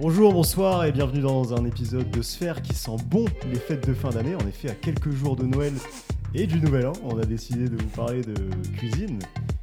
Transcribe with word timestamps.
Bonjour, 0.00 0.32
bonsoir 0.32 0.84
et 0.84 0.92
bienvenue 0.92 1.22
dans 1.22 1.54
un 1.54 1.64
épisode 1.64 2.08
de 2.12 2.22
Sphère 2.22 2.62
qui 2.62 2.72
sent 2.72 2.96
bon 3.06 3.24
les 3.52 3.58
fêtes 3.58 3.84
de 3.88 3.92
fin 3.92 4.10
d'année. 4.10 4.36
En 4.36 4.46
effet, 4.46 4.70
à 4.70 4.74
quelques 4.76 5.10
jours 5.10 5.34
de 5.34 5.42
Noël 5.42 5.72
et 6.34 6.46
du 6.46 6.60
Nouvel 6.60 6.86
An, 6.86 6.92
on 7.02 7.18
a 7.18 7.26
décidé 7.26 7.68
de 7.68 7.76
vous 7.76 7.88
parler 7.88 8.20
de 8.22 8.34
cuisine. 8.76 9.18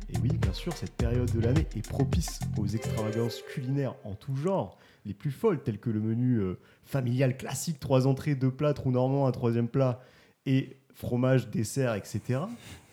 Et 0.09 0.17
oui, 0.21 0.37
bien 0.37 0.51
sûr, 0.51 0.73
cette 0.73 0.91
période 0.91 1.31
de 1.31 1.39
l'année 1.39 1.65
est 1.77 1.87
propice 1.87 2.41
aux 2.57 2.67
extravagances 2.67 3.41
culinaires 3.43 3.95
en 4.03 4.13
tout 4.13 4.35
genre, 4.35 4.77
les 5.05 5.13
plus 5.13 5.31
folles, 5.31 5.63
telles 5.63 5.79
que 5.79 5.89
le 5.89 6.01
menu 6.01 6.39
euh, 6.39 6.59
familial 6.83 7.37
classique, 7.37 7.79
trois 7.79 8.05
entrées, 8.05 8.35
deux 8.35 8.51
plats, 8.51 8.73
trou 8.73 8.91
normand, 8.91 9.27
un 9.27 9.31
troisième 9.31 9.69
plat 9.69 10.01
et 10.45 10.75
fromage, 10.93 11.49
dessert, 11.49 11.95
etc. 11.95 12.41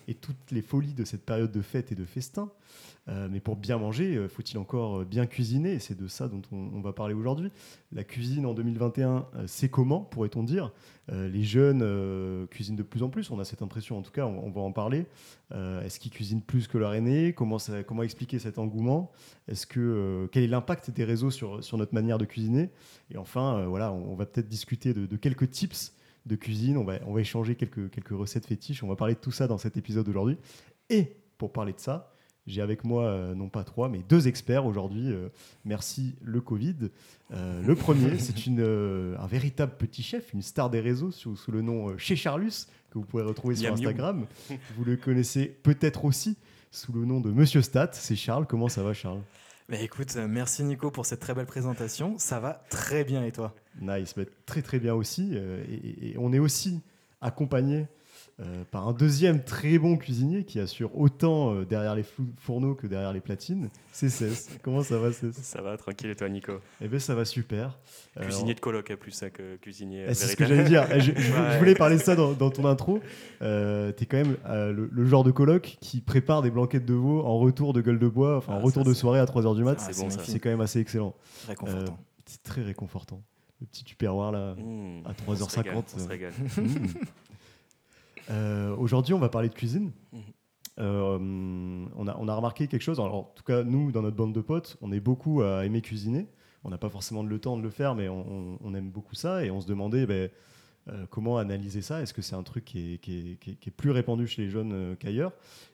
Et 0.07 0.15
toutes 0.15 0.51
les 0.51 0.61
folies 0.61 0.93
de 0.93 1.05
cette 1.05 1.25
période 1.25 1.51
de 1.51 1.61
fête 1.61 1.91
et 1.91 1.95
de 1.95 2.05
festin. 2.05 2.49
Euh, 3.09 3.27
mais 3.29 3.41
pour 3.41 3.57
bien 3.57 3.77
manger, 3.77 4.15
euh, 4.15 4.29
faut-il 4.29 4.57
encore 4.57 4.99
euh, 4.99 5.05
bien 5.05 5.25
cuisiner? 5.25 5.79
C'est 5.79 5.97
de 5.99 6.07
ça 6.07 6.29
dont 6.29 6.41
on, 6.51 6.79
va 6.79 6.93
parler 6.93 7.13
aujourd'hui. 7.13 7.51
La 7.91 8.05
cuisine 8.05 8.45
en 8.45 8.53
2021, 8.53 9.27
euh, 9.35 9.43
c'est 9.45 9.67
comment, 9.67 10.01
pourrait-on 10.01 10.43
dire? 10.43 10.71
Les 11.11 11.43
jeunes 11.43 12.47
cuisinent 12.47 12.77
de 12.77 12.83
plus 12.83 13.03
en 13.03 13.09
plus, 13.09 13.29
on 13.29 13.37
a 13.37 13.43
cette 13.43 13.61
impression 13.61 13.97
en 13.97 14.01
tout 14.03 14.13
cas, 14.13 14.25
on, 14.25 14.49
va 14.51 14.61
en 14.61 14.71
parler. 14.71 15.05
Est-ce 15.51 15.99
qu'ils 15.99 16.13
cuisinent 16.13 16.41
plus 16.41 16.69
que 16.69 16.77
leur 16.77 16.93
aîné? 16.93 17.33
Comment, 17.33 17.57
expliquer 18.03 18.39
cet 18.39 18.57
engouement? 18.57 19.11
Quel 19.49 20.29
est 20.43 20.47
l'impact 20.47 20.91
des 20.91 21.03
réseaux 21.03 21.29
sur, 21.29 21.59
notre 21.73 21.93
manière 21.93 22.19
de 22.19 22.23
cuisiner? 22.23 22.69
Et 23.11 23.17
enfin, 23.17 23.65
voilà, 23.65 23.91
on, 23.91 24.15
va 24.15 24.25
peut-être 24.25 24.47
discuter 24.47 24.93
de 24.93 25.17
quelques 25.17 25.49
tips 25.49 25.93
de 26.25 26.35
cuisine, 26.35 26.77
on 26.77 26.83
va, 26.83 26.99
on 27.05 27.13
va 27.13 27.21
échanger 27.21 27.55
quelques, 27.55 27.89
quelques 27.89 28.09
recettes 28.09 28.45
fétiches, 28.45 28.83
on 28.83 28.87
va 28.87 28.95
parler 28.95 29.15
de 29.15 29.19
tout 29.19 29.31
ça 29.31 29.47
dans 29.47 29.57
cet 29.57 29.77
épisode 29.77 30.07
aujourd'hui. 30.07 30.37
Et 30.89 31.17
pour 31.37 31.51
parler 31.51 31.73
de 31.73 31.79
ça, 31.79 32.13
j'ai 32.45 32.61
avec 32.61 32.83
moi, 32.83 33.05
euh, 33.05 33.35
non 33.35 33.47
pas 33.49 33.63
trois, 33.63 33.87
mais 33.89 33.99
deux 34.09 34.27
experts 34.27 34.65
aujourd'hui. 34.65 35.11
euh, 35.11 35.29
merci 35.63 36.15
le 36.21 36.41
Covid. 36.41 36.75
Euh, 37.31 37.61
le 37.61 37.75
premier, 37.75 38.17
c'est 38.19 38.45
une, 38.45 38.61
un 38.61 39.27
véritable 39.27 39.73
petit 39.77 40.03
chef, 40.03 40.33
une 40.33 40.41
star 40.41 40.69
des 40.69 40.81
réseaux 40.81 41.11
sous, 41.11 41.35
sous 41.35 41.51
le 41.51 41.61
nom 41.61 41.97
Chez 41.97 42.15
Charlus, 42.15 42.67
que 42.91 42.99
vous 42.99 43.05
pourrez 43.05 43.23
retrouver 43.23 43.55
sur. 43.55 43.71
Instagram. 43.71 44.25
Vous 44.75 44.83
le 44.83 44.97
connaissez 44.97 45.45
peut-être 45.45 46.05
aussi 46.05 46.37
sous 46.71 46.91
le 46.91 47.05
nom 47.05 47.21
de 47.21 47.31
Monsieur 47.31 47.61
Stat. 47.61 47.91
C'est 47.93 48.15
Charles. 48.15 48.45
Comment 48.45 48.67
ça 48.67 48.83
va, 48.83 48.93
Charles? 48.93 49.21
Bah 49.69 49.79
écoute, 49.79 50.17
merci 50.17 50.63
Nico 50.63 50.91
pour 50.91 51.05
cette 51.05 51.21
très 51.21 51.33
belle 51.33 51.45
présentation. 51.45 52.17
Ça 52.17 52.41
va 52.41 52.63
très 52.69 53.05
bien 53.05 53.23
et 53.23 53.31
toi? 53.31 53.55
Nice, 53.81 54.15
très 54.45 54.61
très 54.61 54.79
bien 54.79 54.93
aussi. 54.93 55.31
euh, 55.33 55.63
et, 56.01 56.15
on 56.17 56.31
est 56.33 56.39
aussi 56.39 56.81
accompagné 57.21 57.87
euh, 58.39 58.63
par 58.71 58.87
un 58.87 58.93
deuxième 58.93 59.43
très 59.43 59.77
bon 59.77 59.95
cuisinier 59.95 60.43
qui 60.43 60.59
assure 60.59 60.97
autant 60.99 61.53
euh, 61.53 61.65
derrière 61.65 61.93
les 61.93 62.03
fourneaux 62.39 62.73
que 62.73 62.87
derrière 62.87 63.13
les 63.13 63.19
platines. 63.21 63.69
C'est 63.91 64.09
Cess. 64.09 64.49
Comment 64.63 64.81
ça 64.81 64.97
va, 64.97 65.11
Cess 65.11 65.35
Ça 65.35 65.61
va, 65.61 65.77
tranquille, 65.77 66.09
et 66.09 66.15
toi, 66.15 66.27
Nico? 66.29 66.53
Eh 66.81 66.87
bien, 66.87 66.97
ça 66.97 67.13
va 67.13 67.25
super. 67.25 67.77
Euh, 68.17 68.23
Cuisinier 68.23 68.55
de 68.55 68.59
coloc, 68.59 68.89
à 68.89 68.97
plus 68.97 69.11
ça 69.11 69.29
que 69.29 69.55
cuisinier. 69.57 70.05
Eh, 70.09 70.13
C'est 70.15 70.27
ce 70.27 70.35
que 70.35 70.45
j'allais 70.45 70.63
dire. 70.63 70.87
Eh, 70.91 70.99
Je, 70.99 71.11
je- 71.15 71.21
je 71.21 71.31
Ouais. 71.39 71.59
voulais 71.59 71.75
parler 71.75 71.97
de 71.97 72.01
ça 72.01 72.15
dans, 72.15 72.33
dans 72.33 72.49
ton 72.49 72.65
intro. 72.65 72.99
Euh, 73.43 73.91
T'es 73.91 74.07
quand 74.07 74.17
même 74.17 74.35
le, 74.47 74.89
le 74.91 75.05
genre 75.05 75.23
de 75.23 75.31
coloc 75.31 75.77
qui 75.79 76.01
prépare 76.01 76.41
des 76.41 76.49
blanquettes 76.49 76.85
de 76.85 76.93
veau 76.95 77.21
en 77.21 77.37
retour 77.37 77.73
de 77.73 77.81
gueule 77.81 77.99
de 77.99 78.07
bois, 78.07 78.37
enfin 78.37 78.53
en 78.53 78.57
Ah, 78.57 78.61
retour 78.61 78.83
ça, 78.83 78.89
de 78.89 78.93
soirée 78.95 79.19
à 79.19 79.25
3h 79.25 79.55
du 79.55 79.63
mat. 79.63 79.79
c'est 79.79 79.89
Ah, 79.89 79.93
c'est 79.93 80.09
ça. 80.09 80.19
C'est 80.23 80.39
quand 80.39 80.49
même 80.49 80.61
assez 80.61 80.79
excellent. 80.79 81.13
Réconfortant. 81.47 81.99
C'est 82.25 82.41
très 82.41 82.63
réconfortant. 82.63 83.21
Le 83.63 83.67
petit 83.67 83.85
tupperware 83.85 84.31
là. 84.33 84.55
Mmh, 84.55 85.03
À 85.05 85.13
on 85.25 85.35
se 85.35 85.43
3h50, 85.45 85.57
régale, 85.57 85.75
On 85.77 85.87
se 85.87 86.03
euh. 86.03 86.07
régale. 86.09 86.33
Aujourd'hui, 88.77 89.13
on 89.13 89.19
va 89.19 89.29
parler 89.29 89.47
de 89.49 89.53
cuisine. 89.53 89.91
Mhm. 90.11 90.21
Euh, 90.79 91.85
on, 91.95 92.07
a, 92.07 92.17
on 92.19 92.27
a 92.27 92.35
remarqué 92.35 92.67
quelque 92.67 92.81
chose. 92.81 92.99
Alors, 92.99 93.15
en 93.15 93.31
tout 93.35 93.43
cas, 93.43 93.63
nous, 93.63 93.91
dans 93.91 94.01
notre 94.01 94.15
bande 94.17 94.33
de 94.33 94.41
potes, 94.41 94.75
on 94.81 94.91
est 94.91 94.99
beaucoup 94.99 95.41
à 95.43 95.65
aimer 95.65 95.81
cuisiner. 95.81 96.27
On 96.65 96.69
n'a 96.69 96.77
pas 96.77 96.89
forcément 96.89 97.23
le 97.23 97.39
temps 97.39 97.57
de 97.57 97.61
le 97.61 97.69
faire, 97.69 97.95
mais 97.95 98.09
on, 98.09 98.25
on- 98.53 98.57
on 98.61 98.73
aime 98.73 98.89
beaucoup 98.89 99.15
ça. 99.15 99.45
Et 99.45 99.51
on 99.51 99.61
se 99.61 99.67
demandait 99.67 100.05
ben, 100.07 100.29
euh, 100.89 101.05
comment 101.09 101.37
analyser 101.37 101.81
ça? 101.81 102.01
Est-ce 102.01 102.13
que 102.13 102.21
c'est 102.21 102.35
un 102.35 102.43
truc 102.43 102.65
qui 102.65 102.95
est, 102.95 102.97
qui 102.97 103.17
est- 103.17 103.35
qui 103.39 103.51
est- 103.51 103.55
qui 103.55 103.69
est 103.69 103.71
plus 103.71 103.91
répandu 103.91 104.27
chez 104.27 104.41
les 104.43 104.49
jeunes 104.49 104.95
qu'ailleurs? 104.99 105.31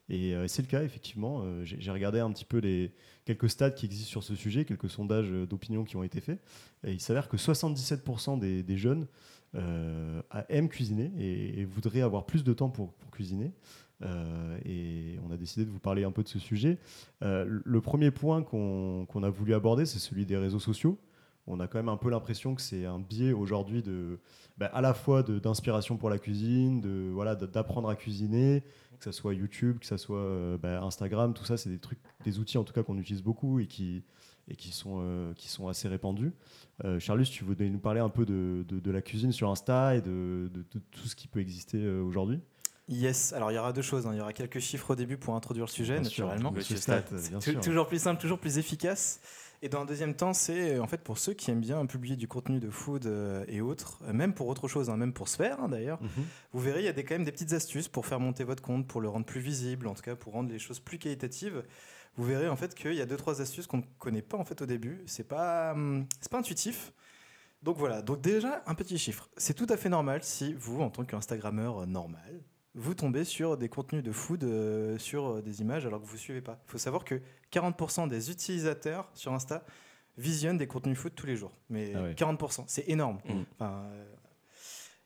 Et 0.10 0.36
c'est 0.48 0.62
le 0.64 0.68
cas, 0.68 0.84
effectivement. 0.84 1.44
J'ai 1.64 1.92
regardé 1.92 2.20
un 2.20 2.32
petit 2.32 2.46
peu 2.46 2.58
les 2.58 2.92
quelques 3.30 3.52
stats 3.52 3.70
qui 3.70 3.86
existent 3.86 4.10
sur 4.10 4.24
ce 4.24 4.34
sujet, 4.34 4.66
quelques 4.66 4.90
sondages 4.90 5.32
euh, 5.32 5.46
d'opinion 5.46 5.84
qui 5.84 5.96
ont 5.96 6.02
été 6.02 6.20
faits. 6.20 6.40
Et 6.84 6.94
il 6.94 7.00
s'avère 7.00 7.30
que 7.30 7.38
77% 7.38 8.40
des, 8.40 8.78
jeunes 8.78 9.06
euh, 9.54 10.22
aiment 10.50 10.70
cuisiner 10.70 11.12
et, 11.20 11.64
voudraient 11.66 12.02
avoir 12.02 12.26
plus 12.26 12.44
de 12.44 12.54
temps 12.54 12.70
pour, 12.70 12.92
cuisiner. 13.12 13.52
Euh, 14.02 14.58
et 14.66 15.20
on 15.28 15.32
a 15.32 15.38
décidé 15.38 15.66
de 15.66 15.70
vous 15.70 15.80
parler 15.80 16.06
un 16.06 16.12
peu 16.12 16.24
de 16.24 16.28
ce 16.28 16.40
sujet. 16.40 16.80
Le- 17.22 17.82
premier 17.82 18.10
point 18.10 18.42
qu'on 18.42 19.24
a 19.24 19.30
voulu 19.30 19.54
aborder, 19.54 19.86
c'est 19.86 20.00
celui 20.00 20.26
des 20.26 20.38
réseaux 20.38 20.60
sociaux. 20.60 20.98
On 21.46 21.60
a 21.60 21.68
quand 21.68 21.80
même 21.80 21.90
un 21.90 21.98
peu 21.98 22.10
l'impression 22.10 22.56
que 22.56 22.62
c'est 22.62 22.86
un 22.86 23.00
biais 23.00 23.34
aujourd'hui 23.34 23.82
de, 23.82 24.20
bah, 24.58 24.70
à 24.74 24.82
la 24.82 24.94
fois 24.94 25.24
d'inspiration 25.24 25.98
pour 25.98 26.10
la 26.10 26.20
cuisine, 26.20 26.82
de 26.82 27.10
voilà, 27.12 27.36
d'apprendre 27.36 27.90
à 27.90 27.96
cuisiner, 27.96 28.64
que 29.00 29.06
ce 29.06 29.12
soit 29.12 29.34
YouTube, 29.34 29.80
que 29.80 29.86
ce 29.86 29.98
soit 29.98 30.20
euh, 30.20 30.58
bah, 30.58 30.82
Instagram, 30.84 31.34
tout 31.34 31.46
ça, 31.46 31.58
c'est 31.58 31.70
des 31.70 31.80
trucs, 31.80 32.00
des 32.26 32.40
outils 32.40 32.58
en 32.58 32.64
tout 32.64 32.74
cas 32.74 32.84
qu'on 32.84 32.98
utilise 32.98 33.24
beaucoup 33.24 33.60
et 33.60 33.66
qui 33.68 34.04
et 34.52 34.56
qui 34.56 34.72
sont 34.72 34.98
euh, 35.02 35.34
qui 35.36 35.48
sont 35.48 35.68
assez 35.68 35.88
répandus. 35.88 36.32
Euh, 36.84 37.00
Charlus, 37.00 37.26
tu 37.26 37.44
voudrais 37.44 37.70
nous 37.70 37.78
parler 37.80 38.00
un 38.00 38.10
peu 38.10 38.26
de, 38.26 38.66
de- 38.68 38.80
de 38.80 38.92
la 38.92 39.02
cuisine 39.02 39.32
sur 39.32 39.50
Insta 39.50 39.96
et 39.96 40.02
de, 40.02 40.50
de- 40.54 40.66
de 40.74 40.80
tout 40.92 41.08
ce 41.08 41.16
qui 41.16 41.28
peut 41.28 41.40
exister 41.40 41.78
euh, 41.84 42.02
aujourd'hui 42.02 42.40
Yes, 42.88 43.34
alors 43.34 43.52
il 43.52 43.56
y 43.56 43.58
aura 43.60 43.72
deux 43.72 43.84
choses. 43.84 44.08
hein. 44.08 44.12
Il 44.14 44.18
y 44.18 44.22
aura 44.22 44.34
quelques 44.34 44.58
chiffres 44.60 44.90
au 44.92 44.96
début 44.96 45.16
pour 45.18 45.36
introduire 45.36 45.66
le 45.68 45.72
sujet, 45.72 46.00
Bien 46.00 46.10
sûr, 46.10 46.26
naturellement. 46.26 46.52
Monsieur 46.52 46.74
Monsieur 46.74 46.82
Stat, 46.82 47.04
Stat. 47.06 47.16
euh, 47.16 47.30
bien 47.30 47.40
sûr. 47.42 47.62
Toujours 47.62 47.88
plus 47.88 48.02
simple, 48.02 48.20
toujours 48.20 48.40
plus 48.40 48.58
efficace. 48.58 49.20
Et 49.62 49.68
dans 49.70 49.82
un 49.82 49.86
deuxième 49.86 50.14
temps, 50.16 50.34
c'est 50.34 50.76
euh, 50.78 50.82
en 50.82 50.88
fait 50.88 51.02
pour 51.04 51.18
ceux 51.18 51.34
qui 51.34 51.52
aiment 51.52 51.60
bien 51.60 51.86
publier 51.86 52.16
du 52.16 52.28
contenu 52.28 52.60
de 52.60 52.70
food 52.70 53.06
euh, 53.06 53.44
et 53.48 53.60
autres, 53.62 54.00
euh, 54.08 54.14
même 54.14 54.34
pour 54.34 54.48
autre 54.48 54.68
chose, 54.70 54.90
hein, 54.90 54.96
même 54.98 55.12
pour 55.12 55.28
se 55.28 55.36
faire 55.36 55.60
hein, 55.62 55.68
d'ailleurs, 55.68 56.02
Mhm. 56.02 56.26
vous 56.54 56.60
verrez, 56.62 56.80
il 56.80 56.86
y 56.86 56.88
a 56.90 56.94
des, 56.94 57.04
quand 57.04 57.16
même 57.16 57.26
des 57.26 57.32
petites 57.34 57.52
astuces 57.54 57.90
pour 57.90 58.06
faire 58.06 58.20
monter 58.22 58.44
votre 58.46 58.64
compte, 58.64 58.88
pour 58.88 59.02
le 59.02 59.10
rendre 59.10 59.26
plus 59.26 59.42
visible, 59.42 59.88
en 59.88 59.94
tout 59.96 60.02
cas 60.02 60.16
pour 60.16 60.32
rendre 60.34 60.50
les 60.50 60.60
choses 60.60 60.80
plus 60.80 60.98
qualitatives. 60.98 61.64
Vous 62.16 62.24
verrez 62.24 62.48
en 62.48 62.56
fait 62.56 62.74
qu'il 62.74 62.94
y 62.94 63.02
a 63.02 63.06
deux 63.06 63.18
trois 63.18 63.42
astuces 63.42 63.68
qu'on 63.68 63.78
ne 63.78 63.84
connaît 63.98 64.22
pas 64.22 64.38
en 64.38 64.46
fait 64.46 64.62
au 64.62 64.66
début. 64.66 65.04
C'est 65.06 65.28
pas 65.28 65.74
hum, 65.74 66.06
c'est 66.22 66.32
pas 66.32 66.40
intuitif. 66.40 66.94
Donc 67.62 67.78
voilà. 67.78 68.02
Donc 68.02 68.22
déjà 68.22 68.64
un 68.66 68.76
petit 68.76 68.98
chiffre. 68.98 69.30
C'est 69.36 69.54
tout 69.54 69.68
à 69.70 69.76
fait 69.78 69.90
normal 69.90 70.24
si 70.24 70.54
vous, 70.54 70.82
en 70.82 70.90
tant 70.90 71.04
qu'Instagrammeur 71.04 71.86
normal, 71.86 72.42
vous 72.80 72.94
tombez 72.96 73.26
sur 73.26 73.58
des 73.58 73.68
contenus 73.70 74.04
de 74.04 74.12
food 74.12 74.44
euh, 74.44 74.98
sur 74.98 75.28
euh, 75.28 75.42
des 75.42 75.62
images 75.62 75.86
alors 75.86 76.02
que 76.02 76.06
vous 76.06 76.18
suivez 76.18 76.42
pas. 76.42 76.60
Il 76.68 76.72
faut 76.72 76.78
savoir 76.78 77.04
que 77.04 77.22
40% 77.52 78.08
des 78.08 78.32
utilisateurs 78.32 79.10
sur 79.14 79.34
Insta 79.34 79.64
visionnent 80.18 80.58
des 80.58 80.68
contenus 80.68 80.98
food 80.98 81.14
tous 81.16 81.26
les 81.28 81.36
jours. 81.36 81.52
Mais 81.70 81.94
Ah 81.96 82.04
ouais. 82.04 82.14
40%, 82.14 82.64
c'est 82.68 82.88
énorme. 82.90 83.20
Enfin, 83.60 83.84
euh, 83.92 84.06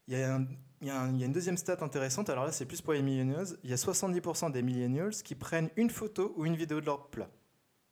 il 0.07 0.17
y, 0.17 0.21
a 0.21 0.35
un- 0.35 0.47
il 0.81 0.87
y 0.87 0.91
a 0.91 1.01
un- 1.01 1.11
il 1.13 1.19
y 1.19 1.23
a 1.23 1.25
une 1.25 1.31
deuxième 1.33 1.57
stat 1.57 1.77
intéressante, 1.81 2.29
alors 2.29 2.45
là 2.45 2.51
c'est 2.51 2.65
plus 2.65 2.81
pour 2.81 2.93
les 2.93 3.01
millennials. 3.01 3.47
Il 3.63 3.69
y 3.69 3.73
a 3.73 3.77
70% 3.77 4.49
des 4.51 4.61
millennials 4.61 5.11
qui 5.23 5.33
prennent 5.35 5.69
une 5.75 5.89
photo 5.89 6.33
ou 6.37 6.45
une 6.45 6.55
vidéo 6.55 6.79
de 6.81 6.85
leur 6.85 7.07
plat. 7.07 7.29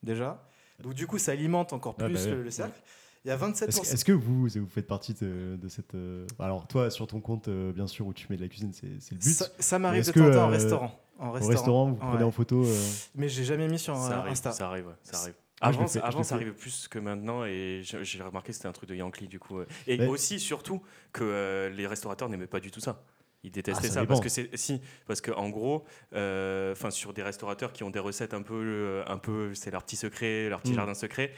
Déjà. 0.03 0.47
Donc 0.79 0.93
du 0.93 1.05
coup 1.07 1.17
ça 1.17 1.31
alimente 1.31 1.73
encore 1.73 1.95
Ah 1.99 2.05
plus 2.05 2.25
bah 2.25 2.31
le, 2.31 2.43
le 2.43 2.51
cercle. 2.51 2.79
Il 3.23 3.27
y 3.27 3.31
a 3.31 3.37
27%. 3.37 3.67
Est-ce 3.93 4.03
que 4.05 4.11
vous, 4.11 4.47
vous 4.47 4.67
faites 4.67 4.87
partie 4.87 5.13
de, 5.13 5.55
de 5.61 5.67
cette. 5.67 5.93
euh, 5.93 6.25
Alors, 6.39 6.67
toi, 6.67 6.89
sur 6.89 7.05
ton 7.07 7.19
compte, 7.21 7.47
euh, 7.49 7.71
bien 7.71 7.85
sûr, 7.87 8.07
où 8.07 8.13
tu 8.13 8.25
mets 8.29 8.37
de 8.37 8.41
la 8.41 8.47
cuisine, 8.47 8.71
c'est 8.73 8.87
le 8.87 9.17
but. 9.17 9.23
ça, 9.23 9.45
ça 9.59 9.77
m'arrive 9.79 10.05
de 10.05 10.11
temps 10.11 10.21
en 10.21 10.31
temps 10.31 10.45
en 10.45 10.47
euh, 10.49 10.51
restaurant. 10.51 10.99
En 11.19 11.27
Au 11.29 11.31
restaurant, 11.33 11.89
vous 11.89 11.95
prenez 11.97 12.17
Ouais. 12.17 12.23
en 12.23 12.31
photo. 12.31 12.63
euh, 12.65 12.83
Mais 13.13 13.29
j'ai 13.29 13.43
jamais 13.43 13.67
mis 13.67 13.77
sur 13.77 13.95
Ça 13.95 14.17
arrive, 14.19 14.31
Insta. 14.31 14.51
ça 14.51 14.67
arrive, 14.67 14.87
ouais, 14.87 14.93
ça 15.03 15.17
arrive. 15.21 15.33
Je 15.61 15.67
Avant, 15.67 15.85
fais, 15.87 16.23
ça 16.23 16.33
arrivait 16.35 16.51
plus 16.53 16.87
que 16.87 16.97
maintenant 16.97 17.45
et 17.45 17.81
j'ai 17.83 18.23
remarqué 18.23 18.47
que 18.47 18.55
c'était 18.55 18.67
un 18.67 18.71
truc 18.71 18.89
de 18.89 18.95
Yankee 18.95 19.27
du 19.27 19.37
coup. 19.37 19.59
Et 19.85 19.97
Mais- 19.99 20.07
aussi, 20.07 20.39
surtout, 20.39 20.81
que 21.13 21.23
euh, 21.23 21.69
les 21.69 21.85
restaurateurs 21.85 22.27
n'aimaient 22.29 22.47
pas 22.47 22.59
du 22.59 22.71
tout 22.71 22.79
ça. 22.79 23.03
Ils 23.43 23.51
détestaient 23.51 23.87
Ah, 23.87 23.91
ça 23.91 24.05
parce 24.05 24.19
que 24.21 24.29
c'est 24.29 24.55
si 24.55 24.81
parce 25.07 25.19
que 25.19 25.31
en 25.31 25.49
gros, 25.49 25.83
euh, 26.13 26.73
enfin 26.73 26.91
sur 26.91 27.11
des 27.11 27.23
restaurateurs 27.23 27.73
qui 27.73 27.83
ont 27.83 27.89
des 27.89 27.97
recettes 27.99 28.35
un 28.35 28.43
peu, 28.43 28.53
euh, 28.55 29.03
un 29.07 29.17
peu, 29.17 29.55
c'est 29.55 29.71
leur 29.71 29.83
petit 29.83 29.95
secret, 29.95 30.47
leur 30.49 30.61
petit 30.61 30.73
Mm. 30.73 30.75
jardin 30.75 30.93
secret. 30.93 31.31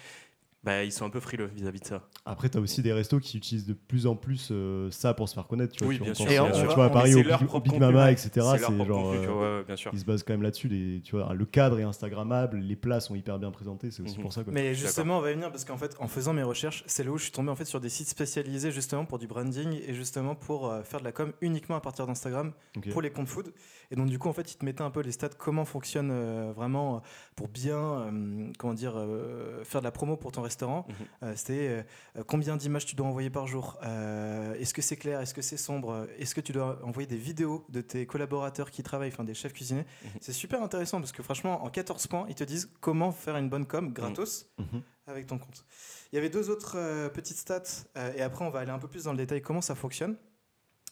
Bah, 0.63 0.83
ils 0.85 0.93
sont 0.93 1.05
un 1.05 1.09
peu 1.09 1.19
frileux 1.19 1.49
vis-à-vis 1.53 1.81
de 1.81 1.85
ça. 1.85 2.07
Après, 2.25 2.47
tu 2.49 2.57
as 2.57 2.61
aussi 2.61 2.81
des 2.81 2.93
restos 2.93 3.19
qui 3.19 3.35
utilisent 3.37 3.65
de 3.65 3.73
plus 3.73 4.07
en 4.07 4.15
plus 4.15 4.47
euh, 4.51 4.89
ça 4.91 5.13
pour 5.13 5.27
se 5.27 5.33
faire 5.33 5.45
connaître. 5.45 5.73
Tu 5.75 5.83
vois, 5.83 5.89
Oui, 5.89 5.97
tu 5.97 6.03
bien 6.03 6.13
sûr. 6.13 6.45
euh, 6.45 6.51
tu 6.53 6.67
tu 6.69 6.75
vois, 6.75 6.85
à 6.85 6.89
Paris, 6.89 7.15
au, 7.15 7.19
au 7.53 7.59
Big 7.59 7.77
Mama, 7.77 8.09
etc. 8.11 8.29
C'est 8.33 8.59
genre. 8.59 8.69
contenu, 8.69 8.85
tu 8.85 8.93
euh, 9.27 9.27
vois, 9.31 9.57
ouais, 9.57 9.63
bien 9.65 9.75
sûr. 9.75 9.91
Ils 9.93 9.99
se 9.99 10.05
basent 10.05 10.23
quand 10.23 10.31
même 10.31 10.41
là-dessus. 10.41 10.69
les- 10.69 11.01
Tu 11.01 11.17
vois, 11.17 11.33
le 11.33 11.45
cadre 11.45 11.77
est 11.81 11.83
Instagrammable, 11.83 12.57
les 12.59 12.77
plats 12.77 13.01
sont 13.01 13.13
hyper 13.13 13.39
bien 13.39 13.51
présentés. 13.51 13.91
C'est 13.91 14.03
aussi 14.03 14.15
Mhm. 14.15 14.21
pour 14.21 14.31
ça. 14.31 14.45
Quoi. 14.45 14.53
Mais 14.53 14.73
justement, 14.73 15.17
on 15.17 15.21
va 15.21 15.31
y 15.31 15.33
venir 15.33 15.51
parce 15.51 15.65
qu'en 15.65 15.75
fait, 15.77 15.97
en 15.99 16.07
faisant 16.07 16.31
mes 16.31 16.43
recherches, 16.43 16.83
c'est 16.87 17.03
là 17.03 17.11
où 17.11 17.17
je 17.17 17.23
suis 17.23 17.33
tombé 17.33 17.49
en 17.51 17.55
fait 17.57 17.65
sur 17.65 17.81
des 17.81 17.89
sites 17.89 18.07
spécialisés 18.07 18.71
justement 18.71 19.03
pour 19.03 19.19
du 19.19 19.27
branding 19.27 19.81
et 19.85 19.93
justement 19.93 20.33
pour 20.33 20.69
euh, 20.71 20.81
faire 20.83 21.01
de 21.01 21.05
la 21.05 21.11
com 21.11 21.33
uniquement 21.41 21.75
à 21.75 21.81
partir 21.81 22.07
d'Instagram 22.07 22.53
pour 22.93 23.01
les 23.01 23.09
comptes 23.11 23.27
food. 23.27 23.51
Et 23.91 23.95
donc 23.97 24.07
du 24.07 24.17
coup, 24.17 24.29
en 24.29 24.33
fait, 24.33 24.49
ils 24.53 24.57
te 24.57 24.63
mettaient 24.63 24.81
un 24.81 24.91
peu 24.91 25.01
les 25.01 25.11
stats, 25.11 25.27
comment 25.37 25.65
fonctionne 25.65 26.09
euh, 26.09 26.53
vraiment 26.55 27.01
pour 27.35 27.49
bien, 27.49 27.77
euh, 27.77 28.47
comment 28.57 28.73
dire, 28.73 28.93
euh, 28.95 29.61
faire 29.65 29.81
de 29.81 29.85
la 29.85 29.91
promo 29.91 30.15
pour 30.15 30.31
ton 30.31 30.41
restaurant. 30.41 30.52
Mhm. 30.87 30.95
Euh, 31.23 31.33
C'était 31.35 31.67
euh, 31.67 31.83
euh, 32.17 32.23
combien 32.25 32.55
d'images 32.57 32.85
tu 32.85 32.95
dois 32.95 33.07
envoyer 33.07 33.29
par 33.29 33.47
jour. 33.47 33.77
Est-ce 33.83 34.73
que 34.73 34.81
c'est 34.81 34.95
clair 34.97 35.19
Est-ce 35.21 35.33
que 35.33 35.41
c'est 35.41 35.57
sombre 35.57 36.07
Est-ce 36.17 36.33
que 36.35 36.41
tu 36.41 36.51
dois 36.51 36.79
envoyer 36.83 37.07
des 37.07 37.17
vidéos 37.17 37.65
de 37.69 37.81
tes 37.81 38.05
collaborateurs 38.05 38.71
qui 38.71 38.83
travaillent, 38.83 39.11
enfin 39.11 39.23
des 39.23 39.33
chefs 39.33 39.53
cuisiniers 39.53 39.85
Mhm. 40.03 40.09
C'est 40.21 40.33
super 40.33 40.61
intéressant 40.63 40.99
parce 40.99 41.11
que 41.11 41.23
franchement, 41.23 41.63
en 41.63 41.69
14 41.69 42.07
points, 42.07 42.25
ils 42.29 42.35
te 42.35 42.43
disent 42.43 42.69
comment 42.81 43.11
faire 43.11 43.37
une 43.37 43.49
bonne 43.49 43.65
com 43.65 43.91
gratos 43.93 44.47
Mhm. 44.57 44.81
avec 45.07 45.27
ton 45.27 45.37
compte. 45.37 45.65
Il 46.11 46.15
y 46.15 46.19
avait 46.19 46.29
deux 46.29 46.49
autres 46.49 46.75
euh, 46.77 47.09
petites 47.09 47.37
stats, 47.37 47.63
euh, 47.97 48.13
et 48.15 48.21
après 48.21 48.45
on 48.45 48.49
va 48.49 48.59
aller 48.59 48.71
un 48.71 48.79
peu 48.79 48.87
plus 48.87 49.03
dans 49.05 49.11
le 49.11 49.17
détail 49.17 49.41
comment 49.41 49.61
ça 49.61 49.75
fonctionne. 49.75 50.15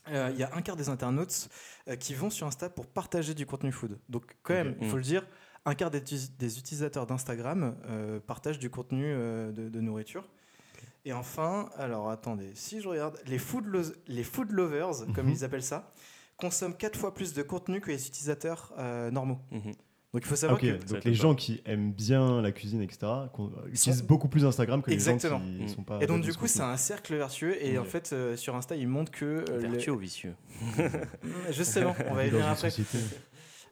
Euh, 0.08 0.30
Il 0.34 0.40
y 0.40 0.44
a 0.44 0.50
un 0.56 0.62
quart 0.64 0.76
des 0.76 0.90
internautes 0.90 1.48
qui 2.00 2.16
vont 2.16 2.32
sur 2.32 2.48
Insta 2.48 2.70
pour 2.72 2.88
partager 2.88 3.36
du 3.36 3.46
contenu 3.46 3.72
food. 3.72 4.00
Donc 4.10 4.36
quand 4.42 4.56
même, 4.56 4.76
il 4.82 4.90
faut 4.90 4.98
le 4.98 5.04
dire, 5.04 5.28
un 5.66 5.76
quart 5.76 5.92
des, 5.92 6.00
utilisateurs 6.58 7.06
d'Instagram 7.06 7.76
euh, 7.88 8.20
partagent 8.20 8.60
du 8.60 8.70
contenu 8.70 9.06
euh, 9.06 9.52
de, 9.52 9.70
de 9.70 9.82
nourriture. 9.82 10.24
Et 11.06 11.14
enfin, 11.14 11.70
alors 11.78 12.10
attendez, 12.10 12.52
si 12.56 12.80
je 12.82 12.88
regarde, 12.88 13.18
les 13.28 13.38
food, 13.40 13.66
lo- 13.66 13.82
les 14.08 14.24
food 14.24 14.52
lovers, 14.52 15.06
comme 15.16 15.28
Mhm. 15.28 15.32
ils 15.34 15.44
appellent 15.44 15.64
ça, 15.64 15.92
consomment 16.38 16.76
quatre 16.76 16.98
fois 16.98 17.14
plus 17.14 17.34
de 17.34 17.42
contenu 17.44 17.82
que 17.82 17.90
les 17.92 18.08
utilisateurs 18.08 18.72
euh, 18.80 19.10
normaux. 19.12 19.40
Mhm. 19.52 19.74
Donc 20.14 20.24
il 20.24 20.28
faut 20.28 20.36
savoir 20.36 20.60
que 20.60 20.68
donc 20.68 21.04
les 21.06 21.12
pas. 21.12 21.18
gens 21.18 21.36
qui 21.36 21.62
aiment 21.66 21.94
bien 21.94 22.42
la 22.42 22.52
cuisine, 22.52 22.82
etc., 22.82 23.08
utilisent 23.68 24.00
sont- 24.00 24.06
beaucoup 24.06 24.28
plus 24.28 24.44
Instagram 24.46 24.82
que 24.82 24.92
Exactement. 24.92 25.40
les 25.40 25.52
gens 25.54 25.58
qui 25.60 25.64
Mm. 25.72 25.76
sont 25.76 25.84
pas. 25.84 26.00
Et 26.02 26.06
donc 26.08 26.22
du 26.22 26.34
coup 26.34 26.48
c'est 26.48 26.60
un 26.62 26.76
cercle 26.76 27.16
vertueux 27.16 27.64
et 27.64 27.78
en 27.78 27.86
fait 27.86 28.12
euh, 28.12 28.36
sur 28.36 28.56
Insta 28.58 28.76
ils 28.76 28.90
montrent 28.90 29.12
que 29.12 29.26
euh, 29.50 29.62
le- 29.62 29.70
Vertueux 29.70 29.94
ou 29.94 29.98
vicieux 29.98 30.36
Mm, 30.62 31.30
justement 31.52 31.96
on 32.10 32.14
va 32.14 32.26
y 32.26 32.30
venir 32.30 32.46
après. 32.48 32.70
société. 32.70 32.98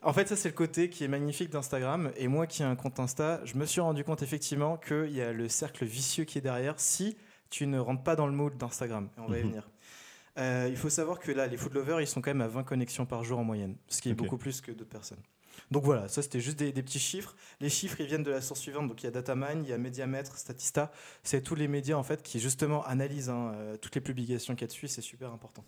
En 0.01 0.13
fait 0.13 0.27
ça 0.27 0.35
c'est 0.37 0.49
le 0.49 0.55
côté 0.55 0.89
qui 0.89 1.03
est 1.03 1.07
magnifique 1.09 1.49
d'Instagram 1.49 2.11
et 2.15 2.27
moi 2.27 2.47
qui 2.47 2.61
ai 2.61 2.65
un 2.65 2.75
compte 2.77 2.99
Insta 2.99 3.41
je 3.43 3.55
me 3.55 3.65
suis 3.65 3.81
rendu 3.81 4.03
compte 4.05 4.21
effectivement 4.21 4.77
qu'il 4.77 5.11
y 5.11 5.21
a 5.21 5.33
le 5.33 5.49
cercle 5.49 5.83
vicieux 5.85 6.23
qui 6.23 6.37
est 6.37 6.41
derrière 6.41 6.79
si 6.79 7.17
tu 7.49 7.67
ne 7.67 7.79
rentres 7.79 8.03
pas 8.03 8.15
dans 8.15 8.27
le 8.27 8.31
mood 8.33 8.55
d'Instagram 8.57 9.09
et 9.17 9.19
on 9.19 9.27
va 9.27 9.39
y 9.39 9.43
Mhm. 9.43 9.49
venir. 9.49 9.69
Euh, 10.37 10.67
il 10.69 10.77
faut 10.77 10.89
savoir 10.89 11.19
que 11.19 11.31
là 11.33 11.47
les 11.47 11.57
food 11.57 11.73
lovers 11.73 11.99
ils 11.99 12.07
sont 12.07 12.21
quand 12.21 12.29
même 12.29 12.41
à 12.41 12.47
20 12.47 12.63
connexions 12.63 13.05
par 13.05 13.23
jour 13.25 13.39
en 13.39 13.43
moyenne 13.43 13.75
ce 13.89 14.01
qui 14.01 14.09
est 14.09 14.13
beaucoup 14.13 14.37
plus 14.37 14.61
que 14.61 14.71
d'autres 14.71 14.89
personnes. 14.89 15.21
Donc 15.71 15.83
voilà, 15.83 16.07
ça 16.07 16.21
c'était 16.21 16.39
juste 16.39 16.57
des, 16.57 16.71
des 16.71 16.81
petits 16.81 16.99
chiffres. 16.99 17.35
Les 17.59 17.69
chiffres 17.69 17.99
ils 17.99 18.05
viennent 18.07 18.23
de 18.23 18.31
la 18.31 18.39
source 18.39 18.61
suivante. 18.61 18.87
Donc 18.87 19.03
il 19.03 19.05
y 19.05 19.07
a 19.07 19.11
Datamine, 19.11 19.63
il 19.63 19.69
y 19.69 19.73
a 19.73 19.77
Mediamètre, 19.77 20.37
Statista. 20.37 20.91
C'est 21.23 21.41
tous 21.41 21.55
les 21.55 21.67
médias 21.67 21.97
en 21.97 22.03
fait 22.03 22.23
qui 22.23 22.39
justement 22.39 22.85
analysent 22.85 23.29
hein, 23.29 23.51
euh, 23.55 23.75
toutes 23.77 23.95
les 23.95 24.01
publications 24.01 24.53
qu'il 24.55 24.61
y 24.61 24.63
a 24.63 24.67
dessus. 24.67 24.87
C'est 24.87 25.01
super 25.01 25.33
important. 25.33 25.65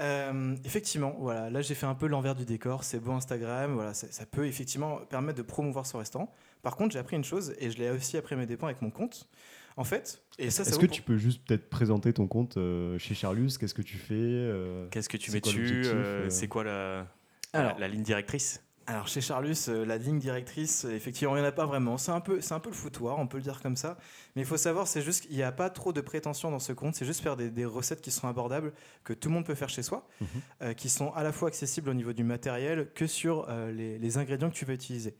Euh, 0.00 0.56
effectivement, 0.64 1.14
voilà, 1.20 1.50
là 1.50 1.62
j'ai 1.62 1.74
fait 1.74 1.86
un 1.86 1.94
peu 1.94 2.06
l'envers 2.08 2.34
du 2.34 2.44
décor. 2.44 2.82
C'est 2.84 2.98
beau 2.98 3.12
Instagram, 3.12 3.74
voilà, 3.74 3.94
ça, 3.94 4.06
ça 4.10 4.26
peut 4.26 4.46
effectivement 4.46 4.98
permettre 5.08 5.38
de 5.38 5.42
promouvoir 5.42 5.86
son 5.86 5.98
restaurant. 5.98 6.32
Par 6.62 6.76
contre, 6.76 6.92
j'ai 6.92 6.98
appris 6.98 7.16
une 7.16 7.24
chose 7.24 7.54
et 7.58 7.70
je 7.70 7.78
l'ai 7.78 7.90
aussi 7.90 8.16
appris 8.16 8.34
à 8.34 8.38
mes 8.38 8.46
dépens 8.46 8.66
avec 8.66 8.82
mon 8.82 8.90
compte. 8.90 9.28
En 9.76 9.84
fait, 9.84 10.22
et 10.38 10.50
ça, 10.50 10.62
Est-ce 10.62 10.78
que 10.78 10.86
pour- 10.86 10.94
tu 10.94 11.02
peux 11.02 11.16
juste 11.16 11.44
peut-être 11.46 11.68
présenter 11.68 12.12
ton 12.12 12.26
compte 12.28 12.56
euh, 12.56 12.96
chez 12.98 13.14
Charlus 13.14 13.50
Qu'est-ce 13.58 13.74
que 13.74 13.82
tu 13.82 13.96
fais 13.96 14.14
euh, 14.14 14.88
Qu'est-ce 14.90 15.08
que 15.08 15.16
tu 15.16 15.30
mets 15.32 15.40
dessus 15.40 15.84
C'est 16.28 16.46
quoi 16.48 16.62
la, 16.64 17.06
Alors, 17.52 17.72
la, 17.74 17.78
la 17.80 17.88
ligne 17.88 18.02
directrice? 18.04 18.63
Alors 18.86 19.08
chez 19.08 19.22
Charlus, 19.22 19.54
euh, 19.68 19.86
la 19.86 19.96
ligne 19.96 20.18
directrice, 20.18 20.84
euh, 20.84 20.94
effectivement, 20.94 21.34
il 21.36 21.40
n'y 21.40 21.46
en 21.46 21.48
a 21.48 21.52
pas 21.52 21.64
vraiment. 21.64 21.96
C'est 21.96 22.10
un 22.12 22.20
peu, 22.20 22.42
c'est 22.42 22.52
un 22.52 22.60
peu 22.60 22.68
le 22.68 22.74
foutoir, 22.74 23.18
on 23.18 23.26
peut 23.26 23.38
le 23.38 23.42
dire 23.42 23.62
comme 23.62 23.76
ça. 23.76 23.96
Mais 24.36 24.42
il 24.42 24.44
faut 24.46 24.58
savoir, 24.58 24.86
c'est 24.86 25.00
juste 25.00 25.22
qu'il 25.22 25.34
n'y 25.36 25.42
a 25.42 25.52
pas 25.52 25.70
trop 25.70 25.94
de 25.94 26.02
prétention 26.02 26.50
dans 26.50 26.58
ce 26.58 26.74
compte. 26.74 26.94
C'est 26.94 27.06
juste 27.06 27.22
faire 27.22 27.36
des, 27.36 27.50
des 27.50 27.64
recettes 27.64 28.02
qui 28.02 28.10
sont 28.10 28.28
abordables, 28.28 28.74
que 29.02 29.14
tout 29.14 29.28
le 29.30 29.34
monde 29.34 29.46
peut 29.46 29.54
faire 29.54 29.70
chez 29.70 29.82
soi, 29.82 30.06
Mhm. 30.20 30.26
euh, 30.62 30.72
qui 30.74 30.90
sont 30.90 31.12
à 31.14 31.22
la 31.22 31.32
fois 31.32 31.48
accessibles 31.48 31.88
au 31.88 31.94
niveau 31.94 32.12
du 32.12 32.24
matériel 32.24 32.90
que 32.94 33.06
sur 33.06 33.46
euh, 33.48 33.72
les, 33.72 33.98
les 33.98 34.18
ingrédients 34.18 34.50
que 34.50 34.54
tu 34.56 34.66
vas 34.66 34.74
utiliser. 34.74 35.16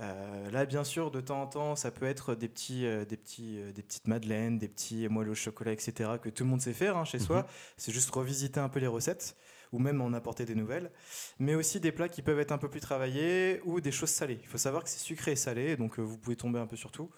Euh, 0.00 0.50
là, 0.50 0.64
bien 0.64 0.82
sûr, 0.82 1.10
de 1.10 1.20
temps 1.20 1.42
en 1.42 1.46
temps, 1.46 1.76
ça 1.76 1.90
peut 1.90 2.06
être 2.06 2.34
des, 2.34 2.48
petits, 2.48 2.86
euh, 2.86 3.04
des, 3.04 3.16
petits, 3.16 3.58
euh, 3.60 3.70
des 3.70 3.82
petites 3.82 4.08
madeleines, 4.08 4.58
des 4.58 4.66
petits 4.66 5.06
moelleux 5.08 5.32
au 5.32 5.36
chocolat, 5.36 5.72
etc., 5.72 6.12
que 6.22 6.30
tout 6.30 6.42
le 6.42 6.48
monde 6.50 6.60
sait 6.62 6.72
faire 6.72 6.96
hein, 6.96 7.04
chez 7.04 7.18
soi. 7.18 7.46
C'est 7.76 7.92
juste 7.92 8.10
revisiter 8.10 8.58
un 8.60 8.68
peu 8.68 8.80
les 8.80 8.86
recettes 8.88 9.36
ou 9.74 9.78
même 9.78 10.00
en 10.00 10.12
apporter 10.14 10.44
des 10.46 10.54
nouvelles. 10.54 10.90
Mais 11.38 11.54
aussi 11.54 11.80
des 11.80 11.92
plats 11.92 12.08
qui 12.08 12.22
peuvent 12.22 12.40
être 12.40 12.52
un 12.52 12.58
peu 12.58 12.68
plus 12.70 12.80
travaillés 12.80 13.60
ou 13.64 13.80
des 13.80 13.92
choses 13.92 14.10
salées. 14.10 14.38
Il 14.42 14.48
faut 14.48 14.58
savoir 14.58 14.84
que 14.84 14.88
c'est 14.90 14.98
sucré 15.00 15.32
et 15.32 15.36
salé, 15.36 15.76
donc 15.76 15.98
euh, 15.98 16.02
vous 16.02 16.18
pouvez 16.18 16.36
tomber 16.36 16.58
un 16.60 16.66
peu 16.66 16.76
sur 16.76 16.92
tout. 16.92 17.10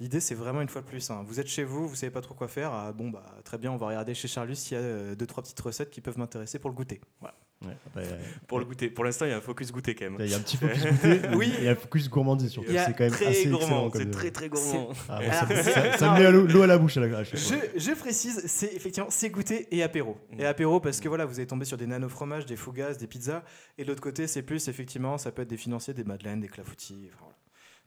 L'idée, 0.00 0.20
c'est 0.20 0.34
vraiment 0.34 0.62
une 0.62 0.68
fois 0.68 0.82
de 0.82 0.86
plus. 0.86 1.10
hein. 1.10 1.22
Vous 1.26 1.40
êtes 1.40 1.48
chez 1.48 1.64
vous, 1.64 1.88
vous 1.88 1.94
savez 1.94 2.10
pas 2.12 2.22
trop 2.22 2.34
quoi 2.34 2.48
faire. 2.48 2.72
ah, 2.72 2.92
bon, 2.92 3.10
bah 3.10 3.24
très 3.44 3.58
bien, 3.58 3.72
on 3.72 3.76
va 3.76 3.86
regarder 3.88 4.14
chez 4.14 4.28
Charlus 4.28 4.56
s'il 4.56 4.76
y 4.76 4.80
a 4.80 4.84
euh, 4.84 5.14
deux 5.14 5.26
trois 5.26 5.42
petites 5.42 5.60
recettes 5.60 5.90
qui 5.90 6.00
peuvent 6.00 6.18
m'intéresser 6.18 6.58
pour 6.58 6.70
le 6.70 6.76
goûter. 6.76 7.00
Voilà. 7.20 7.36
Ouais, 7.66 8.02
Pour 8.46 8.58
le 8.58 8.64
goûter. 8.64 8.88
Pour 8.90 9.04
l'instant, 9.04 9.24
il 9.26 9.30
y 9.30 9.32
a 9.32 9.36
un 9.36 9.40
focus 9.40 9.70
goûter 9.72 9.94
quand 9.94 10.04
même. 10.04 10.16
Il 10.20 10.30
y 10.30 10.34
a 10.34 10.36
un 10.36 10.40
petit 10.40 10.56
focus 10.58 10.84
goûter, 10.84 11.20
Oui. 11.34 11.52
et 11.56 11.58
il 11.60 11.64
y 11.64 11.68
a 11.68 11.72
un 11.72 11.76
focus 11.76 12.08
gourmandise 12.08 12.50
surtout. 12.50 12.70
C'est 12.70 12.92
quand 12.96 13.04
même 13.04 13.12
très 13.12 13.26
assez 13.26 13.48
gourmand. 13.48 13.86
excellent. 13.86 13.90
comme 13.90 14.00
C'est 14.02 14.10
très 14.10 14.30
très 14.30 14.48
gourmand. 14.48 14.88
Ah, 15.08 15.20
bon, 15.20 15.30
Alors, 15.30 15.98
ça, 15.98 16.12
me 16.14 16.18
met 16.18 16.52
l'eau 16.52 16.62
à 16.62 16.66
la 16.66 16.78
bouche 16.78 16.96
à 16.96 17.00
la 17.00 17.24
Je, 17.24 17.34
je 17.76 17.92
précise, 17.92 18.42
c'est 18.46 18.72
effectivement 18.74 19.10
c'est 19.10 19.30
goûter 19.30 19.68
et 19.70 19.82
apéro. 19.82 20.18
Mm. 20.32 20.40
Et 20.40 20.46
apéro 20.46 20.80
parce 20.80 21.00
que 21.00 21.08
voilà, 21.08 21.24
vous 21.24 21.38
allez 21.38 21.46
tomber 21.46 21.64
sur 21.64 21.76
des 21.76 21.86
nano 21.86 22.08
fromages, 22.08 22.46
des 22.46 22.56
fougasses, 22.56 22.98
des 22.98 23.06
pizzas. 23.06 23.42
Et 23.78 23.84
de 23.84 23.88
l'autre 23.88 24.02
côté, 24.02 24.26
c'est 24.26 24.42
plus 24.42 24.68
effectivement, 24.68 25.18
ça 25.18 25.32
peut 25.32 25.42
être 25.42 25.48
des 25.50 25.56
financiers, 25.56 25.94
des 25.94 26.04
madeleines, 26.04 26.40
des 26.40 26.48
clafoutis. 26.48 27.08
enfin, 27.12 27.18
voilà. 27.20 27.36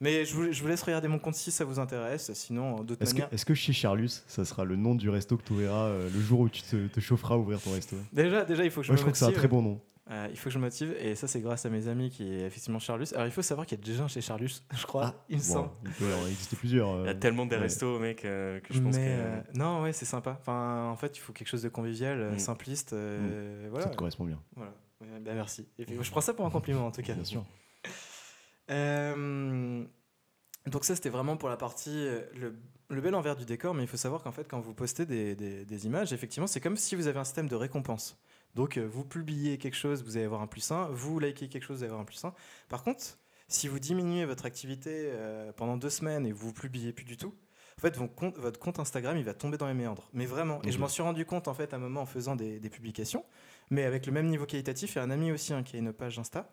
Mais 0.01 0.25
je 0.25 0.35
vous, 0.35 0.51
je 0.51 0.61
vous 0.61 0.67
laisse 0.67 0.81
regarder 0.83 1.07
mon 1.07 1.19
compte 1.19 1.35
si 1.35 1.51
ça 1.51 1.63
vous 1.65 1.79
intéresse. 1.79 2.31
Sinon, 2.33 2.83
d'autres 2.83 3.01
Est-ce 3.01 3.13
que, 3.13 3.19
manières. 3.19 3.33
est-ce 3.33 3.45
que 3.45 3.53
chez 3.53 3.71
Charlus, 3.73 4.09
ça 4.27 4.43
sera 4.43 4.65
le 4.65 4.75
nom 4.75 4.93
du 4.95 5.09
resto 5.09 5.37
que 5.37 5.43
tu 5.43 5.53
ouvriras 5.53 5.85
euh, 5.87 6.09
le 6.13 6.19
jour 6.19 6.41
où 6.41 6.49
tu 6.49 6.61
te, 6.63 6.87
te 6.87 6.99
chaufferas 6.99 7.35
à 7.35 7.37
ouvrir 7.37 7.61
ton 7.61 7.71
resto? 7.71 7.95
Déjà, 8.11 8.43
déjà, 8.43 8.65
il 8.65 8.71
faut 8.71 8.81
que 8.81 8.87
je 8.87 8.91
Moi, 8.91 8.95
me 8.95 8.97
je 8.97 9.01
trouve 9.03 9.11
que 9.13 9.17
c'est 9.19 9.25
un 9.25 9.31
très 9.31 9.47
bon 9.47 9.61
nom. 9.61 9.81
Euh, 10.11 10.27
il 10.29 10.37
faut 10.37 10.45
que 10.45 10.49
je 10.51 10.59
me 10.59 10.65
motive 10.65 10.95
et 10.99 11.15
ça 11.15 11.27
c'est 11.27 11.41
grâce 11.41 11.65
à 11.65 11.69
mes 11.71 11.87
amis 11.87 12.11
qui 12.11 12.31
est 12.31 12.41
effectivement 12.45 12.77
Charlus. 12.77 13.07
Alors 13.15 13.25
il 13.25 13.31
faut 13.31 13.41
savoir 13.41 13.65
qu'il 13.65 13.75
y 13.79 13.81
a 13.81 13.83
déjà 13.83 14.03
un 14.03 14.07
chez 14.07 14.21
Charlus, 14.21 14.61
je 14.77 14.85
crois, 14.85 15.15
il 15.29 15.37
me 15.37 15.41
semble. 15.41 15.69
il 15.83 15.89
peut 15.93 16.13
en 16.13 16.27
exister 16.27 16.55
plusieurs. 16.55 16.89
Il 16.99 17.05
y 17.05 17.07
euh, 17.07 17.11
a 17.11 17.15
tellement 17.15 17.47
des 17.47 17.55
ouais. 17.55 17.63
restos, 17.63 17.97
mec, 17.97 18.23
euh, 18.23 18.59
que 18.59 18.71
je 18.71 18.81
pense 18.81 18.93
Mais 18.95 19.01
que. 19.01 19.09
euh, 19.09 19.41
non, 19.55 19.81
ouais, 19.81 19.93
c'est 19.93 20.05
sympa. 20.05 20.37
Enfin, 20.39 20.89
en 20.91 20.95
fait, 20.95 21.17
il 21.17 21.21
faut 21.21 21.33
quelque 21.33 21.47
chose 21.47 21.63
de 21.63 21.69
convivial, 21.69 22.19
euh, 22.21 22.35
Mm. 22.35 22.37
simpliste. 22.39 22.93
euh, 22.93 23.65
voilà. 23.71 23.85
Ça 23.85 23.91
te 23.91 23.97
correspond 23.97 24.25
bien, 24.25 24.39
voilà. 24.55 24.73
Bah, 25.21 25.31
merci. 25.33 25.67
Et 25.79 25.85
puis, 25.85 25.95
je 25.99 26.11
prends 26.11 26.21
ça 26.21 26.35
pour 26.35 26.45
un 26.45 26.51
compliment 26.51 26.85
en 26.85 26.91
tout 26.91 27.01
cas. 27.01 27.13
bien 27.15 27.23
sûr. 27.23 27.43
Euh, 28.71 29.83
donc 30.67 30.83
ça 30.85 30.95
c'était 30.95 31.09
vraiment 31.09 31.37
pour 31.37 31.49
la 31.49 31.57
partie 31.57 31.91
euh, 32.07 32.21
le, 32.35 32.55
le 32.89 33.01
bel 33.01 33.13
envers 33.15 33.35
du 33.35 33.45
décor, 33.45 33.73
mais 33.73 33.83
il 33.83 33.87
faut 33.87 33.97
savoir 33.97 34.23
qu'en 34.23 34.31
fait 34.31 34.47
quand 34.47 34.59
vous 34.59 34.73
postez 34.73 35.05
des, 35.05 35.35
des- 35.35 35.65
des 35.65 35.85
images, 35.85 36.13
effectivement 36.13 36.47
c'est 36.47 36.61
comme 36.61 36.77
si 36.77 36.95
vous 36.95 37.07
avez 37.07 37.19
un 37.19 37.23
système 37.23 37.47
de 37.47 37.55
récompense. 37.55 38.17
Donc 38.55 38.77
euh, 38.77 38.85
vous 38.85 39.03
publiez 39.03 39.57
quelque 39.57 39.75
chose, 39.75 40.03
vous 40.03 40.17
allez 40.17 40.25
avoir 40.25 40.41
un 40.41 40.47
plus 40.47 40.71
1, 40.71 40.87
vous 40.89 41.19
likez 41.19 41.47
quelque 41.49 41.63
chose, 41.63 41.77
vous 41.77 41.83
allez 41.83 41.89
avoir 41.91 42.01
un 42.01 42.05
plus 42.05 42.23
1. 42.23 42.33
Par 42.69 42.83
contre, 42.83 43.03
si 43.47 43.67
vous 43.67 43.79
diminuez 43.79 44.25
votre 44.25 44.45
activité 44.45 44.89
euh, 45.13 45.51
pendant 45.53 45.77
deux 45.77 45.89
semaines 45.91 46.25
et 46.25 46.31
vous 46.31 46.51
publiez 46.53 46.93
plus 46.93 47.05
du 47.05 47.17
tout, 47.17 47.35
en 47.77 47.81
fait 47.81 47.95
votre 47.97 48.57
compte 48.59 48.79
Instagram 48.79 49.17
il 49.17 49.23
va 49.25 49.33
tomber 49.35 49.57
dans 49.57 49.67
les 49.67 49.73
méandres. 49.75 50.09
Mais 50.13 50.25
vraiment, 50.25 50.61
et 50.63 50.71
je 50.71 50.79
m'en 50.79 50.87
suis 50.87 51.03
rendu 51.03 51.25
compte 51.25 51.47
en 51.47 51.53
fait 51.53 51.73
à 51.73 51.75
un 51.75 51.79
moment 51.79 52.01
en 52.01 52.05
faisant 52.07 52.35
des, 52.35 52.59
des 52.59 52.69
publications, 52.69 53.23
mais 53.69 53.83
avec 53.83 54.05
le 54.07 54.11
même 54.13 54.27
niveau 54.27 54.45
qualitatif 54.47 54.97
et 54.97 54.99
un 55.01 55.11
ami 55.11 55.31
aussi 55.31 55.53
hein, 55.53 55.61
qui 55.61 55.75
a 55.75 55.79
une 55.79 55.93
page 55.93 56.17
Insta. 56.17 56.49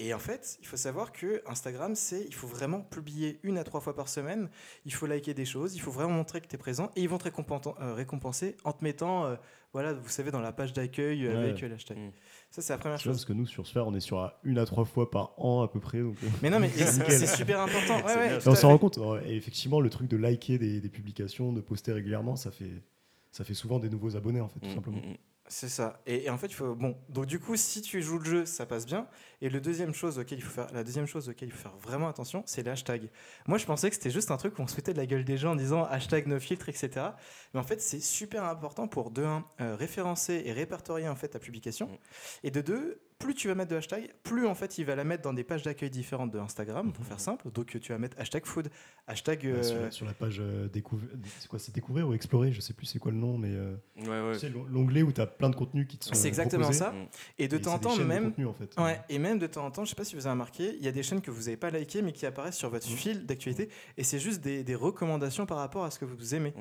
Et 0.00 0.12
en 0.12 0.18
fait, 0.18 0.58
il 0.60 0.66
faut 0.66 0.76
savoir 0.76 1.12
que 1.12 1.40
Instagram, 1.46 1.94
c'est 1.94 2.24
il 2.26 2.34
faut 2.34 2.48
vraiment 2.48 2.80
publier 2.80 3.38
une 3.44 3.58
à 3.58 3.62
trois 3.64 3.80
fois 3.80 3.94
par 3.94 4.08
semaine. 4.08 4.48
Il 4.84 4.92
faut 4.92 5.06
liker 5.06 5.34
des 5.34 5.44
choses, 5.44 5.76
il 5.76 5.80
faut 5.80 5.92
vraiment 5.92 6.14
montrer 6.14 6.40
que 6.40 6.48
tu 6.48 6.56
es 6.56 6.58
présent 6.58 6.90
et 6.96 7.02
ils 7.02 7.08
vont 7.08 7.16
te 7.18 7.22
récompenser, 7.24 7.70
euh, 7.80 7.94
récompenser 7.94 8.56
en 8.64 8.72
te 8.72 8.82
mettant, 8.82 9.24
euh, 9.26 9.36
voilà, 9.72 9.92
vous 9.92 10.08
savez, 10.08 10.32
dans 10.32 10.40
la 10.40 10.50
page 10.50 10.72
d'accueil 10.72 11.28
Ouais. 11.28 11.34
avec 11.36 11.62
euh, 11.62 11.68
l'hashtag. 11.68 11.96
Mm. 11.96 12.10
Ça, 12.50 12.60
c'est 12.62 12.72
la 12.72 12.78
première 12.78 12.98
chose. 12.98 13.12
parce 13.12 13.24
que 13.24 13.32
nous, 13.32 13.46
sur 13.46 13.68
Sphere, 13.68 13.86
on 13.86 13.94
est 13.94 14.00
sur 14.00 14.18
à 14.18 14.40
une 14.42 14.58
à 14.58 14.64
trois 14.64 14.84
fois 14.84 15.08
par 15.12 15.32
an 15.38 15.62
à 15.62 15.68
peu 15.68 15.78
près. 15.78 16.00
Donc, 16.00 16.16
Mais 16.42 16.50
non, 16.50 16.58
mais 16.58 16.70
c'est 16.70 17.26
super 17.28 17.60
important. 17.60 17.98
Ouais, 18.04 18.16
ouais, 18.16 18.38
on 18.48 18.54
s'en 18.56 18.68
rend 18.70 18.78
compte. 18.78 18.98
Et 19.26 19.36
effectivement, 19.36 19.80
le 19.80 19.90
truc 19.90 20.08
de 20.08 20.16
liker 20.16 20.58
des, 20.58 20.80
des 20.80 20.88
publications, 20.88 21.52
de 21.52 21.60
poster 21.60 21.92
régulièrement, 21.92 22.34
ça 22.34 22.50
fait, 22.50 22.82
ça 23.30 23.44
fait 23.44 23.54
souvent 23.54 23.78
des 23.78 23.88
nouveaux 23.90 24.16
abonnés, 24.16 24.40
en 24.40 24.48
fait, 24.48 24.58
tout 24.58 24.66
Mm, 24.68 24.74
simplement. 24.74 24.96
mm, 24.98 25.10
mm. 25.10 25.16
C'est 25.46 25.68
ça. 25.68 26.00
Et, 26.06 26.24
et 26.24 26.30
en 26.30 26.38
fait, 26.38 26.46
il 26.46 26.54
faut 26.54 26.74
bon. 26.74 26.96
Donc 27.10 27.26
du 27.26 27.38
coup, 27.38 27.56
si 27.56 27.82
tu 27.82 28.00
joues 28.00 28.18
le 28.18 28.24
jeu, 28.24 28.46
ça 28.46 28.64
passe 28.64 28.86
bien. 28.86 29.06
Et 29.42 29.50
le 29.50 29.60
deuxième 29.60 29.92
chose 29.92 30.18
auquel 30.18 30.38
il 30.38 30.42
faut 30.42 30.50
faire, 30.50 30.72
la 30.72 30.82
deuxième 30.84 31.06
chose 31.06 31.28
auquel 31.28 31.48
il 31.48 31.52
faut 31.52 31.62
faire 31.68 31.76
vraiment 31.76 32.08
attention, 32.08 32.42
c'est 32.46 32.62
les 32.62 32.70
hashtags. 32.70 33.10
Moi, 33.46 33.58
je 33.58 33.66
pensais 33.66 33.90
que 33.90 33.96
c'était 33.96 34.10
juste 34.10 34.30
un 34.30 34.38
truc 34.38 34.58
où 34.58 34.62
on 34.62 34.66
se 34.66 34.74
foutait 34.74 34.94
de 34.94 34.98
la 34.98 35.04
gueule 35.04 35.24
des 35.24 35.36
gens 35.36 35.52
en 35.52 35.56
disant 35.56 35.84
hashtag 35.84 36.28
no 36.28 36.40
filtre, 36.40 36.70
etc. 36.70 37.08
Mais 37.52 37.60
en 37.60 37.62
fait, 37.62 37.82
c'est 37.82 38.00
super 38.00 38.44
important 38.44 38.88
pour 38.88 39.10
de 39.10 39.22
un 39.22 39.44
euh, 39.60 39.76
référencer 39.76 40.42
et 40.46 40.52
répertorier 40.52 41.08
en 41.08 41.16
fait 41.16 41.28
ta 41.28 41.38
publication. 41.38 41.88
Mm. 41.88 41.98
Et 42.44 42.50
de 42.50 42.60
deux, 42.62 43.02
plus 43.24 43.34
tu 43.34 43.48
vas 43.48 43.54
mettre 43.54 43.70
de 43.70 43.76
hashtags, 43.76 44.10
plus 44.22 44.46
en 44.46 44.54
fait 44.54 44.76
il 44.76 44.84
va 44.84 44.94
la 44.94 45.02
mettre 45.04 45.22
dans 45.22 45.32
des 45.32 45.44
pages 45.44 45.62
d'accueil 45.62 45.88
différentes 45.88 46.30
de 46.30 46.38
Instagram, 46.38 46.92
pour 46.92 47.04
faire 47.06 47.18
simple. 47.20 47.50
Donc 47.52 47.66
tu 47.80 47.92
vas 47.92 47.98
mettre 47.98 48.18
hashtag 48.20 48.44
food, 48.44 48.68
hashtag. 49.06 49.40
Sur, 49.62 49.76
euh, 49.76 49.82
la, 49.84 49.90
sur 49.90 50.04
la 50.06 50.12
page 50.12 50.36
euh, 50.40 50.68
découvrir, 50.68 51.08
c'est 51.38 51.48
quoi, 51.48 51.58
c'est 51.58 51.74
découvrir 51.74 52.06
ou 52.08 52.12
explorer, 52.14 52.52
je 52.52 52.60
sais 52.60 52.74
plus 52.74 52.84
c'est 52.86 52.98
quoi 52.98 53.12
le 53.12 53.18
nom, 53.18 53.38
mais 53.38 53.48
euh, 53.52 53.74
Ouais, 53.96 54.08
ouais. 54.08 54.32
tu 54.34 54.40
sais, 54.40 54.48
l'on- 54.50 54.64
l'onglet 54.64 55.02
où 55.02 55.10
tu 55.12 55.20
as 55.22 55.26
plein 55.26 55.48
de 55.48 55.56
contenus 55.56 55.86
qui 55.88 55.96
te 55.96 56.04
sont 56.04 56.14
C'est 56.14 56.28
exactement 56.28 56.64
proposés, 56.64 56.78
ça. 56.80 56.92
Mm. 56.92 57.06
Et 57.38 57.48
de 57.48 57.56
et 57.56 57.60
temps 57.62 57.70
en 57.72 57.76
c'est 57.76 57.80
temps, 57.80 57.96
même. 58.04 58.24
contenu, 58.24 58.46
en 58.46 58.52
fait. 58.54 58.78
Ouais, 58.78 59.00
et 59.08 59.18
même 59.18 59.38
de 59.38 59.46
temps 59.46 59.64
en 59.64 59.70
temps, 59.70 59.84
je 59.84 59.90
sais 59.90 59.96
pas 59.96 60.04
si 60.04 60.14
vous 60.16 60.26
avez 60.26 60.32
remarqué, 60.32 60.74
il 60.78 60.84
y 60.84 60.88
a 60.88 60.92
des 60.92 61.02
chaînes 61.02 61.22
que 61.22 61.30
vous 61.30 61.44
n'avez 61.44 61.56
pas 61.56 61.70
likées 61.70 62.02
mais 62.02 62.12
qui 62.12 62.26
apparaissent 62.26 62.56
sur 62.58 62.68
Mmh. 62.68 62.72
votre 62.72 62.86
fil 62.88 63.24
d'actualité 63.26 63.70
et 63.96 64.04
c'est 64.04 64.18
juste 64.18 64.42
des, 64.42 64.62
des 64.64 64.74
recommandations 64.74 65.46
par 65.46 65.58
rapport 65.58 65.84
à 65.84 65.90
ce 65.90 65.98
que 65.98 66.04
vous 66.04 66.34
aimez. 66.34 66.52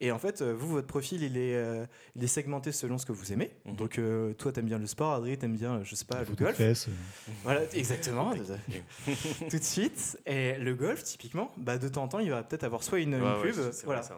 Et 0.00 0.12
en 0.12 0.18
fait, 0.18 0.42
euh, 0.42 0.52
vous, 0.52 0.68
votre 0.68 0.86
profil, 0.86 1.22
il 1.22 1.38
est, 1.38 1.54
euh, 1.56 1.86
il 2.16 2.22
est 2.22 2.26
segmenté 2.26 2.70
selon 2.70 2.98
ce 2.98 3.06
que 3.06 3.12
vous 3.12 3.32
aimez. 3.32 3.50
Mhm. 3.64 3.76
Donc, 3.76 3.98
euh, 3.98 4.34
toi, 4.34 4.52
t'aimes 4.52 4.66
bien 4.66 4.78
le 4.78 4.86
sport, 4.86 5.14
Adrien, 5.14 5.36
t'aimes 5.36 5.56
bien, 5.56 5.82
je 5.84 5.94
sais 5.94 6.04
pas, 6.04 6.20
le 6.20 6.26
de 6.26 6.34
golf. 6.44 6.56
fesses, 6.56 6.88
Voilà, 7.44 7.62
exactement. 7.72 8.34
tout 9.50 9.58
de 9.58 9.64
suite. 9.64 10.18
Et 10.26 10.58
le 10.58 10.74
golf, 10.74 11.02
typiquement, 11.02 11.50
bah, 11.56 11.78
de 11.78 11.88
temps 11.88 12.02
en 12.04 12.08
temps, 12.08 12.18
il 12.18 12.30
va 12.30 12.42
peut-être 12.42 12.64
avoir 12.64 12.82
soit 12.82 13.00
une, 13.00 13.14
une 13.14 13.22
Ouais, 13.22 13.42
pub, 13.52 13.54
voilà. 13.84 14.02
vrai. 14.02 14.16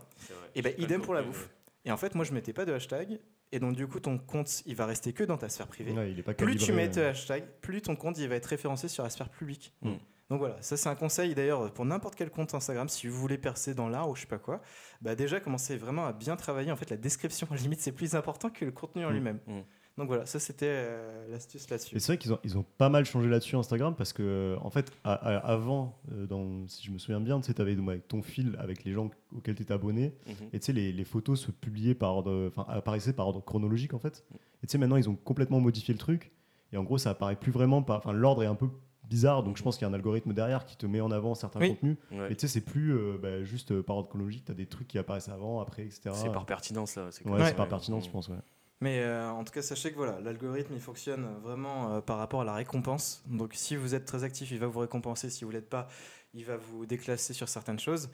Et 0.57 0.63
ben 0.63 0.75
pas 0.75 0.83
idem 0.83 1.01
le 1.01 1.05
pour 1.05 1.15
la 1.15 1.23
bouffe. 1.23 1.49
Et 1.85 1.93
en 1.93 1.97
fait, 1.97 2.15
moi, 2.17 2.25
je 2.25 2.33
mettais 2.33 2.53
pas 2.53 2.65
de 2.65 2.73
hashtag. 2.73 3.21
Et 3.53 3.61
donc, 3.61 3.77
du 3.77 3.87
coup, 3.87 4.01
ton 4.01 4.19
compte, 4.19 4.63
il 4.67 4.75
va 4.75 4.85
rester 4.85 5.13
que 5.13 5.23
dans 5.25 5.39
ta 5.39 5.49
sphère 5.49 5.69
privée. 5.69 5.93
ouais, 5.93 6.11
il 6.11 6.19
est 6.19 6.23
pas 6.23 6.35
Plus 6.35 6.57
tu 6.57 6.73
mets 6.73 6.89
de 6.89 7.01
hashtag, 7.03 7.45
plus 7.63 7.81
ton 7.81 7.97
compte 7.97 8.19
il 8.19 8.29
va 8.29 8.35
être 8.35 8.47
référencé 8.47 8.89
sur 8.89 9.05
la 9.05 9.11
sphère 9.11 9.31
publique. 9.31 9.73
Mm. 9.83 9.93
Donc 10.31 10.41
voilà, 10.41 10.57
ça 10.61 10.77
c'est 10.77 10.89
un 10.91 10.95
conseil 10.95 11.35
d'ailleurs 11.35 11.73
pour 11.73 11.85
n'importe 11.87 12.15
quel 12.15 12.31
compte 12.31 12.53
Instagram, 12.55 12.89
si 12.89 13.07
vous 13.09 13.17
voulez 13.17 13.39
percer 13.39 13.75
dans 13.75 13.89
l'art 13.89 14.11
ou 14.11 14.15
je 14.15 14.23
sais 14.23 14.27
pas 14.27 14.39
quoi, 14.39 14.61
bah 15.01 15.15
déjà 15.15 15.41
commencez 15.41 15.77
vraiment 15.79 16.05
à 16.07 16.13
bien 16.13 16.37
travailler. 16.37 16.71
En 16.71 16.77
fait, 16.77 16.91
la 16.91 16.97
description, 16.99 17.47
limite, 17.57 17.81
c'est 17.81 17.93
plus 17.93 18.15
important 18.15 18.51
que 18.51 18.65
le 18.65 18.71
contenu 18.73 19.05
en 19.07 19.11
Mm. 19.11 19.13
lui-même. 19.15 19.39
Mm. 19.47 19.61
Donc 19.97 20.07
voilà, 20.07 20.27
ça 20.27 20.39
c'était 20.39 20.67
euh, 20.69 21.27
l'astuce 21.31 21.69
là-dessus. 21.71 21.97
Et 21.97 21.99
c'est 21.99 22.13
vrai 22.13 22.19
qu'ils 22.19 22.33
ont, 22.33 22.39
ils 22.45 22.57
ont 22.57 22.65
pas 22.77 22.89
mal 22.89 23.05
changé 23.05 23.29
là-dessus 23.29 23.57
Instagram 23.57 23.97
parce 23.97 24.13
que, 24.13 24.57
en 24.61 24.71
fait, 24.71 24.93
à- 25.03 25.15
à- 25.15 25.39
avant, 25.39 25.99
euh, 26.13 26.25
dans, 26.27 26.69
si 26.69 26.87
je 26.87 26.93
me 26.93 26.99
souviens 26.99 27.19
bien, 27.21 27.41
tu 27.41 27.51
sais, 27.51 27.61
avais 27.61 27.77
ton 28.07 28.23
fil 28.23 28.55
avec 28.61 28.85
les 28.85 28.93
gens 28.93 29.11
auxquels 29.35 29.57
tu 29.57 29.63
étais 29.63 29.73
abonné. 29.75 30.13
Mhm. 30.29 30.35
Et 30.53 30.61
tu 30.61 30.67
sais, 30.67 30.73
les, 30.73 30.93
les 30.93 31.05
photos 31.05 31.41
se 31.41 31.51
publiaient 31.51 31.97
par 31.97 32.15
ordre, 32.15 32.47
enfin, 32.47 32.65
apparaissaient 32.73 33.13
par 33.13 33.27
ordre 33.27 33.41
chronologique 33.45 33.93
en 33.95 33.99
fait. 33.99 34.25
Mm. 34.31 34.35
Et 34.63 34.67
tu 34.67 34.73
sais, 34.73 34.79
maintenant, 34.79 34.97
ils 34.97 35.09
ont 35.09 35.17
complètement 35.17 35.59
modifié 35.59 35.95
le 35.95 35.99
truc. 35.99 36.31
Et 36.73 36.77
en 36.77 36.85
gros, 36.85 36.99
ça 36.99 37.11
apparaît 37.11 37.35
plus 37.35 37.51
vraiment 37.51 37.83
par. 37.83 37.97
Enfin, 37.97 38.13
l'ordre 38.13 38.43
est 38.45 38.47
un 38.47 38.55
peu 38.55 38.69
bizarre. 39.09 39.43
Donc, 39.43 39.57
je 39.57 39.63
pense 39.63 39.77
qu'il 39.77 39.87
y 39.87 39.89
a 39.89 39.91
un 39.91 39.95
algorithme 39.95 40.33
derrière 40.33 40.65
qui 40.67 40.77
te 40.77 40.87
met 40.87 41.01
en 41.01 41.11
avant 41.11 41.35
certains 41.35 41.61
Oui. 41.61 41.71
contenus. 41.75 41.97
Ouais. 42.13 42.33
Et 42.33 42.37
tu 42.37 42.43
sais, 42.47 42.53
c'est 42.53 42.61
plus 42.65 42.93
euh, 42.97 43.19
bah, 43.21 43.43
juste 43.45 43.73
euh, 43.73 43.83
par 43.83 43.97
ordre 43.97 44.09
chronologique. 44.09 44.45
Tu 44.45 44.53
as 44.53 44.55
des 44.55 44.67
trucs 44.67 44.89
qui 44.89 44.99
apparaissent 44.99 45.29
avant, 45.29 45.61
après, 45.61 45.83
etc. 45.83 46.11
C'est 46.13 46.33
par 46.33 46.47
pertinence 46.47 46.97
là. 46.97 47.09
c'est 47.11 47.27
Ouais, 47.27 47.39
ça, 47.45 47.53
par 47.55 47.65
ouais. 47.67 47.71
pertinence, 47.71 48.05
je 48.05 48.09
Mm. 48.09 48.13
pense. 48.13 48.29
Ouais. 48.29 48.37
Mais 48.81 49.01
euh, 49.01 49.29
en 49.31 49.43
tout 49.43 49.53
cas, 49.53 49.61
sachez 49.63 49.91
que 49.91 49.97
voilà, 49.97 50.21
l'algorithme 50.21 50.73
il 50.75 50.81
fonctionne 50.81 51.27
vraiment 51.43 51.95
euh, 51.95 52.01
par 52.01 52.19
rapport 52.19 52.43
à 52.43 52.45
la 52.45 52.55
récompense. 52.55 53.25
Donc 53.27 53.51
si 53.55 53.75
vous 53.75 53.95
êtes 53.97 54.05
très 54.05 54.23
actif, 54.23 54.51
il 54.53 54.59
va 54.61 54.69
vous 54.69 54.79
récompenser. 54.79 55.31
Si 55.31 55.45
vous 55.45 55.51
l'êtes 55.51 55.69
pas, 55.69 55.89
il 56.33 56.45
va 56.45 56.57
vous 56.57 56.87
déclasser 56.87 57.33
sur 57.35 57.49
certaines 57.49 57.81
choses. 57.81 58.09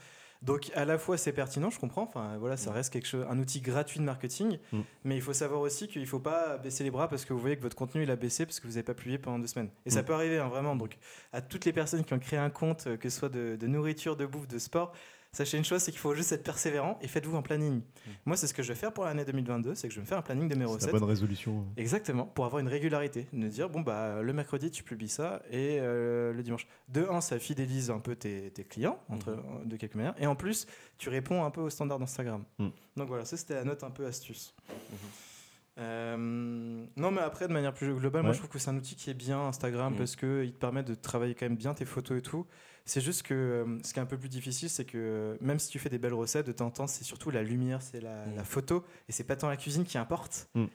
Donc 0.44 0.70
à 0.74 0.84
la 0.84 0.98
fois 0.98 1.16
c'est 1.16 1.32
pertinent, 1.32 1.70
je 1.70 1.80
comprends. 1.80 2.02
Enfin 2.02 2.36
voilà, 2.38 2.56
ça 2.56 2.70
Mm. 2.70 2.74
reste 2.74 2.92
quelque 2.92 3.06
chose, 3.08 3.26
un 3.28 3.38
outil 3.38 3.60
gratuit 3.60 3.98
de 3.98 4.04
marketing. 4.04 4.58
Mm. 4.72 4.80
Mais 5.04 5.16
il 5.16 5.22
faut 5.22 5.32
savoir 5.32 5.60
aussi 5.60 5.88
qu'il 5.88 6.06
faut 6.06 6.20
pas 6.20 6.58
baisser 6.58 6.84
les 6.84 6.90
bras 6.90 7.08
parce 7.08 7.24
que 7.24 7.32
vous 7.32 7.40
voyez 7.40 7.56
que 7.56 7.62
votre 7.62 7.76
contenu 7.76 8.02
il 8.02 8.10
a 8.10 8.16
baissé 8.16 8.44
parce 8.46 8.60
que 8.60 8.66
vous 8.66 8.74
n'avez 8.74 8.82
pas 8.82 8.94
publié 8.94 9.18
pendant 9.18 9.38
deux 9.38 9.46
semaines. 9.46 9.70
Et 9.86 9.90
ça 9.90 10.02
Mm. 10.02 10.04
peut 10.04 10.14
arriver 10.14 10.38
hein, 10.38 10.48
vraiment. 10.48 10.76
Donc 10.76 10.96
à 11.32 11.40
toutes 11.40 11.64
les 11.64 11.72
personnes 11.72 12.04
qui 12.04 12.12
ont 12.14 12.18
créé 12.18 12.38
un 12.38 12.50
compte, 12.50 12.86
euh, 12.86 12.96
que 12.96 13.08
ce 13.08 13.18
soit 13.18 13.28
de, 13.30 13.56
de 13.56 13.66
nourriture, 13.66 14.16
de 14.16 14.26
bouffe, 14.26 14.46
de 14.46 14.58
sport. 14.58 14.92
Sachez 15.34 15.58
une 15.58 15.64
chose, 15.64 15.82
c'est 15.82 15.90
qu'il 15.90 16.00
faut 16.00 16.14
juste 16.14 16.30
être 16.32 16.44
persévérant 16.44 16.96
et 17.02 17.08
faites-vous 17.08 17.36
un 17.36 17.42
planning. 17.42 17.82
Moi, 18.24 18.36
c'est 18.36 18.46
ce 18.46 18.54
que 18.54 18.62
je 18.62 18.68
vais 18.68 18.78
faire 18.78 18.92
pour 18.92 19.04
l'année 19.04 19.24
2022, 19.24 19.74
c'est 19.74 19.88
que 19.88 19.92
je 19.92 19.98
vais 19.98 20.04
me 20.04 20.06
faire 20.06 20.16
un 20.18 20.22
planning 20.22 20.48
de 20.48 20.54
mes 20.54 20.64
C'est 20.64 20.72
recettes. 20.72 20.92
la 20.92 20.98
bonne 21.00 21.08
résolution. 21.08 21.66
Exactement, 21.76 22.24
pour 22.24 22.44
avoir 22.46 22.60
une 22.60 22.68
régularité. 22.68 23.26
De 23.32 23.48
dire, 23.48 23.68
bon, 23.68 23.80
bah, 23.80 24.22
le 24.22 24.32
mercredi, 24.32 24.70
tu 24.70 24.84
publies 24.84 25.08
ça 25.08 25.42
et 25.50 25.78
euh, 25.80 26.32
le 26.32 26.42
dimanche. 26.42 26.66
De 26.88 27.04
un, 27.10 27.20
ça 27.20 27.38
fidélise 27.40 27.90
un 27.90 27.98
peu 27.98 28.14
tes, 28.14 28.52
tes 28.52 28.62
clients, 28.64 28.98
entre, 29.08 29.32
Mhm. 29.32 29.66
de 29.68 29.76
quelque 29.76 29.96
manière. 29.96 30.14
Et 30.18 30.26
en 30.28 30.36
plus, 30.36 30.66
tu 30.98 31.08
réponds 31.08 31.44
un 31.44 31.50
peu 31.50 31.60
aux 31.62 31.70
standards 31.70 31.98
d'Instagram. 31.98 32.44
Mhm. 32.60 32.70
Donc 32.96 33.08
voilà, 33.08 33.24
ça, 33.24 33.36
c'était 33.36 33.54
la 33.54 33.64
note 33.64 33.82
un 33.82 33.90
peu 33.90 34.06
astuce. 34.06 34.54
Mhm. 34.70 34.96
Euh, 35.78 36.16
non, 36.96 37.10
mais 37.10 37.20
après, 37.20 37.48
de 37.48 37.52
manière 37.52 37.74
plus 37.74 37.92
globale, 37.94 38.22
moi, 38.22 38.32
je 38.32 38.38
trouve 38.38 38.50
que 38.50 38.58
c'est 38.58 38.70
un 38.70 38.76
outil 38.76 38.94
qui 38.94 39.10
est 39.10 39.14
bien, 39.14 39.40
Instagram, 39.40 39.92
Mhm. 39.92 39.98
parce 39.98 40.14
qu'il 40.16 40.52
te 40.52 40.58
permet 40.58 40.82
de 40.84 40.94
travailler 40.94 41.34
quand 41.34 41.46
même 41.46 41.56
bien 41.56 41.74
tes 41.74 41.84
photos 41.84 42.18
et 42.18 42.22
tout. 42.22 42.46
C'est 42.86 43.00
juste 43.00 43.22
que 43.22 43.32
euh, 43.34 43.78
ce 43.82 43.92
qui 43.94 43.98
est 43.98 44.02
un 44.02 44.06
peu 44.06 44.18
plus 44.18 44.28
difficile, 44.28 44.68
c'est 44.68 44.84
que 44.84 44.98
euh, 44.98 45.36
même 45.40 45.58
si 45.58 45.68
tu 45.70 45.78
fais 45.78 45.88
des 45.88 45.98
belles 45.98 46.12
recettes, 46.14 46.46
de 46.46 46.52
temps 46.52 46.66
en 46.66 46.70
temps, 46.70 46.86
c'est 46.86 47.04
surtout 47.04 47.30
la 47.30 47.42
lumière, 47.42 47.80
c'est 47.80 48.00
la, 48.00 48.26
la 48.36 48.44
photo, 48.44 48.84
et 49.08 49.12
c'est 49.12 49.24
pas 49.24 49.36
tant 49.36 49.48
la 49.48 49.56
cuisine 49.56 49.84
qui 49.84 49.96
importe. 49.96 50.48
Mhm. 50.54 50.68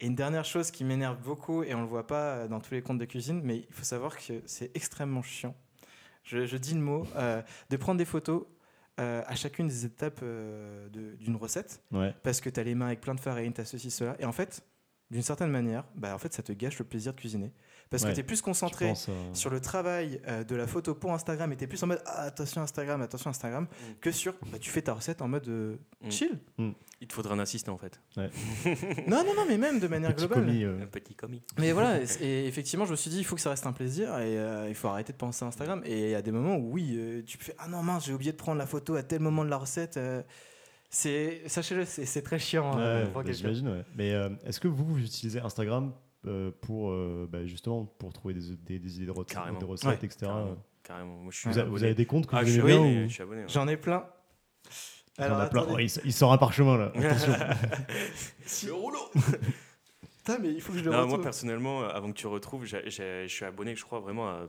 Et 0.00 0.06
une 0.06 0.14
dernière 0.14 0.44
chose 0.46 0.70
qui 0.70 0.82
m'énerve 0.82 1.18
beaucoup, 1.22 1.62
et 1.62 1.74
on 1.74 1.82
le 1.82 1.86
voit 1.86 2.06
pas 2.06 2.22
euh, 2.36 2.48
dans 2.48 2.58
tous 2.60 2.72
les 2.72 2.80
comptes 2.82 2.98
de 2.98 3.04
cuisine, 3.04 3.40
mais 3.44 3.58
il 3.68 3.72
faut 3.74 3.84
savoir 3.84 4.16
que 4.16 4.40
c'est 4.46 4.74
extrêmement 4.74 5.22
chiant. 5.22 5.54
Je, 6.24 6.46
je 6.46 6.56
dis 6.56 6.74
le 6.74 6.80
mot, 6.80 7.06
euh, 7.16 7.42
de 7.68 7.76
prendre 7.76 7.98
des 7.98 8.04
photos 8.06 8.44
euh, 9.00 9.22
à 9.26 9.34
chacune 9.34 9.68
des 9.68 9.84
étapes 9.84 10.20
euh, 10.22 10.88
d'une 11.18 11.36
recette, 11.36 11.82
Ouais. 11.92 12.14
parce 12.22 12.40
que 12.40 12.48
tu 12.48 12.60
as 12.60 12.64
les 12.64 12.74
mains 12.74 12.86
avec 12.86 13.00
plein 13.02 13.14
de 13.14 13.20
farine, 13.20 13.52
tu 13.52 13.60
as 13.60 13.64
ceci, 13.66 13.90
cela. 13.90 14.16
Et 14.18 14.24
en 14.24 14.32
fait, 14.32 14.64
d'une 15.10 15.22
certaine 15.22 15.50
manière, 15.50 15.84
bah, 15.96 16.14
en 16.14 16.18
fait, 16.18 16.32
ça 16.32 16.42
te 16.42 16.52
gâche 16.52 16.78
le 16.78 16.86
plaisir 16.86 17.12
de 17.12 17.18
cuisiner. 17.20 17.52
Parce 17.92 18.02
Ouais. 18.02 18.08
que 18.10 18.14
tu 18.16 18.20
es 18.20 18.24
plus 18.24 18.42
concentré 18.42 18.90
euh, 18.90 19.14
sur 19.34 19.50
le 19.50 19.60
travail 19.60 20.20
euh, 20.26 20.42
de 20.42 20.56
la 20.56 20.66
photo 20.66 20.96
pour 20.96 21.12
Instagram 21.12 21.52
et 21.52 21.56
tu 21.56 21.62
es 21.62 21.66
plus 21.68 21.80
en 21.84 21.86
mode 21.86 22.02
ah, 22.06 22.22
attention 22.22 22.60
Instagram, 22.62 23.00
attention 23.02 23.30
Instagram, 23.30 23.64
Mm. 23.64 23.92
que 24.00 24.10
sur 24.10 24.34
bah, 24.50 24.58
tu 24.58 24.70
fais 24.70 24.82
ta 24.82 24.94
recette 24.94 25.22
en 25.22 25.28
mode 25.28 25.46
euh, 25.48 25.76
Mm. 26.04 26.10
chill. 26.10 26.38
Il 27.00 27.06
te 27.08 27.12
faudrait 27.14 27.34
un 27.34 27.38
assistant 27.38 27.72
en 27.74 27.78
fait. 27.78 28.00
non, 29.06 29.24
non, 29.24 29.34
non, 29.36 29.44
mais 29.48 29.58
même 29.58 29.78
de 29.80 29.86
manière 29.88 30.14
petit 30.14 30.26
globale. 30.26 30.44
commis, 30.46 30.64
euh, 30.64 30.82
Un 30.82 30.86
petit 30.86 31.14
commis. 31.14 31.42
Mais 31.58 31.72
voilà, 31.72 32.00
et, 32.20 32.24
et 32.24 32.46
effectivement, 32.46 32.84
je 32.86 32.92
me 32.92 32.96
suis 32.96 33.10
dit, 33.10 33.18
il 33.18 33.24
faut 33.24 33.34
que 33.36 33.40
ça 33.42 33.50
reste 33.50 33.66
un 33.66 33.72
plaisir 33.72 34.08
et 34.18 34.38
euh, 34.38 34.66
il 34.68 34.74
faut 34.74 34.88
arrêter 34.88 35.12
de 35.12 35.18
penser 35.18 35.44
à 35.44 35.48
Instagram. 35.48 35.82
Et 35.84 36.04
il 36.04 36.10
y 36.10 36.14
a 36.14 36.22
des 36.22 36.30
moments 36.32 36.56
où, 36.56 36.72
oui, 36.72 36.94
euh, 36.96 37.22
tu 37.26 37.38
fais 37.38 37.54
Ah 37.58 37.68
non, 37.68 37.82
mince, 37.82 38.06
j'ai 38.06 38.12
oublié 38.14 38.32
de 38.32 38.36
prendre 38.36 38.58
la 38.58 38.66
photo 38.66 38.94
à 38.94 39.02
tel 39.02 39.20
moment 39.20 39.44
de 39.44 39.50
la 39.50 39.56
recette. 39.58 39.96
euh, 39.96 40.22
c'est, 40.90 41.42
sachez-le, 41.46 41.84
c'est, 41.86 42.04
c'est 42.04 42.22
très 42.22 42.38
chiant. 42.38 42.78
euh, 42.78 43.00
Ouais, 43.04 43.10
pour 43.10 43.22
bah, 43.22 43.24
quelqu'un. 43.26 43.38
j'imagine, 43.52 43.68
ouais. 43.68 43.84
Mais 43.96 44.12
euh, 44.12 44.28
est-ce 44.44 44.60
que 44.60 44.68
vous, 44.68 44.84
vous 44.84 44.98
utilisez 44.98 45.40
Instagram 45.40 45.92
pour 46.60 46.90
euh, 46.90 47.28
bah, 47.30 47.44
justement 47.46 47.84
pour 47.84 48.12
trouver 48.12 48.34
des, 48.34 48.56
des, 48.56 48.78
des 48.78 48.96
idées 48.96 49.06
de 49.06 49.10
recettes, 49.10 49.34
Carrément. 49.34 49.58
des 49.58 49.64
recettes 49.66 49.88
Ouais, 49.88 49.94
etc. 50.06 50.16
Carrément. 50.20 50.56
Carrément. 50.82 51.16
Moi, 51.18 51.32
je 51.32 51.38
suis 51.38 51.48
Vous, 51.50 51.58
a- 51.58 51.62
abonné. 51.62 51.76
vous 51.78 51.84
avez 51.84 51.94
des 51.94 52.06
comptes 52.06 52.26
que 52.26 52.36
Ah, 52.36 52.40
vous 52.40 52.46
je 52.46 52.52
suis 52.52 52.60
aimez 52.60 52.68
bien 52.72 52.76
abonné, 52.80 53.04
ou- 53.04 53.08
je 53.08 53.12
suis 53.14 53.22
abonné. 53.22 53.40
ouais. 53.42 53.48
J'en 53.48 53.68
ai 53.68 53.76
plein. 53.76 54.06
Il 55.18 55.20
y 55.20 55.24
en 55.24 55.26
Alors, 55.26 55.40
a 55.40 55.46
plein. 55.48 55.64
Ouais, 55.66 55.84
il, 55.84 55.92
il 56.04 56.12
sort 56.12 56.32
un 56.32 56.38
parchemin 56.38 56.76
là. 56.78 56.92
Attention. 56.94 57.32
Le 58.66 58.72
rouleau 58.72 59.10
Putain, 60.24 60.38
mais 60.38 60.52
il 60.52 60.60
faut 60.60 60.72
que 60.72 60.78
je 60.78 60.84
le 60.84 60.90
Non, 60.92 61.06
moi 61.06 61.20
personnellement, 61.20 61.82
euh, 61.82 61.88
avant 61.88 62.08
que 62.12 62.16
tu 62.16 62.26
retrouves, 62.28 62.64
j'ai- 62.64 62.88
j'ai- 62.88 63.26
je 63.28 63.32
suis 63.34 63.44
abonné, 63.44 63.74
je 63.74 63.84
crois, 63.84 63.98
vraiment 64.00 64.28
à 64.28 64.46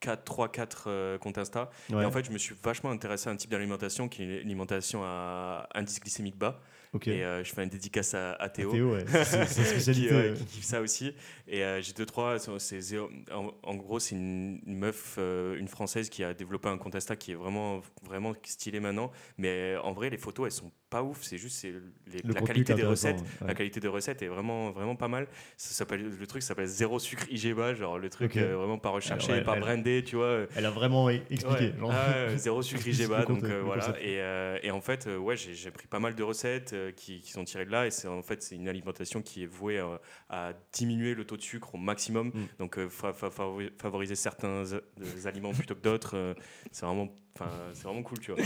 4, 0.00 0.24
3, 0.24 0.48
4 0.50 0.84
euh, 0.88 1.18
comptes 1.18 1.38
Insta. 1.38 1.70
Ouais, 1.90 2.02
Et 2.02 2.06
en 2.06 2.10
fait, 2.12 2.24
je 2.24 2.30
me 2.30 2.38
suis 2.38 2.54
vachement 2.62 2.90
intéressé 2.90 3.28
à 3.28 3.32
un 3.32 3.36
type 3.36 3.50
d'alimentation 3.50 4.08
qui 4.08 4.22
est 4.22 4.36
l'alimentation 4.38 5.02
à 5.04 5.68
indice 5.74 6.00
glycémique 6.00 6.36
bas. 6.36 6.60
Et 7.06 7.24
euh, 7.24 7.42
je 7.42 7.52
fais 7.52 7.62
une 7.64 7.70
dédicace 7.70 8.14
à, 8.14 8.32
à 8.34 8.48
Théo. 8.48 8.70
Théo, 8.70 8.92
ouais. 8.94 9.04
C'est 9.24 9.92
qui, 9.92 10.08
euh. 10.08 10.34
qui 10.34 10.44
kiffe 10.44 10.64
ça 10.64 10.80
aussi. 10.80 11.14
Et 11.48 11.64
euh, 11.64 11.80
j'ai 11.80 11.92
deux, 11.94 12.04
trois. 12.06 12.38
c'est- 12.38 12.98
en, 13.32 13.50
en 13.62 13.74
gros, 13.76 13.98
c'est 13.98 14.14
une, 14.14 14.60
une 14.66 14.76
meuf, 14.76 15.16
euh, 15.18 15.56
une 15.58 15.68
française 15.68 16.10
qui 16.10 16.22
a 16.22 16.34
développé 16.34 16.68
un 16.68 16.76
compte 16.78 16.94
Insta 16.94 17.16
qui 17.16 17.32
est 17.32 17.34
vraiment, 17.34 17.80
vraiment 18.02 18.34
stylé 18.44 18.78
maintenant. 18.80 19.10
Mais 19.38 19.76
en 19.82 19.92
vrai, 19.92 20.10
les 20.10 20.18
photos, 20.18 20.46
elles 20.46 20.52
sont 20.52 20.70
pas 20.92 21.02
ouf. 21.02 21.18
C'est 21.22 21.38
juste 21.38 21.56
c'est 21.56 21.72
les- 22.12 22.20
Le 22.22 22.34
la 22.34 22.40
qualité 22.42 22.74
des 22.74 22.84
recettes. 22.84 23.20
ouais. 23.20 23.46
La 23.48 23.54
qualité 23.54 23.80
des 23.80 23.88
recettes 23.88 24.22
est 24.22 24.28
vraiment, 24.28 24.70
vraiment 24.70 24.94
pas 24.94 25.08
mal. 25.08 25.26
Ça 25.56 25.72
s'appelle, 25.74 26.02
le 26.20 26.26
truc 26.26 26.42
s'appelle 26.42 26.66
zéro 26.66 26.98
sucre 26.98 27.24
IGBA, 27.30 27.74
genre 27.74 27.98
le 27.98 28.08
truc 28.10 28.36
euh, 28.36 28.56
vraiment 28.56 28.78
pas 28.78 28.90
recherché, 28.90 29.40
pas 29.40 29.54
elle- 29.54 29.60
brandé, 29.60 30.04
tu 30.04 30.16
vois. 30.16 30.46
Elle 30.54 30.66
a 30.66 30.70
vraiment 30.70 31.08
e- 31.08 31.20
expliqué. 31.30 31.66
Ouais. 31.72 31.74
genre. 31.78 31.90
Ah 31.92 32.28
zéro 32.36 32.60
sucre 32.62 32.86
IGBA, 32.86 33.24
donc 33.24 33.42
euh, 33.44 33.62
voilà. 33.64 33.88
Et, 34.00 34.20
euh, 34.20 34.58
et 34.62 34.70
en 34.70 34.80
fait, 34.80 35.06
euh, 35.06 35.16
ouais, 35.16 35.36
j'ai 35.36 35.70
pris 35.70 35.86
pas 35.86 35.98
mal 35.98 36.14
de 36.14 36.22
recettes 36.22 36.72
euh, 36.74 36.92
qui, 36.92 37.20
qui 37.20 37.32
sont 37.32 37.44
tirées 37.44 37.64
de 37.64 37.70
là. 37.72 37.86
Et 37.86 37.90
c'est 37.90 38.06
en 38.08 38.22
fait, 38.22 38.42
c'est 38.42 38.54
une 38.56 38.68
alimentation 38.68 39.22
qui 39.22 39.42
est 39.44 39.46
vouée 39.46 39.78
euh, 39.78 39.96
à 40.28 40.52
diminuer 40.72 41.14
le 41.14 41.24
taux 41.24 41.36
de 41.38 41.42
sucre 41.42 41.74
au 41.74 41.78
maximum. 41.78 42.28
Mm. 42.28 42.40
Donc, 42.58 42.78
euh, 42.78 42.88
fa- 42.88 43.12
fa- 43.14 43.28
favori- 43.30 43.70
favoriser 43.80 44.14
certains 44.14 44.64
euh, 44.72 44.80
aliments 45.24 45.52
plutôt 45.52 45.74
que 45.74 45.80
d'autres. 45.82 46.16
euh, 46.16 46.34
c'est 46.70 46.84
vraiment, 46.86 47.08
enfin, 47.34 47.50
c'est 47.72 47.84
vraiment 47.84 48.02
cool, 48.02 48.18
tu 48.18 48.32
vois. 48.32 48.42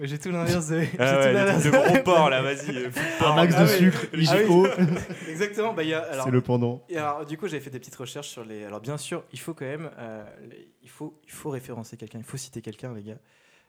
J'ai 0.00 0.18
tout 0.18 0.30
l'inverse 0.30 0.68
de. 0.68 0.80
j'ai 0.82 0.88
Ah 0.98 1.12
tout 1.14 1.34
ouais, 1.34 1.64
de 1.64 1.70
gros 1.70 2.02
porc 2.04 2.30
là, 2.30 2.40
vas-y. 2.42 2.76
euh, 2.76 2.90
Un 3.20 3.34
max 3.34 3.54
Ah 3.56 3.64
de 3.64 3.68
oui. 3.68 3.76
sucre, 3.78 4.06
Ah 4.12 4.14
oui. 4.14 4.24
IGO, 4.44 4.66
Exactement. 5.28 5.72
Bah, 5.74 5.82
c'est 6.24 6.30
le 6.30 6.40
pendant. 6.40 6.84
Et 6.88 6.96
alors, 6.96 7.26
du 7.26 7.36
coup, 7.36 7.48
j'avais 7.48 7.62
fait 7.62 7.70
des 7.70 7.78
petites 7.80 7.96
recherches 7.96 8.28
sur 8.28 8.44
les. 8.44 8.64
Alors, 8.64 8.80
bien 8.80 8.96
sûr, 8.96 9.24
il 9.32 9.40
faut 9.40 9.54
quand 9.54 9.64
même. 9.64 9.90
euh, 9.98 10.24
il, 10.82 10.88
faut, 10.88 11.20
il 11.24 11.32
faut 11.32 11.50
référencer 11.50 11.96
quelqu'un, 11.96 12.18
il 12.18 12.24
faut 12.24 12.36
citer 12.36 12.62
quelqu'un, 12.62 12.94
les 12.94 13.02
gars, 13.02 13.18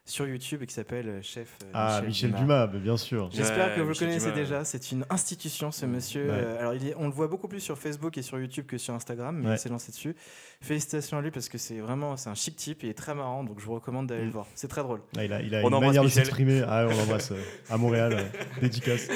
sur 0.10 0.28
YouTube 0.28 0.64
qui 0.66 0.74
s'appelle 0.74 1.08
euh, 1.08 1.20
Chef 1.22 1.48
euh, 1.64 1.72
Ah, 1.74 2.02
Michel 2.06 2.32
Dumas, 2.34 2.68
bah, 2.68 2.80
bien 2.80 2.98
sûr. 2.98 3.30
J'espère 3.32 3.68
Ouais, 3.70 3.76
que 3.76 3.80
vous 3.82 3.86
le 3.86 3.90
Michel 3.92 4.08
connaissez 4.08 4.26
Dumas. 4.28 4.36
déjà. 4.38 4.66
C'est 4.66 4.92
une 4.92 5.06
institution, 5.10 5.72
ce 5.72 5.86
monsieur. 5.86 6.24
Ouais. 6.26 6.32
Euh, 6.34 6.60
alors, 6.60 6.74
il 6.74 6.88
est- 6.88 6.96
on 6.98 7.06
le 7.06 7.14
voit 7.14 7.28
beaucoup 7.28 7.48
plus 7.48 7.60
sur 7.60 7.78
Facebook 7.78 8.18
et 8.18 8.22
sur 8.22 8.40
YouTube 8.40 8.66
que 8.66 8.78
sur 8.78 8.94
Instagram, 8.94 9.38
mais 9.42 9.48
Ouais. 9.50 9.56
il 9.56 9.60
s'est 9.60 9.70
lancé 9.70 9.92
dessus. 9.92 10.16
Félicitations 10.62 11.18
à 11.18 11.22
lui 11.22 11.32
parce 11.32 11.48
que 11.50 11.58
c'est 11.58 11.78
vraiment 11.80 12.18
c'est 12.18 12.30
un 12.30 12.36
chic 12.36 12.56
type 12.56 12.84
et 12.84 12.88
il 12.88 12.90
est 12.90 12.94
très 12.94 13.16
marrant. 13.16 13.44
Donc, 13.44 13.60
je 13.60 13.66
vous 13.66 13.74
recommande 13.76 14.08
d'aller 14.08 14.24
Mm. 14.24 14.26
le 14.26 14.32
voir. 14.32 14.46
C'est 14.56 14.68
très 14.68 14.82
drôle. 14.84 15.02
Ah, 15.18 15.24
il 15.24 15.32
a, 15.34 15.42
il 15.42 15.56
a 15.56 15.60
On 15.60 15.68
une 15.70 15.74
embrasse 15.76 15.82
manière 15.88 16.02
de 16.02 16.08
Michel. 16.08 16.24
s'exprimer. 16.26 16.64
Ah, 16.68 16.86
on 16.90 16.98
l'embrasse 16.98 17.32
euh, 17.32 17.42
à 17.70 17.78
Montréal, 17.78 18.14
euh, 18.14 18.24
dédicace. 18.62 19.08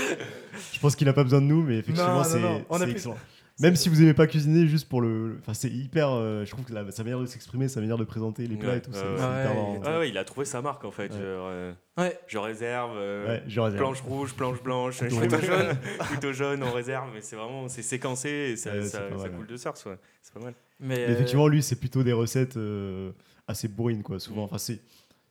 Je 0.74 0.80
pense 0.80 0.96
qu'il 0.96 1.10
a 1.10 1.14
pas 1.14 1.24
besoin 1.24 1.42
de 1.42 1.48
nous, 1.48 1.64
mais 1.64 1.78
effectivement, 1.80 2.24
c'est 2.24 2.40
plus- 2.40 2.92
excellent. 2.92 3.18
Même 3.60 3.76
si 3.76 3.88
vous 3.88 4.02
aimez 4.02 4.16
pas 4.16 4.26
cuisiner, 4.26 4.66
juste 4.68 4.90
pour 4.90 5.00
le. 5.00 5.38
Enfin, 5.40 5.54
c'est 5.54 5.70
hyper. 5.70 6.10
euh, 6.10 6.44
je 6.44 6.50
trouve 6.50 6.66
que 6.66 6.74
la- 6.74 6.90
sa 6.92 7.04
manière 7.04 7.20
de 7.20 7.28
s'exprimer, 7.28 7.68
sa 7.68 7.82
manière 7.82 7.98
de 8.00 8.04
présenter 8.04 8.48
les 8.48 8.56
plats 8.58 8.70
Ouais, 8.72 8.78
et 8.78 8.82
tout, 8.82 8.90
c'est 8.94 9.00
ouais, 9.02 9.06
c'est 9.16 9.24
ouais. 9.24 9.42
hyper 9.42 9.50
Ouais, 9.52 9.56
marrant. 9.56 9.82
Ah 9.86 10.00
ouais, 10.00 10.10
il 10.10 10.18
a 10.18 10.24
trouvé 10.26 10.46
sa 10.46 10.62
marque 10.64 10.84
en 10.86 10.92
fait. 10.92 11.12
Ouais. 11.12 11.20
Genre, 11.20 11.48
euh, 11.52 11.72
Ouais. 11.98 12.20
je 12.26 12.38
réserve. 12.40 12.94
euh, 12.98 13.28
Ouais, 13.28 13.44
je 13.48 13.60
réserve. 13.60 13.80
Planche 13.80 14.02
rouge, 14.02 14.34
planche 14.34 14.64
blanche, 14.64 15.02
rouge. 15.02 15.12
jaune, 15.12 15.78
couteau 16.10 16.34
jaune, 16.34 16.64
on 16.64 16.72
réserve, 16.72 17.10
mais 17.14 17.22
c'est 17.22 17.36
vraiment 17.36 17.68
c'est 17.68 17.84
séquencé 17.84 18.30
et 18.30 18.56
ça, 18.56 18.72
Ouais, 18.72 18.82
ça, 18.86 18.90
c'est 19.08 19.10
pas 19.16 19.18
ça 19.20 19.28
mal, 19.30 19.38
coule 19.38 19.48
de 19.48 19.58
source, 19.58 19.86
ouais. 19.86 19.98
c'est 20.24 20.34
pas 20.34 20.40
mal. 20.40 20.54
Mais, 20.80 20.96
Mais 20.98 21.06
euh, 21.06 21.10
effectivement, 21.12 21.48
lui, 21.48 21.62
c'est 21.62 21.76
plutôt 21.80 22.02
des 22.04 22.14
recettes 22.14 22.58
euh, 22.58 23.12
assez 23.48 23.68
bourrines, 23.68 24.02
quoi. 24.02 24.20
Souvent, 24.20 24.46
enfin, 24.46 24.58
c'est 24.58 24.80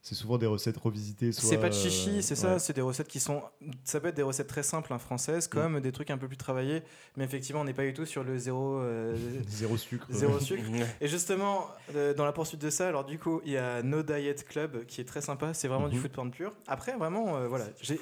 c'est 0.04 0.16
souvent 0.16 0.37
des 0.37 0.47
recettes 0.47 0.76
revisitées. 0.78 1.30
C'est 1.30 1.59
pas 1.59 1.68
de 1.68 1.75
euh, 1.75 1.78
chichi, 1.78 2.23
c'est 2.25 2.35
ça. 2.35 2.54
ouais. 2.54 2.59
C'est 2.59 2.73
des 2.73 2.80
recettes 2.82 3.06
qui 3.06 3.21
sont. 3.21 3.40
Ça 3.85 4.00
peut 4.00 4.09
être 4.09 4.16
des 4.16 4.23
recettes 4.23 4.49
très 4.49 4.64
simples, 4.64 4.92
hein, 4.92 4.99
françaises, 4.99 5.47
comme 5.47 5.80
des 5.80 5.92
trucs 5.92 6.11
un 6.11 6.18
peu 6.18 6.26
plus 6.26 6.37
travaillés. 6.37 6.82
Mais 7.16 7.23
effectivement, 7.25 7.61
on 7.61 7.64
n'est 7.64 7.73
pas 7.73 7.85
du 7.85 7.94
tout 7.94 8.04
sur 8.04 8.25
le 8.25 8.37
zéro, 8.37 8.78
euh, 8.80 9.16
Zéro 9.49 9.76
sucre. 9.76 10.06
zéro 10.11 10.40
sucre. 10.40 10.64
Et 11.00 11.06
justement, 11.06 11.68
euh, 11.94 12.14
dans 12.14 12.25
la 12.25 12.32
poursuite 12.32 12.61
de 12.61 12.68
ça, 12.71 12.88
alors 12.88 13.04
du 13.04 13.18
coup, 13.21 13.40
il 13.44 13.52
y 13.52 13.56
a 13.56 13.82
No 13.85 14.02
Diet 14.02 14.44
Club 14.49 14.85
qui 14.87 15.00
est 15.00 15.04
très 15.04 15.21
sympa. 15.21 15.54
C'est 15.54 15.68
vraiment 15.68 15.88
du 15.88 15.97
Mhm. 15.97 16.02
food 16.02 16.12
porn 16.12 16.30
pur. 16.32 16.52
Après, 16.66 16.97
vraiment, 16.97 17.37
euh, 17.37 17.47
voilà, 17.47 17.66
j'ai. 17.80 18.00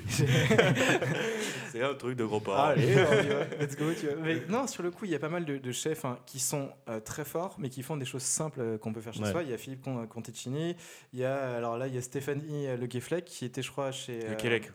C'est 1.72 1.82
un 1.82 1.94
truc 1.94 2.16
de 2.16 2.24
gros 2.24 2.40
porc. 2.40 2.58
Allez, 2.58 2.94
on 2.96 3.22
y 3.22 3.26
va. 3.28 3.44
let's 3.60 3.76
go. 3.76 3.92
Tu 3.98 4.06
vois. 4.06 4.16
Mais 4.22 4.42
non, 4.48 4.66
sur 4.66 4.82
le 4.82 4.90
coup, 4.90 5.04
il 5.04 5.10
y 5.10 5.14
a 5.14 5.18
pas 5.18 5.28
mal 5.28 5.44
de, 5.44 5.58
de 5.58 5.72
chefs 5.72 6.04
hein, 6.04 6.18
qui 6.26 6.38
sont 6.40 6.70
euh, 6.88 7.00
très 7.00 7.24
forts, 7.24 7.56
mais 7.58 7.68
qui 7.70 7.82
font 7.82 7.96
des 7.96 8.04
choses 8.04 8.22
simples 8.22 8.60
euh, 8.60 8.78
qu'on 8.78 8.92
peut 8.92 9.00
faire 9.00 9.12
chez 9.14 9.22
Ouais. 9.22 9.30
soi. 9.30 9.42
Il 9.42 9.50
y 9.50 9.54
a 9.54 9.58
Philippe 9.58 9.82
Con- 9.82 10.06
Conticini, 10.06 10.76
il 11.12 11.20
y 11.20 11.24
a 11.24 11.56
alors 11.56 11.78
là, 11.78 11.86
il 11.86 11.94
y 11.94 11.98
a 11.98 12.02
Stéphanie 12.02 12.66
euh, 12.66 12.76
Le 12.76 12.86
Guéflec 12.86 13.24
qui 13.24 13.44
était, 13.44 13.62
je 13.62 13.70
crois, 13.70 13.92
chez. 13.92 14.20
Le 14.20 14.30
euh, 14.30 14.34
Québec. 14.34 14.70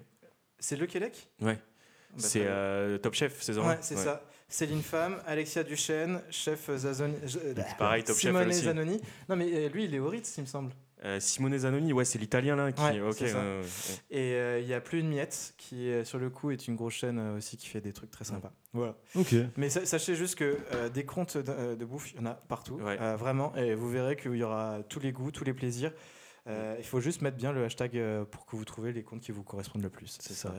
C'est 0.60 0.76
Le 0.76 0.86
Quélec 0.88 1.30
Ouais. 1.42 1.56
Bah, 1.56 1.60
c'est 2.18 2.44
euh, 2.46 2.98
Top 2.98 3.14
Chef 3.14 3.42
saison 3.42 3.68
Ouais, 3.68 3.74
1. 3.76 3.78
c'est 3.82 3.98
ça. 3.98 4.24
Céline 4.50 4.82
Femme, 4.82 5.18
Alexia 5.28 5.62
Duchesne, 5.64 6.22
chef 6.32 6.72
Zazoni. 6.74 7.16
pareil, 7.78 8.04
Top 8.04 8.16
Chef, 8.16 8.32
Simone 8.32 8.48
aussi. 8.48 8.62
Zanoni. 8.64 9.02
Non, 9.28 9.36
mais 9.36 9.46
euh, 9.54 9.70
lui, 9.70 9.84
il 9.84 9.94
est 9.94 10.00
au 10.00 10.08
Ritz, 10.08 10.36
il 10.38 10.42
me 10.42 10.46
semble. 10.48 10.72
Euh, 11.06 11.20
Simone 11.20 11.56
Zanoni, 11.58 11.94
ouais, 11.94 12.06
c'est 12.06 12.18
l'italien 12.18 12.56
là 12.56 12.72
qui. 12.72 12.82
Ouais, 12.82 13.00
ok. 13.02 13.14
c'est 13.18 13.28
ça. 13.28 13.38
ouais, 13.38 13.44
ouais, 13.44 13.62
ouais. 13.62 13.66
Et 14.10 14.34
euh, 14.34 14.60
il 14.60 14.68
y 14.68 14.74
a 14.74 14.82
Plus 14.82 15.00
une 15.00 15.10
miette, 15.10 15.54
qui, 15.58 15.92
euh, 15.92 16.04
sur 16.04 16.18
le 16.18 16.30
coup, 16.32 16.50
est 16.50 16.68
une 16.68 16.76
grosse 16.76 16.96
chaîne 16.96 17.20
euh, 17.20 17.38
aussi 17.38 17.56
qui 17.56 17.68
fait 17.68 17.82
des 17.82 17.94
trucs 17.94 18.10
très 18.10 18.26
sympas. 18.26 18.52
Voilà. 18.74 18.96
Ok. 19.16 19.36
Mais 19.58 19.70
sa- 19.70 19.86
sachez 19.86 20.16
juste 20.16 20.36
que 20.36 20.58
euh, 20.74 20.90
des 20.90 21.06
comptes 21.06 21.38
de, 21.38 21.52
euh, 21.52 21.76
de 21.76 21.86
bouffe, 21.86 22.12
il 22.14 22.18
y 22.18 22.20
en 22.20 22.26
a 22.26 22.34
partout. 22.34 22.76
Ouais. 22.76 22.98
Euh, 23.00 23.16
vraiment. 23.16 23.56
Et 23.56 23.76
vous 23.76 23.90
verrez 23.90 24.16
qu'il 24.16 24.36
y 24.36 24.44
aura 24.44 24.80
tous 24.90 25.00
les 25.00 25.12
goûts, 25.12 25.30
tous 25.32 25.44
les 25.44 25.54
plaisirs. 25.54 25.92
Euh, 26.48 26.76
il 26.80 26.86
faut 26.86 27.02
juste 27.02 27.22
mettre 27.22 27.38
bien 27.38 27.52
le 27.52 27.64
hashtag 27.66 27.98
euh, 27.98 28.24
pour 28.26 28.46
que 28.46 28.56
vous 28.56 28.66
trouviez 28.66 28.92
les 28.94 29.04
comptes 29.04 29.22
qui 29.22 29.32
vous 29.34 29.44
correspondent 29.44 29.84
le 29.84 29.90
plus. 29.90 30.08
C'est 30.08 30.30
C'est 30.30 30.34
ça. 30.34 30.54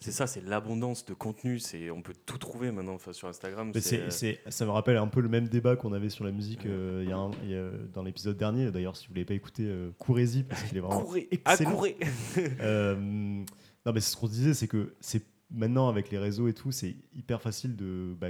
C'est 0.00 0.12
ça, 0.12 0.26
c'est 0.26 0.40
l'abondance 0.42 1.04
de 1.04 1.14
contenu. 1.14 1.58
C'est, 1.58 1.90
on 1.90 2.02
peut 2.02 2.12
tout 2.26 2.38
trouver 2.38 2.70
maintenant 2.70 2.94
enfin, 2.94 3.12
sur 3.12 3.26
Instagram. 3.28 3.72
Mais 3.74 3.80
c'est, 3.80 4.40
ça 4.48 4.64
me 4.64 4.70
rappelle 4.70 4.96
un 4.96 5.08
peu 5.08 5.20
le 5.20 5.28
même 5.28 5.48
débat 5.48 5.76
qu'on 5.76 5.92
avait 5.92 6.08
sur 6.10 6.24
la 6.24 6.30
musique 6.32 6.66
euh, 6.66 7.04
y 7.08 7.12
a 7.12 7.16
un- 7.16 7.30
il 7.42 7.50
y 7.50 7.54
a- 7.56 7.70
dans 7.92 8.02
l'épisode 8.02 8.36
dernier. 8.36 8.70
D'ailleurs, 8.70 8.96
si 8.96 9.06
vous 9.06 9.12
ne 9.12 9.16
l'avez 9.16 9.26
pas 9.26 9.34
écouté, 9.34 9.64
euh, 9.66 9.90
courez-y 9.98 10.42
parce 10.44 10.62
qu'il 10.64 10.76
est 10.76 10.80
vraiment 10.80 11.00
Courez, 11.02 11.28
excellent. 11.30 11.70
accourez. 11.70 11.96
Euh, 12.60 12.96
non, 12.96 13.92
mais 13.92 14.00
c'est 14.00 14.12
ce 14.12 14.16
qu'on 14.16 14.26
se 14.26 14.32
disait, 14.32 14.54
c'est 14.54 14.68
que 14.68 14.94
c'est 15.00 15.24
maintenant 15.50 15.88
avec 15.88 16.10
les 16.10 16.18
réseaux 16.18 16.48
et 16.48 16.54
tout, 16.54 16.70
c'est 16.72 16.94
hyper 17.14 17.40
facile 17.42 17.76
de 17.76 18.14
bah, 18.20 18.28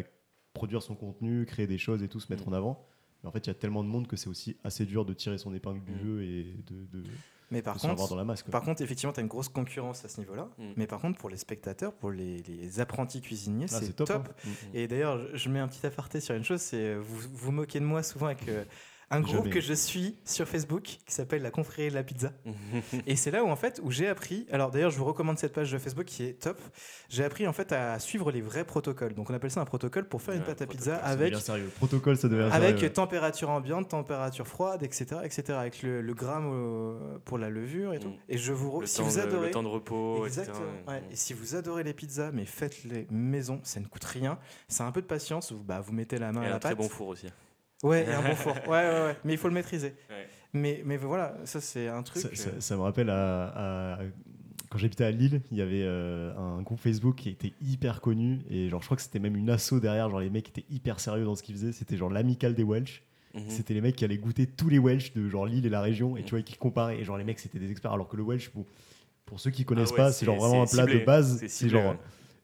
produire 0.54 0.82
son 0.82 0.94
contenu, 0.94 1.44
créer 1.46 1.66
des 1.66 1.78
choses 1.78 2.02
et 2.02 2.08
tout, 2.08 2.20
se 2.20 2.32
mettre 2.32 2.46
Mm. 2.48 2.52
en 2.52 2.56
avant. 2.56 2.86
Mais 3.22 3.28
en 3.28 3.32
fait, 3.32 3.46
il 3.46 3.48
y 3.48 3.50
a 3.50 3.54
tellement 3.54 3.84
de 3.84 3.88
monde 3.88 4.06
que 4.06 4.16
c'est 4.16 4.28
aussi 4.28 4.56
assez 4.64 4.86
dur 4.86 5.04
de 5.04 5.12
tirer 5.12 5.36
son 5.38 5.52
épingle 5.54 5.82
du 5.84 5.92
Mm. 5.92 5.98
jeu 6.02 6.22
et 6.22 6.56
de, 6.66 6.86
de, 6.98 7.04
Mais 7.50 7.62
par 7.62 7.76
contre, 7.78 8.08
dans 8.08 8.14
la 8.16 8.24
masse. 8.24 8.42
quoi. 8.42 8.52
par 8.52 8.62
contre, 8.62 8.80
effectivement, 8.82 9.12
tu 9.12 9.18
as 9.20 9.22
une 9.22 9.28
grosse 9.28 9.48
concurrence 9.48 10.04
à 10.04 10.08
ce 10.08 10.20
niveau-là. 10.20 10.48
Mm. 10.58 10.64
Mais 10.76 10.86
par 10.86 11.00
contre, 11.00 11.18
pour 11.18 11.28
les 11.30 11.36
spectateurs, 11.36 11.92
pour 11.92 12.10
les, 12.12 12.42
les 12.42 12.78
apprentis 12.80 13.20
cuisiniers, 13.20 13.66
Ah, 13.72 13.78
c'est 13.80 13.92
top. 13.96 14.10
hein. 14.10 14.22
Mm. 14.44 14.50
Et 14.74 14.86
d'ailleurs, 14.88 15.18
je- 15.18 15.36
je 15.36 15.48
mets 15.48 15.58
un 15.58 15.66
petit 15.68 15.84
aparté 15.86 16.20
sur 16.20 16.34
une 16.36 16.44
chose, 16.44 16.60
c'est 16.60 16.76
euh, 16.76 17.00
vous 17.02 17.28
vous 17.32 17.50
moquez 17.52 17.80
de 17.80 17.84
moi 17.84 18.02
souvent 18.04 18.26
avec 18.26 18.46
euh, 18.48 18.64
un 19.12 19.20
groupe 19.20 19.38
Jamais. 19.38 19.50
que 19.50 19.60
je 19.60 19.72
suis 19.72 20.16
sur 20.24 20.46
Facebook 20.46 20.82
qui 20.84 21.12
s'appelle 21.12 21.42
la 21.42 21.50
confrérie 21.50 21.88
de 21.90 21.94
la 21.94 22.04
pizza. 22.04 22.32
Et 23.06 23.16
c'est 23.16 23.30
là 23.32 23.42
où 23.42 23.48
en 23.48 23.56
fait 23.56 23.80
où 23.82 23.90
j'ai 23.90 24.06
appris. 24.06 24.46
Alors 24.52 24.70
d'ailleurs, 24.70 24.90
je 24.90 24.98
vous 24.98 25.04
recommande 25.04 25.36
cette 25.38 25.52
page 25.52 25.72
de 25.72 25.78
Facebook 25.78 26.04
qui 26.04 26.24
est 26.24 26.34
top. 26.40 26.60
J'ai 27.08 27.24
appris 27.24 27.48
en 27.48 27.52
fait 27.52 27.72
à 27.72 27.98
suivre 27.98 28.30
les 28.30 28.40
vrais 28.40 28.64
protocoles. 28.64 29.14
Donc 29.14 29.28
on 29.30 29.34
appelle 29.34 29.50
ça 29.50 29.60
un 29.60 29.64
protocole 29.64 30.06
pour 30.08 30.22
faire 30.22 30.34
une 30.34 30.42
pâte 30.42 30.62
à 30.62 30.66
pizza 30.66 30.96
avec 30.96 31.34
sérieux. 31.36 31.70
Protocole, 31.76 32.16
ça 32.16 32.28
devient 32.28 32.48
avec 32.52 32.76
sérieux. 32.78 32.92
température 32.92 33.50
ambiante, 33.50 33.88
température 33.88 34.46
froide, 34.46 34.82
etc., 34.84 35.16
etc. 35.24 35.42
Avec 35.58 35.82
le, 35.82 36.02
le 36.02 36.14
gramme 36.14 36.50
euh, 36.52 37.18
pour 37.24 37.36
la 37.38 37.50
levure 37.50 37.94
et 37.94 37.98
tout. 37.98 38.10
Mm. 38.10 38.18
Et 38.28 38.38
je 38.38 38.52
vous 38.52 38.80
le, 38.80 38.86
si 38.86 38.98
temps 38.98 39.04
vous 39.04 39.16
de, 39.16 39.20
adorez 39.22 39.46
le 39.48 39.52
temps 39.52 39.62
de 39.64 39.68
repos, 39.68 40.24
Exactement. 40.26 40.56
etc. 40.56 40.68
ouais. 40.88 41.02
Et 41.10 41.16
si 41.16 41.32
vous 41.32 41.56
adorez 41.56 41.82
les 41.82 41.94
pizzas, 41.94 42.30
mais 42.32 42.44
faites-les 42.44 43.08
maison, 43.10 43.60
ça 43.64 43.80
ne 43.80 43.86
coûte 43.86 44.04
rien. 44.04 44.38
C'est 44.68 44.84
un 44.84 44.92
peu 44.92 45.02
de 45.02 45.06
patience. 45.06 45.50
Vous, 45.52 45.64
bah, 45.64 45.80
vous 45.80 45.92
mettez 45.92 46.18
la 46.18 46.30
main 46.30 46.42
Et 46.42 46.46
à 46.46 46.50
la 46.50 46.54
un 46.56 46.58
très 46.60 46.70
pâte. 46.70 46.78
bon 46.78 46.88
four 46.88 47.08
aussi. 47.08 47.26
Ouais, 47.82 48.04
et 48.08 48.12
un 48.12 48.22
bon 48.22 48.34
four. 48.34 48.54
Ouais, 48.66 48.68
ouais, 48.68 49.00
ouais. 49.06 49.16
Mais 49.24 49.32
il 49.34 49.38
faut 49.38 49.48
le 49.48 49.54
maîtriser. 49.54 49.94
Ouais. 50.10 50.26
Mais, 50.52 50.82
mais 50.84 50.96
voilà, 50.96 51.36
ça 51.44 51.60
c'est 51.60 51.88
un 51.88 52.02
truc. 52.02 52.22
Ça, 52.22 52.28
euh, 52.28 52.34
ça- 52.34 52.60
ça 52.60 52.76
me 52.76 52.82
rappelle 52.82 53.08
à, 53.10 53.94
à- 53.94 53.98
quand 54.68 54.78
j'habitais 54.78 55.04
à 55.04 55.10
Lille, 55.10 55.40
il 55.50 55.58
y 55.58 55.62
avait 55.62 55.82
euh, 55.82 56.32
un 56.36 56.62
groupe 56.62 56.78
Facebook 56.80 57.16
qui 57.16 57.28
était 57.30 57.52
hyper 57.62 58.00
connu 58.00 58.40
et 58.50 58.68
genre 58.68 58.80
je 58.80 58.86
crois 58.86 58.96
que 58.96 59.02
c'était 59.02 59.18
même 59.18 59.36
une 59.36 59.50
asso 59.50 59.74
derrière, 59.80 60.08
genre 60.10 60.20
les 60.20 60.30
mecs 60.30 60.48
étaient 60.48 60.64
hyper 60.70 61.00
sérieux 61.00 61.24
dans 61.24 61.34
ce 61.34 61.42
qu'ils 61.42 61.56
faisaient, 61.56 61.72
c'était 61.72 61.96
genre 61.96 62.10
l'amicale 62.10 62.54
des 62.54 62.62
Welsh. 62.64 63.02
Mhm. 63.34 63.42
C'était 63.48 63.74
les 63.74 63.80
mecs 63.80 63.94
qui 63.96 64.04
allaient 64.04 64.16
goûter 64.18 64.46
tous 64.46 64.68
les 64.68 64.78
Welsh 64.78 65.12
de 65.12 65.28
genre 65.28 65.46
Lille 65.46 65.64
et 65.66 65.70
la 65.70 65.80
région 65.80 66.16
et 66.16 66.22
tu 66.24 66.30
vois 66.30 66.42
qui 66.42 66.56
comparaient 66.56 66.98
et 67.00 67.04
genre 67.04 67.16
les 67.18 67.24
mecs 67.24 67.38
c'était 67.40 67.58
des 67.60 67.70
experts 67.70 67.92
alors 67.92 68.08
que 68.08 68.16
le 68.16 68.22
Welsh 68.24 68.50
bon, 68.54 68.64
pour 69.24 69.38
ceux 69.40 69.50
qui 69.50 69.64
connaissent 69.64 69.88
Ah 69.90 69.92
ouais, 69.92 69.96
pas, 69.98 70.12
c'est 70.12 70.26
genre 70.26 70.36
vraiment 70.38 70.62
un 70.62 70.66
plat 70.66 70.84
ciblé. 70.84 71.00
de 71.00 71.04
base, 71.04 71.44
C'est 71.46 71.68
genre 71.68 71.92
ouais. 71.92 71.98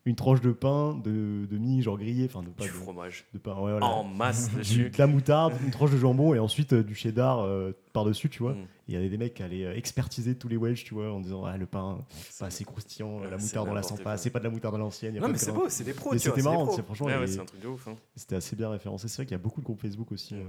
Une 0.06 0.14
tranche 0.14 0.40
de 0.40 0.52
pain 0.52 0.94
de, 0.94 1.46
de 1.46 1.58
mie 1.58 1.82
genre 1.82 1.98
grillé, 1.98 2.26
enfin 2.26 2.42
de 2.42 2.48
pas 2.48 2.62
du 2.64 2.70
de, 2.70 2.74
fromage 2.74 3.26
de 3.34 3.38
pain, 3.38 3.54
ouais, 3.56 3.72
voilà. 3.72 3.86
en 3.86 4.04
masse 4.04 4.50
dessus. 4.54 4.88
de 4.90 4.98
la 4.98 5.06
moutarde, 5.08 5.52
une 5.64 5.72
tranche 5.72 5.90
de 5.90 5.98
jambon 5.98 6.32
et 6.32 6.38
ensuite 6.38 6.72
euh, 6.72 6.84
du 6.84 6.94
cheddar 6.94 7.40
euh, 7.40 7.72
par-dessus, 7.92 8.28
tu 8.30 8.42
vois. 8.42 8.52
Mm. 8.54 8.66
Il 8.88 8.94
y 8.94 8.96
avait 8.96 9.08
des 9.08 9.18
mecs 9.18 9.34
qui 9.34 9.42
allaient 9.42 9.64
euh, 9.64 9.74
expertiser 9.76 10.36
tous 10.36 10.46
les 10.46 10.56
Welsh, 10.56 10.84
tu 10.84 10.94
vois, 10.94 11.12
en 11.12 11.18
disant 11.20 11.44
ah, 11.44 11.56
le 11.56 11.66
pain, 11.66 11.98
pas 12.38 12.46
assez 12.46 12.64
croustillant, 12.64 13.18
Ouais, 13.18 13.28
la 13.30 13.36
moutarde 13.36 13.68
on 13.68 13.74
la 13.74 13.82
sent 13.82 14.00
pas, 14.02 14.16
c'est 14.16 14.30
pas 14.30 14.38
de 14.38 14.44
la 14.44 14.50
moutarde 14.50 14.76
à 14.76 14.78
l'ancienne. 14.78 15.18
Non, 15.18 15.28
mais 15.28 15.38
c'est 15.38 15.52
beau, 15.52 15.68
c'est 15.68 15.84
des 15.84 15.92
pros. 15.92 16.16
C'était 16.16 16.42
marrant, 16.42 16.66
franchement, 16.70 17.06
Ouais, 17.06 17.26
c'est 17.26 17.40
un 17.40 17.44
truc 17.44 17.60
de 17.60 17.68
ouf. 17.68 17.88
hein. 17.88 17.96
c'était 18.14 18.36
assez 18.36 18.54
bien 18.54 18.70
référencé. 18.70 19.08
C'est 19.08 19.16
vrai 19.16 19.26
qu'il 19.26 19.32
y 19.36 19.40
a 19.40 19.42
beaucoup 19.42 19.60
de 19.60 19.64
groupes 19.66 19.80
Facebook 19.80 20.12
aussi 20.12 20.34
euh, 20.34 20.44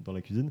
dans 0.00 0.12
la 0.12 0.22
cuisine. 0.22 0.50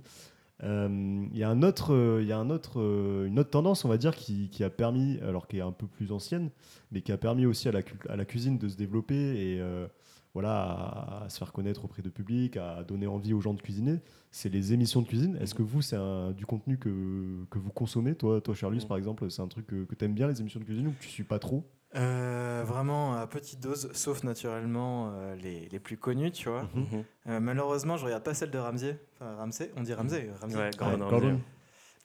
Euh, 0.64 1.28
Il 1.32 1.38
y 1.38 1.44
a 1.44 1.50
un 1.50 1.64
autre, 1.64 2.22
y 2.24 2.32
a 2.32 2.38
un 2.38 2.50
autre, 2.50 2.80
euh, 2.82 3.28
une 3.28 3.40
autre 3.40 3.50
tendance, 3.50 3.86
on 3.86 3.90
va 3.90 3.98
dire, 3.98 4.16
qui, 4.16 4.50
qui 4.50 4.64
a 4.64 4.70
permis, 4.70 5.20
alors 5.20 5.48
qui 5.48 5.58
est 5.58 5.62
un 5.62 5.72
peu 5.72 5.88
plus 5.88 6.12
ancienne, 6.12 6.50
mais 6.92 7.02
qui 7.02 7.12
a 7.12 7.18
permis 7.18 7.46
aussi 7.46 7.68
à 7.68 7.72
la, 7.72 7.82
à 8.10 8.16
la 8.16 8.26
cuisine 8.26 8.58
de 8.58 8.68
se 8.70 8.78
développer 8.78 9.16
et 9.16 9.60
euh, 9.60 9.88
voilà, 10.34 11.22
à, 11.24 11.30
se 11.30 11.38
faire 11.38 11.52
connaître 11.54 11.84
auprès 11.86 12.02
de 12.02 12.10
public, 12.10 12.58
à 12.58 12.84
donner 12.84 13.08
envie 13.08 13.34
aux 13.34 13.42
gens 13.42 13.54
de 13.54 13.62
cuisiner. 13.62 14.00
C'est 14.32 14.50
les 14.50 14.74
émissions 14.74 15.02
de 15.02 15.08
cuisine. 15.08 15.38
Est-ce 15.42 15.56
que 15.56 15.64
vous, 15.64 15.82
c'est 15.82 15.98
du 16.36 16.46
contenu 16.46 16.78
que, 16.78 17.46
que 17.50 17.60
vous 17.60 17.72
consommez, 17.72 18.16
toi, 18.16 18.42
toi, 18.42 18.54
Charlus, 18.54 18.82
Mm. 18.84 18.88
par 18.88 18.98
exemple, 18.98 19.30
c'est 19.32 19.42
un 19.42 19.48
truc 19.48 19.68
que, 19.68 19.84
que 19.86 19.96
tu 19.96 20.06
aimes 20.06 20.14
bien 20.14 20.28
les 20.28 20.40
émissions 20.42 20.60
de 20.60 20.66
cuisine 20.66 20.88
ou 20.88 20.92
que 20.92 21.00
tu 21.02 21.10
suis 21.10 21.24
pas 21.24 21.40
trop? 21.40 21.66
Euh, 21.96 22.64
vraiment 22.66 23.16
à 23.16 23.26
petite 23.28 23.62
dose, 23.62 23.90
sauf 23.94 24.24
naturellement 24.24 25.12
euh, 25.14 25.36
les, 25.36 25.70
les 25.72 25.80
plus 25.80 25.98
connus, 25.98 26.32
tu 26.32 26.50
vois. 26.50 26.64
Mhm. 26.74 26.82
Mhm. 26.92 27.04
Euh, 27.30 27.40
malheureusement, 27.40 27.96
je 27.98 28.06
regarde 28.06 28.24
pas 28.24 28.34
celle 28.34 28.52
de 28.52 28.58
Ramsey. 28.58 28.98
Enfin, 29.20 29.36
Ramsey, 29.38 29.72
on 29.78 29.82
dit 29.84 29.94
Ramsey. 29.94 30.30
Ramsey. 30.42 30.58
Ouais, 30.58 30.70
Gordon 30.78 30.98
Ouais, 30.98 31.04
Ramsay. 31.04 31.10
Gordon, 31.22 31.42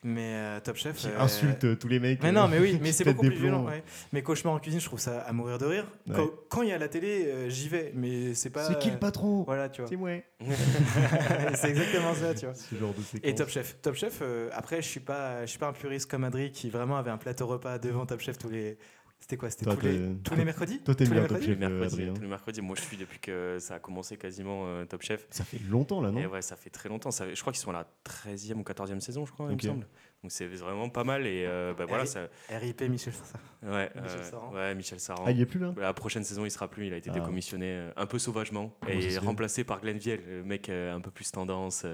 Mais 0.05 0.35
euh, 0.35 0.61
Top 0.61 0.77
Chef. 0.77 0.97
qui 0.97 1.09
euh, 1.09 1.19
insulte 1.21 1.65
euh, 1.65 1.75
tous 1.77 1.89
les 1.89 1.99
mecs. 1.99 2.23
Mais 2.23 2.31
non, 2.33 2.47
mais 2.49 2.59
oui, 2.61 2.79
mais 2.83 2.93
c'est 2.93 3.05
beaucoup 3.05 3.27
plus 3.27 3.35
violent. 3.37 3.67
ouais. 3.67 3.83
Mais 4.13 4.23
cauchemar 4.23 4.55
en 4.55 4.59
cuisine, 4.61 4.81
je 4.81 4.87
trouve 4.87 5.01
ça 5.01 5.21
à 5.23 5.33
mourir 5.33 5.59
de 5.59 5.67
rire. 5.67 5.87
Ouais. 6.07 6.15
Quand- 6.15 6.31
Quand 6.49 6.63
il 6.63 6.69
y 6.69 6.73
a 6.73 6.79
la 6.79 6.89
télé, 6.89 7.27
euh, 7.27 7.49
j'y 7.49 7.69
vais, 7.69 7.93
mais 7.97 8.33
c'est 8.35 8.51
pas. 8.51 8.65
C'est 8.69 8.79
qui 8.79 8.91
le 8.93 8.99
patron? 8.99 9.43
Voilà, 9.43 9.69
tu 9.69 9.83
vois. 9.83 9.89
C'est 9.91 9.97
moi. 9.97 10.11
c'est 11.55 11.69
exactement 11.71 12.15
ça, 12.15 12.33
tu 12.35 12.47
vois. 12.47 12.55
Ce 12.55 12.75
genre 12.77 12.95
de 12.95 13.03
séquence. 13.03 13.21
Et 13.29 13.35
Top 13.35 13.49
Chef. 13.49 13.77
Top 13.83 13.95
Chef, 13.95 14.21
euh, 14.23 14.49
après, 14.53 14.81
je 14.83 14.89
suis 14.89 15.01
pas, 15.01 15.45
je 15.45 15.51
suis 15.51 15.59
pas 15.59 15.69
un 15.69 15.73
puriste 15.73 16.11
comme 16.11 16.25
Adri 16.25 16.51
qui 16.53 16.71
vraiment 16.71 16.97
avait 16.97 17.11
un 17.11 17.19
plateau 17.19 17.47
repas 17.47 17.79
devant 17.79 18.07
Top 18.07 18.21
Chef 18.21 18.39
tous 18.39 18.49
les. 18.51 18.79
C'était 19.21 19.37
quoi 19.37 19.51
C'était 19.51 19.65
tous, 19.67 19.81
les... 19.83 19.99
t'es- 19.99 20.15
tous 20.25 20.35
les 20.35 20.45
mercredis 20.45 20.81
Toi, 20.83 20.95
t'aimes 20.95 21.09
Tous 21.09 21.15
les 21.15 21.21
Top 21.21 21.31
mercredis 21.31 21.47
Chef, 21.47 21.55
Tous 21.57 21.61
les 21.61 21.69
mercredis, 21.69 21.95
Adrien. 22.03 22.15
tous 22.15 22.23
les 22.23 22.29
mercredis. 22.29 22.61
Moi, 22.63 22.77
je 22.77 22.83
suis 22.83 22.97
depuis 22.97 23.19
que 23.21 23.59
ça 23.61 23.75
a 23.75 23.79
commencé 23.79 24.17
quasiment 24.17 24.65
euh, 24.67 24.85
Top 24.87 25.03
Chef. 25.03 25.27
Ça 25.31 25.45
fait 25.45 25.61
longtemps 25.69 26.01
là, 26.01 26.11
non 26.11 26.21
Et 26.21 26.27
ouais, 26.27 26.43
ça 26.43 26.57
fait 26.57 26.71
très 26.71 26.89
longtemps. 26.89 27.11
Ça 27.11 27.27
fait- 27.27 27.35
je 27.35 27.41
crois 27.41 27.53
qu'ils 27.53 27.61
sont 27.63 27.71
à 27.71 27.75
la 27.75 27.87
13e 28.05 28.55
ou 28.59 28.63
14e 28.63 29.01
saison, 29.01 29.25
je 29.27 29.33
crois, 29.33 29.47
il 29.51 29.57
me 29.57 29.61
semble. 29.61 29.87
Donc 30.23 30.33
c'est 30.33 30.47
vraiment 30.47 30.91
pas 30.91 31.05
mal. 31.05 31.27
Et 31.27 31.45
euh, 31.47 31.73
bah, 31.77 31.87
voilà, 31.87 32.05
ça, 32.05 32.29
RIP 32.51 32.83
Michel 32.83 33.13
Sarsa. 33.15 33.39
ouais, 33.63 33.91
Michel 33.95 34.21
euh, 34.21 34.23
Saran. 34.31 34.53
ouais, 34.53 34.75
Michel 34.75 35.01
Saran. 35.01 35.25
Ah, 35.27 35.31
il 35.31 35.41
est 35.41 35.47
plus 35.47 35.61
là? 35.61 35.73
La 35.79 35.95
prochaine 35.95 36.25
saison, 36.25 36.45
il 36.45 36.51
sera 36.51 36.69
plus. 36.69 36.87
Il 36.89 36.93
a 36.93 36.97
été 36.99 37.09
Ah. 37.11 37.15
décommissionné 37.15 37.67
euh, 37.71 37.91
un 37.97 38.05
peu 38.07 38.19
sauvagement 38.19 38.77
Comment 38.83 38.93
et 39.01 39.17
remplacé 39.19 39.65
par 39.65 39.81
Glenn 39.81 39.97
Viel, 39.97 40.21
le 40.27 40.43
mec 40.45 40.69
euh, 40.69 40.95
un 40.95 41.01
peu 41.01 41.11
plus 41.11 41.31
tendance. 41.33 41.85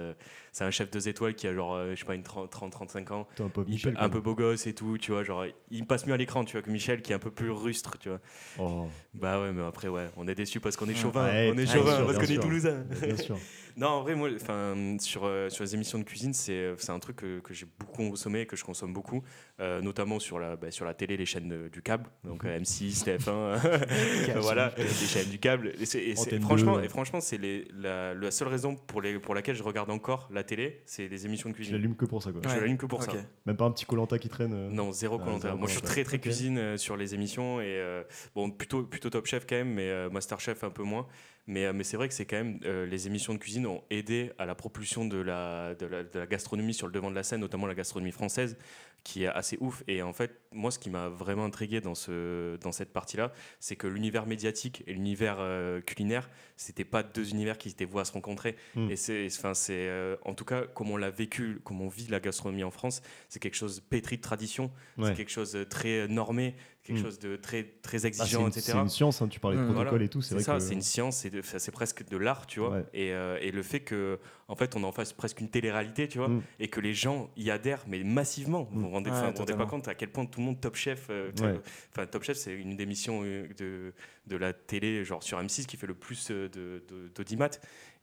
Euh, 0.56 0.58
c'est 0.58 0.64
un 0.64 0.70
chef 0.70 0.90
deux 0.90 1.08
étoiles 1.08 1.34
qui 1.34 1.46
a 1.46 1.54
genre, 1.54 1.74
euh, 1.74 1.90
je 1.94 2.00
sais 2.00 2.04
pas, 2.06 2.14
une 2.14 2.22
30-35 2.22 3.12
ans. 3.12 3.26
Un 3.40 3.48
peu 3.48 3.64
Il- 3.68 3.94
un 3.98 4.08
peu 4.08 4.20
beau 4.20 4.34
gosse 4.34 4.66
et 4.66 4.74
tout, 4.74 4.96
tu 4.98 5.12
vois. 5.12 5.22
Genre, 5.22 5.44
il 5.70 5.86
passe 5.86 6.06
mieux 6.06 6.14
à 6.14 6.16
l'écran, 6.16 6.44
tu 6.44 6.52
vois, 6.52 6.62
que 6.62 6.70
Michel 6.70 7.02
qui 7.02 7.12
est 7.12 7.14
un 7.14 7.18
peu 7.18 7.30
plus 7.30 7.50
rustre, 7.50 7.98
tu 7.98 8.08
vois. 8.08 8.20
Oh, 8.58 8.88
Bah 9.14 9.40
ouais, 9.40 9.52
mais 9.52 9.62
après, 9.64 9.88
ouais, 9.88 10.06
on 10.16 10.26
est 10.28 10.34
déçu 10.34 10.60
parce 10.60 10.76
qu'on 10.76 10.88
est 10.88 10.94
chauvin. 10.94 11.26
Ouais, 11.26 11.50
on 11.54 11.58
est 11.58 11.66
chauvin 11.66 12.04
parce 12.04 12.18
qu'on 12.18 12.24
est 12.24 12.38
toulousain. 12.40 12.84
bien 13.02 13.16
sûr. 13.16 13.38
Non, 13.78 13.88
en 13.88 14.00
vrai, 14.00 14.14
moi, 14.14 14.30
enfin, 14.34 14.96
sur, 15.00 15.24
euh, 15.26 15.50
sur 15.50 15.62
les 15.62 15.74
émissions 15.74 15.98
de 15.98 16.04
cuisine, 16.04 16.32
c'est 16.32 16.72
c'est 16.78 16.92
un 16.92 16.98
truc 16.98 17.16
que, 17.16 17.40
que 17.40 17.52
j'ai 17.52 17.66
beaucoup 17.78 18.08
consommé 18.08 18.40
et 18.40 18.46
que 18.46 18.56
je 18.56 18.64
consomme 18.64 18.94
beaucoup, 18.94 19.22
euh, 19.60 19.82
notamment 19.82 20.18
sur 20.18 20.38
la, 20.38 20.56
bah, 20.56 20.70
sur 20.70 20.86
la 20.86 20.94
télé, 20.94 21.18
les 21.18 21.26
chaînes 21.26 21.50
de- 21.50 21.68
du 21.68 21.82
câble, 21.82 22.08
donc 22.24 22.42
Mhm. 22.44 22.48
euh, 22.52 22.58
M6, 22.60 23.04
TF1, 23.04 23.58
voilà, 24.40 24.72
les 24.78 24.86
chaînes 24.88 25.28
du 25.28 25.38
câble. 25.38 25.72
Et, 25.78 26.14
franchement, 26.40 26.78
2. 26.78 26.84
et 26.84 26.88
franchement, 26.88 27.20
c'est 27.20 27.38
la, 27.78 28.14
la 28.14 28.30
seule 28.30 28.48
raison 28.48 28.76
pour, 28.76 29.02
les, 29.02 29.18
pour 29.18 29.34
laquelle 29.34 29.56
je 29.56 29.62
regarde 29.62 29.90
encore 29.90 30.26
la 30.32 30.42
télé, 30.46 30.80
c'est 30.86 31.06
les 31.08 31.26
émissions 31.26 31.50
de 31.50 31.54
Je 31.54 31.58
cuisine. 31.58 31.74
l'allume 31.76 31.94
que 31.96 32.06
pour 32.06 32.22
ça, 32.22 32.32
quoi. 32.32 32.40
Je 32.42 32.48
Ouais. 32.48 32.60
l'allume 32.60 32.78
que 32.78 32.86
pour 32.86 33.02
ça. 33.02 33.12
Même 33.44 33.56
pas 33.58 33.66
un 33.66 33.70
petit 33.72 33.84
Colanta 33.84 34.18
qui 34.18 34.30
traîne. 34.30 34.54
euh. 34.54 34.70
Non, 34.70 34.90
zéro 34.92 35.16
Ah, 35.20 35.24
commentaire. 35.24 35.50
zéro 35.50 35.58
Moi, 35.58 35.66
je 35.68 35.72
suis 35.74 35.82
très 35.82 36.02
très 36.04 36.18
cuisine 36.18 36.56
euh, 36.58 36.76
sur 36.78 36.96
les 36.96 37.14
émissions 37.14 37.60
et 37.60 37.64
euh, 37.66 38.02
bon, 38.34 38.50
plutôt 38.50 38.84
plutôt 38.84 39.10
Top 39.10 39.26
Chef 39.26 39.46
quand 39.46 39.56
même, 39.56 39.74
mais 39.74 39.90
euh, 39.90 40.08
Master 40.08 40.40
Chef 40.40 40.64
un 40.64 40.70
peu 40.70 40.82
moins. 40.82 41.06
Mais, 41.46 41.66
euh, 41.66 41.72
mais 41.72 41.84
c'est 41.84 41.96
vrai 41.96 42.08
que 42.08 42.14
c'est 42.14 42.26
quand 42.26 42.36
même 42.36 42.58
euh, 42.64 42.86
les 42.86 43.06
émissions 43.06 43.32
de 43.32 43.38
cuisine 43.38 43.66
ont 43.66 43.82
aidé 43.90 44.32
à 44.38 44.46
la 44.46 44.54
propulsion 44.54 45.04
de 45.06 45.18
la, 45.18 45.74
de 45.76 45.86
la 45.86 46.02
de 46.02 46.18
la 46.18 46.26
gastronomie 46.26 46.74
sur 46.74 46.86
le 46.86 46.92
devant 46.92 47.10
de 47.10 47.14
la 47.14 47.22
scène, 47.22 47.40
notamment 47.40 47.66
la 47.66 47.74
gastronomie 47.74 48.10
française, 48.12 48.56
qui 49.04 49.22
est 49.22 49.28
assez 49.28 49.56
ouf. 49.60 49.84
Et 49.86 50.02
en 50.02 50.12
fait, 50.12 50.40
moi, 50.50 50.72
ce 50.72 50.80
qui 50.80 50.90
m'a 50.90 51.08
vraiment 51.08 51.44
intrigué 51.44 51.80
dans, 51.80 51.94
ce, 51.94 52.56
dans 52.56 52.72
cette 52.72 52.92
partie-là, 52.92 53.32
c'est 53.60 53.76
que 53.76 53.86
l'univers 53.86 54.26
médiatique 54.26 54.82
et 54.88 54.92
l'univers 54.92 55.36
euh, 55.38 55.80
culinaire, 55.80 56.28
c'était 56.56 56.84
pas 56.84 57.04
deux 57.04 57.30
univers 57.30 57.56
qui 57.58 57.68
étaient 57.68 57.84
voués 57.84 58.00
à 58.00 58.04
se 58.04 58.12
rencontrer. 58.12 58.56
Mm. 58.74 58.90
Et 58.90 58.96
c'est, 58.96 59.26
enfin, 59.26 59.54
c'est, 59.54 59.86
euh, 59.88 60.16
en 60.24 60.34
tout 60.34 60.44
cas, 60.44 60.62
comme 60.62 60.90
on 60.90 60.96
l'a 60.96 61.10
vécu, 61.10 61.60
comme 61.62 61.80
on 61.80 61.88
vit 61.88 62.08
la 62.08 62.18
gastronomie 62.18 62.64
en 62.64 62.72
France, 62.72 63.00
c'est 63.28 63.38
quelque 63.38 63.54
chose 63.54 63.78
pétri 63.78 64.16
de 64.16 64.22
tradition, 64.22 64.72
Ouais. 64.98 65.10
c'est 65.10 65.14
quelque 65.14 65.30
chose 65.30 65.56
très 65.70 66.08
normé, 66.08 66.56
quelque 66.86 66.98
Mm. 67.00 67.02
chose 67.02 67.18
de 67.18 67.36
très, 67.36 67.64
très 67.82 68.04
Ah, 68.04 68.08
exigeant, 68.08 68.42
une, 68.42 68.48
etc. 68.48 68.62
c'est 68.72 68.78
une 68.78 68.88
science, 68.88 69.20
hein, 69.22 69.28
tu 69.28 69.40
parlais 69.40 69.56
de 69.56 69.62
Mm, 69.62 69.66
protocole 69.66 69.88
voilà. 69.90 70.04
et 70.04 70.08
tout. 70.08 70.22
C'est 70.22 70.34
vrai 70.34 70.42
ça, 70.44 70.54
que 70.54 70.60
c'est 70.60 70.74
une 70.74 70.80
science, 70.82 71.16
c'est, 71.18 71.70
presque 71.72 72.08
de 72.08 72.16
l'art, 72.16 72.46
tu 72.46 72.60
vois. 72.60 72.70
Ouais. 72.70 72.84
Et, 72.94 73.12
euh, 73.12 73.38
et 73.40 73.50
le 73.50 73.62
fait 73.62 73.80
que, 73.80 74.18
en 74.48 74.54
fait, 74.56 74.76
on 74.76 74.84
en 74.84 74.92
fasse 74.92 75.12
presque 75.12 75.40
une 75.40 75.48
télé-réalité, 75.50 76.08
tu 76.08 76.18
vois, 76.18 76.28
Mm. 76.28 76.42
et 76.60 76.68
que 76.68 76.80
les 76.80 76.94
gens 76.94 77.30
y 77.36 77.50
adhèrent, 77.50 77.84
mais 77.88 78.02
massivement. 78.04 78.68
Vous 78.70 78.80
vous 78.82 78.88
rendez, 78.90 79.10
vous 79.10 79.56
pas 79.56 79.66
compte 79.66 79.88
à 79.88 79.94
quel 79.94 80.10
point 80.10 80.24
tout 80.26 80.40
le 80.40 80.46
monde 80.46 80.60
Top 80.60 80.76
Chef. 80.76 81.06
euh, 81.10 81.30
Enfin, 81.92 82.06
Top 82.06 82.22
Chef, 82.22 82.36
c'est 82.36 82.54
une 82.54 82.76
des 82.76 82.82
émissions 82.84 83.22
euh, 83.24 83.48
de, 83.58 83.92
de 84.26 84.36
la 84.36 84.52
télé, 84.52 85.04
genre 85.04 85.22
sur 85.22 85.38
M6, 85.40 85.66
qui 85.66 85.76
fait 85.76 85.86
le 85.86 85.94
plus 85.94 86.30
euh, 86.30 86.48
de, 86.48 86.84
de- 86.88 87.08
d'audimat. 87.14 87.50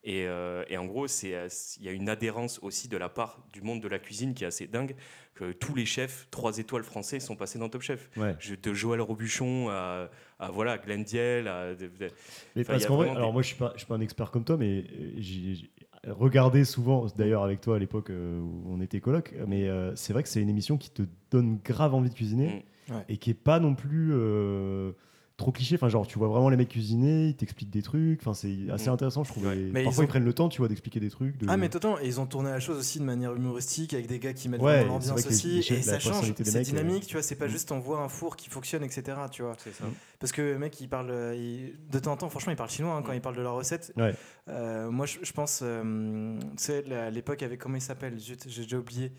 Et, 0.05 0.25
euh, 0.27 0.63
et 0.67 0.77
en 0.77 0.85
gros, 0.85 1.07
c'est, 1.07 1.33
euh, 1.33 1.47
il 1.79 1.85
y 1.85 1.89
a 1.89 1.91
une 1.93 2.09
adhérence 2.09 2.59
aussi 2.61 2.89
de 2.89 2.97
la 2.97 3.07
part 3.09 3.39
du 3.53 3.61
monde 3.61 3.81
de 3.81 3.87
la 3.87 3.99
cuisine 3.99 4.33
qui 4.33 4.43
est 4.43 4.47
assez 4.47 4.67
dingue. 4.67 4.95
Que 5.33 5.51
tous 5.51 5.73
les 5.73 5.85
chefs 5.85 6.27
3 6.29 6.57
étoiles 6.59 6.83
français 6.83 7.19
sont 7.19 7.35
passés 7.35 7.57
dans 7.57 7.67
Top 7.69 7.81
Chef. 7.81 8.09
Ouais. 8.17 8.35
Je- 8.39 8.53
De 8.55 8.73
Joël 8.73 9.01
Robuchon 9.01 9.69
à, 9.69 10.09
à 10.39 10.51
voilà, 10.51 10.77
Glenn 10.77 11.03
Diel, 11.03 11.47
à, 11.47 11.73
de- 11.73 11.87
de- 11.87 12.09
Mais 12.55 12.63
parce 12.63 12.85
qu'en 12.85 12.97
vrai, 12.97 13.09
alors 13.09 13.33
moi 13.33 13.41
je 13.41 13.47
suis 13.47 13.55
pas, 13.57 13.71
je 13.73 13.79
suis 13.79 13.87
pas 13.87 13.95
un 13.95 14.01
expert 14.01 14.29
comme 14.29 14.43
toi, 14.43 14.57
mais 14.57 14.83
euh, 14.99 15.11
j'ai 15.17 15.69
regardé 16.07 16.65
souvent, 16.65 17.07
d'ailleurs 17.17 17.43
avec 17.43 17.61
toi 17.61 17.77
à 17.77 17.79
l'époque 17.79 18.09
où 18.09 18.63
on 18.69 18.79
était 18.81 18.99
coloc, 18.99 19.33
mais 19.47 19.67
euh, 19.69 19.95
c'est 19.95 20.11
vrai 20.13 20.21
que 20.21 20.29
c'est 20.29 20.41
une 20.41 20.49
émission 20.49 20.77
qui 20.77 20.89
te 20.91 21.03
donne 21.31 21.59
grave 21.63 21.95
envie 21.95 22.09
de 22.09 22.15
cuisiner 22.15 22.65
Mm. 22.89 22.93
Ouais. 22.95 23.05
et 23.07 23.15
qui 23.17 23.29
est 23.29 23.33
pas 23.33 23.61
non 23.61 23.73
plus 23.75 24.09
euh, 24.13 24.91
trop 25.35 25.51
cliché. 25.51 25.75
Enfin, 25.75 25.89
genre 25.89 26.05
tu 26.05 26.17
vois 26.19 26.27
vraiment 26.27 26.49
les 26.49 26.57
mecs 26.57 26.69
cuisiner, 26.69 27.29
ils 27.29 27.35
t'expliquent 27.35 27.71
des 27.71 27.81
trucs. 27.81 28.19
Enfin, 28.21 28.33
c'est 28.33 28.69
assez 28.71 28.89
Mm. 28.89 28.93
intéressant, 28.93 29.23
je 29.23 29.29
trouve. 29.31 29.47
Ouais. 29.47 29.55
Mais 29.55 29.83
parfois 29.83 30.03
ils 30.03 30.07
prennent 30.07 30.23
le 30.25 30.33
temps, 30.33 30.47
tu 30.47 30.59
vois, 30.59 30.67
d'expliquer 30.67 30.99
des 30.99 31.09
trucs. 31.09 31.37
de- 31.37 31.47
Ah 31.49 31.57
mais 31.57 31.69
totalement, 31.69 31.99
et 31.99 32.05
ils 32.05 32.19
ont 32.19 32.25
tourné 32.27 32.49
la 32.51 32.59
chose 32.59 32.77
aussi 32.77 32.99
de 32.99 33.03
manière 33.03 33.33
humoristique 33.35 33.93
avec 33.93 34.07
des 34.07 34.19
gars 34.19 34.33
qui 34.33 34.47
mettent 34.47 34.61
Ouais, 34.61 34.85
l'ambiance 34.85 35.25
les- 35.25 35.27
aussi 35.27 35.47
les 35.55 35.61
chefs, 35.63 35.83
et 35.83 35.91
la 35.91 35.93
ça 35.93 35.99
change, 35.99 36.25
c'est 36.37 36.39
mecs, 36.39 36.55
euh, 36.55 36.61
dynamique, 36.61 37.07
tu 37.07 37.13
vois, 37.13 37.23
c'est 37.23 37.35
pas 37.35 37.47
mm. 37.47 37.51
juste 37.51 37.71
on 37.71 37.79
voit 37.79 37.99
un 38.01 38.09
four 38.09 38.35
qui 38.37 38.49
fonctionne 38.49 38.83
etc. 38.83 39.03
Tu 39.31 39.41
vois, 39.41 39.55
c'est 39.57 39.73
ça. 39.73 39.85
parce 40.19 40.31
que 40.31 40.41
le 40.41 40.59
mec 40.59 40.79
il 40.79 40.87
parle, 40.87 41.09
euh, 41.09 41.35
il- 41.35 41.73
de 41.91 41.99
temps 41.99 42.11
en 42.13 42.17
temps, 42.17 42.29
franchement 42.29 42.51
il 42.53 42.55
parle 42.55 42.69
chinois 42.69 42.95
hein, 42.95 43.01
quand 43.03 43.11
Mm. 43.11 43.15
il 43.15 43.21
parle 43.21 43.35
de 43.37 43.41
la 43.41 43.49
recette. 43.51 43.91
Ouais. 43.97 44.13
Euh, 44.49 44.89
moi 44.91 45.05
je, 45.05 45.17
je 45.23 45.31
pense, 45.33 45.61
euh, 45.63 46.37
tu 46.39 46.45
sais 46.57 46.83
l'époque 47.11 47.41
avec 47.43 47.59
comment 47.59 47.75
il 47.75 47.81
s'appelle, 47.81 48.17
Zut, 48.19 48.45
j'ai 48.47 48.63
déjà 48.63 48.77
oublié, 48.77 49.11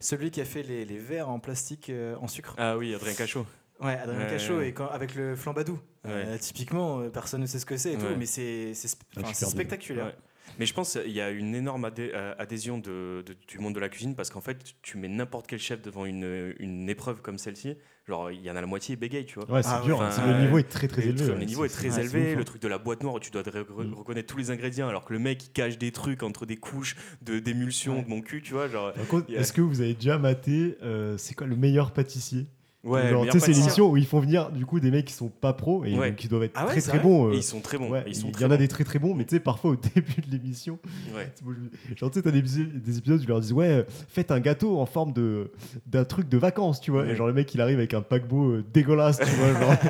celui 0.00 0.30
qui 0.30 0.40
a 0.40 0.44
fait 0.44 0.62
les, 0.62 0.84
les 0.84 0.98
verres 0.98 1.28
en 1.28 1.40
plastique 1.40 1.90
euh, 1.90 2.16
en 2.20 2.26
sucre. 2.28 2.54
Ah 2.58 2.76
oui, 2.78 2.94
Adrien 2.94 3.14
Cachot. 3.14 3.44
Ouais, 3.80 3.94
Adrien 3.96 4.18
Ouais, 4.20 4.26
Cachot 4.30 4.58
ouais. 4.58 4.68
et 4.68 4.72
quand, 4.72 4.88
avec 4.88 5.14
le 5.14 5.36
flambadou. 5.36 5.78
Euh, 6.06 6.36
typiquement, 6.38 7.00
euh, 7.00 7.08
personne 7.10 7.40
ne 7.42 7.46
sait 7.46 7.58
ce 7.58 7.66
que 7.66 7.76
c'est 7.76 7.92
et 7.92 7.96
tout, 7.98 8.06
mais 8.18 8.26
c'est 8.26 8.72
sp- 8.72 9.34
spectaculaire. 9.34 10.06
Ouais. 10.06 10.14
Mais 10.58 10.64
je 10.66 10.72
pense 10.72 10.94
qu'il 10.98 11.12
y 11.12 11.20
a 11.20 11.30
une 11.30 11.54
énorme 11.54 11.84
adhé- 11.84 12.10
euh, 12.14 12.34
adhésion 12.38 12.78
de, 12.78 13.22
de- 13.24 13.36
du 13.46 13.58
monde 13.58 13.74
de 13.74 13.80
la 13.80 13.88
cuisine 13.90 14.14
parce 14.16 14.30
qu'en 14.30 14.40
fait, 14.40 14.56
tu 14.82 14.96
mets 14.96 15.06
n'importe 15.08 15.46
quel 15.46 15.58
chef 15.60 15.82
devant 15.82 16.06
une, 16.06 16.54
une 16.58 16.88
épreuve 16.88 17.20
comme 17.20 17.36
celle-ci, 17.38 17.76
genre 18.08 18.30
il 18.32 18.40
y 18.40 18.50
en 18.50 18.56
a 18.56 18.60
la 18.62 18.66
moitié 18.66 18.96
bégaye, 18.96 19.26
tu 19.26 19.38
vois. 19.38 19.48
Ouais, 19.50 19.62
c'est 19.62 19.68
Ah 19.70 19.82
dur. 19.84 20.00
hein, 20.02 20.08
Enfin, 20.08 20.26
le 20.32 20.40
niveau 20.40 20.56
est 20.58 20.68
très 20.68 20.88
très 20.88 21.02
le, 21.02 21.08
élevé. 21.10 21.34
le 21.34 21.44
niveau 21.44 21.64
est 21.66 21.68
très 21.68 22.00
élevé, 22.00 22.30
ouf, 22.30 22.34
le 22.36 22.40
hein. 22.40 22.44
truc 22.44 22.62
de 22.62 22.68
la 22.68 22.78
boîte 22.78 23.02
noire 23.02 23.14
où 23.14 23.20
tu 23.20 23.30
dois 23.30 23.42
re- 23.42 23.50
re- 23.66 23.84
Mm. 23.88 23.94
reconnaître 23.94 24.26
tous 24.32 24.38
les 24.38 24.50
ingrédients 24.50 24.88
alors 24.88 25.04
que 25.04 25.12
le 25.12 25.18
mec 25.18 25.44
il 25.44 25.50
cache 25.50 25.76
des 25.78 25.92
trucs 25.92 26.22
entre 26.22 26.46
des 26.46 26.56
couches 26.56 26.96
de 27.22 27.38
d'émulsion 27.38 27.96
Ouais. 27.98 28.02
de 28.04 28.08
mon 28.08 28.22
cul, 28.22 28.40
tu 28.42 28.54
vois, 28.54 28.68
genre 28.68 28.88
a- 28.96 29.32
est-ce 29.32 29.52
que 29.52 29.60
vous 29.60 29.82
avez 29.82 29.94
déjà 29.94 30.16
maté 30.18 30.78
euh, 30.82 31.16
c'est 31.18 31.34
quoi 31.34 31.46
le 31.46 31.56
meilleur 31.56 31.92
pâtissier? 31.92 32.46
Ouais, 32.88 33.10
Genre, 33.10 33.20
meilleur 33.22 33.34
tu 33.34 33.40
sais, 33.40 33.46
c'est 33.46 33.52
l'émission 33.58 33.90
où 33.90 33.96
ils 33.96 34.06
font 34.06 34.20
venir 34.20 34.50
du 34.50 34.64
coup 34.66 34.80
des 34.80 34.90
mecs 34.90 35.04
qui 35.06 35.12
sont 35.12 35.28
pas 35.28 35.52
pros 35.52 35.84
et 35.84 35.96
Ouais. 35.96 36.08
donc 36.10 36.16
qui 36.18 36.28
doivent 36.28 36.42
être 36.44 36.52
Ah 36.54 36.64
ouais, 36.66 36.72
très 36.72 36.80
très 36.80 36.98
bons. 36.98 37.28
euh, 37.28 37.34
ils 37.34 37.42
sont 37.42 37.60
très 37.60 37.78
bons, 37.78 37.90
ouais, 37.90 38.04
ils 38.06 38.14
sont 38.16 38.26
il 38.28 38.32
très 38.32 38.42
y 38.42 38.46
en 38.46 38.50
a 38.50 38.54
bons. 38.56 38.58
des 38.58 38.68
très 38.68 38.84
très 38.84 38.98
bons, 38.98 39.14
mais 39.14 39.24
tu 39.24 39.36
sais, 39.36 39.40
parfois 39.40 39.70
au 39.72 39.76
début 39.94 40.20
de 40.26 40.30
l'émission, 40.30 40.78
genre 41.96 42.10
tu 42.10 42.18
sais, 42.18 42.22
t'as 42.22 42.30
des, 42.30 42.38
épisodes- 42.38 42.82
des 42.82 42.98
épisodes 42.98 43.20
où 43.20 43.22
je 43.22 43.28
leur 43.28 43.40
dis 43.40 43.52
ouais, 43.52 43.68
euh, 43.68 43.82
faites 44.08 44.30
un 44.30 44.40
gâteau 44.40 44.78
en 44.78 44.86
forme 44.86 45.12
de 45.12 45.50
d'un 45.86 46.04
truc 46.04 46.28
de 46.28 46.38
vacances, 46.38 46.80
tu 46.80 46.90
vois. 46.90 47.06
Et 47.06 47.14
genre 47.16 47.26
le 47.26 47.32
mec 47.32 47.54
il 47.54 47.60
arrive 47.60 47.78
avec 47.78 47.94
un 47.94 48.02
paquebot 48.02 48.50
euh, 48.52 48.64
dégueulasse, 48.72 49.18
tu 49.18 49.24
vois. 49.36 49.60
genre. 49.60 49.76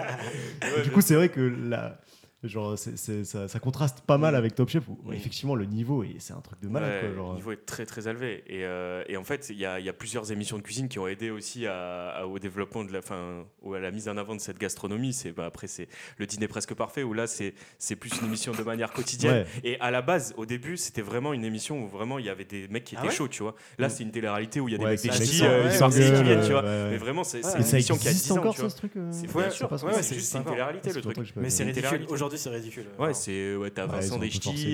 Du 0.85 0.91
coup, 0.91 1.01
c'est 1.01 1.15
vrai 1.15 1.29
que 1.29 1.41
la, 1.41 1.99
genre, 2.45 2.79
c'est- 2.79 2.97
c'est- 2.97 3.25
ça, 3.25 3.49
ça 3.49 3.59
contraste 3.59 4.03
pas 4.03 4.17
mal 4.19 4.35
Mm. 4.35 4.37
avec 4.37 4.55
Top 4.55 4.69
Chef 4.69 4.89
où 4.89 4.97
Mm. 5.05 5.13
effectivement 5.15 5.55
le 5.57 5.65
niveau 5.65 6.05
et 6.05 6.17
c'est 6.19 6.33
un 6.35 6.41
truc 6.41 6.61
de 6.61 6.69
malade 6.69 6.91
Ouais, 6.93 7.09
quoi. 7.09 7.17
Genre, 7.17 7.31
Le 7.33 7.37
niveau 7.37 7.53
est 7.53 7.67
très 7.67 7.85
très 7.85 8.07
élevé. 8.09 8.45
Et, 8.47 8.65
euh, 8.65 9.03
et 9.09 9.17
en 9.17 9.25
fait, 9.25 9.49
il 9.51 9.57
y 9.59 9.67
a, 9.67 9.81
il 9.81 9.85
y 9.87 9.89
a 9.89 9.93
plusieurs 9.93 10.31
émissions 10.31 10.57
de 10.57 10.63
cuisine 10.63 10.89
qui 10.89 10.99
ont 10.99 11.09
aidé 11.09 11.31
aussi 11.31 11.67
à- 11.67 12.11
à- 12.11 12.27
au 12.27 12.39
développement 12.39 12.85
de 12.85 12.93
la, 12.93 13.03
fin, 13.03 13.45
ou 13.63 13.75
à 13.75 13.81
la 13.81 13.91
mise 13.91 14.09
en 14.09 14.17
avant 14.17 14.37
de 14.37 14.41
cette 14.41 14.59
gastronomie. 14.59 15.13
C'est 15.13 15.33
bah, 15.33 15.47
après 15.47 15.67
c'est 15.67 15.89
le 16.19 16.27
dîner 16.27 16.47
presque 16.49 16.75
parfait 16.75 17.03
où 17.03 17.13
là 17.13 17.27
c'est 17.27 17.55
c'est 17.79 17.97
plus 17.97 18.11
une 18.21 18.27
émission 18.29 18.53
de 18.53 18.63
manière 18.63 18.93
quotidienne. 18.93 19.45
Ouais. 19.65 19.71
Et 19.73 19.81
à 19.81 19.91
la 19.91 20.03
base, 20.03 20.33
au 20.37 20.47
début, 20.47 20.77
c'était 20.77 21.03
vraiment 21.03 21.33
une 21.33 21.45
émission 21.45 21.83
où 21.85 21.89
vraiment 21.89 22.19
il 22.19 22.27
y 22.27 22.31
avait 22.31 22.45
des 22.45 22.69
mecs 22.69 22.85
qui 22.85 22.95
Ah 22.97 23.01
étaient 23.01 23.09
ouais 23.09 23.15
chauds, 23.15 23.29
tu 23.29 23.43
vois. 23.43 23.55
Là, 23.79 23.89
Mm. 23.89 23.91
c'est 23.91 24.03
une 24.05 24.11
télé-réalité 24.13 24.61
où 24.61 24.69
il 24.69 24.73
y 24.73 24.75
a 24.75 24.79
des 24.79 24.85
Ouais, 24.85 24.91
mecs 24.91 25.01
c'est 25.01 25.09
des 25.09 25.19
des 25.19 25.25
ch'tis, 25.27 25.45
euh, 25.45 25.63
qui 25.65 25.69
des 25.71 25.75
s'engueulent, 25.75 25.81
Marseillais 25.99 26.17
qui 26.19 26.23
viennent, 26.23 26.39
euh, 26.39 26.47
tu 26.47 26.53
vois. 26.53 26.63
ouais, 26.63 26.69
ouais. 26.69 26.91
Mais 26.91 26.97
vraiment, 26.99 27.25
c'est 27.25 27.43
c'est 27.45 27.59
une 27.59 27.65
ça 27.65 27.77
émission 27.77 27.97
qui 27.97 28.07
a 28.07 28.11
existe 28.11 28.27
10 28.27 28.33
ans, 28.33 28.39
encore 28.39 28.53
tu 28.55 28.59
ça 28.59 28.63
vois. 28.63 28.71
ce 28.71 28.77
truc 28.77 28.93
euh 28.97 29.09
C'est 29.11 29.27
c'est 29.27 30.03
c'est 30.03 30.15
juste 30.15 30.35
une 30.35 30.45
télé-réalité 30.45 30.91
c'est 30.91 30.97
le 30.97 31.03
truc. 31.03 31.33
Mais 31.37 31.51
c'est 31.51 31.65
une 31.65 31.73
télé-réalité. 31.73 32.13
Aujourd'hui, 32.29 32.39
c'est 32.39 32.51
ridicule. 32.51 32.85
Ouais, 32.99 33.15
c'est 33.15 33.57
ouais, 33.57 33.71
t'as 33.71 33.87
Ouais, 33.87 33.93
ils 33.95 34.01
Vincent 34.01 34.19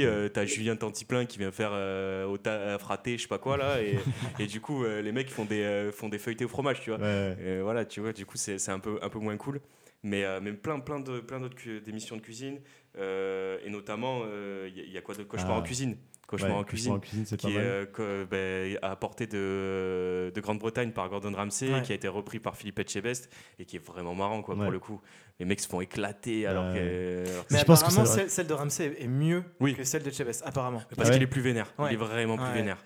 quoi. 0.01 0.07
euh, 0.07 0.29
t'as 0.29 0.45
Julien 0.45 0.75
Tantiplin 0.75 1.25
qui 1.25 1.38
vient 1.38 1.53
faire 1.53 1.71
euh, 1.73 2.25
au 2.27 2.37
ta- 2.37 2.75
à 2.75 2.79
fraté, 2.79 3.17
je 3.17 3.23
sais 3.23 3.29
pas 3.29 3.38
quoi 3.38 3.57
là, 3.57 3.81
et, 3.81 3.95
et 4.40 4.47
du 4.47 4.61
coup 4.61 4.85
euh, 4.85 5.01
les 5.03 5.12
mecs 5.12 5.31
font 5.31 5.45
des 5.45 5.62
euh, 5.62 5.93
font 5.93 6.09
des 6.09 6.19
feuilletés 6.19 6.45
au 6.45 6.49
fromage, 6.49 6.81
tu 6.81 6.90
vois. 6.90 6.99
Ouais, 6.99 7.05
ouais. 7.05 7.37
Et 7.47 7.61
voilà, 7.61 7.85
tu 7.85 8.01
vois, 8.01 8.12
du 8.12 8.27
coup 8.27 8.37
c'est 8.37 8.59
c'est 8.59 8.73
un 8.73 8.81
peu 8.81 8.99
un 9.03 9.09
peu 9.09 9.21
moins 9.21 9.37
cool, 9.37 9.61
mais 10.03 10.25
euh, 10.25 10.40
mais 10.43 10.53
plein 10.53 10.81
plein 10.81 10.99
de 10.99 11.21
plein 11.21 11.38
d'autres 11.38 11.57
d'émissions 11.85 12.17
de 12.17 12.23
cuisine 12.23 12.57
euh, 12.57 12.59
et 12.98 13.70
notamment 13.70 14.22
il 14.66 14.90
y, 14.92 14.98
a 14.98 15.00
quoi 15.02 15.14
d'autre 15.14 15.28
Cauchemar 15.28 15.57
Ah. 15.57 15.59
en 15.59 15.62
cuisine, 15.62 15.96
Cauchemar 16.26 16.52
Ouais, 16.52 16.57
en 16.59 16.64
Cauchemar 16.64 17.00
cuisine. 17.00 17.00
cuisine, 17.00 17.26
c'est 17.26 17.40
pas 17.40 17.48
Qui 17.48 17.54
est 17.57 17.61
euh, 18.00 18.24
ben, 18.30 18.78
apporté 18.83 19.26
de, 19.26 20.33
de 20.35 20.40
Grande-Bretagne 20.40 20.92
par 20.92 21.09
Gordon 21.09 21.33
Ramsay, 21.35 21.72
Ouais. 21.72 21.83
qui 21.83 21.92
a 21.92 21.94
été 21.94 22.09
repris 22.09 22.38
par 22.38 22.57
Philippe 22.57 22.78
Etchebest 22.78 23.30
et 23.59 23.64
qui 23.64 23.76
est 23.76 23.85
vraiment 23.85 24.14
marrant 24.14 24.42
quoi 24.42 24.54
Ouais. 24.54 24.62
pour 24.62 24.70
le 24.70 24.78
coup. 24.78 25.00
Les 25.38 25.44
mecs 25.44 25.61
se 25.61 25.68
font 25.68 25.80
éclater 25.80 26.46
alors 26.46 26.72
que. 26.72 27.28
alors 27.28 27.44
Mais 27.50 27.59
Je 27.59 27.64
pense 27.64 27.83
que 27.83 27.87
apparemment, 27.88 28.07
celle, 28.07 28.30
celle 28.30 28.46
de 28.46 28.54
Ramsey 28.54 28.94
est 28.98 29.09
mieux 29.09 29.44
Oui. 29.61 29.74
que 29.74 29.85
celle 29.85 30.02
de 30.02 30.11
Chebes, 30.11 30.30
apparemment. 30.44 30.83
Parce 30.96 31.09
ouais 31.09 31.14
qu'il 31.14 31.22
est 31.24 31.26
plus 31.28 31.42
vénère. 31.42 31.72
Ouais. 31.78 31.88
Il 31.90 31.94
est 31.94 31.96
vraiment 31.96 32.37
plus 32.37 32.46
Ouais. 32.46 32.52
vénère. 32.54 32.78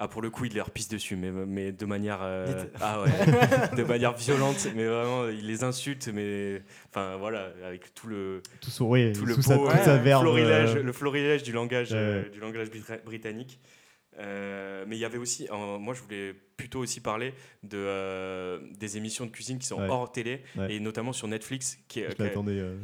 Ah, 0.00 0.06
pour 0.06 0.22
le 0.22 0.30
coup, 0.30 0.44
il 0.44 0.54
leur 0.54 0.70
pisse 0.70 0.88
dessus, 0.88 1.16
mais, 1.16 1.30
mais 1.32 1.72
de 1.72 1.84
manière. 1.84 2.20
euh, 2.22 2.64
ah 2.80 3.02
ouais. 3.02 3.10
de 3.76 3.82
manière 3.82 4.14
violente, 4.14 4.68
mais 4.76 4.86
vraiment, 4.86 5.28
il 5.28 5.44
les 5.46 5.64
insulte, 5.64 6.08
mais. 6.14 6.62
Enfin, 6.90 7.16
voilà, 7.16 7.50
avec 7.66 7.92
tout 7.94 8.06
le. 8.06 8.40
Tout 8.60 8.70
oui, 8.84 9.12
Tout 9.12 9.26
le 9.26 9.34
sous 9.34 9.42
sa, 9.42 9.56
beau, 9.56 9.68
toute 9.68 9.80
sa 9.80 9.96
ouais, 9.96 10.02
verve. 10.02 10.22
florilège, 10.22 10.76
euh, 10.76 10.82
le 10.84 10.92
florilège 10.92 11.42
du 11.42 11.50
langage, 11.50 11.88
euh, 11.92 12.28
du 12.28 12.38
langage 12.38 12.68
brita- 12.70 13.02
britannique. 13.04 13.58
Euh, 14.20 14.84
mais 14.86 14.96
il 14.96 15.00
y 15.00 15.04
avait 15.04 15.18
aussi, 15.18 15.48
moi 15.80 15.94
je 15.94 16.02
voulais 16.02 16.34
plutôt 16.58 16.80
aussi 16.80 17.00
parler 17.00 17.32
de, 17.62 17.78
euh, 17.78 18.58
des 18.78 18.96
émissions 18.98 19.24
de 19.24 19.30
cuisine 19.30 19.58
qui 19.58 19.66
sont 19.66 19.80
Ouais. 19.80 19.88
hors 19.88 20.10
télé 20.12 20.42
Ouais. 20.56 20.74
et 20.74 20.80
notamment 20.80 21.12
sur 21.14 21.28
Netflix. 21.28 21.78
Qui, 21.88 22.02
euh, 22.02 22.08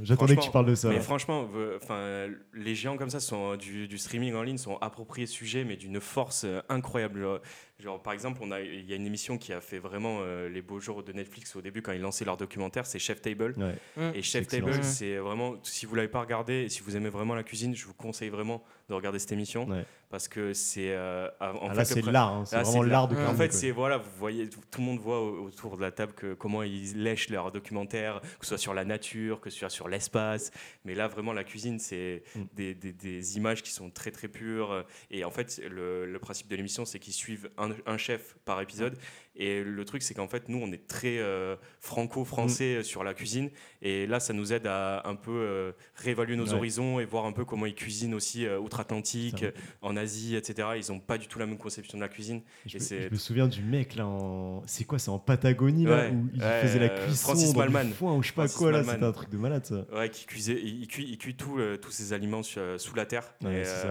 J'attendais 0.03 0.37
que 0.37 0.41
tu 0.43 0.51
parles 0.51 0.67
de 0.67 0.75
ça. 0.77 0.89
mais 0.89 0.95
là. 0.95 1.01
franchement, 1.01 1.49
euh, 1.55 1.77
enfin, 1.83 2.29
les 2.55 2.75
géants 2.77 2.97
comme 2.97 3.11
ça 3.11 3.21
sont 3.21 3.57
du, 3.57 3.89
du 3.89 3.99
streaming 3.99 4.35
en 4.35 4.43
ligne 4.43 4.59
sont 4.59 4.77
appropriés 4.79 5.27
ce 5.27 5.35
sujet, 5.35 5.65
mais 5.65 5.77
d'une 5.77 6.01
force 6.01 6.45
euh, 6.45 6.61
incroyable. 6.69 7.41
Genre, 7.81 8.01
par 8.01 8.13
exemple, 8.13 8.39
on 8.43 8.53
a, 8.53 8.61
il 8.61 8.89
y 8.89 8.93
a 8.93 8.97
une 8.97 9.05
émission 9.07 9.37
qui 9.37 9.53
a 9.53 9.61
fait 9.61 9.81
vraiment 9.81 10.19
euh, 10.23 10.49
les 10.49 10.63
beaux 10.63 10.79
jours 10.79 11.03
de 11.03 11.13
Netflix 11.13 11.57
au 11.57 11.61
début 11.61 11.83
quand 11.83 11.91
ils 11.91 12.01
lançaient 12.01 12.25
leur 12.25 12.37
documentaire, 12.37 12.87
c'est 12.87 13.01
Chef 13.01 13.21
Table. 13.21 13.55
Ouais. 13.59 14.13
Et 14.15 14.23
Chef. 14.23 14.47
Table, 14.47 14.73
c'est 14.85 15.17
vraiment, 15.17 15.57
si 15.65 15.85
vous 15.85 15.97
l'avez 15.97 16.07
pas 16.09 16.21
regardé, 16.21 16.63
et 16.63 16.69
si 16.69 16.81
vous 16.83 16.97
aimez 16.97 17.09
vraiment 17.11 17.35
la 17.35 17.43
cuisine, 17.43 17.75
je 17.75 17.85
vous 17.87 17.95
conseille 17.95 18.29
vraiment 18.29 18.63
de 18.89 18.95
regarder 18.95 19.19
cette 19.19 19.33
émission 19.33 19.67
Ouais. 19.69 19.85
parce 20.11 20.29
que 20.29 20.53
c'est 20.53 20.93
euh, 20.93 21.29
en 21.41 21.69
Ah, 21.71 21.75
là, 21.75 21.81
le 21.81 21.85
c'est 21.85 22.01
pre- 22.01 22.11
l'art. 22.13 22.33
hein, 22.33 22.45
C'est 22.45 22.57
vraiment 22.57 22.71
c'est 22.73 22.81
de 22.81 22.85
l'art 22.85 23.09
de 23.09 23.15
l'art. 23.17 23.25
en 23.31 23.35
cuisiner, 23.35 23.49
fait. 23.51 23.53
C'est 23.65 23.71
voilà, 23.71 23.97
vous 23.99 24.11
voyez, 24.19 24.49
tout 24.49 24.61
tout 24.71 24.81
le 24.81 24.87
monde 24.87 24.99
voit 24.99 25.21
au- 25.21 25.47
autour 25.47 25.77
de 25.77 25.83
la 25.83 25.91
table 25.91 26.13
que 26.13 26.35
comment 26.35 26.63
ils 26.63 27.03
lèchent 27.03 27.31
leurs 27.31 27.51
documentaires, 27.51 28.21
que 28.21 28.45
ce 28.45 28.49
soit 28.51 28.59
sur 28.59 28.75
la 28.75 28.85
nature, 28.85 29.41
que 29.41 29.49
ce 29.51 29.59
soit 29.59 29.71
sur 29.71 29.89
l'espace. 29.89 30.51
Mais 30.85 30.95
là, 30.95 31.09
vraiment, 31.09 31.33
la 31.33 31.45
cuisine, 31.45 31.79
c'est 31.79 32.23
Mm. 32.35 32.41
des, 32.53 32.75
des- 32.75 32.93
des 32.93 33.37
images 33.39 33.63
qui 33.63 33.71
sont 33.71 33.91
très 33.91 34.11
très 34.11 34.29
pures. 34.29 34.85
Et 35.11 35.25
en 35.25 35.31
fait, 35.31 35.61
le, 35.71 36.05
le 36.05 36.19
principe 36.19 36.49
de 36.49 36.57
l'émission, 36.57 36.85
c'est 36.85 36.99
qu'ils 36.99 37.15
suivent 37.15 37.49
un, 37.57 37.71
un 37.87 37.97
chef 37.97 38.37
par 38.45 38.61
épisode. 38.61 38.99
Et 39.37 39.65
le 39.65 39.85
truc, 39.85 40.03
c'est 40.03 40.15
qu'en 40.15 40.29
fait, 40.29 40.49
nous, 40.49 40.59
on 40.59 40.71
est 40.73 40.87
très 40.87 41.19
euh, 41.19 41.57
franco-français 41.81 42.79
Mm. 42.79 42.83
sur 42.85 43.03
la 43.05 43.15
cuisine. 43.15 43.51
Et 43.83 44.07
là, 44.07 44.21
ça 44.21 44.33
nous 44.33 44.53
aide 44.53 44.67
à 44.67 45.03
un 45.09 45.15
peu 45.17 45.33
euh, 45.33 45.73
réévaluer 45.97 46.37
nos 46.37 46.47
Ouais. 46.47 46.55
horizons 46.55 47.01
et 47.01 47.05
voir 47.05 47.25
un 47.27 47.33
peu 47.33 47.45
comment 47.45 47.67
ils 47.67 47.75
cuisinent 47.75 48.15
aussi 48.15 48.47
euh, 48.47 48.59
outre-Atlantique, 48.59 49.43
euh, 49.43 49.51
en 49.83 49.97
Asie, 49.97 50.37
etc. 50.37 50.69
Ils 50.77 50.93
n'ont 50.93 51.01
pas 51.01 51.19
du 51.19 51.27
tout 51.27 51.39
la 51.39 51.47
même 51.47 51.59
conception 51.59 51.99
de 51.99 52.03
la 52.03 52.09
cuisine. 52.09 52.43
Je 52.67 52.77
et 52.77 52.81
me, 52.81 52.85
c'est- 52.85 53.03
je 53.09 53.11
me 53.11 53.17
souviens 53.19 53.49
du 53.49 53.63
mec 53.63 53.97
là 53.97 54.07
en. 54.07 54.63
C'est 54.67 54.85
quoi 54.85 54.99
C'est 54.99 55.11
en 55.11 55.19
Patagonie 55.19 55.85
là 55.85 55.97
Ouais, 55.97 56.11
où 56.11 56.29
il 56.35 56.41
ouais, 56.43 56.61
faisait 56.63 56.79
la 56.79 56.93
euh, 56.93 57.05
cuisson 57.07 57.23
Francis 57.29 57.53
dans 57.53 57.59
Malman. 57.69 57.93
foin 57.93 58.15
ou 58.17 58.23
je 58.23 58.29
sais 58.29 58.35
pas 58.35 58.43
Francis 58.43 58.57
quoi 58.59 58.73
là. 58.73 58.85
C'était 58.85 59.05
un 59.05 59.13
truc 59.13 59.31
de 59.31 59.37
malade 59.39 59.65
ça. 59.67 59.85
Ouais, 59.93 60.11
qui 60.11 60.27
cuisait, 60.27 60.61
il, 60.63 60.87
cuit, 60.87 61.07
il 61.11 61.19
cuit 61.19 61.35
tout, 61.35 61.59
euh, 61.59 61.77
tous 61.77 61.91
ces 61.91 62.13
aliments 62.13 62.43
sous 62.43 62.95
la 62.95 63.07
terre. 63.07 63.35
Et 63.43 63.65
c'est 63.65 63.87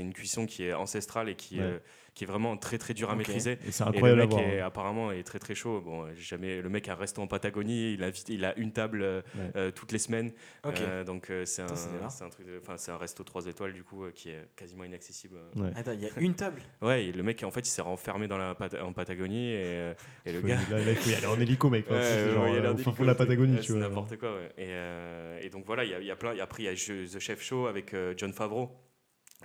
euh, 0.00 0.02
une 0.02 0.12
cuisson 0.12 0.46
qui 0.46 0.64
est 0.64 0.72
ancestrale 0.72 1.28
et 1.28 1.34
qui, 1.36 1.60
euh, 1.60 1.78
qui 2.14 2.24
est 2.24 2.26
vraiment 2.26 2.56
très 2.58 2.76
très 2.78 2.92
dur 2.94 3.08
à 3.08 3.12
Ok. 3.12 3.18
maîtriser. 3.18 3.58
Et 3.66 3.72
c'est 3.72 3.82
Et 3.84 3.86
le 3.86 3.90
incroyable 3.94 4.20
à 4.20 4.24
mec 4.24 4.30
voir. 4.32 4.42
est, 4.44 4.60
hein. 4.60 4.66
apparemment 4.66 5.12
est 5.12 5.22
très 5.22 5.38
très 5.38 5.54
chaud. 5.54 5.80
Bon, 5.80 6.06
j'ai 6.14 6.22
jamais 6.22 6.60
le 6.60 6.68
mec 6.68 6.86
a 6.88 6.92
un 6.92 6.96
resto 6.96 7.22
en 7.22 7.26
Patagonie. 7.26 7.94
Il 7.94 8.04
a, 8.04 8.10
il 8.28 8.44
a 8.44 8.58
une 8.58 8.72
table 8.72 9.02
euh, 9.02 9.22
Ouais. 9.34 9.50
euh, 9.56 9.70
toutes 9.70 9.92
les 9.92 9.98
semaines. 9.98 10.32
Ok. 10.66 10.80
Euh, 10.80 11.04
donc 11.04 11.30
euh, 11.30 11.44
c'est 11.46 11.62
un, 11.62 11.66
un 11.66 12.28
truc, 12.28 12.46
enfin 12.60 12.76
c'est 12.76 12.92
un 12.92 12.98
resto 12.98 13.24
3 13.24 13.46
étoiles 13.46 13.72
du 13.72 13.82
coup 13.82 14.04
euh, 14.04 14.10
qui 14.12 14.28
est 14.30 14.44
quasiment 14.56 14.84
inaccessible. 14.84 15.36
Ouais. 15.56 15.70
Attends, 15.74 15.92
il 15.92 16.00
y 16.02 16.06
a 16.06 16.10
une 16.18 16.34
table? 16.34 16.62
Ouais, 16.82 17.06
et 17.06 17.12
le 17.12 17.22
mec 17.22 17.42
en 17.44 17.50
fait 17.50 17.60
il 17.60 17.70
s'est 17.70 17.82
renfermé 17.82 18.28
dans 18.28 18.36
la 18.38 18.54
en 18.82 18.92
Patagonie 18.92 19.50
et, 19.52 19.62
euh, 19.64 19.94
et 20.26 20.32
le 20.32 20.40
Faut- 20.40 20.46
gars. 20.48 20.58
Là, 20.70 20.78
là, 20.78 20.90
il 20.90 20.96
faut 20.96 21.10
y 21.10 21.14
aller 21.14 21.26
en 21.26 21.40
hélico, 21.40 21.70
mec. 21.70 21.90
Ouais, 21.90 22.30
genre, 22.32 22.48
il 22.48 22.56
euh, 22.56 22.76
fond 22.76 22.92
de 22.92 23.04
la. 23.06 23.14
Patagonie, 23.14 23.56
tu 23.56 23.62
c'est 23.62 23.72
vois. 23.72 23.80
n'importe 23.82 24.16
quoi. 24.18 24.34
ouais. 24.34 24.48
Et, 24.58 24.66
euh, 24.68 25.40
et 25.42 25.48
donc 25.50 25.64
voilà, 25.64 25.84
il 25.84 25.90
y 25.90 25.94
a, 25.94 26.00
y 26.00 26.10
a 26.10 26.16
plein. 26.16 26.34
Et 26.34 26.40
après 26.40 26.62
il 26.64 26.66
y 26.66 26.68
a 26.68 26.74
The 26.74 27.18
Chef 27.18 27.42
Show 27.42 27.66
avec 27.66 27.94
euh, 27.94 28.14
John 28.16 28.32
Favreau, 28.32 28.70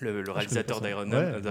le, 0.02 0.22
le 0.22 0.30
Ah, 0.30 0.34
réalisateur 0.34 0.82
d'Iron. 0.82 1.06
Man, 1.06 1.24
Ouais, 1.26 1.42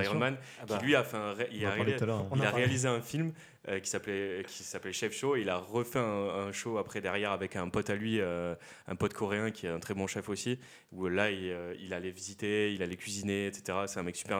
Ah 0.60 0.66
bah, 0.66 0.78
qui 0.78 0.84
lui 0.86 0.94
a 0.96 1.04
fait 1.04 1.16
un, 1.16 1.32
ré- 1.32 1.48
il 1.52 1.64
a 1.66 1.70
réalisé- 1.70 1.92
hein. 2.20 2.28
Il 2.36 2.42
a 2.44 2.50
un 2.86 3.00
film 3.00 3.32
euh, 3.68 3.80
qui 3.80 3.90
s'appelait 3.90 4.44
qui 4.46 4.62
s'appelait 4.62 4.92
Chef 4.92 5.12
Show. 5.12 5.36
Il 5.36 5.48
a 5.50 5.56
refait 5.58 5.98
un, 5.98 6.02
un 6.48 6.52
show 6.52 6.78
après 6.78 7.00
derrière 7.00 7.32
avec 7.32 7.56
un 7.56 7.68
pote 7.68 7.90
à 7.90 7.94
lui, 7.96 8.20
euh, 8.20 8.54
un 8.86 8.94
pote 8.94 9.12
coréen 9.12 9.50
qui 9.50 9.66
est 9.66 9.70
un 9.70 9.80
très 9.80 9.94
bon 9.94 10.06
chef 10.06 10.28
aussi. 10.28 10.58
Où 10.92 11.08
là, 11.08 11.30
il, 11.30 11.50
euh, 11.50 11.74
il 11.80 11.92
allait 11.92 12.10
visiter, 12.12 12.72
il 12.72 12.82
allait 12.82 12.96
cuisiner, 12.96 13.46
etc. 13.48 13.78
C'est 13.86 13.98
un 13.98 14.04
mec 14.04 14.14
super 14.16 14.38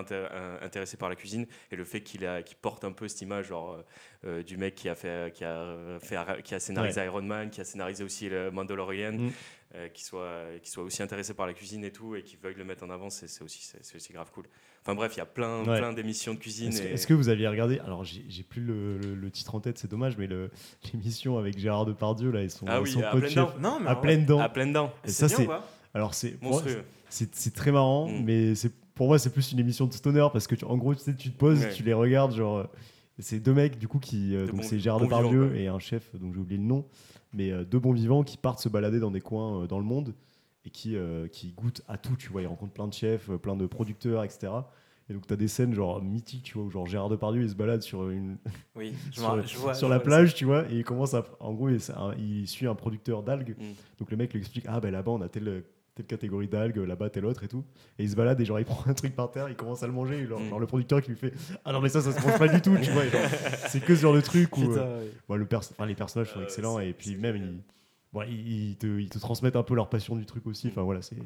intéressé 0.63 0.97
par 0.97 1.09
la 1.09 1.17
cuisine 1.17 1.47
et 1.73 1.77
le 1.77 1.85
fait 1.85 2.01
qu'il 2.03 2.25
a 2.25 2.41
porte 2.63 2.85
un 2.85 2.93
peu 2.93 3.09
cette 3.09 3.23
image 3.23 3.49
genre 3.49 3.83
euh, 4.25 4.43
du 4.43 4.57
mec 4.57 4.75
qui 4.75 4.89
a 4.89 4.95
fait 4.95 5.33
qui 5.35 5.45
a 5.45 5.77
fait 6.01 6.17
qui 6.45 6.55
a 6.55 6.61
scénarisé 6.61 7.05
Iron 7.05 7.23
Man, 7.23 7.51
qui 7.51 7.61
a 7.61 7.65
scénarisé 7.65 8.05
aussi 8.05 8.29
le 8.29 8.51
Mandalorian. 8.51 9.13
Mm. 9.13 9.31
Euh, 9.77 9.89
qui 9.89 10.03
soit 10.05 10.45
qui 10.63 10.71
soit 10.71 10.83
aussi 10.83 11.03
intéressé 11.03 11.35
par 11.35 11.47
la 11.47 11.53
cuisine 11.53 11.85
et 11.85 11.93
tout 11.93 12.15
et 12.17 12.23
qui 12.23 12.37
veuille 12.37 12.55
le 12.57 12.65
mettre 12.65 12.83
en 12.85 12.91
avant 12.91 13.11
c'est 13.11 13.27
aussi 13.43 13.73
aussi 13.95 14.13
grave 14.13 14.31
cool 14.33 14.45
enfin 14.83 14.95
bref 14.95 15.13
il 15.15 15.19
y 15.19 15.21
a 15.23 15.27
plein 15.27 15.59
Ouais. 15.67 15.79
plein 15.79 15.93
d'émissions 15.93 16.35
de 16.35 16.39
cuisine 16.39 16.73
Est-ce 16.73 17.07
que, 17.07 17.15
vous 17.15 17.29
aviez 17.29 17.47
regardé 17.49 17.79
Alors, 17.81 18.03
j'ai 18.05 18.25
j'ai 18.29 18.43
plus 18.43 18.63
le, 18.63 18.97
le- 18.99 19.15
le 19.15 19.31
titre 19.31 19.55
en 19.55 19.61
tête, 19.61 19.79
c'est 19.79 19.91
dommage, 19.91 20.17
mais 20.17 20.29
l'émission 20.93 21.39
avec 21.39 21.59
Gérard 21.59 21.85
Depardieu, 21.87 22.31
là, 22.31 22.43
ils 22.43 22.51
sont, 22.51 22.67
Ah 22.69 22.79
ils 22.79 22.83
oui, 22.83 22.91
sont 22.93 23.03
à 23.03 23.21
chefs. 23.21 23.35
dents. 23.35 23.53
Non, 23.61 23.79
mais 23.81 23.89
à 23.89 23.97
en 23.97 24.01
pleines 24.01 24.25
dents. 24.25 24.39
à 24.41 24.49
pleines 24.49 24.73
dents 24.73 24.93
Et 25.05 25.09
C'est 25.09 25.29
ça, 25.29 25.37
c'est. 25.37 25.49
Alors, 25.95 26.15
c'est. 26.15 26.37
C'est 27.09 27.35
c'est 27.35 27.55
très 27.55 27.71
marrant, 27.73 28.09
Mm. 28.09 28.25
mais 28.25 28.55
c'est 28.55 28.73
pour 28.95 29.07
moi, 29.09 29.19
c'est 29.19 29.31
plus 29.31 29.53
une 29.53 29.59
émission 29.61 29.87
de 29.87 29.93
stoner 29.93 30.27
parce 30.33 30.47
que, 30.47 30.55
tu- 30.55 30.65
en 30.65 30.77
gros, 30.77 30.95
tu 30.95 31.01
sais, 31.03 31.15
tu 31.15 31.31
te 31.31 31.37
poses, 31.39 31.61
Ouais. 31.65 31.73
tu 31.73 31.83
les 31.83 31.93
regardes, 31.93 32.35
genre. 32.35 32.59
euh, 32.59 32.65
C'est 33.19 33.41
deux 33.41 33.55
mecs, 33.55 33.79
du 33.79 33.89
coup, 33.89 33.99
qui. 33.99 34.35
euh, 34.37 34.47
donc, 34.47 34.63
c'est 34.65 34.79
Gérard 34.79 34.99
bons 35.01 35.07
Depardieu 35.07 35.57
et 35.57 35.69
un 35.69 35.79
chef, 35.79 36.15
donc 36.17 36.35
j'ai 36.35 36.41
oublié 36.41 36.59
le 36.61 36.67
nom, 36.67 36.85
mais 37.33 37.51
euh, 37.51 37.65
deux 37.65 37.79
bons 37.79 37.93
vivants 37.93 38.25
qui 38.25 38.37
partent 38.37 38.61
se 38.61 38.69
balader 38.69 39.01
dans 39.01 39.11
des 39.11 39.21
coins 39.21 39.63
euh, 39.63 39.67
dans 39.67 39.79
le 39.79 39.85
monde 39.85 40.15
et 40.65 40.71
qui, 40.71 40.97
euh, 40.97 41.29
qui 41.29 41.53
goûtent 41.53 41.83
à 41.89 41.97
tout, 41.97 42.17
tu 42.17 42.29
vois. 42.31 42.43
Ils 42.43 42.47
rencontrent 42.47 42.73
plein 42.73 42.89
de 42.89 42.93
chefs, 42.93 43.31
plein 43.37 43.57
de 43.57 43.67
producteurs, 43.67 44.25
etc. 44.25 44.53
Et 45.09 45.15
donc, 45.15 45.27
tu 45.27 45.33
as 45.33 45.37
des 45.37 45.47
scènes, 45.47 45.73
genre, 45.73 46.03
mythiques, 46.03 46.43
tu 46.43 46.55
vois, 46.55 46.65
où, 46.65 46.71
genre, 46.71 46.87
Gérard 46.87 47.09
Depardieu, 47.09 47.43
il 47.43 47.49
se 47.49 47.55
balade 47.55 47.83
sur 47.83 48.11
une, 48.11 48.39
Oui, 48.75 48.93
je, 49.13 49.21
sur, 49.21 49.47
je 49.47 49.59
vois. 49.59 49.75
sur 49.75 49.87
je 49.87 49.93
la 49.93 49.99
vois 49.99 50.05
plage, 50.05 50.35
tu 50.35 50.45
vois, 50.45 50.69
et 50.69 50.79
il 50.79 50.85
commence 50.85 51.15
à. 51.15 51.25
En 51.39 51.53
gros, 51.53 51.69
il, 51.69 52.49
suit 52.49 52.67
un 52.67 52.75
producteur 52.75 53.23
d'algues. 53.23 53.55
Mm. 53.57 53.73
Donc 53.99 54.11
le 54.11 54.17
mec 54.17 54.33
lui 54.33 54.41
explique 54.41 54.65
Ah, 54.67 54.81
ben 54.81 54.91
là-bas, 54.91 55.13
on 55.13 55.21
a 55.21 55.29
telle, 55.29 55.63
telle 55.97 56.07
catégorie 56.07 56.47
d'algues, 56.47 56.77
là-bas, 56.77 57.11
telle 57.11 57.25
autre 57.27 57.43
et 57.43 57.49
tout. 57.49 57.65
Et 57.99 58.05
il 58.05 58.11
se 58.11 58.15
balade 58.15 58.41
et 58.41 58.45
genre, 58.45 58.61
il 58.61 58.65
prend 58.67 58.89
un 58.89 58.95
truc 58.95 59.17
par 59.17 59.31
terre, 59.33 59.49
il 59.49 59.57
commence 59.57 59.83
à 59.83 59.87
le 59.89 59.93
manger. 59.93 60.19
Et 60.19 60.27
genre, 60.27 60.39
Mm. 60.41 60.49
genre, 60.51 60.61
le 60.61 60.67
producteur 60.67 61.03
qui 61.03 61.11
lui 61.11 61.17
fait 61.17 61.33
Ah 61.65 61.73
non, 61.73 61.81
mais 61.81 61.89
ça, 61.89 62.01
ça 62.03 62.13
se 62.13 62.25
mange 62.25 62.39
pas 62.39 62.49
du 62.49 62.61
tout, 62.61 62.77
tu 62.81 62.91
vois. 62.93 63.03
C'est 63.69 63.81
que 63.83 63.97
ce 63.97 64.03
genre 64.03 64.15
de 64.15 64.21
truc 64.21 64.57
où. 64.57 64.61
Putain, 64.69 64.77
euh, 64.81 65.01
oui. 65.03 65.11
bon, 65.29 65.35
le 65.37 65.47
pers- 65.47 65.59
enfin, 65.61 65.87
les 65.87 65.95
personnages 65.97 66.31
sont 66.33 66.39
Euh, 66.41 66.45
excellents 66.45 66.79
et 66.79 66.93
puis 66.93 67.17
même, 67.17 67.37
ils, 67.37 67.61
bon, 68.13 68.23
ils, 68.29 68.71
ils 68.71 68.77
te, 68.77 68.87
ils 68.87 69.09
te 69.09 69.19
transmettent 69.19 69.57
un 69.57 69.63
peu 69.63 69.75
leur 69.75 69.89
passion 69.89 70.15
du 70.17 70.27
truc 70.27 70.47
aussi. 70.47 70.69
Enfin 70.69 70.83
voilà, 70.83 71.01
c'est. 71.03 71.17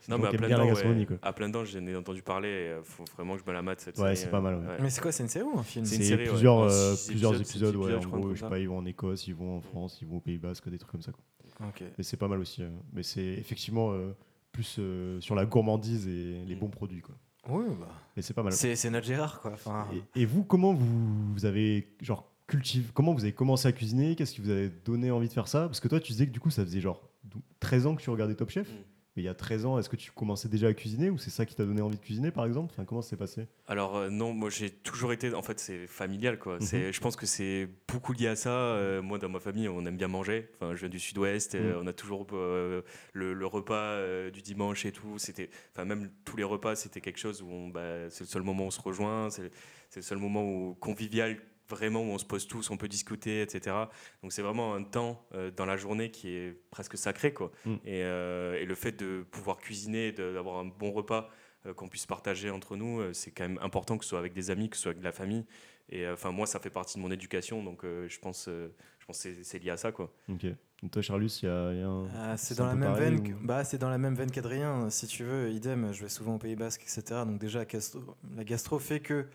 c'est 0.00 0.10
non 0.10 0.18
mais 0.18 0.26
à 0.28 0.32
plein 0.32 0.48
gastronomie, 0.66 1.00
ouais. 1.00 1.06
quoi. 1.06 1.16
à 1.22 1.32
plein 1.32 1.48
dents 1.48 1.64
j'en 1.64 1.86
ai 1.86 1.94
entendu 1.94 2.22
parler 2.22 2.48
et, 2.48 2.52
euh, 2.70 2.82
faut 2.82 3.04
vraiment 3.16 3.34
que 3.36 3.40
je 3.42 3.46
me 3.48 3.52
la 3.54 3.62
mate 3.62 3.80
cette 3.80 3.96
Ouais, 3.98 4.16
c'est 4.16 4.26
euh, 4.26 4.30
pas 4.30 4.40
mal, 4.40 4.56
ouais. 4.56 4.76
Mais 4.80 4.90
c'est 4.90 5.00
quoi, 5.00 5.12
c'est 5.12 5.22
une 5.22 5.28
série 5.28 5.44
ou 5.46 5.56
un 5.58 5.62
film? 5.62 5.84
C'est 5.84 6.16
plusieurs, 6.16 6.58
euh, 6.64 6.94
plusieurs 7.06 7.34
épisodes, 7.40 7.70
épisodes, 7.70 7.76
ouais. 7.76 7.82
épisodes, 7.92 7.98
En 7.98 8.00
je 8.02 8.06
crois, 8.08 8.18
gros, 8.18 8.26
comme 8.28 8.34
je 8.36 8.40
sais 8.40 8.44
ça. 8.46 8.50
pas, 8.50 8.58
ils 8.58 8.68
vont 8.68 8.78
en 8.78 8.84
Écosse, 8.84 9.26
ils 9.28 9.34
vont 9.34 9.56
en 9.56 9.60
France, 9.60 9.98
ils 10.02 10.08
vont 10.08 10.16
au 10.16 10.20
Pays 10.20 10.38
Basque, 10.38 10.68
des 10.68 10.76
trucs 10.78 10.90
comme 10.92 11.02
ça. 11.02 11.12
Quoi. 11.12 11.22
Ok. 11.68 11.82
Mais 11.98 12.04
c'est 12.04 12.16
pas 12.16 12.28
mal 12.28 12.40
aussi. 12.40 12.62
euh. 12.62 12.70
Mais 12.92 13.02
c'est 13.02 13.24
effectivement 13.24 13.92
euh, 13.92 14.12
plus 14.52 14.76
euh, 14.78 15.20
sur 15.20 15.34
la 15.34 15.46
gourmandise 15.46 16.06
et 16.08 16.44
les 16.46 16.54
bons 16.54 16.68
produits. 16.68 17.00
Quoi. 17.00 17.14
Oui, 17.48 17.64
bah. 17.80 17.88
Mais 18.16 18.22
c'est 18.22 18.34
pas 18.34 18.42
mal. 18.42 18.52
C'est 18.52 18.90
notre 18.90 19.06
Gérard, 19.06 19.40
quoi. 19.40 19.52
Enfin, 19.52 19.86
Et, 20.16 20.22
et 20.22 20.26
vous, 20.26 20.44
comment 20.44 20.72
vous, 20.72 21.32
vous 21.32 21.44
avez 21.44 21.94
genre 22.00 22.30
cultivé, 22.46 22.86
comment 22.94 23.12
vous 23.14 23.22
avez 23.24 23.32
commencé 23.32 23.66
à 23.68 23.72
cuisiner? 23.72 24.14
Qu'est-ce 24.14 24.34
qui 24.34 24.40
vous 24.40 24.50
a 24.50 24.68
donné 24.84 25.10
envie 25.10 25.28
de 25.28 25.32
faire 25.32 25.48
ça? 25.48 25.66
Parce 25.66 25.80
que 25.80 25.88
toi, 25.88 26.00
tu 26.00 26.12
disais 26.12 26.26
que 26.26 26.32
du 26.32 26.40
coup, 26.40 26.50
ça 26.50 26.64
faisait 26.64 26.80
genre 26.80 27.02
dou- 27.24 27.42
13 27.60 27.86
ans 27.86 27.94
que 27.96 28.02
tu 28.02 28.10
regardais 28.10 28.34
Top 28.34 28.50
Chef. 28.50 28.68
Mm. 28.68 28.74
Mais 29.14 29.22
il 29.22 29.26
y 29.26 29.28
a 29.28 29.34
13 29.34 29.66
ans, 29.66 29.78
est-ce 29.78 29.90
que 29.90 29.96
tu 29.96 30.10
commençais 30.10 30.48
déjà 30.48 30.68
à 30.68 30.72
cuisiner 30.72 31.10
ou 31.10 31.18
c'est 31.18 31.28
ça 31.28 31.44
qui 31.44 31.54
t'a 31.54 31.66
donné 31.66 31.82
envie 31.82 31.98
de 31.98 32.02
cuisiner, 32.02 32.30
par 32.30 32.46
exemple? 32.46 32.70
Enfin, 32.72 32.86
comment 32.86 33.02
ça 33.02 33.10
s'est 33.10 33.16
passé? 33.18 33.46
Alors 33.66 33.96
euh, 33.96 34.08
non, 34.08 34.32
moi 34.32 34.48
j'ai 34.48 34.70
toujours 34.70 35.12
été, 35.12 35.34
en 35.34 35.42
fait 35.42 35.60
c'est 35.60 35.86
familial 35.86 36.38
quoi. 36.38 36.54
Mhm. 36.60 36.92
Je 36.92 37.00
pense 37.00 37.14
que 37.16 37.26
c'est 37.26 37.68
beaucoup 37.88 38.14
lié 38.14 38.28
à 38.28 38.36
ça. 38.36 38.50
Euh, 38.50 39.02
moi 39.02 39.18
dans 39.18 39.28
ma 39.28 39.38
famille 39.40 39.68
on 39.68 39.84
aime 39.84 39.98
bien 39.98 40.08
manger. 40.08 40.48
Enfin 40.54 40.74
je 40.74 40.80
viens 40.80 40.88
du 40.88 40.98
Sud-Ouest, 40.98 41.54
euh, 41.54 41.74
Mhm. 41.76 41.80
on 41.84 41.86
a 41.88 41.92
toujours 41.92 42.26
euh, 42.32 42.80
le, 43.12 43.34
le 43.34 43.46
repas 43.46 43.74
euh, 43.74 44.30
du 44.30 44.40
dimanche 44.40 44.86
et 44.86 44.92
tout. 44.92 45.18
C'était, 45.18 45.50
enfin 45.74 45.84
même 45.84 46.10
tous 46.24 46.36
les 46.38 46.44
repas 46.44 46.74
c'était 46.74 47.02
quelque 47.02 47.18
chose 47.18 47.42
où 47.42 47.48
on, 47.50 47.68
bah, 47.68 48.08
c'est 48.08 48.24
le 48.24 48.28
seul 48.28 48.42
moment 48.42 48.64
où 48.64 48.68
on 48.68 48.70
se 48.70 48.80
rejoint, 48.80 49.28
c'est 49.30 49.50
le 49.96 50.02
seul 50.02 50.18
moment 50.18 50.42
où 50.42 50.74
convivial 50.80 51.36
vraiment 51.72 52.00
où 52.02 52.10
on 52.12 52.18
se 52.18 52.24
pose 52.24 52.46
tous, 52.46 52.70
on 52.70 52.76
peut 52.76 52.88
discuter, 52.88 53.42
etc. 53.42 53.74
Donc 54.22 54.32
c'est 54.32 54.42
vraiment 54.42 54.74
un 54.74 54.82
temps 54.84 55.24
euh, 55.34 55.50
dans 55.50 55.66
la 55.66 55.76
journée 55.76 56.10
qui 56.10 56.28
est 56.28 56.56
presque 56.70 56.96
sacré 56.96 57.32
quoi. 57.32 57.50
Et, 57.84 58.02
euh, 58.04 58.54
et 58.60 58.64
le 58.64 58.74
fait 58.74 58.92
de 58.92 59.24
pouvoir 59.30 59.56
cuisiner, 59.58 60.12
d'avoir 60.12 60.58
un 60.58 60.66
bon 60.66 60.90
repas 60.92 61.28
euh, 61.66 61.74
qu'on 61.74 61.88
puisse 61.88 62.06
partager 62.06 62.50
entre 62.50 62.76
nous, 62.76 63.00
euh, 63.00 63.12
c'est 63.12 63.30
quand 63.30 63.44
même 63.48 63.58
important 63.62 63.96
que 63.98 64.04
ce 64.04 64.10
soit 64.10 64.18
avec 64.18 64.32
des 64.32 64.50
amis, 64.50 64.68
que 64.68 64.76
ce 64.76 64.82
soit 64.82 64.90
avec 64.90 65.00
de 65.00 65.04
la 65.04 65.12
famille. 65.12 65.44
Et 65.88 66.06
euh, 66.06 66.14
enfin, 66.14 66.30
moi, 66.30 66.46
ça 66.46 66.58
fait 66.60 66.70
partie 66.70 66.96
de 66.96 67.02
mon 67.02 67.10
éducation, 67.10 67.62
donc 67.62 67.84
euh, 67.84 68.08
je 68.08 68.18
pense, 68.18 68.46
euh, 68.48 68.72
je 69.00 69.06
pense 69.06 69.16
que 69.18 69.34
c'est- 69.34 69.42
c'est 69.44 69.58
lié 69.58 69.70
à 69.70 69.76
ça, 69.76 69.92
quoi. 69.92 70.12
Ok. 70.28 70.46
Donc 70.82 70.90
toi, 70.90 71.02
Charlus, 71.02 71.38
il 71.42 71.46
y 71.46 71.48
a, 71.48 71.72
il 71.72 71.78
y 71.78 71.82
a 71.82 71.86
un. 71.86 72.08
Ah, 72.16 72.36
c'est 72.36 72.56
dans 72.56 72.64
un 72.64 72.68
la 72.70 72.74
même 72.74 72.94
veine. 72.94 73.36
Bah, 73.42 73.62
c'est 73.62 73.78
dans 73.78 73.90
la 73.90 73.98
même 73.98 74.14
veine 74.16 74.30
qu'Adrien. 74.32 74.90
Si 74.90 75.06
tu 75.06 75.22
veux, 75.22 75.50
idem. 75.52 75.92
Je 75.92 76.02
vais 76.02 76.08
souvent 76.08 76.34
au 76.34 76.38
Pays 76.38 76.56
Basque, 76.56 76.82
etc. 76.82 77.02
Donc 77.26 77.38
déjà, 77.38 77.64
gastro- 77.64 78.00
la 78.36 78.42
gastro 78.42 78.78
fait 78.80 78.98
que 79.00 79.26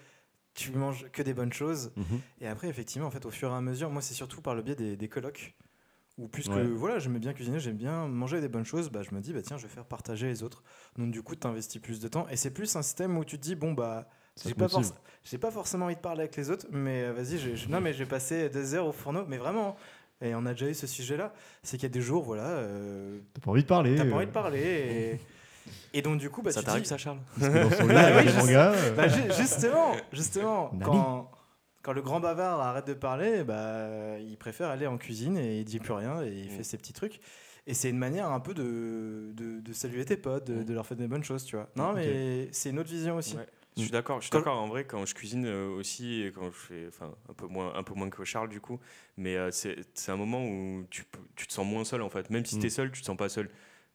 tu 0.58 0.72
manges 0.72 1.06
que 1.14 1.22
des 1.22 1.34
bonnes 1.34 1.54
choses. 1.54 1.92
Mhm. 1.96 2.20
Et 2.42 2.48
après, 2.48 2.68
effectivement, 2.68 3.08
en 3.08 3.12
fait, 3.12 3.26
au 3.26 3.32
fur 3.32 3.50
et 3.52 3.56
à 3.56 3.62
mesure, 3.62 3.90
moi, 3.90 4.02
c'est 4.02 4.14
surtout 4.14 4.42
par 4.42 4.56
le 4.56 4.62
biais 4.62 4.76
des, 4.76 4.98
des 4.98 5.08
colocs. 5.08 5.56
Ou 6.18 6.28
plus 6.28 6.50
que 6.50 6.54
Ouais. 6.56 6.64
voilà, 6.64 6.98
j'aimais 6.98 7.20
bien 7.20 7.32
cuisiner, 7.32 7.60
j'aime 7.60 7.76
bien 7.78 8.08
manger 8.08 8.42
des 8.42 8.48
bonnes 8.48 8.66
choses, 8.66 8.90
bah, 8.90 9.04
je 9.04 9.14
me 9.14 9.22
dis, 9.22 9.34
bah, 9.34 9.42
tiens, 9.44 9.58
je 9.58 9.68
vais 9.68 9.74
faire 9.74 9.86
partager 9.86 10.26
les 10.28 10.42
autres. 10.42 10.64
Donc, 10.98 11.12
du 11.12 11.22
coup, 11.22 11.36
tu 11.36 11.46
investis 11.46 11.80
plus 11.80 12.00
de 12.00 12.08
temps. 12.08 12.28
Et 12.30 12.36
c'est 12.36 12.50
plus 12.50 12.76
un 12.76 12.82
système 12.82 13.16
où 13.20 13.24
tu 13.24 13.38
te 13.38 13.44
dis, 13.44 13.54
bon, 13.56 13.74
bah, 13.74 14.10
j'ai 14.44 14.56
pas, 14.56 14.66
forc- 14.66 14.96
j'ai 15.24 15.38
pas 15.38 15.52
forcément 15.52 15.86
envie 15.86 15.96
de 15.96 16.02
parler 16.02 16.22
avec 16.22 16.36
les 16.36 16.50
autres, 16.50 16.66
mais 16.72 17.04
euh, 17.04 17.14
vas-y, 17.14 17.38
non, 17.70 17.82
mais 17.82 17.94
j'ai 17.94 18.08
passé 18.08 18.50
des 18.50 18.74
heures 18.74 18.88
au 18.88 18.92
fourneau, 18.92 19.26
mais 19.28 19.38
vraiment. 19.38 19.76
Et 20.20 20.34
on 20.34 20.48
a 20.48 20.54
déjà 20.54 20.68
eu 20.68 20.74
ce 20.74 20.88
sujet-là. 20.88 21.32
C'est 21.62 21.78
qu'il 21.78 21.84
y 21.84 21.92
a 21.92 21.94
des 21.94 22.02
jours, 22.02 22.24
voilà, 22.24 22.48
euh, 22.48 23.20
T'as 23.36 23.42
pas 23.42 23.52
envie 23.52 23.62
de 23.62 23.68
parler 23.68 23.96
t'as 23.96 24.06
pas 24.06 24.16
envie 24.16 24.26
de 24.26 24.32
parler. 24.32 24.60
Et, 24.64 25.20
et 25.94 26.02
donc, 26.02 26.20
du 26.20 26.30
coup, 26.30 26.42
bah, 26.42 26.52
ça 26.52 26.62
t'arrive, 26.64 26.84
dis, 26.84 26.90
ça, 26.90 26.98
Charles 26.98 27.20
parce 27.40 27.52
que 27.54 27.64
dans 27.64 27.72
son 27.72 27.86
Bah 27.88 28.24
mangas. 28.24 28.74
euh, 28.74 28.92
bah, 28.96 29.08
ju- 29.08 29.24
justement, 29.38 29.96
justement, 30.12 30.70
Nani. 30.74 30.84
quand, 30.84 31.32
quand 31.84 31.94
le 31.94 32.02
grand 32.02 32.20
bavard 32.20 32.60
arrête 32.60 32.88
de 32.88 32.94
parler, 32.94 33.44
bah, 33.44 34.18
il 34.20 34.38
préfère 34.38 34.70
aller 34.70 34.88
en 34.88 34.98
cuisine 34.98 35.38
et 35.38 35.60
il 35.60 35.66
dit 35.66 35.80
plus 35.80 35.94
rien 35.94 36.22
et 36.24 36.30
il 36.32 36.48
Mm. 36.48 36.58
fait 36.58 36.64
ses 36.64 36.78
petits 36.78 36.94
trucs. 36.94 37.20
Et 37.66 37.74
c'est 37.74 37.90
une 37.90 37.98
manière 37.98 38.32
un 38.32 38.40
peu 38.40 38.54
de, 38.54 39.32
de, 39.34 39.60
de 39.60 39.74
saluer 39.74 40.06
tes 40.06 40.18
potes, 40.18 40.46
de, 40.48 40.56
Mm. 40.62 40.64
de 40.66 40.74
leur 40.74 40.86
faire 40.86 40.98
des 40.98 41.08
bonnes 41.08 41.24
choses, 41.24 41.44
tu 41.46 41.56
vois. 41.56 41.70
Non, 41.76 41.94
mais 41.94 42.50
c'est 42.52 42.70
une 42.70 42.80
autre 42.80 42.90
vision 42.90 43.16
aussi. 43.18 43.36
Ouais. 43.38 43.46
Je 43.76 43.84
suis 43.84 43.92
d'accord, 43.92 44.20
je 44.22 44.26
suis 44.26 44.32
d'accord. 44.32 44.58
En 44.58 44.68
vrai, 44.68 44.86
quand 44.86 45.06
je 45.06 45.14
cuisine 45.14 45.46
euh, 45.46 45.70
aussi, 45.70 46.24
et 46.24 46.32
quand 46.32 46.46
je 46.50 46.58
fais, 46.58 46.86
enfin, 46.88 47.14
un 47.30 47.34
peu 47.34 47.46
moins, 47.46 47.76
un 47.76 47.84
peu 47.84 47.94
moins 47.94 48.10
que 48.10 48.24
Charles 48.24 48.50
du 48.50 48.60
coup, 48.60 48.80
mais 49.18 49.36
euh, 49.38 49.52
c'est 49.52 49.76
c'est 49.94 50.12
un 50.12 50.16
moment 50.18 50.44
où 50.44 50.84
tu, 50.90 51.04
tu 51.36 51.46
te 51.46 51.54
sens 51.54 51.64
moins 51.64 51.84
seul 51.86 52.02
en 52.02 52.10
fait. 52.10 52.32
Même 52.32 52.44
si 52.44 52.56
Mm. 52.58 52.60
tu 52.62 52.66
es 52.66 52.70
seul, 52.72 52.92
tu 52.92 53.02
te 53.02 53.06
sens 53.06 53.16
pas 53.18 53.30
seul. 53.30 53.50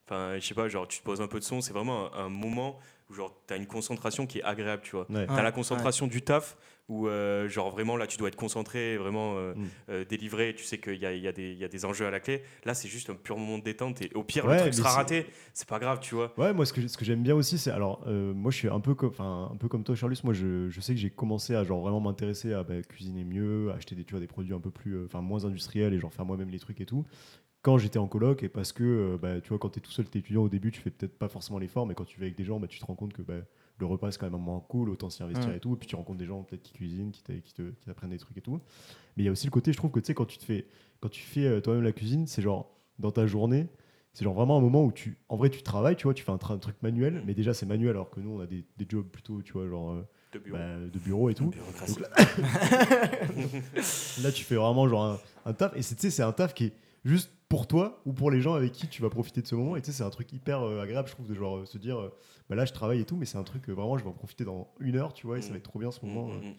Enfin, 0.06 0.34
je 0.38 0.44
sais 0.46 0.54
pas, 0.54 0.68
genre 0.68 0.86
tu 0.88 0.98
te 0.98 1.04
poses 1.04 1.20
un 1.20 1.28
peu 1.28 1.38
de 1.38 1.44
son. 1.44 1.60
C'est 1.60 1.72
vraiment 1.72 2.12
un, 2.14 2.24
un 2.24 2.28
moment 2.28 2.78
où 3.10 3.14
genre 3.14 3.34
t'as 3.46 3.56
une 3.56 3.66
concentration 3.66 4.26
qui 4.26 4.38
est 4.38 4.42
agréable, 4.42 4.82
tu 4.84 4.96
vois. 4.96 5.06
Ouais. 5.10 5.26
T'as 5.26 5.36
Ouais, 5.36 5.42
la 5.42 5.52
concentration 5.52 6.06
du 6.06 6.22
taf 6.22 6.56
où 6.88 7.06
euh, 7.06 7.48
genre 7.48 7.70
vraiment 7.70 7.96
là 7.96 8.06
tu 8.08 8.18
dois 8.18 8.26
être 8.28 8.36
concentré, 8.36 8.96
vraiment 8.98 9.36
euh, 9.36 9.54
Mm. 9.54 9.66
euh, 9.90 10.04
délivré. 10.04 10.54
Tu 10.56 10.64
sais 10.64 10.78
qu'il 10.78 10.96
y 10.96 11.06
a, 11.06 11.12
il 11.12 11.22
y, 11.22 11.28
a 11.28 11.32
des- 11.32 11.52
il 11.52 11.58
y 11.58 11.64
a 11.64 11.68
des 11.68 11.84
enjeux 11.84 12.04
à 12.06 12.10
la 12.10 12.18
clé. 12.20 12.42
Là, 12.64 12.74
c'est 12.74 12.88
juste 12.88 13.08
un 13.10 13.14
pur 13.14 13.38
moment 13.38 13.58
de 13.58 13.62
détente 13.62 14.02
et 14.02 14.10
au 14.14 14.24
pire 14.24 14.44
Ouais, 14.46 14.54
le 14.56 14.60
truc 14.62 14.74
sera 14.74 14.90
raté. 14.92 15.26
C'est 15.54 15.68
pas 15.68 15.78
grave, 15.78 16.00
tu 16.00 16.14
vois. 16.16 16.32
Ouais, 16.36 16.52
moi 16.52 16.66
ce 16.66 16.72
que, 16.72 16.86
ce 16.88 16.98
que 16.98 17.04
j'aime 17.04 17.22
bien 17.22 17.36
aussi, 17.36 17.56
c'est 17.56 17.70
alors 17.70 18.02
euh, 18.08 18.34
moi 18.34 18.50
je 18.50 18.56
suis 18.56 18.68
un 18.68 18.80
peu 18.80 18.94
comme, 18.96 19.10
enfin 19.10 19.50
un 19.52 19.56
peu 19.56 19.68
comme 19.68 19.84
toi, 19.84 19.94
Charlus. 19.94 20.16
Moi 20.24 20.34
je, 20.34 20.68
je 20.68 20.80
sais 20.80 20.92
que 20.92 21.00
j'ai 21.00 21.10
commencé 21.10 21.54
à 21.54 21.62
genre 21.62 21.80
vraiment 21.80 22.00
m'intéresser 22.00 22.52
à 22.52 22.64
bah, 22.64 22.82
cuisiner 22.82 23.24
mieux, 23.24 23.70
à 23.70 23.74
acheter 23.76 23.94
des 23.94 24.04
tu 24.04 24.10
vois 24.12 24.20
des 24.20 24.26
produits 24.26 24.52
un 24.54 24.60
peu 24.60 24.70
plus, 24.70 24.94
euh, 24.96 25.04
enfin 25.06 25.20
moins 25.22 25.44
industriels 25.44 25.94
et 25.94 26.00
genre 26.00 26.12
faire 26.12 26.24
moi-même 26.26 26.50
les 26.50 26.58
trucs 26.58 26.80
et 26.80 26.86
tout. 26.86 27.06
Quand 27.62 27.79
j'étais 27.79 27.98
en 27.98 28.09
coloc 28.09 28.42
et 28.42 28.48
parce 28.48 28.72
que 28.72 28.83
euh, 28.83 29.18
bah, 29.20 29.40
tu 29.40 29.51
vois 29.51 29.59
quand 29.59 29.68
t'es 29.68 29.81
tout 29.81 29.92
seul, 29.92 30.07
t'es 30.07 30.18
étudiant 30.18 30.42
au 30.42 30.48
début, 30.48 30.72
tu 30.72 30.81
fais 30.81 30.90
peut-être 30.90 31.16
pas 31.16 31.29
forcément 31.29 31.59
l'effort, 31.61 31.87
mais 31.87 31.94
quand 31.94 32.05
tu 32.05 32.18
vas 32.18 32.25
avec 32.27 32.37
des 32.37 32.44
gens, 32.44 32.59
bah, 32.59 32.66
tu 32.66 32.81
te 32.81 32.85
rends 32.85 32.96
compte 32.96 33.12
que 33.12 33.22
bah, 33.22 33.35
le 33.79 33.87
repas 33.87 34.11
c'est 34.11 34.18
quand 34.18 34.27
même 34.27 34.35
un 34.35 34.38
moment 34.38 34.61
cool, 34.61 34.90
autant 34.90 35.11
s'y 35.11 35.22
investir 35.22 35.53
et 35.55 35.61
tout. 35.61 35.75
Et 35.75 35.77
puis 35.77 35.87
tu 35.87 35.94
rencontres 35.94 36.18
des 36.18 36.27
gens 36.27 36.42
peut-être 36.42 36.62
qui 36.62 36.72
cuisinent, 36.72 37.12
qui 37.12 37.22
qui 37.40 37.55
te- 37.55 37.70
qui 37.70 37.87
t'apprennent 37.87 38.11
des 38.11 38.18
trucs 38.18 38.37
et 38.37 38.40
tout. 38.40 38.55
Mais 39.16 39.22
il 39.22 39.27
y 39.27 39.29
a 39.29 39.33
aussi 39.33 39.46
le 39.46 39.53
côté, 39.53 39.72
je 39.72 39.77
trouve 39.77 39.92
que 39.92 40.01
tu 40.01 40.07
sais 40.07 40.14
quand 40.14 40.25
tu 40.27 40.38
te 40.38 40.44
fais, 40.44 40.66
quand 41.01 41.09
tu 41.09 41.22
fais 41.22 41.46
euh, 41.46 41.61
toi-même 41.61 41.85
la 41.85 41.92
cuisine, 41.92 42.27
c'est 42.27 42.42
genre 42.42 42.68
dans 42.98 43.12
ta 43.12 43.27
journée. 43.27 43.68
C'est 44.12 44.25
genre 44.25 44.35
vraiment 44.35 44.59
un 44.59 44.61
moment 44.61 44.85
où 44.85 44.92
tu, 44.92 45.16
en 45.31 45.37
vrai, 45.37 45.48
tu 45.48 45.62
travailles, 45.62 45.96
tu 45.96 46.03
vois, 46.03 46.12
tu 46.14 46.22
fais 46.25 46.33
un, 46.33 46.37
tra- 46.37 46.53
un 46.55 46.59
truc 46.59 46.77
manuel, 46.83 47.22
mais 47.27 47.33
déjà 47.33 47.55
c'est 47.55 47.64
manuel 47.64 47.90
alors 47.92 48.11
que 48.11 48.20
nous 48.20 48.31
on 48.31 48.40
a 48.40 48.46
des, 48.46 48.66
des 48.77 48.87
jobs 48.88 49.07
plutôt, 49.07 49.40
tu 49.40 49.53
vois, 49.55 49.66
genre 49.68 49.92
euh, 49.92 50.03
De 50.35 50.38
bureau. 50.40 50.59
bah, 50.59 50.77
de 50.92 50.98
bureau 50.98 51.31
et 51.31 51.35
tout. 51.35 51.44
Donc 51.44 51.55
Là, 54.22 54.33
tu 54.33 54.44
fais 54.44 54.57
vraiment 54.57 54.88
genre 54.88 55.05
un, 55.05 55.18
un 55.46 55.53
taf. 55.55 55.75
Et 55.77 55.83
c'est 55.83 55.94
tu 55.94 56.03
sais, 56.03 56.11
c'est 56.11 56.22
un 56.22 56.33
taf 56.33 56.53
qui 56.55 56.64
est 56.66 56.72
juste 57.04 57.30
pour 57.48 57.66
toi 57.66 58.00
ou 58.06 58.12
pour 58.12 58.30
les 58.30 58.40
gens 58.40 58.54
avec 58.54 58.72
qui 58.72 58.88
tu 58.88 59.02
vas 59.02 59.10
profiter 59.10 59.42
de 59.42 59.46
ce 59.46 59.54
moment. 59.54 59.76
Et 59.76 59.82
tu 59.82 59.86
sais, 59.90 59.98
c'est 59.98 60.04
un 60.04 60.10
truc 60.10 60.32
hyper 60.32 60.62
euh, 60.62 60.80
agréable, 60.82 61.08
je 61.08 61.12
trouve, 61.14 61.26
de 61.26 61.34
genre 61.34 61.58
euh, 61.58 61.66
se 61.66 61.76
dire, 61.78 61.98
euh, 62.00 62.14
bah 62.48 62.54
là, 62.56 62.64
je 62.64 62.72
travaille 62.72 63.00
et 63.00 63.04
tout, 63.04 63.16
mais 63.16 63.26
c'est 63.26 63.38
un 63.38 63.42
truc 63.44 63.68
euh, 63.68 63.72
vraiment, 63.72 63.98
je 63.98 64.04
vais 64.04 64.10
en 64.10 64.14
profiter 64.14 64.44
dans 64.44 64.72
une 64.80 64.96
heure, 64.96 65.12
tu 65.12 65.26
vois, 65.26 65.38
et 65.38 65.42
ça 65.42 65.48
Mm. 65.48 65.52
va 65.52 65.56
être 65.58 65.64
trop 65.64 65.78
bien 65.78 65.90
ce 65.90 66.04
Mm, 66.04 66.08
moment. 66.08 66.28
mm. 66.28 66.54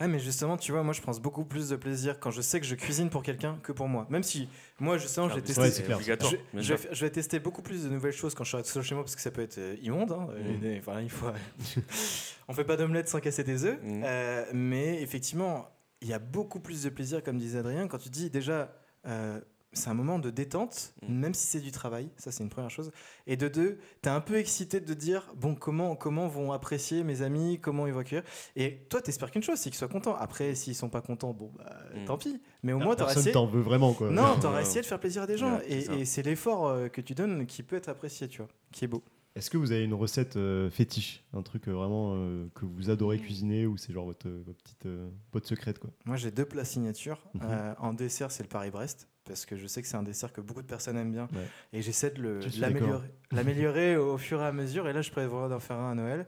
Ouais, 0.00 0.06
mais 0.06 0.20
justement, 0.20 0.56
tu 0.56 0.70
vois, 0.70 0.84
moi 0.84 0.92
je 0.94 1.00
pense 1.00 1.18
beaucoup 1.20 1.44
plus 1.44 1.70
de 1.70 1.74
plaisir 1.76 2.20
quand 2.20 2.30
je 2.30 2.40
sais 2.40 2.60
que 2.60 2.66
je 2.66 2.76
cuisine 2.76 3.10
pour 3.10 3.24
quelqu'un 3.24 3.58
que 3.64 3.72
pour 3.72 3.88
moi. 3.88 4.06
Même 4.10 4.22
si 4.22 4.48
moi, 4.78 4.96
justement, 4.96 5.26
Ah, 5.26 5.30
je 5.30 5.34
vais 5.34 5.40
mais 5.40 5.46
tester. 5.48 5.60
Ouais, 5.62 5.70
c'est 5.72 5.82
clair. 5.82 5.96
obligatoire. 5.96 6.32
Je, 6.54 6.74
vais, 6.74 6.88
je 6.94 7.04
vais 7.04 7.10
tester 7.10 7.40
beaucoup 7.40 7.62
plus 7.62 7.82
de 7.82 7.88
nouvelles 7.88 8.12
choses 8.12 8.32
quand 8.34 8.44
je 8.44 8.50
serai 8.52 8.62
tout 8.62 8.68
seul 8.68 8.84
chez 8.84 8.94
moi 8.94 9.02
parce 9.02 9.16
que 9.16 9.20
ça 9.22 9.32
peut 9.32 9.40
être 9.42 9.58
euh, 9.58 9.74
immonde. 9.82 10.12
hein. 10.12 10.28
Mm. 10.40 10.64
Et- 10.64 10.78
enfin, 10.78 11.00
il 11.00 11.10
faut... 11.10 11.26
On 12.48 12.52
fait 12.54 12.64
pas 12.64 12.76
d'omelette 12.76 13.08
sans 13.08 13.18
casser 13.20 13.42
des 13.44 13.64
œufs. 13.64 13.78
Euh, 13.84 14.44
mais 14.54 15.02
effectivement, 15.02 15.68
il 16.00 16.08
y 16.08 16.12
a 16.12 16.18
beaucoup 16.20 16.60
plus 16.60 16.84
de 16.84 16.90
plaisir, 16.90 17.22
comme 17.22 17.38
disait 17.38 17.58
Adrien, 17.58 17.88
quand 17.88 17.98
tu 17.98 18.08
dis 18.08 18.30
déjà. 18.30 18.72
euh, 19.06 19.40
c'est 19.72 19.90
un 19.90 19.94
moment 19.94 20.18
de 20.18 20.30
détente, 20.30 20.94
Mm. 21.06 21.14
même 21.14 21.34
si 21.34 21.46
c'est 21.46 21.60
du 21.60 21.70
travail, 21.72 22.08
ça 22.16 22.32
c'est 22.32 22.42
une 22.42 22.48
première 22.48 22.70
chose. 22.70 22.90
Et 23.26 23.36
de 23.36 23.48
deux, 23.48 23.78
t'es 24.02 24.10
un 24.10 24.20
peu 24.20 24.36
excité 24.36 24.80
de 24.80 24.94
dire, 24.94 25.32
bon, 25.36 25.54
comment, 25.54 25.94
comment 25.96 26.26
vont 26.28 26.52
apprécier 26.52 27.04
mes 27.04 27.22
amis, 27.22 27.58
comment 27.60 27.86
ils 27.86 27.92
vont 27.92 28.00
accueillir? 28.00 28.24
Et 28.56 28.86
toi, 28.88 29.00
t'espères 29.02 29.30
qu'une 29.30 29.42
chose, 29.42 29.58
c'est 29.58 29.70
qu'ils 29.70 29.78
soient 29.78 29.88
contents. 29.88 30.16
Après, 30.16 30.54
s'ils 30.54 30.74
sont 30.74 30.88
pas 30.88 31.00
contents, 31.02 31.32
bon, 31.34 31.52
bah, 31.56 31.76
Mm. 31.94 32.04
tant 32.06 32.18
pis. 32.18 32.40
Mais 32.62 32.72
au 32.72 32.80
Ah, 32.80 32.84
moins, 32.84 32.94
t'auras 32.96 33.06
Personne 33.08 33.20
essayé. 33.22 33.32
t'en 33.34 33.46
veut 33.46 33.60
vraiment, 33.60 33.92
quoi. 33.92 34.10
Non, 34.10 34.22
Ouais. 34.34 34.40
t'auras 34.40 34.60
essayé 34.62 34.80
de 34.80 34.86
faire 34.86 35.00
plaisir 35.00 35.22
à 35.22 35.26
des 35.26 35.36
gens. 35.38 35.56
Ouais, 35.58 35.70
et 35.70 36.04
c'est 36.04 36.22
l'effort 36.22 36.66
euh, 36.68 36.88
que 36.88 37.00
tu 37.00 37.14
donnes 37.14 37.46
qui 37.46 37.62
peut 37.62 37.76
être 37.76 37.88
apprécié, 37.88 38.26
tu 38.28 38.38
vois, 38.38 38.48
qui 38.72 38.84
est 38.84 38.88
beau. 38.88 39.02
Est-ce 39.36 39.50
que 39.50 39.58
vous 39.58 39.70
avez 39.70 39.84
une 39.84 39.94
recette 39.94 40.36
euh, 40.36 40.68
fétiche? 40.68 41.22
Un 41.32 41.42
truc 41.42 41.68
euh, 41.68 41.72
vraiment 41.72 42.14
euh, 42.16 42.48
que 42.54 42.64
vous 42.64 42.90
adorez 42.90 43.18
cuisiner 43.20 43.66
ou 43.66 43.76
c'est 43.76 43.92
genre 43.92 44.06
votre, 44.06 44.28
votre 44.28 44.58
petite 44.64 44.86
euh, 44.86 45.08
botte 45.32 45.46
secrète, 45.46 45.78
quoi? 45.78 45.90
Moi, 46.06 46.16
j'ai 46.16 46.32
deux 46.32 46.46
plats 46.46 46.64
signature. 46.64 47.20
Mhm. 47.34 47.40
Euh, 47.44 47.74
en 47.78 47.92
dessert, 47.92 48.32
c'est 48.32 48.42
le 48.42 48.48
Paris-Brest, 48.48 49.06
parce 49.28 49.46
que 49.46 49.56
je 49.56 49.66
sais 49.66 49.82
que 49.82 49.86
c'est 49.88 49.96
un 49.96 50.02
dessert 50.02 50.32
que 50.32 50.40
beaucoup 50.40 50.62
de 50.62 50.66
personnes 50.66 50.96
aiment 50.96 51.12
bien. 51.12 51.28
Ouais. 51.32 51.46
Et 51.72 51.82
j'essaie 51.82 52.10
de 52.10 52.40
l'améliorer 53.30 53.96
au 53.96 54.18
fur 54.18 54.40
et 54.42 54.46
à 54.46 54.52
mesure. 54.52 54.88
Et 54.88 54.92
là, 54.92 55.02
je 55.02 55.10
prévois 55.10 55.48
d'en 55.48 55.60
faire 55.60 55.76
un 55.76 55.92
à 55.92 55.94
Noël. 55.94 56.26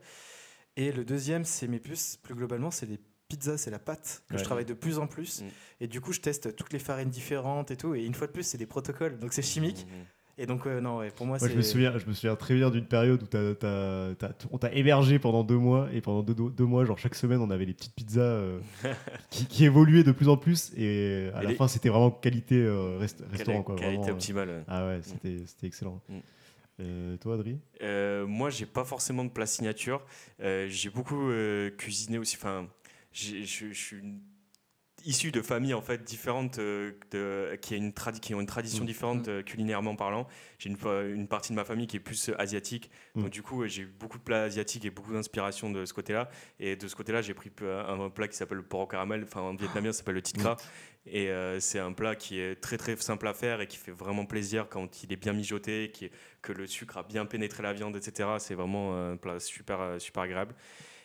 Et 0.77 0.93
le 0.93 1.05
deuxième, 1.05 1.45
c'est 1.45 1.67
mes 1.67 1.81
puces. 1.81 2.17
Plus 2.23 2.35
globalement, 2.35 2.71
c'est 2.71 2.87
les 2.87 3.01
pizzas, 3.29 3.59
c'est 3.59 3.71
la 3.71 3.79
pâte 3.79 4.23
que 4.29 4.35
Ouais. 4.35 4.39
je 4.39 4.45
travaille 4.45 4.65
de 4.65 4.75
plus 4.75 4.99
en 4.99 5.07
plus. 5.07 5.43
Mm. 5.43 5.47
Et 5.81 5.87
du 5.89 6.01
coup, 6.01 6.13
je 6.13 6.21
teste 6.21 6.55
toutes 6.55 6.73
les 6.73 6.79
farines 6.79 7.11
différentes 7.11 7.71
et 7.71 7.77
tout. 7.77 7.95
Et 7.95 8.05
une 8.05 8.15
fois 8.15 8.27
de 8.27 8.33
plus, 8.33 8.43
c'est 8.45 8.59
des 8.59 8.67
protocoles. 8.67 9.19
Donc, 9.19 9.33
c'est 9.33 9.43
chimique. 9.43 9.87
Mm, 9.87 10.01
mm. 10.01 10.05
Et 10.43 10.47
donc, 10.47 10.67
euh, 10.67 10.81
non, 10.81 10.97
ouais, 10.99 11.11
pour 11.11 11.27
moi, 11.27 11.37
Moi, 11.39 11.47
c'est. 11.49 11.53
je 11.53 11.57
me 11.59 11.63
souviens, 11.63 11.99
je 11.99 12.07
me 12.07 12.15
souviens 12.15 12.35
très 12.35 12.55
bien 12.55 12.71
d'une 12.71 12.87
période 12.87 13.23
où 13.23 13.27
t'as- 13.27 13.55
t'as- 13.55 14.15
t'as- 14.19 14.33
on 14.51 14.57
t'a 14.57 14.73
hébergé 14.73 15.19
pendant 15.19 15.45
deux 15.45 15.59
mois 15.59 15.89
et 15.93 16.01
pendant 16.01 16.23
deux, 16.23 16.35
deux 16.35 16.65
mois, 16.65 16.87
genre 16.87 16.99
chaque 16.99 17.15
semaine, 17.15 17.41
on 17.41 17.51
avait 17.51 17.67
les 17.67 17.75
petites 17.75 17.95
pizzas 17.95 18.23
euh, 18.23 18.59
qui, 19.31 19.45
qui 19.47 19.65
évoluaient 19.67 20.03
de 20.03 20.13
plus 20.13 20.29
en 20.31 20.39
plus 20.39 20.73
et 20.79 21.29
à 21.35 21.41
Et 21.41 21.45
la 21.45 21.51
les- 21.51 21.55
fin, 21.57 21.69
c'était 21.69 21.91
vraiment 21.91 22.11
qualité 22.11 22.55
euh, 22.57 22.97
restaurant, 23.31 23.63
quoi. 23.63 23.77
Qualité 23.77 23.97
vraiment, 23.97 24.09
euh. 24.09 24.13
optimale. 24.13 24.65
Ah 24.67 24.87
ouais, 24.87 25.01
c'était 25.03 25.43
c'était 25.47 25.67
excellent. 25.67 26.01
Mm. 26.09 26.19
Euh, 26.81 27.17
toi, 27.19 27.35
Adri? 27.35 27.59
Euh, 27.83 28.27
moi, 28.27 28.49
j'ai 28.49 28.65
pas 28.65 28.85
forcément 28.85 29.25
de 29.25 29.29
plat 29.31 29.45
signature. 29.45 30.03
Euh, 30.43 30.67
j'ai 30.71 30.89
beaucoup 30.89 31.29
euh, 31.29 31.69
cuisiné 31.69 32.17
aussi. 32.17 32.37
Enfin, 32.41 32.67
je 33.13 33.43
je 33.45 33.73
suis 33.75 33.99
une- 33.99 34.21
issu 35.07 35.31
de 35.31 35.43
familles 35.43 35.75
en 35.75 35.81
fait 35.81 36.03
différentes 36.03 36.59
euh, 36.59 36.93
de, 37.11 37.57
qui, 37.57 37.75
a 37.75 37.77
une 37.77 37.93
qui 38.21 38.35
ont 38.35 38.41
une 38.41 38.47
tradition 38.47 38.81
Mm. 38.83 38.87
différente 38.87 39.29
euh, 39.29 39.43
culinairement 39.43 39.97
parlant. 39.97 40.27
J'ai 40.59 40.71
une, 40.71 41.27
partie 41.29 41.53
de 41.53 41.57
ma 41.57 41.65
famille 41.65 41.87
qui 41.87 41.97
est 41.97 42.01
plus 42.01 42.29
euh, 42.29 42.41
asiatique. 42.41 42.91
Mm. 43.15 43.23
Donc 43.23 43.31
du 43.31 43.43
coup, 43.43 43.67
j'ai 43.67 43.83
eu 43.83 43.87
beaucoup 43.87 44.19
de 44.19 44.23
plats 44.23 44.43
asiatiques 44.43 44.85
et 44.85 44.91
beaucoup 44.91 45.13
d'inspiration 45.13 45.71
de 45.71 45.85
ce 45.85 45.93
côté-là. 45.93 46.31
Et 46.59 46.77
de 46.77 46.89
ce 46.89 46.97
côté-là, 46.97 47.23
j'ai 47.23 47.35
pris 47.35 47.51
un 47.63 48.11
plat 48.11 48.29
qui 48.29 48.37
s'appelle 48.37 48.59
le 48.59 48.63
porc 48.65 48.81
au 48.81 48.87
caramel. 48.87 49.25
Enfin, 49.25 49.41
en 49.41 49.55
vietnamien, 49.55 49.93
ça 49.93 49.99
s'appelle 49.99 50.15
le 50.15 50.23
tikra. 50.23 50.57
Et 51.07 51.31
euh, 51.31 51.61
c'est 51.61 51.79
un 51.79 51.93
plat 51.93 52.15
qui 52.15 52.39
est 52.39 52.57
très 52.61 52.77
très 52.77 52.95
simple 52.97 53.27
à 53.27 53.33
faire 53.33 53.61
et 53.61 53.67
qui 53.67 53.79
fait 53.79 53.91
vraiment 53.91 54.27
plaisir 54.27 54.69
quand 54.69 55.03
il 55.03 55.13
est 55.13 55.17
bien 55.17 55.33
mijoté, 55.33 55.91
qui 55.93 56.11
que 56.43 56.53
le 56.53 56.67
sucre 56.67 56.99
a 56.99 57.03
bien 57.03 57.27
pénétré 57.27 57.63
la 57.63 57.73
viande, 57.73 57.97
etc. 57.97 58.29
C'est 58.39 58.55
vraiment 58.55 59.11
un 59.11 59.17
plat 59.17 59.41
super, 59.41 59.97
super 59.99 60.23
agréable. 60.23 60.55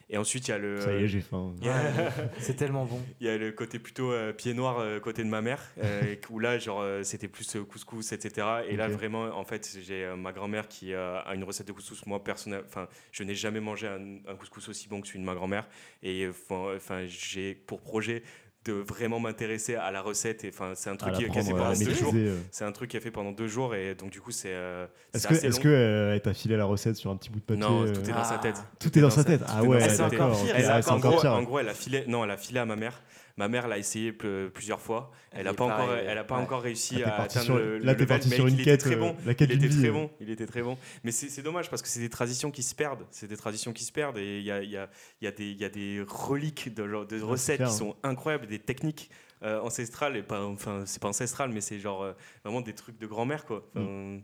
Et 0.10 0.18
ensuite, 0.18 0.48
il 0.48 0.52
y 0.52 0.54
a 0.54 0.58
le, 0.60 0.80
Ça 0.82 0.94
y 0.94 1.04
est, 1.04 1.08
j'ai 1.08 1.22
faim. 1.22 1.56
C'est 2.40 2.56
tellement 2.56 2.86
bon. 2.86 3.02
il 3.20 3.26
y 3.26 3.30
a 3.30 3.38
le 3.38 3.52
côté 3.52 3.80
plutôt 3.80 4.12
euh, 4.12 4.34
pied 4.34 4.54
noir 4.54 4.78
euh, 4.80 5.00
côté 5.00 5.24
de 5.24 5.30
ma 5.30 5.42
mère, 5.42 5.64
euh, 5.84 6.16
où 6.30 6.40
là, 6.40 6.60
genre, 6.60 6.82
euh, 6.82 7.02
c'était 7.04 7.28
plus 7.28 7.56
euh, 7.56 7.64
couscous, 7.64 8.12
etc. 8.12 8.48
Et 8.70 8.76
là, 8.76 8.88
vraiment, 8.88 9.24
en 9.36 9.44
fait, 9.46 9.78
j'ai 9.82 10.06
euh, 10.06 10.16
ma 10.16 10.32
grand-mère 10.32 10.68
qui 10.68 10.94
euh, 10.94 11.20
a 11.22 11.34
une 11.34 11.44
recette 11.44 11.68
de 11.68 11.72
couscous. 11.72 12.06
Moi, 12.06 12.24
personnel, 12.24 12.62
enfin, 12.68 12.88
je 13.12 13.24
n'ai 13.24 13.34
jamais 13.36 13.60
mangé 13.60 13.88
un, 13.88 14.18
un 14.28 14.36
couscous 14.36 14.70
aussi 14.70 14.88
bon 14.88 15.02
que 15.02 15.08
celui 15.08 15.20
de 15.22 15.26
ma 15.26 15.34
grand-mère. 15.34 15.68
Et 16.04 16.26
euh, 16.26 16.32
enfin, 16.76 17.06
j'ai 17.08 17.56
pour 17.56 17.82
projet 17.82 18.22
de 18.66 18.74
vraiment 18.74 19.20
m'intéresser 19.20 19.76
à 19.76 19.92
la 19.92 20.02
recette. 20.02 20.44
Et 20.44 20.50
enfin, 20.50 20.72
c'est 20.76 20.90
un 20.90 20.96
truc 20.96 21.14
qui 21.14 21.24
est 21.24 21.30
fait 21.32 21.52
pendant 21.52 21.74
deux 21.74 21.94
jours. 21.94 22.14
euh. 22.16 22.38
C'est 22.52 22.66
un 22.66 22.72
truc 22.72 22.90
qui 22.92 22.98
est 22.98 23.00
fait 23.00 23.12
pendant 23.12 23.32
deux 23.32 23.48
jours 23.48 23.76
et 23.76 23.96
donc 23.96 24.10
du 24.10 24.20
coup 24.22 24.32
c'est 24.32 24.50
euh, 24.54 24.86
Est-ce 25.14 25.28
que, 25.28 25.34
assez 25.36 25.48
est-ce 25.48 25.60
que 25.60 25.68
euh, 25.68 26.14
elle 26.14 26.22
t'a 26.22 26.34
filé 26.34 26.58
la 26.58 26.66
recette 26.66 26.96
sur 26.96 27.12
un 27.12 27.16
petit 27.16 27.30
bout 27.30 27.40
de 27.40 27.46
papier 27.46 27.62
non, 27.62 27.84
euh, 27.84 27.94
tout 27.94 28.02
est 28.10 28.14
dans 28.14 28.24
sa 28.24 28.36
Ah. 28.36 28.40
tête. 28.40 28.64
Tout 28.80 28.98
est 28.98 29.02
dans 29.02 29.10
sa 29.10 29.24
tête. 29.24 29.42
tout 29.42 29.46
Ah 29.48 29.60
est 29.62 29.66
dans 29.66 29.70
ouais, 29.72 29.80
sa 29.82 29.90
c'est 29.90 29.98
tête. 30.04 30.12
d'accord. 30.12 30.38
Ah, 30.54 30.58
a- 30.76 30.82
c'est 30.82 30.90
en, 30.92 30.96
encore 30.96 31.12
gros, 31.12 31.22
pire. 31.22 31.32
en 31.34 31.44
gros, 31.44 31.60
elle 31.60 31.70
a 31.70 31.74
filé, 31.74 32.04
non, 32.08 32.24
elle 32.24 32.32
a 32.32 32.38
filé 32.38 32.60
à 32.60 32.66
ma 32.66 32.76
mère. 32.76 33.02
Ma 33.38 33.50
mère 33.50 33.68
l'a 33.68 33.78
essayé 33.78 34.14
pl- 34.14 34.50
plusieurs 34.54 34.80
fois. 34.80 35.12
Elle 35.32 35.44
n'a 35.44 35.54
pas 35.54 35.66
encore, 35.66 35.94
elle 35.94 36.18
a 36.18 36.24
pas 36.24 36.38
ouais. 36.38 36.42
encore 36.44 36.62
réussi 36.62 37.04
à 37.04 37.22
atteindre 37.24 37.46
sur- 37.46 37.58
le, 37.58 37.80
là, 37.80 37.92
le 37.94 38.00
level, 38.00 38.22
mais 38.30 38.36
sur 38.36 38.48
une 38.48 38.54
il 38.54 38.62
était 38.62 38.72
quête, 38.72 38.80
très 38.80 38.96
euh, 38.96 39.00
bon. 39.00 39.16
la 39.26 39.34
quête 39.34 39.50
il 39.52 39.58
était 39.58 39.68
vie, 39.68 39.80
très 39.82 39.92
bon. 39.92 40.10
Il 40.22 40.30
était 40.30 40.46
très 40.46 40.62
bon. 40.62 40.78
Mais 41.04 41.12
c'est 41.12 41.42
dommage 41.42 41.70
parce 41.70 41.82
que 41.82 41.90
c'est 41.90 42.00
des 42.00 42.10
traditions 42.10 42.50
qui 42.50 42.64
se 42.64 42.74
perdent. 42.74 43.06
C'est 43.12 43.28
des 43.28 43.36
traditions 43.36 43.74
qui 43.74 43.84
se 43.84 43.92
perdent 43.92 44.18
et 44.18 44.38
il 44.40 44.46
y 44.46 44.52
a, 44.52 44.64
y, 44.64 44.78
a, 44.78 44.90
y, 45.22 45.28
a 45.28 45.32
des- 45.32 45.52
il 45.52 45.58
y 45.58 45.66
a 45.66 45.70
des 45.70 46.02
reliques 46.08 46.74
de, 46.74 46.84
recettes 47.22 47.58
clair, 47.58 47.68
qui 47.68 47.74
hein. 47.74 47.78
sont 47.78 47.96
incroyables, 48.04 48.48
des 48.48 48.60
techniques 48.60 49.10
euh, 49.46 49.62
ancestrales 49.62 50.18
et 50.18 50.24
pas, 50.24 50.44
enfin, 50.46 50.84
c'est 50.86 51.02
pas 51.02 51.08
ancestral, 51.08 51.52
mais 51.52 51.62
c'est 51.62 51.80
genre 51.80 52.02
euh, 52.04 52.14
vraiment 52.44 52.62
des 52.62 52.74
trucs 52.74 52.98
de 53.00 53.08
grand-mère 53.08 53.46
quoi. 53.46 53.66
Enfin, 53.76 54.20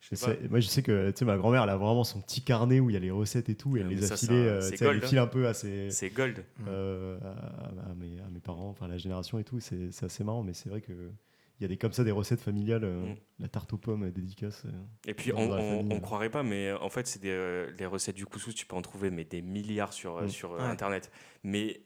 je 0.00 0.08
Je 0.10 0.14
sais 0.16 0.38
moi, 0.50 0.60
je 0.60 0.66
sais 0.68 0.82
que 0.82 1.10
tu 1.10 1.18
sais, 1.20 1.24
ma 1.24 1.36
grand-mère, 1.36 1.62
elle 1.62 1.70
a 1.70 1.76
vraiment 1.76 2.04
son 2.04 2.20
petit 2.20 2.42
carnet 2.42 2.80
où 2.80 2.90
il 2.90 2.94
y 2.94 2.96
a 2.96 3.00
les 3.00 3.10
recettes 3.10 3.48
et 3.48 3.54
tout, 3.54 3.76
et 3.76 3.80
Ah, 3.80 3.82
elle 3.82 3.88
mais 3.88 3.94
les 3.94 4.04
a 4.04 4.08
ça, 4.08 4.16
filées, 4.16 4.46
euh, 4.48 4.60
c'est 4.60 4.82
elle 4.82 4.96
les 5.00 5.06
file 5.06 5.18
un 5.18 5.26
peu 5.26 5.46
à 5.46 5.54
ses, 5.54 5.90
C'est 5.90 6.10
gold. 6.10 6.44
euh, 6.68 7.18
à, 7.22 7.90
à 7.90 7.94
mes, 7.94 8.20
à 8.20 8.28
mes 8.30 8.40
parents, 8.40 8.68
enfin 8.68 8.88
la 8.88 8.98
génération 8.98 9.38
et 9.38 9.44
tout. 9.44 9.60
C'est 9.60 9.90
c'est 9.92 10.06
assez 10.06 10.24
marrant, 10.24 10.42
mais 10.42 10.52
c'est 10.54 10.68
vrai 10.68 10.80
que 10.80 10.92
il 11.60 11.62
y 11.62 11.66
a 11.66 11.68
des 11.68 11.76
comme 11.76 11.92
ça 11.92 12.02
des 12.02 12.10
recettes 12.10 12.40
familiales, 12.40 12.82
euh, 12.82 13.12
Mm. 13.12 13.14
la 13.38 13.48
tarte 13.48 13.72
aux 13.72 13.76
pommes, 13.78 14.02
euh, 14.02 14.10
dédicace. 14.10 14.64
euh. 14.66 14.70
Et 15.06 15.14
puis, 15.14 15.32
on, 15.32 15.52
on, 15.52 15.86
on 15.88 16.00
croirait 16.00 16.28
pas, 16.28 16.42
mais 16.42 16.72
en 16.72 16.88
fait, 16.90 17.06
c'est 17.06 17.22
des 17.22 17.30
euh, 17.30 17.70
les 17.78 17.86
recettes 17.86 18.16
du 18.16 18.26
couscous, 18.26 18.56
tu 18.56 18.66
peux 18.66 18.74
en 18.74 18.82
trouver 18.82 19.10
mais 19.10 19.22
des 19.24 19.40
milliards 19.40 19.92
sur, 19.92 20.16
euh, 20.18 20.24
Mm. 20.24 20.28
sur 20.30 20.52
euh, 20.54 20.56
Ouais. 20.58 20.64
Internet. 20.64 21.12
Mais 21.44 21.80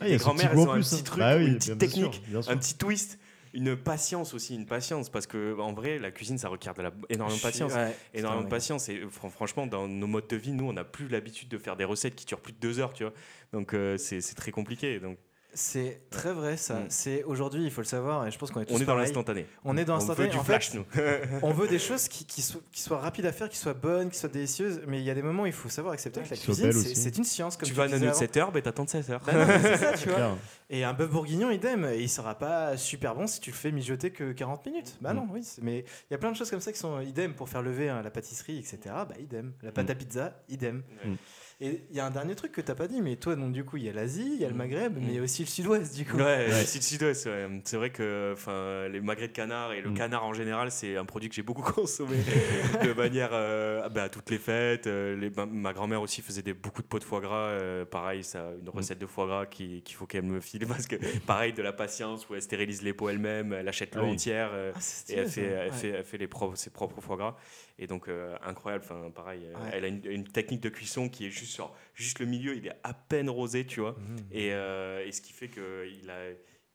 Ah, 0.00 0.08
les 0.08 0.16
grand-mères, 0.16 0.52
elles 0.52 0.58
ont 0.58 0.70
un 0.72 0.80
petit 0.80 0.96
hein. 0.96 1.00
truc, 1.04 1.18
Bah 1.20 1.36
oui, 1.36 1.46
une 1.46 1.54
petite 1.56 1.70
sûr, 1.72 1.78
technique, 1.78 2.22
sûr. 2.42 2.50
un 2.50 2.56
petit 2.56 2.74
twist, 2.76 3.18
une 3.54 3.76
patience 3.76 4.34
aussi, 4.34 4.54
une 4.54 4.66
patience, 4.66 5.08
parce 5.08 5.26
que 5.26 5.58
en 5.58 5.72
vrai, 5.72 5.98
la 5.98 6.10
cuisine, 6.10 6.36
ça 6.36 6.48
requiert 6.48 6.74
de 6.74 6.82
la, 6.82 6.92
énormément 7.08 7.36
de 7.38 7.42
patience. 7.42 7.72
ouais, 7.72 7.96
Énormément 8.12 8.44
de 8.44 8.48
patience. 8.48 8.88
Et 8.90 9.00
fran- 9.10 9.30
franchement, 9.30 9.66
dans 9.66 9.88
nos 9.88 10.06
modes 10.06 10.28
de 10.28 10.36
vie, 10.36 10.52
nous, 10.52 10.66
on 10.68 10.74
n'a 10.74 10.84
plus 10.84 11.08
l'habitude 11.08 11.48
de 11.48 11.56
faire 11.58 11.76
des 11.76 11.84
recettes 11.84 12.14
qui 12.14 12.26
durent 12.26 12.40
plus 12.40 12.52
de 12.52 12.58
deux 12.58 12.78
heures, 12.80 12.92
tu 12.92 13.04
vois. 13.04 13.14
Donc, 13.52 13.72
euh, 13.72 13.96
c'est 13.96 14.20
c'est 14.20 14.34
très 14.34 14.50
compliqué. 14.50 15.00
Donc, 15.00 15.18
C'est 15.54 16.02
très 16.10 16.32
vrai 16.34 16.56
ça. 16.58 16.74
Mm. 16.80 16.86
C'est 16.90 17.22
aujourd'hui, 17.24 17.64
il 17.64 17.70
faut 17.70 17.80
le 17.80 17.86
savoir, 17.86 18.26
et 18.26 18.30
je 18.30 18.36
pense 18.38 18.50
qu'on 18.50 18.60
est 18.60 18.66
tous 18.66 18.74
on 18.74 18.78
est 18.78 18.84
dans 18.84 18.94
l'instantané. 18.94 19.46
On 19.64 19.76
est 19.78 19.86
dans 19.86 19.94
On 19.94 19.98
veut 19.98 20.00
l'instantané. 20.08 20.28
du 20.28 20.36
En 20.36 20.44
flash, 20.44 20.70
fait, 20.70 20.76
nous. 20.78 20.84
on 21.42 21.52
veut 21.52 21.66
des 21.66 21.78
choses 21.78 22.08
qui, 22.08 22.26
qui, 22.26 22.42
soient, 22.42 22.60
qui 22.72 22.82
soient 22.82 22.98
rapides 22.98 23.24
à 23.24 23.32
faire, 23.32 23.48
qui 23.48 23.56
soient 23.56 23.72
bonnes, 23.72 24.10
qui 24.10 24.18
soient 24.18 24.28
délicieuses, 24.28 24.82
mais 24.86 24.98
il 25.00 25.04
y 25.04 25.10
a 25.10 25.14
des 25.14 25.22
moments 25.22 25.44
où 25.44 25.46
il 25.46 25.52
faut 25.54 25.70
savoir 25.70 25.94
accepter 25.94 26.20
que 26.22 26.28
la 26.30 26.36
cuisine, 26.36 26.72
c'est 26.72 27.16
une 27.16 27.24
science. 27.24 27.56
Comme 27.56 27.66
tu 27.66 27.72
tu 27.72 27.76
vas 27.78 27.84
à 27.84 27.88
de 27.88 27.94
avant. 27.94 28.12
7 28.12 28.36
heures, 28.36 28.52
ben 28.52 28.60
t'attends 28.62 28.84
de 28.84 28.90
7 28.90 29.08
heures. 29.10 29.22
Bah 29.24 29.32
mais 29.34 29.58
c'est 29.62 29.76
ça, 29.78 29.92
tu 29.96 30.08
vois. 30.08 30.16
Clair. 30.16 30.36
Et 30.68 30.84
un 30.84 30.92
bœuf 30.92 31.10
bourguignon, 31.10 31.50
idem, 31.50 31.84
et 31.86 32.00
il 32.00 32.08
sera 32.10 32.34
pas 32.34 32.76
super 32.76 33.14
bon 33.14 33.26
si 33.26 33.40
tu 33.40 33.50
le 33.50 33.56
fais 33.56 33.70
mijoter 33.72 34.10
que 34.10 34.32
40 34.32 34.66
minutes. 34.66 34.96
Bah 35.00 35.12
Mm. 35.14 35.16
non, 35.16 35.28
oui. 35.32 35.46
Mais 35.62 35.78
il 35.78 36.12
y 36.12 36.14
a 36.14 36.18
plein 36.18 36.32
de 36.32 36.36
choses 36.36 36.50
comme 36.50 36.60
ça 36.60 36.72
qui 36.72 36.78
sont 36.78 37.00
idem 37.00 37.34
pour 37.34 37.48
faire 37.48 37.62
lever 37.62 37.88
hein, 37.88 38.02
la 38.02 38.10
pâtisserie, 38.10 38.58
etc. 38.58 38.78
Bah 38.84 39.14
idem. 39.18 39.52
La 39.62 39.72
pâte 39.72 39.88
à 39.90 39.94
pizza, 39.94 40.34
idem. 40.48 40.82
Mm. 41.04 41.14
Et 41.58 41.80
il 41.88 41.96
y 41.96 42.00
a 42.00 42.04
un 42.06 42.10
dernier 42.10 42.34
truc 42.34 42.52
que 42.52 42.60
t'as 42.60 42.74
pas 42.74 42.86
dit, 42.86 43.00
mais 43.00 43.16
toi, 43.16 43.34
donc 43.34 43.52
du 43.52 43.64
coup, 43.64 43.78
il 43.78 43.84
y 43.84 43.88
a 43.88 43.92
l'Asie, 43.94 44.30
il 44.34 44.38
y 44.42 44.44
a 44.44 44.48
le 44.48 44.54
Mm. 44.54 44.58
Maghreb, 44.58 44.92
Mm. 44.94 45.00
mais 45.00 45.06
il 45.08 45.14
y 45.14 45.18
a 45.18 45.22
aussi 45.22 45.40
le 45.42 45.48
Sud-Ouest, 45.48 45.96
du 45.96 46.04
coup. 46.04 46.18
Ouais, 46.18 46.22
Ouais. 46.22 46.46
le 46.48 46.66
sud 46.66 46.82
sud-ouest, 46.82 47.24
ouais. 47.24 47.48
C'est 47.64 47.78
vrai 47.78 47.88
que 47.88 48.32
enfin, 48.34 48.88
les 48.88 49.00
magrets 49.00 49.28
de 49.28 49.32
canard 49.32 49.72
et 49.72 49.80
le 49.80 49.88
Mm. 49.88 49.94
canard 49.94 50.24
en 50.26 50.34
général, 50.34 50.70
c'est 50.70 50.98
un 50.98 51.06
produit 51.06 51.30
que 51.30 51.34
j'ai 51.34 51.40
beaucoup 51.42 51.62
consommé 51.72 52.16
de 52.82 52.92
manière 52.92 53.30
euh, 53.32 53.88
bah, 53.88 54.02
à 54.02 54.08
toutes 54.10 54.28
les 54.28 54.36
fêtes. 54.36 54.86
euh, 54.86 55.16
les- 55.16 55.30
ma, 55.30 55.46
ma 55.46 55.72
grand-mère 55.72 56.02
aussi 56.02 56.20
faisait 56.20 56.42
des, 56.42 56.52
beaucoup 56.52 56.82
de 56.82 56.86
pots 56.88 56.98
de 56.98 57.04
foie 57.04 57.20
gras. 57.22 57.46
euh, 57.48 57.86
pareil, 57.86 58.22
ça, 58.22 58.50
une 58.60 58.68
recette 58.68 58.98
de 58.98 59.06
foie 59.06 59.26
gras 59.26 59.46
qui- 59.46 59.80
qu'il 59.80 59.96
faut 59.96 60.04
qu'elle 60.04 60.24
me 60.24 60.40
file 60.40 60.66
parce 60.84 60.86
que 60.86 60.96
pareil, 61.26 61.54
de 61.54 61.62
la 61.62 61.72
patience 61.72 62.28
où 62.28 62.34
elle 62.34 62.42
stérilise 62.42 62.82
les 62.82 62.92
pots 62.92 63.08
elle-même, 63.08 63.54
elle 63.54 63.66
achète 63.68 63.94
l'eau 63.94 64.02
Ah 64.02 64.06
oui. 64.08 64.12
entière. 64.12 64.50
euh, 64.52 64.72
Ah, 64.74 64.78
et 65.08 65.14
elle 65.14 65.28
fait, 65.30 65.40
elle, 65.42 65.70
Ouais. 65.70 65.72
fait, 65.74 65.88
elle 65.88 66.04
fait 66.04 66.18
les 66.18 66.28
propres- 66.28 66.56
ses 66.58 66.68
propres 66.68 67.00
foie 67.00 67.16
gras. 67.16 67.36
Et 67.78 67.86
donc, 67.86 68.08
euh, 68.08 68.34
incroyable. 68.42 68.84
Enfin, 68.88 69.10
pareil, 69.14 69.42
euh, 69.44 69.52
Ouais. 69.54 69.70
elle 69.74 69.84
a 69.84 69.88
une, 69.88 70.00
une 70.06 70.24
technique 70.24 70.62
de 70.62 70.68
cuisson 70.70 71.08
qui 71.10 71.26
est 71.26 71.30
juste 71.30 71.52
sur 71.52 71.74
juste 71.94 72.18
le 72.20 72.26
milieu, 72.26 72.56
il 72.56 72.66
est 72.66 72.72
à 72.84 72.94
peine 72.94 73.28
rosé, 73.28 73.66
tu 73.66 73.80
vois. 73.80 73.92
Mhm. 73.98 74.16
Et, 74.32 74.52
euh, 74.54 75.04
et 75.06 75.12
ce 75.12 75.20
qui 75.20 75.32
fait 75.34 75.48
qu'il 75.48 76.08
a, 76.10 76.30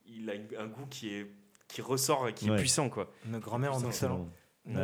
il 0.06 0.30
a 0.30 0.36
une- 0.36 0.48
un 0.60 0.68
goût 0.68 0.86
qui, 0.90 1.10
est, 1.16 1.28
qui 1.68 1.82
ressort 1.82 2.28
et 2.28 2.34
qui 2.34 2.50
Ouais. 2.50 2.56
est 2.56 2.60
puissant, 2.60 2.90
quoi. 2.90 3.12
Nos 3.26 3.40
grand-mères 3.40 3.72
Putain, 3.72 3.86
un 3.86 3.90
Excellent. 3.90 4.30
Ouais, 4.68 4.76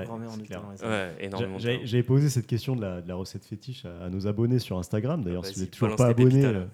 Ouais, 0.89 1.15
énormément. 1.19 1.57
de 1.57 1.61
J'avais 1.83 2.01
posé 2.03 2.29
cette 2.31 2.47
question 2.47 2.75
de 2.75 2.81
la, 2.81 2.99
de 3.01 3.07
la 3.07 3.13
recette 3.13 3.45
fétiche 3.45 3.85
à, 3.85 4.05
à 4.05 4.09
nos 4.09 4.25
abonnés 4.25 4.57
sur 4.57 4.79
Instagram. 4.79 5.23
D'ailleurs, 5.23 5.45
si 5.45 5.53
vous 5.53 5.61
n'êtes 5.61 5.71
toujours 5.71 5.95
pas 5.95 6.07
abonné, 6.07 6.43
euh, 6.45 6.65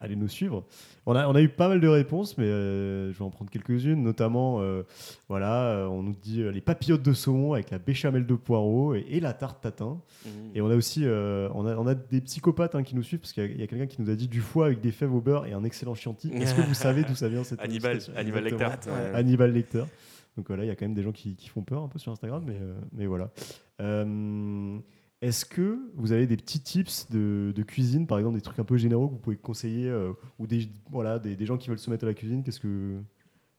allez 0.00 0.16
nous 0.16 0.28
suivre. 0.28 0.64
On 1.06 1.14
a, 1.14 1.28
on 1.28 1.34
a 1.34 1.42
eu 1.42 1.48
pas 1.48 1.68
mal 1.68 1.80
de 1.80 1.88
réponses, 1.88 2.38
mais 2.38 2.46
euh, 2.46 3.12
je 3.12 3.18
vais 3.18 3.24
en 3.24 3.30
prendre 3.30 3.50
quelques-unes. 3.50 4.02
Notamment, 4.02 4.60
euh, 4.60 4.82
voilà, 5.28 5.64
euh, 5.66 5.86
on 5.86 6.02
nous 6.02 6.14
dit 6.14 6.42
les 6.42 6.60
papillotes 6.60 7.02
de 7.02 7.12
saumon 7.12 7.52
avec 7.52 7.70
la 7.70 7.78
béchamel 7.78 8.26
de 8.26 8.34
poireaux 8.34 8.94
et, 8.94 9.04
et 9.10 9.20
la 9.20 9.34
tarte 9.34 9.60
tatin. 9.60 10.00
Mhm. 10.24 10.32
Et 10.54 10.60
on 10.62 10.70
a 10.70 10.74
aussi 10.74 11.02
euh, 11.04 11.48
on 11.54 11.66
a, 11.66 11.76
on 11.76 11.86
a 11.86 11.94
des 11.94 12.20
psychopathes 12.22 12.74
hein, 12.74 12.82
qui 12.82 12.96
nous 12.96 13.02
suivent 13.02 13.20
parce 13.20 13.32
qu'il 13.32 13.58
y 13.58 13.62
a, 13.62 13.66
quelqu'un 13.66 13.86
qui 13.86 14.00
nous 14.00 14.10
a 14.10 14.14
dit 14.14 14.28
du 14.28 14.40
foie 14.40 14.66
avec 14.66 14.80
des 14.80 14.92
fèves 14.92 15.14
au 15.14 15.20
beurre 15.20 15.46
et 15.46 15.52
un 15.52 15.64
excellent 15.64 15.94
chianti. 15.94 16.30
Est-ce 16.32 16.54
que 16.54 16.62
vous 16.62 16.74
savez 16.74 17.04
d'où 17.04 17.14
ça 17.14 17.28
vient 17.28 17.44
cette 17.44 17.60
Hannibal, 17.60 17.98
Hannibal. 18.16 18.44
Lecter. 18.44 18.64
Ouais. 18.64 19.14
Hannibal 19.14 19.52
Lecter. 19.52 19.84
Donc 20.36 20.46
voilà, 20.46 20.64
il 20.64 20.68
y 20.68 20.70
a 20.70 20.76
quand 20.76 20.86
même 20.86 20.94
des 20.94 21.02
gens 21.02 21.12
qui, 21.12 21.34
qui 21.34 21.48
font 21.48 21.62
peur 21.62 21.82
un 21.82 21.88
peu 21.88 21.98
sur 21.98 22.12
Instagram, 22.12 22.42
mais, 22.46 22.56
mais 22.92 23.06
voilà. 23.06 23.30
Euh, 23.80 24.78
Est-ce 25.22 25.44
que 25.44 25.78
vous 25.96 26.12
avez 26.12 26.26
des 26.26 26.36
petits 26.36 26.60
tips 26.60 27.10
de, 27.10 27.52
de 27.54 27.62
cuisine, 27.62 28.06
par 28.06 28.18
exemple 28.18 28.36
des 28.36 28.42
trucs 28.42 28.58
un 28.58 28.64
peu 28.64 28.78
généraux 28.78 29.08
que 29.08 29.12
vous 29.12 29.18
pouvez 29.18 29.36
conseiller, 29.36 29.88
euh, 29.88 30.12
ou 30.38 30.46
des, 30.46 30.68
voilà, 30.90 31.18
des, 31.18 31.36
des 31.36 31.44
gens 31.46 31.58
qui 31.58 31.68
veulent 31.68 31.78
se 31.78 31.90
mettre 31.90 32.04
à 32.04 32.08
la 32.08 32.14
cuisine 32.14 32.42
Qu'est-ce 32.42 32.60
que, 32.60 32.98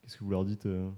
qu'est-ce 0.02 0.18
que 0.18 0.24
vous 0.24 0.32
leur 0.32 0.44
dites 0.44 0.66
euh, 0.66 0.90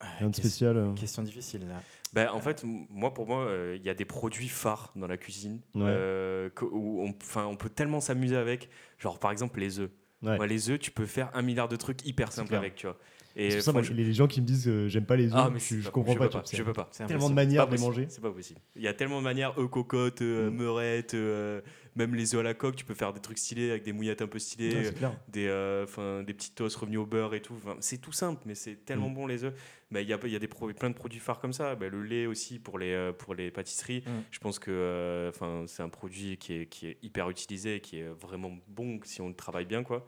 Rien 0.00 0.28
de 0.28 0.34
Question- 0.34 0.42
spécial 0.42 0.76
euh 0.76 0.92
Question 0.94 1.22
difficile 1.22 1.68
là. 1.68 1.80
Ben, 2.12 2.28
en 2.30 2.40
fait, 2.40 2.64
moi, 2.64 3.12
pour 3.14 3.26
moi, 3.26 3.46
euh, 3.46 3.76
il 3.78 3.84
y 3.84 3.88
a 3.90 3.94
des 3.94 4.04
produits 4.04 4.48
phares 4.48 4.92
dans 4.96 5.06
la 5.06 5.16
cuisine 5.16 5.60
Ouais. 5.74 5.82
euh, 5.84 6.50
que- 6.50 6.64
où 6.64 7.02
on, 7.02 7.14
on 7.40 7.56
peut 7.56 7.68
tellement 7.68 8.00
s'amuser 8.00 8.36
avec. 8.36 8.68
Genre, 8.98 9.18
par 9.18 9.30
exemple, 9.30 9.60
les 9.60 9.78
œufs. 9.80 9.90
Ouais. 10.22 10.46
Les 10.48 10.70
œufs, 10.70 10.78
tu 10.78 10.90
peux 10.90 11.06
faire 11.06 11.30
un 11.34 11.42
milliard 11.42 11.68
de 11.68 11.76
trucs 11.76 12.04
hyper 12.06 12.32
simples 12.32 12.54
avec, 12.54 12.74
tu 12.74 12.86
vois. 12.86 12.98
Et 13.38 13.50
pour 13.50 13.60
ça, 13.62 13.72
moi, 13.72 13.82
les 13.82 14.12
gens 14.14 14.26
qui 14.26 14.40
me 14.40 14.46
disent 14.46 14.66
euh, 14.66 14.88
j'aime 14.88 15.04
pas 15.04 15.14
les 15.16 15.26
œufs, 15.26 15.32
Ah, 15.34 15.50
mais 15.52 15.58
je, 15.58 15.76
je 15.76 15.84
pas- 15.84 15.90
comprends 15.90 16.14
je 16.14 16.18
pas. 16.18 16.28
pas, 16.28 16.42
je 16.50 16.62
peux 16.62 16.72
pas. 16.72 16.88
C'est 16.90 17.06
Tellement 17.06 17.28
de 17.28 17.34
manières 17.34 17.68
de 17.68 17.74
les 17.76 17.80
manger. 17.82 18.06
C'est 18.08 18.22
pas 18.22 18.30
possible. 18.30 18.58
Il 18.76 18.82
y 18.82 18.88
a 18.88 18.94
tellement 18.94 19.18
de 19.18 19.24
manières, 19.24 19.58
œufs 19.58 19.68
cocottes, 19.70 20.22
euh, 20.22 20.50
Mm. 20.50 20.54
meurettes, 20.56 21.12
euh, 21.14 21.60
même 21.96 22.14
les 22.14 22.34
œufs 22.34 22.40
à 22.40 22.42
la 22.42 22.54
coque, 22.54 22.76
tu 22.76 22.86
peux 22.86 22.94
faire 22.94 23.12
des 23.12 23.20
trucs 23.20 23.36
stylés 23.38 23.70
avec 23.70 23.82
des 23.82 23.92
mouillettes 23.92 24.22
un 24.22 24.26
peu 24.26 24.38
stylées, 24.38 24.90
clair. 24.96 25.12
des, 25.28 25.48
euh, 25.48 25.86
'fin, 25.86 26.22
des 26.22 26.32
petites 26.32 26.54
toasts 26.54 26.76
revenus 26.76 26.98
au 27.00 27.04
beurre 27.06 27.34
et 27.34 27.42
tout. 27.42 27.54
Enfin, 27.56 27.76
c'est 27.80 27.98
tout 27.98 28.12
simple, 28.12 28.40
mais 28.46 28.54
c'est 28.54 28.84
tellement 28.86 29.10
Mm. 29.10 29.14
bon 29.14 29.26
les 29.26 29.44
œufs. 29.44 29.54
Bah, 29.90 30.00
Il 30.00 30.08
y 30.08 30.14
a, 30.14 30.18
il 30.24 30.30
y 30.32 30.36
a 30.36 30.38
des 30.38 30.48
pro- 30.48 30.72
plein 30.72 30.88
de 30.90 30.94
produits 30.94 31.20
phares 31.20 31.38
comme 31.38 31.52
ça. 31.52 31.74
Bah, 31.74 31.88
le 31.90 32.02
lait 32.02 32.24
aussi 32.26 32.58
pour 32.58 32.78
les, 32.78 32.92
euh, 32.92 33.12
pour 33.12 33.34
les 33.34 33.50
pâtisseries. 33.50 34.02
Mm. 34.06 34.10
Je 34.30 34.38
pense 34.38 34.58
que 34.58 34.70
euh, 34.70 35.30
'fin, 35.32 35.64
c'est 35.66 35.82
un 35.82 35.90
produit 35.90 36.38
qui 36.38 36.54
est, 36.54 36.66
qui 36.66 36.86
est 36.88 36.96
hyper 37.02 37.28
utilisé 37.28 37.76
et 37.76 37.80
qui 37.80 37.98
est 37.98 38.08
vraiment 38.08 38.56
bon 38.66 38.98
si 39.04 39.20
on 39.20 39.28
le 39.28 39.34
travaille 39.34 39.66
bien. 39.66 39.82
Quoi. 39.82 40.06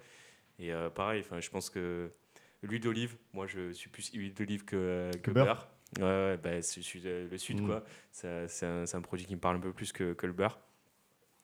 Et 0.59 0.73
euh, 0.73 0.89
pareil, 0.91 1.23
je 1.41 1.51
pense 1.51 1.69
que 1.71 2.11
l'huile 2.63 2.81
d'olive, 2.81 3.17
moi 3.33 3.47
je 3.47 3.73
suis 3.73 3.89
plus 3.91 4.11
huile 4.13 4.35
d'olive 4.35 4.65
que, 4.65 4.77
euh, 4.77 5.13
que, 5.13 5.31
beurre. 5.31 5.47
beurre. 5.47 5.69
Ouais, 6.01 6.37
bah, 6.37 6.55
le 6.57 6.63
sud, 7.39 7.61
Mm. 7.61 7.67
quoi. 7.67 7.85
C'est 8.13 8.29
un, 8.67 8.87
c'est 8.87 8.97
un 8.97 9.01
produit 9.01 9.25
qui 9.27 9.35
me 9.35 9.41
parle 9.41 9.57
un 9.57 9.61
peu 9.61 9.73
plus 9.73 9.93
que, 9.93 10.13
que 10.13 10.27
le 10.27 10.33
beurre. 10.33 10.59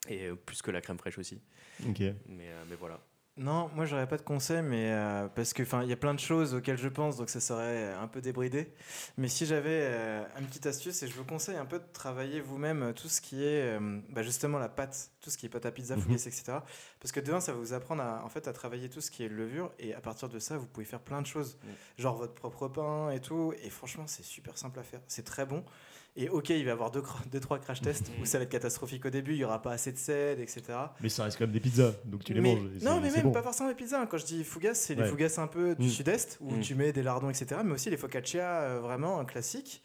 Et 0.08 0.26
euh, 0.26 0.34
plus 0.34 0.60
que 0.60 0.70
la 0.70 0.80
crème 0.82 0.98
fraîche 0.98 1.16
aussi. 1.18 1.40
Ok. 1.88 2.00
Mais, 2.00 2.50
euh, 2.50 2.64
mais 2.68 2.76
voilà. 2.76 3.00
Non, 3.37 3.68
moi 3.74 3.85
j'aurais 3.85 4.07
pas 4.07 4.16
de 4.16 4.22
conseils, 4.22 4.62
mais 4.62 4.93
euh, 4.93 5.26
parce 5.26 5.53
que 5.53 5.64
enfin 5.64 5.82
il 5.82 5.89
y 5.89 5.93
a 5.93 5.97
plein 5.97 6.14
de 6.14 6.20
choses 6.20 6.55
auxquelles 6.55 6.78
je 6.78 6.87
pense, 6.89 7.16
donc 7.16 7.28
ça 7.30 7.41
serait 7.41 7.93
un 7.93 8.07
peu 8.07 8.20
débridé. 8.20 8.72
Mais 9.16 9.26
si 9.26 9.45
j'avais 9.45 9.80
euh, 9.91 10.24
une 10.39 10.47
petite 10.47 10.66
astuce, 10.66 11.03
et 11.03 11.09
je 11.09 11.14
vous 11.14 11.24
conseille 11.24 11.57
un 11.57 11.64
peu 11.64 11.80
de 11.80 11.85
travailler 11.93 12.41
vous-même 12.41 12.82
euh, 12.85 12.93
tout 12.93 13.09
ce 13.09 13.20
qui 13.20 13.43
est 13.43 13.76
euh, 13.76 14.01
bah, 14.11 14.22
justement 14.22 14.61
la 14.61 14.68
pâte, 14.68 15.11
tout 15.20 15.30
ce 15.30 15.37
qui 15.37 15.47
est 15.47 15.49
pâte 15.49 15.66
à 15.66 15.72
pizza, 15.72 15.97
Mhm. 15.97 16.03
fougasse, 16.03 16.28
etc. 16.28 16.59
Parce 17.01 17.11
que 17.11 17.18
de 17.18 17.32
un, 17.32 17.41
ça 17.41 17.53
va 17.53 17.59
vous 17.59 17.72
apprendre 17.72 18.05
à, 18.05 18.24
en 18.24 18.28
fait 18.28 18.47
à 18.47 18.53
travailler 18.53 18.89
tout 18.89 19.01
ce 19.01 19.11
qui 19.11 19.24
est 19.24 19.28
levure, 19.28 19.72
et 19.80 19.95
à 19.95 20.01
partir 20.01 20.28
de 20.28 20.39
ça, 20.39 20.57
vous 20.57 20.66
pouvez 20.66 20.87
faire 20.87 21.01
plein 21.01 21.20
de 21.20 21.26
choses, 21.26 21.59
Mm. 21.64 21.68
genre 22.03 22.16
votre 22.16 22.35
propre 22.35 22.68
pain 22.68 23.11
et 23.11 23.18
tout. 23.20 23.53
Et 23.64 23.68
franchement, 23.70 24.05
c'est 24.07 24.22
super 24.22 24.57
simple 24.57 24.78
à 24.78 24.85
faire, 24.85 25.01
c'est 25.09 25.24
très 25.24 25.45
bon. 25.45 25.64
Et 26.16 26.28
ok, 26.28 26.50
il 26.50 26.62
va 26.64 26.68
y 26.68 26.72
avoir 26.72 26.92
deux, 26.92 27.02
deux 27.32 27.40
trois 27.40 27.58
crash 27.58 27.80
tests 27.80 28.08
Mhm. 28.14 28.22
où 28.22 28.24
ça 28.24 28.38
va 28.38 28.44
être 28.44 28.50
catastrophique 28.50 29.04
au 29.04 29.10
début, 29.10 29.32
il 29.32 29.38
y 29.38 29.44
aura 29.44 29.60
pas 29.60 29.72
assez 29.72 29.90
de 29.90 29.96
sel, 29.98 30.38
etc. 30.40 30.62
Mais 31.00 31.08
ça 31.08 31.24
reste 31.24 31.36
quand 31.38 31.44
même 31.44 31.52
des 31.52 31.58
pizzas, 31.58 31.90
donc 32.04 32.22
tu 32.22 32.32
les 32.32 32.40
Mais- 32.40 32.54
manges. 32.54 32.68
Non, 32.82 33.00
mais 33.00 33.10
même 33.10 33.22
bon. 33.22 33.32
pas 33.32 33.42
forcément 33.42 33.68
les 33.68 33.74
pizzas. 33.74 34.00
hein. 34.00 34.06
Quand 34.08 34.18
je 34.18 34.24
dis 34.26 34.44
fougasse, 34.44 34.80
c'est 34.80 34.96
Ouais. 34.96 35.02
les 35.02 35.08
fougasses 35.10 35.38
un 35.38 35.48
peu 35.48 35.74
du 35.74 35.86
Mm. 35.86 35.90
sud-est 35.90 36.38
où 36.40 36.52
Mm. 36.54 36.60
tu 36.60 36.74
mets 36.76 36.92
des 36.92 37.02
lardons, 37.02 37.30
etc. 37.30 37.60
Mais 37.64 37.72
aussi 37.72 37.90
les 37.90 37.96
focaccia, 37.96 38.60
euh, 38.60 38.80
vraiment 38.80 39.18
un 39.18 39.24
classique. 39.24 39.82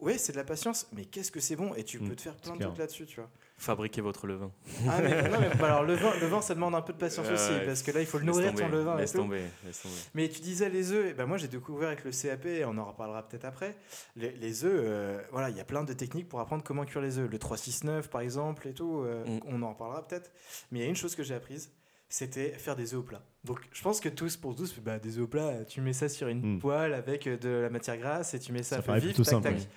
Ouais, 0.00 0.16
c'est 0.16 0.30
de 0.32 0.36
la 0.36 0.44
patience, 0.44 0.86
mais 0.94 1.04
qu'est-ce 1.06 1.32
que 1.32 1.40
c'est 1.40 1.56
bon 1.56 1.74
Et 1.74 1.82
tu 1.82 1.98
Mm, 1.98 2.08
peux 2.08 2.14
te 2.14 2.20
faire 2.22 2.36
plein 2.36 2.54
de 2.54 2.62
trucs 2.62 2.78
là-dessus, 2.78 3.04
tu 3.06 3.16
vois. 3.16 3.28
Fabriquez 3.56 4.00
votre 4.00 4.28
levain. 4.28 4.52
Ah, 4.88 5.00
mais, 5.02 5.28
non, 5.28 5.40
mais 5.40 5.48
bah, 5.58 5.66
alors 5.66 5.82
le 5.82 5.94
vin, 5.94 6.12
le 6.20 6.26
vin, 6.28 6.40
ça 6.40 6.54
demande 6.54 6.76
un 6.76 6.82
peu 6.82 6.92
de 6.92 6.98
patience 6.98 7.28
aussi, 7.28 7.50
ouais. 7.50 7.66
parce 7.66 7.82
que 7.82 7.90
là, 7.90 7.98
il 8.00 8.06
faut 8.06 8.18
le 8.18 8.24
nourrir 8.24 8.50
tomber, 8.52 8.62
ton 8.62 8.68
levain. 8.68 8.94
et 8.96 9.00
Laisse 9.00 9.10
tout. 9.12 9.18
tomber, 9.18 9.42
laisse 9.66 9.82
tomber. 9.82 9.94
Mais 10.14 10.28
tu 10.28 10.40
disais 10.40 10.68
les 10.68 10.92
œufs, 10.92 11.06
et 11.10 11.14
ben 11.14 11.26
moi 11.26 11.36
j'ai 11.36 11.48
découvert 11.48 11.88
avec 11.88 12.04
le 12.04 12.12
CAP, 12.12 12.46
et 12.46 12.64
on 12.64 12.78
en 12.78 12.84
reparlera 12.84 13.26
peut-être 13.28 13.44
après. 13.44 13.74
Les, 14.14 14.30
les 14.30 14.64
œufs, 14.64 14.72
euh, 14.84 15.20
voilà, 15.32 15.50
il 15.50 15.56
y 15.56 15.60
a 15.60 15.64
plein 15.64 15.82
de 15.82 15.92
techniques 15.92 16.28
pour 16.28 16.38
apprendre 16.38 16.62
comment 16.62 16.84
cuire 16.84 17.02
les 17.02 17.18
œufs. 17.18 17.28
Le 17.28 17.38
369 17.40 18.08
par 18.08 18.20
exemple 18.20 18.68
et 18.68 18.74
tout, 18.74 19.02
euh, 19.04 19.24
Mm. 19.26 19.40
on 19.46 19.62
en 19.62 19.70
reparlera 19.72 20.06
peut-être. 20.06 20.30
Mais 20.70 20.78
il 20.78 20.82
y 20.82 20.86
a 20.86 20.88
une 20.88 20.94
chose 20.96 21.16
que 21.16 21.24
j'ai 21.24 21.34
apprise, 21.34 21.72
c'était 22.08 22.50
faire 22.50 22.76
des 22.76 22.94
œufs 22.94 23.00
au 23.00 23.02
plat. 23.02 23.24
Donc 23.42 23.58
je 23.72 23.82
pense 23.82 23.98
que 24.00 24.08
tous, 24.08 24.36
pour 24.36 24.54
tous, 24.54 24.78
bah, 24.78 25.00
des 25.00 25.18
œufs 25.18 25.24
au 25.24 25.28
plat, 25.28 25.64
tu 25.64 25.80
mets 25.80 25.92
ça 25.92 26.08
sur 26.08 26.28
une 26.28 26.54
Mm. 26.54 26.58
poêle 26.60 26.94
avec 26.94 27.26
euh, 27.26 27.36
de 27.36 27.48
la 27.48 27.70
matière 27.70 27.96
grasse 27.98 28.34
et 28.34 28.38
tu 28.38 28.52
mets 28.52 28.62
ça, 28.62 28.76
Ça 28.76 28.76
à 28.76 28.82
feu 28.82 28.86
paraît 28.86 29.00
vif, 29.00 29.16
tac, 29.16 29.24
simple, 29.26 29.42
tac. 29.42 29.68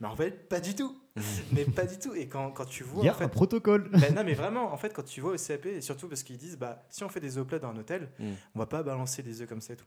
Mais 0.00 0.06
en 0.06 0.14
fait, 0.16 0.48
pas 0.48 0.60
du 0.60 0.74
tout. 0.74 0.96
mais 1.52 1.64
pas 1.64 1.84
du 1.86 1.98
tout. 1.98 2.14
Et 2.14 2.28
quand, 2.28 2.52
quand 2.52 2.64
tu 2.66 2.84
vois. 2.84 3.02
Il 3.02 3.06
y 3.06 3.08
a 3.08 3.12
en 3.12 3.16
fait, 3.16 3.24
un 3.24 3.28
protocole. 3.28 3.88
ben 3.90 4.14
non, 4.14 4.22
mais 4.24 4.34
vraiment, 4.34 4.72
en 4.72 4.76
fait, 4.76 4.92
quand 4.94 5.02
tu 5.02 5.20
vois 5.20 5.32
au 5.32 5.36
CAP, 5.36 5.66
et 5.66 5.80
surtout 5.80 6.08
parce 6.08 6.22
qu'ils 6.22 6.38
disent, 6.38 6.56
bah, 6.56 6.84
si 6.88 7.02
on 7.04 7.08
fait 7.08 7.20
des 7.20 7.36
œufs 7.38 7.46
plats 7.46 7.58
dans 7.58 7.68
un 7.70 7.76
hôtel, 7.76 8.08
Mm. 8.18 8.32
on 8.54 8.58
va 8.60 8.66
pas 8.66 8.82
balancer 8.82 9.22
des 9.22 9.42
œufs 9.42 9.48
comme 9.48 9.60
ça 9.60 9.72
et 9.72 9.76
tout. 9.76 9.86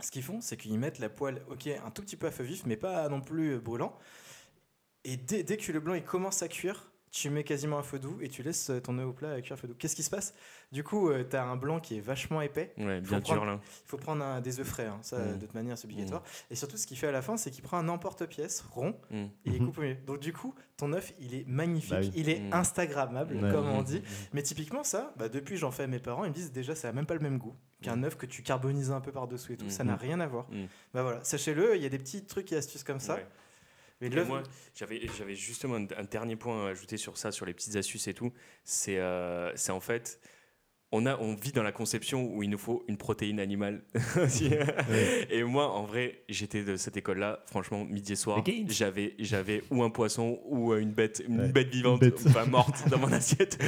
Ce 0.00 0.10
qu'ils 0.10 0.22
font, 0.22 0.40
c'est 0.40 0.56
qu'ils 0.56 0.78
mettent 0.78 0.98
la 1.00 1.08
poêle, 1.10 1.42
ok, 1.50 1.66
un 1.66 1.90
tout 1.90 2.02
petit 2.02 2.16
peu 2.16 2.26
à 2.28 2.30
feu 2.30 2.44
vif, 2.44 2.64
mais 2.66 2.76
pas 2.76 3.08
non 3.08 3.20
plus 3.20 3.58
brûlant. 3.58 3.98
Et 5.04 5.16
dès, 5.16 5.42
dès 5.42 5.56
que 5.56 5.72
le 5.72 5.80
blanc 5.80 5.94
il 5.94 6.04
commence 6.04 6.42
à 6.42 6.48
cuire, 6.48 6.90
tu 7.10 7.30
mets 7.30 7.44
quasiment 7.44 7.78
un 7.78 7.82
feu 7.82 7.98
doux 7.98 8.18
et 8.20 8.28
tu 8.28 8.42
laisses 8.42 8.70
euh, 8.70 8.80
ton 8.80 8.98
œuf 8.98 9.06
au 9.06 9.12
plat 9.12 9.32
à 9.32 9.40
cuire 9.40 9.54
à 9.54 9.56
feu 9.56 9.68
doux. 9.68 9.74
Qu'est-ce 9.78 9.96
qui 9.96 10.02
se 10.02 10.10
passe? 10.10 10.34
Du 10.72 10.84
coup, 10.84 11.10
tu 11.30 11.36
as 11.36 11.44
un 11.44 11.56
blanc 11.56 11.80
qui 11.80 11.96
est 11.96 12.00
vachement 12.00 12.42
épais. 12.42 12.74
Ouais, 12.76 13.00
bien 13.00 13.20
prendre- 13.20 13.40
dur 13.40 13.44
là. 13.46 13.60
Il 13.62 13.88
faut 13.88 13.96
prendre 13.96 14.22
un- 14.22 14.40
des 14.42 14.60
œufs 14.60 14.66
frais, 14.66 14.86
hein. 14.86 14.98
ça, 15.02 15.18
Mm. 15.18 15.34
de 15.38 15.40
toute 15.46 15.54
manière, 15.54 15.78
c'est 15.78 15.86
obligatoire. 15.86 16.22
Et 16.50 16.54
surtout, 16.56 16.76
ce 16.76 16.86
qu'il 16.86 16.98
fait 16.98 17.06
à 17.06 17.12
la 17.12 17.22
fin, 17.22 17.36
c'est 17.38 17.50
qu'il 17.50 17.62
prend 17.62 17.78
un 17.78 17.88
emporte-pièce 17.88 18.60
rond 18.70 18.94
Mm. 19.10 19.16
et 19.16 19.28
il 19.46 19.52
Mhm. 19.62 19.66
coupe 19.66 19.78
au 19.78 19.80
milieu. 19.82 19.96
Donc, 20.06 20.20
du 20.20 20.32
coup, 20.34 20.54
ton 20.76 20.92
œuf, 20.92 21.12
il 21.18 21.34
est 21.34 21.46
magnifique, 21.48 21.90
Bah 21.90 22.00
oui. 22.02 22.12
il 22.14 22.28
est 22.28 22.40
Mm. 22.40 22.52
Instagrammable, 22.52 23.36
Ouais. 23.36 23.50
comme 23.50 23.66
on 23.68 23.80
Mm. 23.80 23.84
dit. 23.84 24.02
Mais 24.34 24.42
typiquement, 24.42 24.84
ça, 24.84 25.12
bah, 25.16 25.28
depuis 25.30 25.56
j'en 25.56 25.70
fais 25.70 25.84
à 25.84 25.86
mes 25.86 25.98
parents, 25.98 26.24
ils 26.24 26.30
me 26.30 26.34
disent 26.34 26.52
déjà, 26.52 26.74
ça 26.74 26.88
n'a 26.88 26.92
même 26.92 27.06
pas 27.06 27.14
le 27.14 27.20
même 27.20 27.38
goût 27.38 27.56
qu'un 27.80 28.02
œuf 28.02 28.16
que 28.16 28.26
tu 28.26 28.42
carbonises 28.42 28.90
un 28.90 29.00
peu 29.00 29.12
par-dessous 29.12 29.52
et 29.52 29.56
tout. 29.56 29.70
Ça 29.70 29.84
n'a 29.84 29.96
rien 29.96 30.20
à 30.20 30.26
voir. 30.26 30.46
Mm. 30.50 30.66
Bah 30.92 31.02
voilà, 31.02 31.24
sachez-le, 31.24 31.76
il 31.76 31.82
y 31.82 31.86
a 31.86 31.88
des 31.88 31.98
petits 31.98 32.24
trucs 32.24 32.52
et 32.52 32.56
astuces 32.56 32.84
comme 32.84 33.00
ça. 33.00 33.14
Ouais. 33.14 33.26
Mais 34.00 34.10
moi, 34.24 34.42
j'avais, 34.74 35.00
j'avais 35.16 35.34
justement 35.34 35.74
un, 35.74 36.04
dernier 36.04 36.36
point 36.36 36.66
à 36.66 36.70
ajouter 36.70 36.96
sur 36.96 37.18
ça, 37.18 37.32
sur 37.32 37.46
les 37.46 37.54
petites 37.54 37.76
astuces 37.76 38.06
et 38.08 38.14
tout. 38.14 38.32
C'est, 38.64 38.98
euh, 38.98 39.50
c'est 39.56 39.72
en 39.72 39.80
fait, 39.80 40.20
on, 40.90 41.04
a, 41.04 41.16
on 41.18 41.34
vit 41.34 41.52
dans 41.52 41.62
la 41.62 41.72
conception 41.72 42.24
où 42.34 42.42
il 42.42 42.48
nous 42.48 42.58
faut 42.58 42.84
une 42.88 42.96
protéine 42.96 43.40
animale. 43.40 43.82
Et 45.30 45.42
moi, 45.42 45.70
en 45.70 45.84
vrai, 45.84 46.22
j'étais 46.28 46.64
de 46.64 46.76
cette 46.76 46.96
école-là. 46.96 47.42
Franchement, 47.46 47.84
midi 47.84 48.12
et 48.12 48.16
soir, 48.16 48.42
j'avais, 48.68 49.14
j'avais 49.18 49.62
ou 49.70 49.82
un 49.82 49.90
poisson 49.90 50.40
ou 50.46 50.74
une 50.74 50.92
bête, 50.92 51.22
une 51.26 51.40
Ouais, 51.40 51.48
bête 51.48 51.68
vivante, 51.68 52.02
une 52.02 52.10
bête. 52.10 52.20
enfin 52.26 52.46
morte 52.46 52.88
dans 52.88 52.98
mon 52.98 53.12
assiette. 53.12 53.62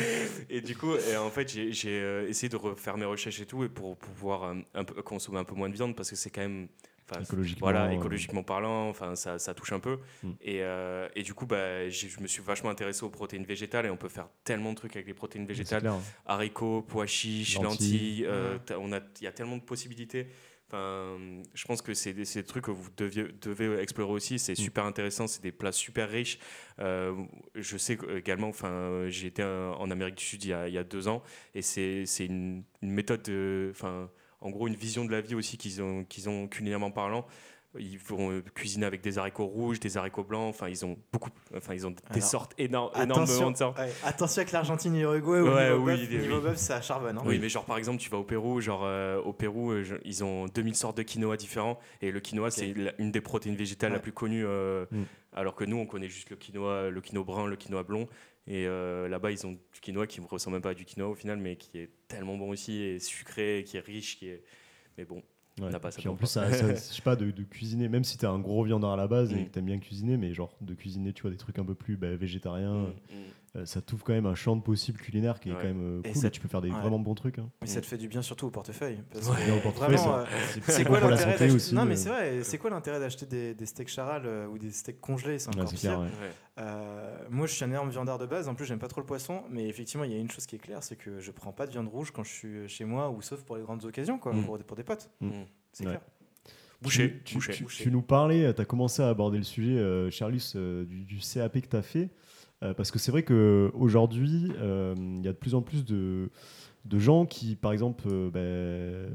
Et 0.49 0.61
du 0.61 0.77
coup, 0.77 0.95
et 0.95 1.17
en 1.17 1.31
fait, 1.31 1.53
j'ai, 1.53 1.73
j'ai, 1.73 2.01
euh, 2.01 2.29
essayé 2.29 2.49
de 2.49 2.57
refaire 2.57 2.97
mes 2.97 3.05
recherches 3.05 3.41
et 3.41 3.47
tout 3.47 3.65
et 3.65 3.69
pour 3.69 3.97
pouvoir 3.99 4.45
euh, 4.45 4.55
un 4.75 4.85
peu, 4.85 5.03
consommer 5.03 5.39
un 5.39 5.45
peu 5.45 5.55
moins 5.55 5.69
de 5.69 5.75
viande 5.75 5.95
parce 5.95 6.11
que 6.11 6.17
c'est 6.17 6.31
quand 6.31 6.43
même. 6.43 6.69
Enfin, 7.11 7.23
Écologiquement, 7.23 7.67
voilà, 7.67 7.85
euh, 7.87 7.91
écologiquement 7.91 8.43
parlant, 8.43 8.89
enfin 8.89 9.15
ça, 9.17 9.39
ça 9.39 9.55
touche 9.55 9.73
un 9.73 9.81
peu. 9.81 9.99
Mm. 10.23 10.31
Et, 10.41 10.63
euh, 10.63 11.09
et 11.15 11.23
du 11.23 11.35
coup, 11.35 11.47
bah, 11.47 11.89
je 11.89 12.21
me 12.21 12.27
suis 12.27 12.43
vachement 12.43 12.71
intéressé 12.71 13.05
aux 13.05 13.11
protéines 13.11 13.45
végétales 13.45 13.87
et 13.87 13.91
on 13.91 13.97
peut 13.97 14.09
faire 14.09 14.29
tellement 14.45 14.71
de 14.71 14.77
trucs 14.77 14.97
avec 14.97 15.07
les 15.07 15.15
protéines 15.15 15.47
végétales 15.47 15.81
clair. 15.83 15.95
haricots, 16.27 16.83
pois 16.83 17.07
chiches, 17.07 17.59
Lentilles. 17.61 18.23
lentilles. 18.23 18.27
euh, 18.27 18.59
on 18.79 18.93
a, 18.93 19.01
il 19.21 19.25
y 19.25 19.27
a 19.27 19.33
tellement 19.33 19.57
de 19.57 19.63
possibilités. 19.63 20.27
Enfin, 20.73 21.17
je 21.53 21.65
pense 21.65 21.83
que 21.83 21.95
c'est 21.95 22.13
des, 22.13 22.23
des 22.23 22.45
trucs 22.45 22.67
que 22.67 22.71
vous 22.71 22.91
deviez, 22.97 23.25
devez 23.43 23.81
explorer 23.83 24.13
aussi. 24.13 24.39
C'est 24.39 24.53
Mm. 24.53 24.57
super 24.63 24.85
intéressant. 24.85 25.27
C'est 25.27 25.43
des 25.43 25.51
plats 25.51 25.73
super 25.73 26.09
riches. 26.09 26.39
Euh, 26.79 27.13
je 27.57 27.77
sais 27.77 27.99
également, 28.17 28.49
enfin, 28.49 29.07
j'ai 29.09 29.27
été 29.27 29.43
en 29.43 29.91
Amérique 29.91 30.15
du 30.15 30.25
Sud 30.25 30.45
il 30.45 30.51
y 30.51 30.53
a, 30.53 30.69
il 30.69 30.75
y 30.75 30.79
a 30.79 30.85
deux 30.85 31.09
ans 31.09 31.23
et 31.57 31.63
c'est 31.63 32.07
c'est 32.07 32.27
une, 32.27 32.63
une 32.83 32.93
méthode, 32.93 33.23
de- 33.23 33.71
enfin, 33.73 34.09
en 34.41 34.51
gros, 34.51 34.69
une 34.69 34.75
vision 34.77 35.05
de 35.05 35.13
la 35.13 35.21
vie 35.21 35.35
aussi 35.35 35.57
qu'ils 35.59 35.83
ont, 35.83 36.05
qu'ils 36.05 36.29
ont 36.29 36.49
culinairement 36.49 36.91
parlant. 36.91 37.27
Ils 37.79 37.99
vont 38.01 38.33
euh, 38.33 38.43
cuisiner 38.57 38.85
avec 38.85 39.01
des 39.01 39.17
haricots 39.17 39.47
rouges, 39.47 39.79
des 39.79 39.97
haricots 39.97 40.25
blancs. 40.25 40.49
Enfin, 40.49 40.69
ils 40.69 40.85
ont 40.85 40.99
beaucoup, 41.13 41.31
enfin, 41.57 41.73
ils 41.73 41.87
ont 41.87 41.93
des 41.93 41.97
Alors, 42.11 42.23
sortes 42.29 42.53
énormes, 42.59 42.91
énormément 43.01 43.51
de 43.53 43.57
sortes. 43.57 43.79
ouais, 43.79 43.93
attention 44.03 44.41
avec 44.41 44.51
l'Argentine 44.51 44.93
et 44.97 45.01
l'Uruguay, 45.03 45.41
Ouais, 45.41 45.71
niveau 45.71 45.85
oui, 45.85 45.97
bœuf, 45.97 46.09
oui, 46.11 46.19
niveau 46.19 46.37
oui. 46.39 46.43
bœuf, 46.43 46.57
ça 46.57 46.81
charbonne. 46.81 47.19
hein. 47.19 47.23
Oui, 47.25 47.39
mais 47.39 47.49
genre 47.49 47.65
par 47.65 47.79
exemple, 47.79 47.99
tu 47.99 48.11
vas 48.11 48.19
au 48.19 48.25
Pérou, 48.25 48.61
genre 48.61 48.81
euh, 48.83 49.21
au 49.23 49.33
Pérou, 49.33 49.71
euh, 49.71 49.85
ils 50.05 50.25
ont 50.25 50.47
2000 50.47 50.75
sortes 50.75 50.97
de 50.97 51.05
quinoa 51.05 51.37
différents 51.37 51.79
et 52.03 52.11
le 52.11 52.19
quinoa 52.19 52.51
c'est 52.51 52.75
la- 52.75 52.93
une 52.99 53.13
des 53.13 53.21
protéines 53.21 53.55
végétales 53.55 53.91
la 53.93 53.99
Ouais. 53.99 54.03
plus 54.03 54.13
connue, 54.13 54.45
euh, 54.45 54.85
Mm. 54.91 55.03
alors 55.35 55.55
que 55.55 55.63
nous 55.65 55.77
on 55.77 55.87
connaît 55.87 56.09
juste 56.09 56.31
le 56.31 56.37
quinoa, 56.37 56.91
le 56.91 57.01
quinoa 57.01 57.23
brun, 57.23 57.47
le 57.47 57.55
quinoa 57.55 57.85
blond 57.85 58.09
et 58.51 58.67
euh, 58.67 59.09
là-bas 59.09 59.31
ils 59.31 59.47
ont 59.47 59.53
du 59.53 59.81
quinoa 59.81 60.07
qui 60.07 60.21
ne 60.21 60.27
ressemble 60.27 60.57
même 60.57 60.63
pas 60.63 60.71
à 60.71 60.75
du 60.75 60.85
quinoa 60.85 61.09
au 61.09 61.15
final, 61.15 61.39
mais 61.39 61.57
qui 61.57 61.79
est 61.79 61.89
tellement 62.09 62.37
bon 62.37 62.51
aussi 62.51 62.83
et 62.83 62.99
sucré, 62.99 63.65
qui 63.67 63.77
est 63.77 63.81
riche, 63.81 64.19
qui 64.19 64.27
est, 64.29 64.43
mais 64.99 65.05
bon. 65.05 65.23
On 65.63 65.69
n'a 65.69 65.79
pas 65.79 65.91
ça 65.91 65.99
Puis 66.01 66.09
en 66.09 66.15
plus, 66.17 66.27
ça, 66.27 66.51
ça- 66.53 66.69
je 66.75 66.79
sais 66.81 67.03
pas, 67.03 67.17
de, 67.17 67.31
de 67.31 67.43
cuisiner, 67.45 67.89
même 67.89 68.03
si 68.05 68.17
t'es 68.19 68.27
un 68.27 68.39
gros 68.39 68.65
viandard 68.65 68.93
à 68.93 68.97
la 68.97 69.07
base 69.07 69.33
et 69.33 69.37
Mm. 69.37 69.45
que 69.47 69.51
t'aimes 69.51 69.67
bien 69.67 69.79
cuisiner, 69.79 70.17
mais 70.17 70.33
genre 70.35 70.57
de 70.63 70.75
cuisiner, 70.75 71.13
tu 71.13 71.23
vois, 71.23 71.31
des 71.31 71.37
trucs 71.37 71.59
un 71.59 71.65
peu 71.65 71.75
plus 71.75 71.97
bah, 71.97 72.15
végétariens, 72.17 72.73
Mm, 72.75 72.87
mm. 72.87 72.93
euh, 73.13 73.23
ça 73.65 73.81
t'ouvre 73.81 74.05
quand 74.05 74.13
même 74.13 74.27
un 74.27 74.35
champ 74.37 74.55
de 74.55 74.63
possibles 74.63 74.99
culinaires 75.01 75.41
qui 75.41 75.49
est 75.49 75.53
Ouais. 75.53 75.59
quand 75.61 75.67
même 75.69 75.83
euh, 75.83 76.01
Et 76.05 76.13
cool 76.13 76.21
ça- 76.23 76.29
et 76.29 76.31
tu 76.31 76.41
peux 76.41 76.47
faire 76.49 76.61
des 76.61 76.71
ouais. 76.71 76.81
vraiment 76.81 76.99
bons 77.01 77.15
trucs. 77.15 77.39
hein. 77.41 77.51
Mais 77.63 77.67
ça 77.67 77.81
te 77.81 77.87
fait 77.87 77.99
du 77.99 78.07
bien 78.07 78.23
surtout 78.23 78.47
au 78.47 78.51
portefeuille. 78.51 78.99
Parce 79.13 79.29
Ouais. 79.29 79.37
que 79.45 79.63
portefeuille, 79.63 79.97
vraiment, 79.97 80.03
ça- 80.05 80.21
euh, 80.21 80.61
c'est 80.69 80.85
bon 80.85 80.91
quoi 80.91 81.01
pour 81.01 81.11
la 81.11 81.17
l'intérêt 81.17 81.51
aussi. 81.51 81.75
Non, 81.75 81.85
mais 81.85 81.95
euh, 81.95 81.97
c'est 81.97 82.09
vrai. 82.11 82.43
C'est 82.45 82.59
quoi 82.59 82.71
l'intérêt 82.71 83.01
d'acheter 83.01 83.27
des, 83.27 83.55
des 83.55 83.67
steaks 83.67 83.89
charal 83.89 84.23
euh, 84.27 84.47
ou 84.47 84.59
des 84.59 84.71
steaks 84.71 85.01
congelés 85.01 85.39
C'est 85.41 85.49
encore 85.49 85.69
pire. 85.69 85.79
clair, 85.81 85.99
ouais. 86.01 86.07
Ouais. 86.07 86.11
Euh, 86.61 87.17
moi, 87.31 87.47
je 87.47 87.55
suis 87.55 87.65
un 87.65 87.71
énorme 87.71 87.91
viandard 87.91 88.19
de 88.19 88.27
base. 88.27 88.49
En 88.49 88.55
plus, 88.55 88.67
j'aime 88.67 88.79
pas 88.79 88.89
trop 88.89 89.01
le 89.01 89.07
poisson. 89.07 89.43
Mais 89.51 89.67
effectivement, 89.69 90.05
il 90.05 90.13
y 90.13 90.15
a 90.15 90.19
une 90.19 90.31
chose 90.31 90.47
qui 90.47 90.57
est 90.57 90.61
claire, 90.61 90.83
c'est 90.83 90.97
que 90.97 91.19
je 91.19 91.31
prends 91.33 91.53
pas 91.53 91.67
de 91.67 91.73
viande 91.73 91.89
rouge 91.89 92.13
quand 92.13 92.23
je 92.23 92.31
suis 92.33 92.69
chez 92.69 92.85
moi 92.85 93.11
ou 93.11 93.21
sauf 93.21 93.43
pour 93.43 93.57
les 93.57 93.63
grandes 93.63 93.85
occasions, 93.85 94.19
quoi, 94.19 94.33
Mm. 94.33 94.45
pour, 94.45 94.59
pour 94.59 94.77
des 94.77 94.85
potes. 94.85 95.11
Mm. 95.21 95.31
C'est 95.73 95.85
Ouais. 95.87 95.91
clair. 95.91 96.03
Boucher, 96.83 97.21
tu, 97.25 97.35
boucher. 97.35 97.53
tu- 97.53 97.63
boucher. 97.65 97.85
tu 97.85 97.91
nous 97.91 98.01
parlais, 98.01 98.55
tu 98.55 98.61
as 98.63 98.65
commencé 98.65 99.03
à 99.03 99.09
aborder 99.09 99.37
le 99.37 99.45
sujet, 99.45 99.77
euh, 99.77 100.11
Charlus, 100.11 100.53
euh, 100.57 100.85
du, 100.87 101.05
du 101.05 101.19
CAP 101.19 101.61
que 101.61 101.67
tu 101.69 101.77
as 101.77 101.83
fait. 101.83 102.09
Euh, 102.63 102.75
parce 102.75 102.91
que 102.91 102.99
c'est 102.99 103.11
vrai 103.11 103.23
qu'aujourd'hui, 103.23 104.53
il 104.53 105.25
y 105.25 105.29
a 105.29 105.33
de 105.33 105.39
plus 105.39 105.55
en 105.55 105.63
plus 105.63 105.85
de, 105.85 106.31
gens 106.93 107.25
qui, 107.25 107.57
par 107.57 107.73
exemple, 107.73 108.05
euh, 108.11 108.31
ben, 108.31 109.11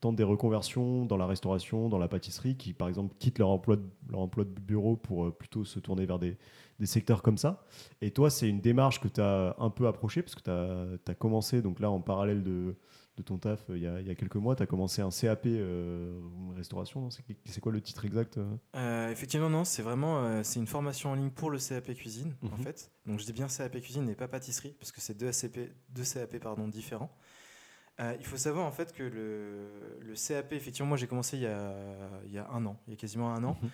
tentent 0.00 0.16
des 0.16 0.24
reconversions 0.24 1.04
dans 1.04 1.16
la 1.16 1.26
restauration, 1.26 1.88
dans 1.88 1.98
la 1.98 2.08
pâtisserie, 2.08 2.56
qui, 2.56 2.72
par 2.72 2.88
exemple, 2.88 3.14
quittent 3.18 3.38
leur 3.38 3.50
emploi 3.50 3.76
de, 3.76 4.60
bureau 4.60 4.96
pour 4.96 5.26
euh, 5.26 5.30
plutôt 5.30 5.64
se 5.64 5.78
tourner 5.78 6.06
vers 6.06 6.18
des, 6.18 6.36
des 6.78 6.86
secteurs 6.86 7.22
comme 7.22 7.38
ça. 7.38 7.64
Et 8.00 8.10
toi, 8.12 8.30
c'est 8.30 8.48
une 8.48 8.60
démarche 8.60 9.00
que 9.00 9.08
tu 9.08 9.20
as 9.20 9.54
un 9.58 9.70
peu 9.70 9.86
approchée, 9.86 10.22
parce 10.22 10.34
que 10.34 10.40
tu 10.42 11.10
as, 11.10 11.14
commencé, 11.14 11.60
donc 11.62 11.80
là, 11.80 11.90
en 11.90 12.00
parallèle 12.00 12.42
de, 12.44 12.76
de 13.16 13.22
ton 13.22 13.36
taf, 13.38 13.68
euh, 13.70 13.76
il 13.76 13.82
y, 13.82 13.86
a, 13.86 14.00
il 14.00 14.06
y 14.06 14.10
a 14.10 14.14
quelques 14.14 14.36
mois, 14.36 14.54
tu 14.54 14.62
as 14.62 14.66
commencé 14.66 15.02
un 15.02 15.10
CAP 15.10 15.46
euh, 15.46 16.20
restauration. 16.54 17.08
C'est 17.10 17.60
quoi 17.60 17.72
le 17.72 17.80
titre 17.80 18.04
exact 18.04 18.38
euh? 18.38 19.10
Effectivement, 19.10 19.50
non, 19.50 19.64
c'est 19.64 19.82
vraiment 19.82 20.20
euh, 20.24 20.42
c'est 20.44 20.60
une 20.60 20.68
formation 20.68 21.10
en 21.10 21.14
ligne 21.14 21.30
pour 21.30 21.50
le 21.50 21.58
CAP 21.58 21.92
cuisine, 21.94 22.34
en 22.44 22.56
Mhm. 22.56 22.62
fait. 22.62 22.92
Donc, 23.06 23.18
je 23.18 23.24
dis 23.24 23.32
bien 23.32 23.48
CAP 23.48 23.80
cuisine 23.80 24.08
et 24.08 24.14
pas 24.14 24.28
pâtisserie, 24.28 24.76
parce 24.78 24.92
que 24.92 25.00
c'est 25.00 25.16
deux, 25.18 25.28
ACP, 25.28 25.72
deux 25.90 26.04
CAP 26.04 26.38
pardon, 26.38 26.68
différents. 26.68 27.10
Euh, 28.00 28.14
il 28.20 28.24
faut 28.26 28.36
savoir 28.36 28.64
en 28.64 28.70
fait 28.70 28.92
que 28.92 29.02
le, 29.02 29.98
le 30.00 30.14
CAP, 30.14 30.52
effectivement, 30.52 30.86
moi 30.90 30.96
j'ai 30.96 31.08
commencé 31.08 31.36
il 31.36 31.42
y, 31.42 31.46
a, 31.46 31.74
il 32.26 32.32
y 32.32 32.38
a 32.38 32.48
un 32.52 32.64
an, 32.64 32.76
il 32.86 32.92
y 32.92 32.94
a 32.94 32.96
quasiment 32.96 33.34
un 33.34 33.42
an. 33.42 33.56
Mhm. 33.60 33.70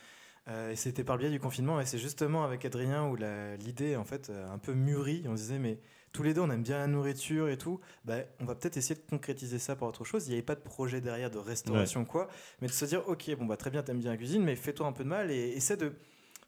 Euh, 0.49 0.73
et 0.73 0.77
c'était 0.77 1.05
par 1.05 1.17
le 1.17 1.21
biais 1.21 1.31
du 1.31 1.41
confinement, 1.41 1.81
et 1.81 1.87
c'est 1.87 1.99
justement 1.99 2.45
avec 2.45 2.65
Adrien 2.67 3.07
où 3.07 3.17
l'idée 3.17 3.97
en 3.97 4.05
fait 4.05 4.29
euh, 4.29 4.53
un 4.53 4.59
peu 4.59 4.75
mûrie. 4.75 5.25
On 5.27 5.37
se 5.37 5.43
disait, 5.43 5.59
mais 5.59 5.81
tous 6.13 6.23
les 6.23 6.35
deux 6.35 6.43
on 6.43 6.51
aime 6.51 6.63
bien 6.63 6.79
la 6.79 6.87
nourriture 6.87 7.49
et 7.49 7.57
tout, 7.57 7.81
bah, 8.05 8.19
on 8.41 8.45
va 8.45 8.55
peut-être 8.55 8.77
essayer 8.77 8.95
de 8.95 9.09
concrétiser 9.09 9.59
ça 9.59 9.75
par 9.75 9.89
autre 9.89 10.05
chose. 10.05 10.27
Il 10.27 10.31
n'y 10.31 10.35
avait 10.35 10.43
pas 10.43 10.55
de 10.55 10.61
projet 10.61 11.01
derrière 11.01 11.31
de 11.31 11.39
restauration 11.39 12.05
quoi, 12.05 12.29
mais 12.61 12.69
de 12.69 12.73
se 12.73 12.85
dire, 12.85 13.09
ok, 13.09 13.35
bon 13.39 13.47
bah 13.47 13.57
très 13.57 13.71
bien, 13.71 13.83
t'aimes 13.83 14.01
bien 14.01 14.11
la 14.11 14.17
cuisine, 14.19 14.43
mais 14.45 14.55
fais-toi 14.55 14.87
un 14.87 14.93
peu 14.93 15.05
de 15.05 15.09
mal 15.09 15.31
et 15.31 15.51
essaie 15.51 15.79
de 15.79 15.95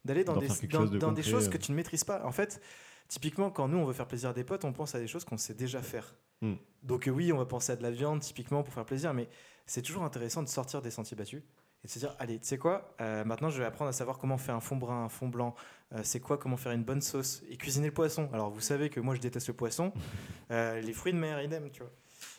d'aller 0.04 0.24
dans, 0.24 0.36
des, 0.36 0.48
dans, 0.68 0.84
de 0.84 0.98
dans 0.98 1.22
choses 1.22 1.48
euh. 1.48 1.50
que 1.50 1.56
tu 1.56 1.72
ne 1.72 1.76
maîtrises 1.76 2.04
pas. 2.04 2.24
En 2.24 2.30
fait, 2.30 2.60
typiquement, 3.08 3.50
quand 3.50 3.66
nous 3.66 3.78
on 3.78 3.86
veut 3.86 3.92
faire 3.92 4.06
plaisir 4.06 4.30
à 4.30 4.32
des 4.32 4.44
potes, 4.44 4.64
on 4.64 4.72
pense 4.72 4.94
à 4.94 5.00
des 5.00 5.08
choses 5.08 5.24
qu'on 5.24 5.36
sait 5.36 5.54
déjà 5.54 5.82
faire. 5.82 6.14
Hmm. 6.42 6.54
Donc 6.82 7.08
euh, 7.08 7.10
oui, 7.10 7.32
on 7.32 7.38
va 7.38 7.46
penser 7.46 7.72
à 7.72 7.76
de 7.76 7.82
la 7.82 7.90
viande 7.90 8.20
typiquement 8.20 8.62
pour 8.62 8.74
faire 8.74 8.84
plaisir, 8.84 9.14
mais 9.14 9.28
c'est 9.64 9.82
toujours 9.82 10.04
intéressant 10.04 10.42
de 10.42 10.48
sortir 10.48 10.82
des 10.82 10.90
sentiers 10.90 11.16
battus 11.16 11.42
et 11.86 11.88
de 11.88 11.92
se 11.92 12.00
dire, 12.00 12.16
allez, 12.18 12.40
tu 12.40 12.48
sais 12.48 12.58
quoi, 12.58 12.92
euh, 13.00 13.24
maintenant 13.24 13.48
je 13.48 13.58
vais 13.58 13.64
apprendre 13.64 13.88
à 13.88 13.92
savoir 13.92 14.18
comment 14.18 14.38
faire 14.38 14.56
un 14.56 14.60
fond 14.60 14.74
brun, 14.74 15.04
un 15.04 15.08
fond 15.08 15.28
blanc, 15.28 15.54
euh, 15.94 16.00
c'est 16.02 16.18
quoi, 16.18 16.36
comment 16.36 16.56
faire 16.56 16.72
une 16.72 16.82
bonne 16.82 17.00
sauce 17.00 17.44
et 17.48 17.56
cuisiner 17.56 17.86
le 17.86 17.94
poisson. 17.94 18.28
Alors 18.32 18.50
vous 18.50 18.60
savez 18.60 18.90
que 18.90 18.98
moi 18.98 19.14
je 19.14 19.20
déteste 19.20 19.46
le 19.46 19.54
poisson, 19.54 19.92
euh, 20.50 20.80
les 20.80 20.92
fruits 20.92 21.12
de 21.12 21.18
mer, 21.18 21.40
idem, 21.40 21.70
tu 21.70 21.82
vois. 21.82 21.92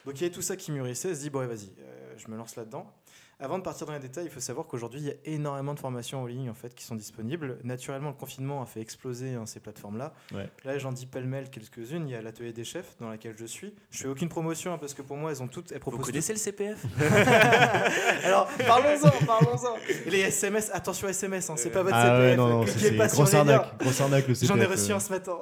Donc 0.06 0.20
il 0.20 0.24
y 0.24 0.26
avait 0.26 0.36
tout 0.36 0.42
ça 0.42 0.58
qui 0.58 0.74
mûrissait, 0.74 1.16
se 1.16 1.22
dit, 1.22 1.30
bon, 1.30 1.40
ouais, 1.40 1.48
vas-y, 1.48 1.72
je 2.18 2.28
me 2.30 2.36
lance 2.36 2.58
là-dedans. 2.58 2.94
Avant 3.40 3.60
de 3.60 3.64
partir 3.64 3.86
dans 3.86 3.94
les 3.94 4.00
détails, 4.00 4.26
il 4.26 4.32
faut 4.32 4.40
savoir 4.40 4.66
qu'aujourd'hui, 4.66 5.00
il 5.00 5.06
y 5.06 5.12
a 5.12 5.14
énormément 5.26 5.76
de 5.76 5.80
formations 5.80 6.24
en 6.24 6.26
ligne 6.26 6.50
en 6.50 6.56
fait, 6.56 6.74
qui 6.74 6.84
sont 6.84 6.96
disponibles. 6.96 7.60
Naturellement, 7.64 8.10
le 8.10 8.16
confinement 8.16 8.64
a 8.64 8.66
fait 8.66 8.82
exploser 8.82 9.36
hein, 9.36 9.46
ces 9.46 9.60
plateformes-là. 9.60 10.12
Ouais. 10.34 10.50
Là, 10.66 10.80
j'en 10.80 10.92
dis 10.92 11.06
pêle-mêle 11.06 11.52
quelques-unes. 11.52 12.08
Il 12.08 12.12
y 12.12 12.16
a 12.16 12.22
l'atelier 12.24 12.52
des 12.52 12.64
chefs 12.64 12.96
dans 13.00 13.10
laquelle 13.10 13.36
je 13.38 13.46
suis. 13.46 13.76
Je 13.92 14.04
fais 14.04 14.08
aucune 14.08 14.28
promotion 14.30 14.74
hein, 14.74 14.80
parce 14.80 14.96
que 14.96 15.04
pour 15.04 15.18
moi, 15.18 15.30
elles 15.32 15.44
ont 15.44 15.48
toutes. 15.48 15.72
Elles 15.72 15.82
Vous 15.86 16.00
connaissez 16.00 16.34
le 16.34 16.40
CPF 16.40 16.84
alors, 18.24 18.48
parlons-en, 18.66 19.26
parlons-en. 19.26 19.76
Les 20.08 20.20
SMS, 20.22 20.72
attention 20.74 21.08
SMS, 21.08 21.50
hein, 21.50 21.56
c'est 21.58 21.70
pas 21.70 21.84
votre 21.84 21.96
Ah 21.96 22.04
CPF. 22.06 22.20
ouais, 22.20 22.36
non, 22.36 22.48
non, 22.50 22.66
c'est 22.66 22.98
pas 22.98 23.08
grosse 23.08 23.34
arnaque, 23.36 23.78
grosse 23.78 24.02
arnaque 24.02 24.28
le 24.28 24.34
CPF. 24.34 24.56
J'en 24.56 24.62
ai 24.62 24.66
reçu 24.66 24.92
euh. 24.92 24.96
un 24.96 25.00
ce 25.00 25.12
matin. 25.12 25.38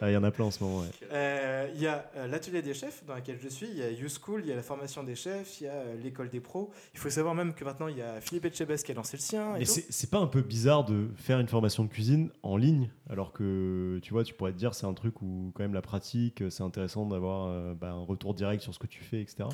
Ah, 0.00 0.08
Il 0.10 0.14
y 0.14 0.16
en 0.16 0.22
a 0.24 0.30
plein 0.30 0.44
en 0.44 0.50
ce 0.50 0.62
moment, 0.62 0.80
ouais. 0.80 0.86
Euh, 1.12 1.68
Il 1.74 1.80
y 1.82 1.86
a 1.86 2.08
euh, 2.16 2.26
l'atelier 2.28 2.62
des 2.62 2.74
chefs 2.74 3.04
dans 3.06 3.14
lequel 3.16 3.38
je 3.42 3.48
suis, 3.48 3.66
il 3.68 3.78
y 3.78 3.82
a 3.82 3.90
YouSchool, 3.90 4.42
il 4.44 4.48
y 4.48 4.52
a 4.52 4.56
la 4.56 4.62
formation 4.62 5.02
des 5.02 5.14
chefs, 5.16 5.60
il 5.60 5.64
y 5.64 5.68
a 5.68 5.72
euh, 5.72 5.96
l'école 6.02 6.28
des 6.28 6.40
pros. 6.40 6.70
Il 6.94 7.00
faut 7.00 7.10
savoir 7.10 7.34
même 7.44 7.54
que 7.54 7.64
maintenant 7.64 7.88
il 7.88 7.96
y 7.96 8.02
a 8.02 8.20
Philippe 8.20 8.46
Etchebest 8.46 8.84
qui 8.84 8.92
a 8.92 8.94
lancé 8.94 9.16
le 9.16 9.22
sien. 9.22 9.56
Et 9.56 9.60
Mais 9.60 9.64
c'est 9.64 10.10
pas 10.10 10.18
un 10.18 10.26
peu 10.26 10.42
bizarre 10.42 10.84
de 10.84 11.08
faire 11.16 11.40
une 11.40 11.48
formation 11.48 11.84
de 11.84 11.88
cuisine 11.88 12.30
en 12.42 12.56
ligne 12.56 12.90
alors 13.08 13.32
que 13.32 13.98
tu 14.02 14.12
vois, 14.12 14.24
tu 14.24 14.34
pourrais 14.34 14.52
te 14.52 14.58
dire 14.58 14.74
c'est 14.74 14.86
un 14.86 14.94
truc 14.94 15.20
où 15.22 15.52
quand 15.54 15.62
même 15.62 15.74
la 15.74 15.82
pratique, 15.82 16.42
c'est 16.50 16.62
intéressant 16.62 17.06
d'avoir 17.06 17.48
euh, 17.48 17.74
bah, 17.74 17.90
un 17.90 18.04
retour 18.04 18.34
direct 18.34 18.62
sur 18.62 18.74
ce 18.74 18.78
que 18.78 18.86
tu 18.86 19.02
fais, 19.02 19.20
etc. 19.20 19.48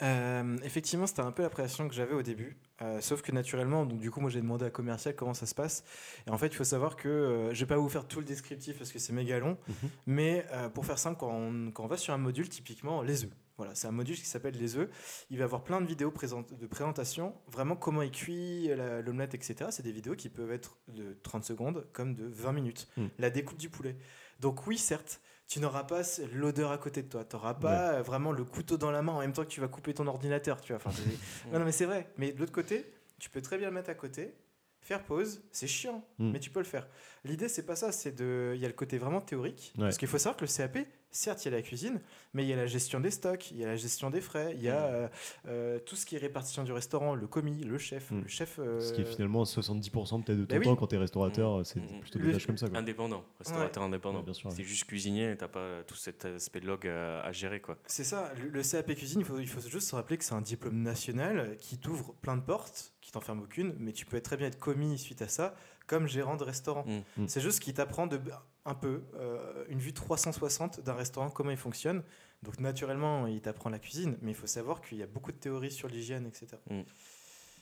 Euh, 0.00 0.56
effectivement, 0.62 1.06
c'était 1.06 1.22
un 1.22 1.32
peu 1.32 1.42
l'appréhension 1.42 1.88
que 1.88 1.94
j'avais 1.94 2.14
au 2.14 2.22
début. 2.22 2.56
Euh, 2.82 3.00
sauf 3.00 3.22
que 3.22 3.32
naturellement, 3.32 3.84
donc 3.84 3.98
du 3.98 4.10
coup, 4.10 4.20
moi 4.20 4.30
j'ai 4.30 4.40
demandé 4.40 4.64
à 4.64 4.70
commercial 4.70 5.14
comment 5.14 5.34
ça 5.34 5.46
se 5.46 5.54
passe. 5.54 5.84
Et 6.26 6.30
en 6.30 6.38
fait, 6.38 6.48
il 6.48 6.54
faut 6.54 6.64
savoir 6.64 6.96
que 6.96 7.08
euh, 7.08 7.54
je 7.54 7.60
vais 7.60 7.66
pas 7.66 7.76
vous 7.76 7.88
faire 7.88 8.06
tout 8.06 8.20
le 8.20 8.26
descriptif 8.26 8.78
parce 8.78 8.92
que 8.92 8.98
c'est 8.98 9.12
méga 9.12 9.38
long. 9.38 9.58
Mhm. 9.68 9.90
Mais 10.06 10.46
pour 10.74 10.86
faire 10.86 10.98
simple, 10.98 11.18
quand 11.18 11.32
on, 11.32 11.70
quand 11.72 11.84
on 11.84 11.88
va 11.88 11.96
sur 11.96 12.14
un 12.14 12.18
module, 12.18 12.48
typiquement 12.48 13.02
les 13.02 13.24
œufs. 13.24 13.30
Voilà, 13.58 13.74
c'est 13.74 13.86
un 13.88 13.92
module 13.92 14.16
qui 14.16 14.24
s'appelle 14.24 14.54
les 14.56 14.76
œufs. 14.76 14.88
Il 15.30 15.38
va 15.38 15.44
avoir 15.44 15.62
plein 15.64 15.80
de 15.82 15.86
vidéos 15.86 16.10
de 16.10 16.66
présentation, 16.66 17.34
vraiment 17.48 17.76
comment 17.76 18.02
il 18.02 18.10
cuit 18.10 18.68
l'omelette, 19.04 19.34
etc. 19.34 19.66
C'est 19.70 19.82
des 19.82 19.92
vidéos 19.92 20.14
qui 20.14 20.28
peuvent 20.30 20.52
être 20.52 20.78
de 20.88 21.16
30 21.22 21.44
secondes 21.44 21.86
comme 21.92 22.14
de 22.14 22.24
20 22.26 22.52
minutes. 22.52 22.88
Mm. 22.96 23.06
La 23.18 23.30
découpe 23.30 23.58
du 23.58 23.68
poulet. 23.68 23.96
Donc 24.40 24.66
oui, 24.66 24.78
certes, 24.78 25.20
tu 25.48 25.60
n'auras 25.60 25.84
pas 25.84 26.02
l'odeur 26.32 26.70
à 26.70 26.78
côté 26.78 27.02
de 27.02 27.08
toi. 27.08 27.24
Tu 27.24 27.34
n'auras 27.36 27.54
pas 27.54 27.94
euh, 27.94 28.02
vraiment 28.02 28.32
le 28.32 28.44
couteau 28.44 28.76
dans 28.76 28.90
la 28.92 29.02
main 29.02 29.12
en 29.12 29.20
même 29.20 29.32
temps 29.32 29.42
que 29.42 29.48
tu 29.48 29.60
vas 29.60 29.68
couper 29.68 29.92
ton 29.94 30.06
ordinateur. 30.06 30.60
Tu 30.60 30.72
vois. 30.72 30.80
Enfin, 30.84 30.90
non, 31.52 31.58
non, 31.58 31.64
mais 31.64 31.72
c'est 31.72 31.86
vrai. 31.86 32.08
Mais 32.16 32.32
de 32.32 32.38
l'autre 32.38 32.52
côté, 32.52 32.86
tu 33.18 33.28
peux 33.30 33.40
très 33.42 33.58
bien 33.58 33.68
le 33.68 33.74
mettre 33.74 33.90
à 33.90 33.94
côté, 33.94 34.34
faire 34.80 35.02
pause. 35.04 35.42
C'est 35.50 35.66
chiant, 35.66 36.04
Mm. 36.18 36.30
mais 36.30 36.38
tu 36.38 36.50
peux 36.50 36.60
le 36.60 36.64
faire. 36.64 36.86
L'idée, 37.24 37.48
c'est 37.48 37.64
pas 37.66 37.74
ça. 37.76 37.90
C'est 37.90 38.12
de. 38.12 38.52
Il 38.54 38.60
y 38.60 38.64
a 38.64 38.68
le 38.68 38.74
côté 38.74 38.98
vraiment 38.98 39.20
théorique. 39.20 39.72
Ouais. 39.76 39.84
Parce 39.84 39.98
qu'il 39.98 40.06
faut 40.06 40.18
savoir 40.18 40.36
que 40.36 40.44
le 40.44 40.50
CAP, 40.56 40.78
certes, 41.10 41.44
il 41.44 41.50
y 41.50 41.54
a 41.54 41.56
la 41.56 41.62
cuisine, 41.62 42.00
mais 42.34 42.44
il 42.44 42.48
y 42.48 42.52
a 42.52 42.56
la 42.56 42.66
gestion 42.66 43.00
des 43.00 43.10
stocks, 43.10 43.50
il 43.50 43.56
y 43.58 43.64
a 43.64 43.66
la 43.66 43.76
gestion 43.76 44.10
des 44.10 44.20
frais, 44.20 44.52
il 44.54 44.62
y 44.62 44.68
a 44.68 44.84
euh, 44.86 45.08
euh, 45.46 45.78
tout 45.78 45.96
ce 45.96 46.04
qui 46.06 46.16
est 46.16 46.18
répartition 46.18 46.64
du 46.64 46.72
restaurant, 46.72 47.14
le 47.14 47.26
commis, 47.26 47.64
le 47.64 47.78
chef, 47.78 48.10
Mm. 48.10 48.20
le 48.22 48.28
chef. 48.28 48.58
euh, 48.58 48.80
Ce 48.80 48.92
qui 48.92 49.00
est 49.00 49.04
finalement 49.04 49.44
70% 49.44 50.22
peut-être 50.22 50.38
de 50.38 50.44
ton 50.44 50.54
bah 50.54 50.58
oui. 50.60 50.64
temps 50.66 50.76
quand 50.76 50.86
tu 50.88 50.94
es 50.94 50.98
restaurateur, 50.98 51.64
c'est 51.66 51.80
Mhm. 51.80 52.00
plutôt 52.00 52.18
des 52.18 52.26
Le- 52.26 52.32
tâches 52.32 52.46
comme 52.46 52.58
ça. 52.58 52.68
Quoi. 52.68 52.78
Indépendant, 52.78 53.24
restaurateur 53.38 53.82
indépendant. 53.82 54.18
Ouais, 54.20 54.24
bien 54.24 54.34
sûr, 54.34 54.50
ouais. 54.50 54.54
C'est 54.56 54.64
juste 54.64 54.84
cuisinier, 54.84 55.34
t'as 55.38 55.48
pas 55.48 55.82
tout 55.86 55.96
cet 55.96 56.24
aspect 56.24 56.60
de 56.60 56.66
log 56.66 56.86
à, 56.86 57.20
à 57.22 57.32
gérer 57.32 57.60
quoi. 57.60 57.78
C'est 57.86 58.04
ça, 58.04 58.32
le, 58.42 58.48
le 58.48 58.62
CAP 58.62 58.94
cuisine, 58.94 59.20
il 59.20 59.26
faut, 59.26 59.38
il 59.38 59.48
faut 59.48 59.60
juste 59.66 59.88
se 59.88 59.94
rappeler 59.96 60.18
que 60.18 60.24
c'est 60.24 60.34
un 60.34 60.40
diplôme 60.42 60.82
national 60.82 61.56
qui 61.58 61.78
t'ouvre 61.78 62.14
plein 62.20 62.36
de 62.36 62.42
portes, 62.42 62.92
qui 63.00 63.12
t'enferme 63.12 63.40
aucune, 63.40 63.74
mais 63.78 63.92
tu 63.92 64.04
peux 64.06 64.20
très 64.20 64.36
bien 64.36 64.46
être 64.48 64.58
commis 64.58 64.98
suite 64.98 65.22
à 65.22 65.28
ça, 65.28 65.54
comme 65.88 66.06
gérant 66.06 66.36
de 66.36 66.44
restaurant. 66.44 66.84
Mm. 66.86 67.22
Mm. 67.22 67.28
C'est 67.28 67.40
juste 67.40 67.58
qu'il 67.60 67.74
t'apprend 67.74 68.06
de, 68.06 68.20
un 68.64 68.74
peu 68.74 69.02
euh, 69.16 69.64
une 69.68 69.80
vue 69.80 69.92
360 69.92 70.80
d'un 70.82 70.94
restaurant, 70.94 71.30
comment 71.30 71.50
il 71.50 71.56
fonctionne. 71.56 72.04
Donc 72.44 72.60
naturellement, 72.60 73.26
il 73.26 73.40
t'apprend 73.40 73.70
la 73.70 73.80
cuisine, 73.80 74.16
mais 74.22 74.30
il 74.30 74.36
faut 74.36 74.46
savoir 74.46 74.80
qu'il 74.80 74.98
y 74.98 75.02
a 75.02 75.06
beaucoup 75.08 75.32
de 75.32 75.36
théories 75.38 75.72
sur 75.72 75.88
l'hygiène, 75.88 76.26
etc. 76.26 76.46
Mm. 76.70 76.82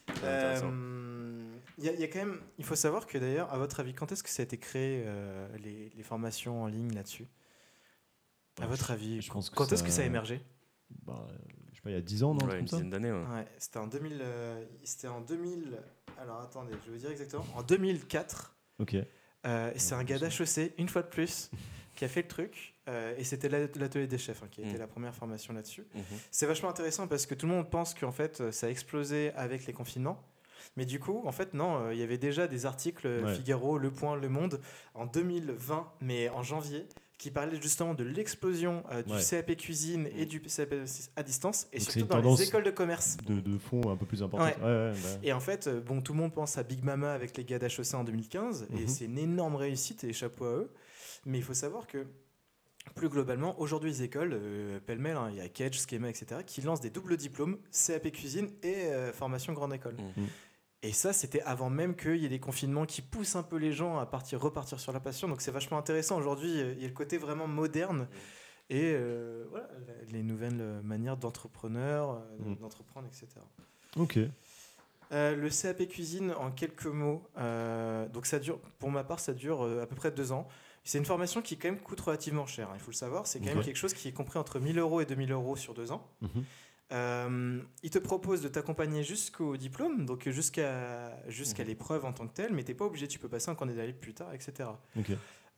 Intéressant. 0.08 0.70
Euh, 0.70 1.56
Il 1.78 1.84
y, 1.84 1.88
a- 1.88 1.92
il 1.94 2.00
y 2.00 2.04
a 2.04 2.08
quand 2.08 2.18
même, 2.20 2.40
il 2.58 2.64
faut 2.64 2.76
savoir 2.76 3.06
que 3.06 3.18
d'ailleurs, 3.18 3.52
à 3.52 3.58
votre 3.58 3.80
avis, 3.80 3.92
quand 3.94 4.12
est-ce 4.12 4.22
que 4.22 4.30
ça 4.30 4.42
a 4.42 4.44
été 4.44 4.56
créé 4.58 5.02
euh, 5.06 5.48
les, 5.58 5.90
les 5.96 6.02
formations 6.02 6.62
en 6.62 6.66
ligne 6.68 6.92
là-dessus? 6.94 7.26
À 8.60 8.66
votre 8.66 8.86
je- 8.88 8.92
avis, 8.92 9.20
je 9.22 9.30
pense 9.32 9.50
que 9.50 9.54
quand 9.56 9.70
est-ce 9.72 9.82
que 9.82 9.90
ça- 9.90 10.02
a 10.02 10.04
émergé? 10.04 10.40
Bah, 11.04 11.26
il 11.90 11.94
y 11.94 11.98
a 11.98 12.02
10 12.02 12.22
ans, 12.24 12.34
non 12.34 12.46
Ouais, 12.46 12.58
une 12.58 12.64
dizaine 12.64 12.90
d'années. 12.90 13.12
ouais. 13.12 13.18
Ouais, 13.18 13.46
c'était 13.58 13.78
en 13.78 13.86
2000. 13.86 14.18
euh, 14.22 14.64
c'était 14.84 15.08
en 15.08 15.20
2000. 15.20 15.78
Alors 16.20 16.40
attendez, 16.40 16.72
je 16.84 16.90
vais 16.90 16.96
vous 16.96 17.00
dire 17.02 17.10
exactement. 17.10 17.44
En 17.54 17.62
2004. 17.62 18.54
Ok. 18.78 18.96
euh, 19.46 19.72
c'est 19.76 19.94
un 19.94 20.04
gars 20.04 20.18
d'HEC, 20.18 20.74
une 20.78 20.88
fois 20.88 21.02
de 21.02 21.08
plus, 21.08 21.50
qui 21.94 22.04
a 22.04 22.08
fait 22.08 22.22
le 22.22 22.28
truc. 22.28 22.74
euh, 22.88 23.14
et 23.18 23.24
c'était 23.24 23.48
l'at- 23.48 23.74
l'atelier 23.76 24.06
des 24.06 24.16
chefs 24.18 24.42
hein, 24.44 24.48
qui 24.50 24.60
a 24.62 24.64
été 24.64 24.76
Mm. 24.76 24.78
la 24.78 24.86
première 24.86 25.14
formation 25.14 25.52
là-dessus. 25.52 25.84
Mhm. 25.94 26.02
C'est 26.30 26.46
vachement 26.46 26.68
intéressant 26.68 27.08
parce 27.08 27.26
que 27.26 27.34
tout 27.34 27.46
le 27.46 27.52
monde 27.52 27.68
pense 27.68 27.94
qu'en 27.94 28.12
fait 28.12 28.50
ça 28.52 28.68
a 28.68 28.70
explosé 28.70 29.32
avec 29.32 29.66
les 29.66 29.72
confinements. 29.72 30.22
Mais 30.76 30.84
du 30.84 31.00
coup, 31.00 31.22
en 31.26 31.32
fait, 31.32 31.52
non, 31.54 31.78
euh, 31.86 31.94
il 31.94 31.98
y 32.00 32.02
avait 32.04 32.16
déjà 32.18 32.46
des 32.46 32.64
articles 32.66 33.06
Ouais. 33.06 33.34
Figaro, 33.34 33.76
Le 33.78 33.90
Point, 33.90 34.14
Le 34.16 34.28
Monde 34.28 34.60
en 34.94 35.06
2020, 35.06 35.90
mais 36.00 36.28
en 36.28 36.42
janvier, 36.44 36.86
qui 37.18 37.30
parlaient 37.30 37.60
justement 37.60 37.94
de 37.94 38.04
l'explosion 38.04 38.82
euh, 38.92 39.02
du 39.02 39.12
Ouais. 39.12 39.22
CAP 39.22 39.56
cuisine 39.56 40.08
et 40.16 40.26
du 40.26 40.40
CAP 40.40 40.74
à 41.16 41.22
distance, 41.22 41.66
et 41.72 41.78
Donc 41.78 41.90
surtout 41.90 42.06
dans 42.08 42.20
les 42.20 42.42
écoles 42.42 42.64
de 42.64 42.70
commerce. 42.70 43.16
De, 43.26 43.40
de 43.40 43.58
fond 43.58 43.90
un 43.90 43.96
peu 43.96 44.04
plus 44.06 44.22
important. 44.22 44.44
Ouais. 44.44 44.56
Ouais, 44.58 44.90
ouais, 44.90 44.92
bah. 44.92 45.08
Et 45.22 45.32
en 45.32 45.40
fait, 45.40 45.66
euh, 45.66 45.80
bon, 45.80 46.02
tout 46.02 46.12
le 46.12 46.18
monde 46.18 46.34
pense 46.34 46.58
à 46.58 46.62
Big 46.62 46.84
Mama 46.84 47.12
avec 47.12 47.36
les 47.36 47.44
gars 47.44 47.58
d'HEC 47.58 47.94
en 47.94 48.04
2015, 48.04 48.66
et 48.70 48.82
Mhm. 48.82 48.88
c'est 48.88 49.04
une 49.06 49.18
énorme 49.18 49.56
réussite, 49.56 50.04
et 50.04 50.12
chapeau 50.12 50.44
à 50.44 50.52
eux. 50.52 50.70
Mais 51.24 51.38
il 51.38 51.44
faut 51.44 51.54
savoir 51.54 51.86
que 51.86 52.06
plus 52.94 53.08
globalement, 53.08 53.58
aujourd'hui, 53.60 53.90
les 53.90 54.02
écoles, 54.04 54.30
euh, 54.34 54.78
pêle-mêle, 54.78 55.16
hein, 55.16 55.28
il 55.32 55.38
y 55.38 55.40
a 55.40 55.48
Kedge, 55.48 55.76
Schema, 55.88 56.08
etc., 56.08 56.42
qui 56.46 56.60
lancent 56.60 56.80
des 56.80 56.90
doubles 56.90 57.16
diplômes, 57.16 57.58
CAP 57.72 58.12
cuisine 58.12 58.48
et 58.62 58.74
euh, 58.92 59.12
formation 59.12 59.52
grande 59.54 59.72
école. 59.74 59.94
Mm. 59.94 60.20
Mm. 60.20 60.26
Et 60.82 60.92
ça, 60.92 61.12
c'était 61.12 61.40
avant 61.42 61.70
même 61.70 61.96
qu'il 61.96 62.16
y 62.16 62.26
ait 62.26 62.28
des 62.30 62.38
confinements 62.40 62.86
qui 62.86 63.02
poussent 63.02 63.34
un 63.36 63.42
peu 63.42 63.56
les 63.56 63.72
gens 63.72 63.98
à 63.98 64.06
partir, 64.06 64.40
repartir 64.40 64.78
sur 64.78 64.92
la 64.92 65.00
passion. 65.00 65.26
Donc 65.26 65.40
c'est 65.40 65.50
vachement 65.50 65.78
intéressant. 65.78 66.16
Aujourd'hui, 66.18 66.50
il 66.50 66.80
y 66.80 66.84
a 66.84 66.88
le 66.88 66.94
côté 66.94 67.18
vraiment 67.18 67.46
moderne 67.48 68.08
et 68.68 68.92
euh, 68.94 69.44
voilà, 69.50 69.68
les 70.12 70.22
nouvelles 70.22 70.60
euh, 70.60 70.82
manières 70.82 71.16
d'entrepreneurs, 71.16 72.10
euh, 72.10 72.50
Mm. 72.50 72.56
d'entreprendre, 72.56 73.06
etc. 73.08 73.26
Ok. 73.96 74.18
Euh, 75.12 75.36
le 75.36 75.48
CAP 75.50 75.86
cuisine, 75.88 76.32
en 76.32 76.50
quelques 76.50 76.86
mots, 76.86 77.22
euh, 77.38 78.08
donc 78.08 78.26
ça 78.26 78.38
dure, 78.40 78.58
pour 78.78 78.90
ma 78.90 79.04
part, 79.04 79.20
ça 79.20 79.32
dure 79.32 79.62
à 79.80 79.86
peu 79.86 79.94
près 79.94 80.10
deux 80.10 80.32
ans. 80.32 80.48
C'est 80.82 80.98
une 80.98 81.04
formation 81.04 81.42
qui 81.42 81.56
quand 81.58 81.68
même 81.68 81.80
coûte 81.80 82.00
relativement 82.00 82.46
cher, 82.46 82.68
hein, 82.70 82.74
il 82.74 82.80
faut 82.80 82.90
le 82.90 82.96
savoir. 82.96 83.26
C'est 83.26 83.38
quand 83.40 83.46
même 83.46 83.62
quelque 83.62 83.76
chose 83.76 83.92
qui 83.94 84.08
est 84.08 84.12
compris 84.12 84.38
entre 84.38 84.60
1000 84.60 84.78
euros 84.78 85.00
et 85.00 85.06
2000 85.06 85.32
euros 85.32 85.56
sur 85.56 85.74
deux 85.74 85.90
ans. 85.90 86.06
Mhm. 86.20 86.44
Euh, 86.92 87.60
il 87.82 87.90
te 87.90 87.98
propose 87.98 88.42
de 88.42 88.48
t'accompagner 88.48 89.02
jusqu'au 89.02 89.56
diplôme, 89.56 90.06
donc 90.06 90.28
jusqu'à 90.28 91.16
jusqu'à 91.28 91.62
Mhm. 91.64 91.68
l'épreuve 91.68 92.04
en 92.04 92.12
tant 92.12 92.28
que 92.28 92.32
telle, 92.34 92.52
mais 92.52 92.62
t'es 92.62 92.74
pas 92.74 92.84
obligé, 92.84 93.08
tu 93.08 93.18
peux 93.18 93.28
passer 93.28 93.50
en 93.50 93.56
candidat 93.56 93.84
libre 93.86 93.98
plus 93.98 94.14
tard, 94.14 94.32
etc. 94.32 94.68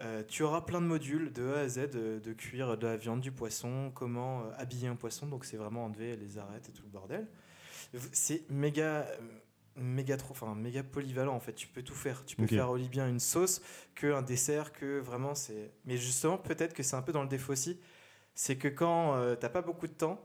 Euh, 0.01 0.23
tu 0.27 0.43
auras 0.45 0.61
plein 0.63 0.81
de 0.81 0.87
modules 0.87 1.33
de 1.33 1.53
A 1.55 1.59
à 1.61 1.69
Z, 1.69 1.91
de, 1.91 2.19
de 2.19 2.33
cuire 2.33 2.79
de 2.79 2.87
la 2.87 2.97
viande, 2.97 3.21
du 3.21 3.33
poisson, 3.33 3.91
comment 3.95 4.43
euh, 4.43 4.51
habiller 4.57 4.89
un 4.89 4.95
poisson, 4.97 5.27
donc 5.27 5.45
c'est 5.45 5.57
vraiment 5.57 5.85
enlever 5.85 6.17
les 6.17 6.39
arêtes 6.39 6.69
et 6.69 6.73
tout 6.73 6.85
le 6.85 6.89
bordel. 6.91 7.27
C'est 8.13 8.49
méga, 8.51 9.07
méga 9.77 10.17
trop, 10.17 10.33
enfin 10.33 10.55
méga 10.55 10.83
polyvalent 10.83 11.35
en 11.35 11.41
fait. 11.41 11.53
Tu 11.55 11.67
peux 11.67 11.83
tout 11.83 11.95
faire. 11.95 12.25
Tu 12.27 12.37
peux 12.37 12.47
faire 12.57 12.71
aussi 12.71 12.89
bien 12.89 13.09
une 13.09 13.21
sauce 13.21 13.61
que 13.95 14.13
un 14.13 14.23
dessert, 14.23 14.73
que 14.73 14.99
vraiment 15.01 15.35
c'est. 15.35 15.73
Mais 15.85 15.97
justement, 15.97 16.39
peut-être 16.39 16.75
que 16.75 16.83
c'est 16.83 16.97
un 16.97 17.03
peu 17.03 17.13
dans 17.13 17.23
le 17.23 17.29
défaut 17.29 17.53
aussi, 17.53 17.81
c'est 18.35 18.57
que 18.57 18.69
quand 18.69 19.35
t'as 19.41 19.49
pas 19.51 19.63
beaucoup 19.63 19.87
de 19.89 19.93
temps. 19.93 20.25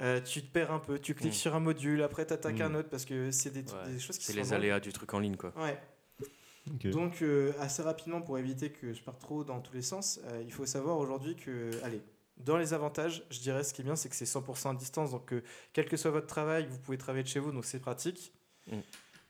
Euh, 0.00 0.20
tu 0.20 0.42
te 0.42 0.50
perds 0.52 0.72
un 0.72 0.78
peu, 0.78 0.98
tu 0.98 1.14
cliques 1.14 1.32
Mm. 1.32 1.36
sur 1.36 1.54
un 1.54 1.60
module, 1.60 2.02
après 2.02 2.24
t'attaques 2.26 2.58
Mm. 2.58 2.62
un 2.62 2.74
autre 2.76 2.88
parce 2.90 3.04
que 3.04 3.30
c'est 3.30 3.50
des, 3.50 3.60
Ouais, 3.72 3.92
des 3.92 3.98
choses 3.98 4.18
qui 4.18 4.24
C'est 4.26 4.32
les 4.34 4.52
aléas 4.52 4.80
du 4.80 4.92
truc 4.92 5.12
en 5.14 5.18
ligne, 5.20 5.36
quoi. 5.36 5.52
Ouais. 5.56 5.78
Donc, 6.90 7.22
euh, 7.22 7.52
assez 7.60 7.82
rapidement, 7.82 8.20
pour 8.20 8.38
éviter 8.38 8.70
que 8.70 8.92
je 8.92 9.00
parte 9.00 9.20
trop 9.20 9.44
dans 9.44 9.60
tous 9.60 9.72
les 9.74 9.82
sens, 9.82 10.18
euh, 10.24 10.42
il 10.44 10.52
faut 10.52 10.66
savoir 10.66 10.98
aujourd'hui 10.98 11.36
que, 11.36 11.70
allez, 11.84 12.00
dans 12.38 12.56
les 12.56 12.74
avantages, 12.74 13.22
je 13.30 13.38
dirais 13.38 13.62
ce 13.62 13.72
qui 13.72 13.82
est 13.82 13.84
bien, 13.84 13.94
c'est 13.96 14.08
que 14.08 14.16
c'est 14.16 14.24
100% 14.26 14.70
à 14.70 14.74
distance. 14.74 15.12
Donc, 15.12 15.32
euh, 15.32 15.42
quel 15.72 15.86
que 15.88 15.96
soit 15.96 16.10
votre 16.10 16.26
travail, 16.26 16.66
vous 16.68 16.78
pouvez 16.78 16.98
travailler 16.98 17.22
de 17.22 17.28
chez 17.28 17.38
vous, 17.38 17.52
donc 17.52 17.64
c'est 17.64 17.78
pratique. 17.78 18.32
Mm. 18.70 18.78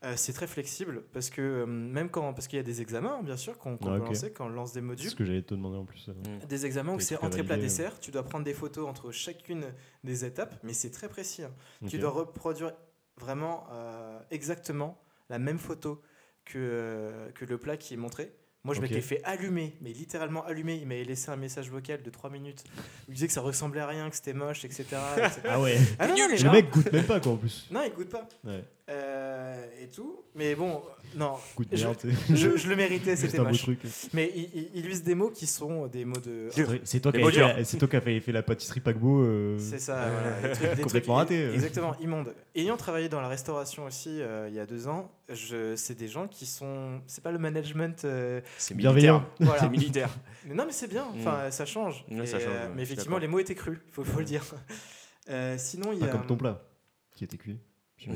Euh, 0.07 0.15
c'est 0.17 0.33
très 0.33 0.47
flexible 0.47 1.03
parce 1.13 1.31
que 1.31 1.43
euh, 1.43 1.67
même 1.67 2.09
quand, 2.11 2.33
parce 2.33 2.47
qu'il 2.49 2.57
y 2.59 2.61
a 2.61 2.63
des 2.63 2.81
examens, 2.81 3.23
bien 3.23 3.37
sûr, 3.37 3.59
qu'on 3.59 3.73
Ouais, 3.73 3.79
peut 3.79 3.99
lancer, 3.99 4.31
quand 4.33 4.47
on 4.47 4.49
lance 4.49 4.73
des 4.73 4.81
C'est 4.81 4.87
modules. 4.87 5.11
ce 5.11 5.15
que 5.17 5.25
j'allais 5.25 5.43
te 5.43 5.53
demander 5.55 5.77
en 5.79 5.85
plus. 5.85 6.09
euh. 6.09 6.13
Mm. 6.43 6.47
Des 6.47 6.65
examens 6.65 6.95
où 6.95 7.01
c'est 7.01 7.17
entrée 7.23 7.43
plat 7.43 7.57
dessert, 7.57 7.99
tu 7.99 8.11
dois 8.13 8.23
prendre 8.23 8.45
des 8.45 8.55
photos 8.55 8.89
entre 8.89 9.11
chacune 9.11 9.65
des 10.05 10.25
étapes, 10.25 10.55
mais 10.63 10.73
c'est 10.75 10.91
très 10.91 11.09
précis. 11.09 11.43
hein. 11.43 11.51
Tu 11.89 11.99
dois 11.99 12.11
reproduire 12.11 12.73
vraiment 13.19 13.67
euh, 13.73 14.19
exactement 14.31 14.99
la 15.29 15.39
même 15.39 15.59
photo 15.59 16.01
que, 16.45 17.13
que 17.35 17.45
le 17.45 17.59
plat 17.59 17.77
qui 17.77 17.95
est 17.95 17.97
montré. 17.99 18.33
Moi, 18.65 18.75
je 18.75 18.81
m'étais 18.81 19.01
fait 19.01 19.23
allumer, 19.25 19.77
mais 19.81 19.93
littéralement 19.93 20.45
allumer. 20.45 20.75
Il 20.77 20.89
m'avait 20.89 21.05
laissé 21.05 21.31
un 21.31 21.37
message 21.37 21.71
vocal 21.71 22.03
de 22.03 22.11
3 22.11 22.31
minutes 22.31 22.65
où 23.09 23.13
il 23.13 23.15
disait 23.15 23.29
que 23.29 23.33
ça 23.33 23.41
ressemblait 23.41 23.81
à 23.81 23.87
rien, 23.87 24.11
que 24.11 24.17
c'était 24.17 24.33
moche, 24.35 24.65
etc. 24.65 24.85
etc. 25.17 25.41
Ah 25.49 25.61
ouais. 25.61 25.79
ah 26.01 26.09
non, 26.09 26.15
non, 26.17 26.25
mais 26.27 26.33
Le 26.33 26.37
genre- 26.37 26.53
mec 26.53 26.71
goûte 26.71 26.93
même 26.93 27.07
pas 27.07 27.21
quoi 27.21 27.33
en 27.33 27.37
plus. 27.37 27.69
Non, 27.71 27.83
il 27.87 27.93
goûte 27.93 28.09
pas. 28.11 28.27
Ouais. 28.45 28.65
Euh, 28.89 29.67
et 29.83 29.89
tout. 29.89 30.23
Mais 30.37 30.55
bon, 30.55 30.81
non, 31.17 31.35
Je- 31.73 31.77
merde. 31.87 31.97
c'est 32.01 32.37
je, 32.37 32.57
je 32.57 32.69
le 32.69 32.77
méritais, 32.77 33.17
c'était 33.17 33.39
moche. 33.41 33.63
truc. 33.63 33.81
Mais 34.13 34.31
il, 34.37 34.49
il, 34.55 34.71
il 34.77 34.87
use 34.87 35.03
des 35.03 35.17
mots 35.17 35.31
qui 35.31 35.47
sont 35.49 35.89
des 35.89 36.05
mots 36.05 36.21
de. 36.21 36.49
C'est 36.85 37.01
toi 37.01 37.11
qui 37.11 37.21
as 37.21 37.31
fait, 37.57 37.65
c'est 37.65 37.79
toi 37.79 37.89
qui 37.89 37.97
as 37.97 38.01
fait, 38.01 38.21
fait 38.21 38.31
la 38.31 38.45
pâtisserie 38.45 38.79
paquebot. 38.79 39.23
euh, 39.25 39.59
C'est 39.59 39.81
ça, 39.81 40.09
voilà. 40.09 40.41
Des 40.49 40.53
trucs, 40.53 40.77
des 40.77 40.83
Complètement 40.83 41.17
trucs 41.17 41.29
raté, 41.31 41.45
euh. 41.47 41.55
Exactement, 41.55 41.97
immonde. 41.99 42.33
Ayant 42.55 42.77
travaillé 42.77 43.09
dans 43.09 43.21
la 43.21 43.27
restauration 43.29 43.87
aussi 43.87 44.21
euh, 44.23 44.47
il 44.49 44.55
y 44.55 44.61
a 44.61 44.67
deux 44.67 44.87
ans, 44.87 45.11
je, 45.33 45.75
c'est 45.75 45.99
des 45.99 46.07
gens 46.09 46.29
qui 46.29 46.47
sont. 46.47 47.01
C'est 47.09 47.25
pas 47.25 47.33
le 47.33 47.39
management. 47.39 48.05
euh, 48.05 48.41
C'est 48.57 48.75
Bienveillant. 48.77 49.19
militaire. 49.19 49.37
voilà. 49.41 49.61
C'est 49.63 49.69
militaire. 49.69 50.11
Mais 50.47 50.55
non, 50.55 50.65
mais 50.65 50.73
c'est 50.73 50.89
bien. 50.89 51.09
Enfin, 51.19 51.51
ça 51.51 51.67
change. 51.67 52.05
Ouais, 52.09 52.19
Et, 52.23 52.27
ça 52.27 52.39
change, 52.39 52.49
euh, 52.55 52.69
ouais, 52.69 52.73
mais 52.77 52.83
effectivement, 52.83 53.19
les 53.19 53.27
mots 53.27 53.41
étaient 53.41 53.57
crus. 53.57 53.79
Faut, 53.91 54.05
faut 54.05 54.21
le 54.21 54.25
dire. 54.25 54.45
Euh, 55.29 55.57
sinon, 55.59 55.91
il 55.93 55.99
y 55.99 56.01
Pas 56.03 56.07
a. 56.07 56.11
comme 56.11 56.27
ton 56.27 56.37
plat 56.37 56.63
qui 57.17 57.25
était 57.25 57.37
cuit. 57.37 57.59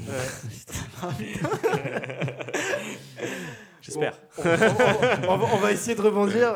J'espère. 3.82 4.18
On, 4.38 4.42
on- 4.42 5.28
on 5.30 5.36
va, 5.38 5.46
on 5.54 5.56
va 5.58 5.72
essayer 5.72 5.96
de 5.96 6.02
rebondir. 6.02 6.54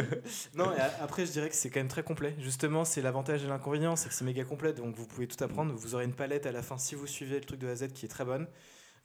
non, 0.56 0.72
et 0.74 0.80
a- 0.80 1.02
après, 1.02 1.26
je 1.26 1.32
dirais 1.32 1.48
que 1.50 1.54
c'est 1.54 1.68
quand 1.70 1.80
même 1.80 1.88
très 1.88 2.02
complet. 2.02 2.34
Justement, 2.38 2.84
c'est 2.84 3.02
l'avantage 3.02 3.44
et 3.44 3.46
l'inconvénient, 3.46 3.94
c'est 3.94 4.08
que 4.08 4.14
c'est 4.14 4.24
méga 4.24 4.44
complet, 4.44 4.72
donc 4.72 4.94
vous 4.96 5.06
pouvez 5.06 5.26
tout 5.28 5.42
apprendre. 5.44 5.74
Vous 5.74 5.94
aurez 5.94 6.04
une 6.04 6.14
palette 6.14 6.46
à 6.46 6.52
la 6.52 6.62
fin 6.62 6.78
si 6.78 6.94
vous 6.94 7.06
suivez 7.06 7.36
le 7.36 7.44
truc 7.44 7.60
de 7.60 7.68
A 7.68 7.72
à 7.72 7.76
Z 7.76 7.88
qui 7.92 8.06
est 8.06 8.08
très 8.08 8.24
bonne. 8.24 8.46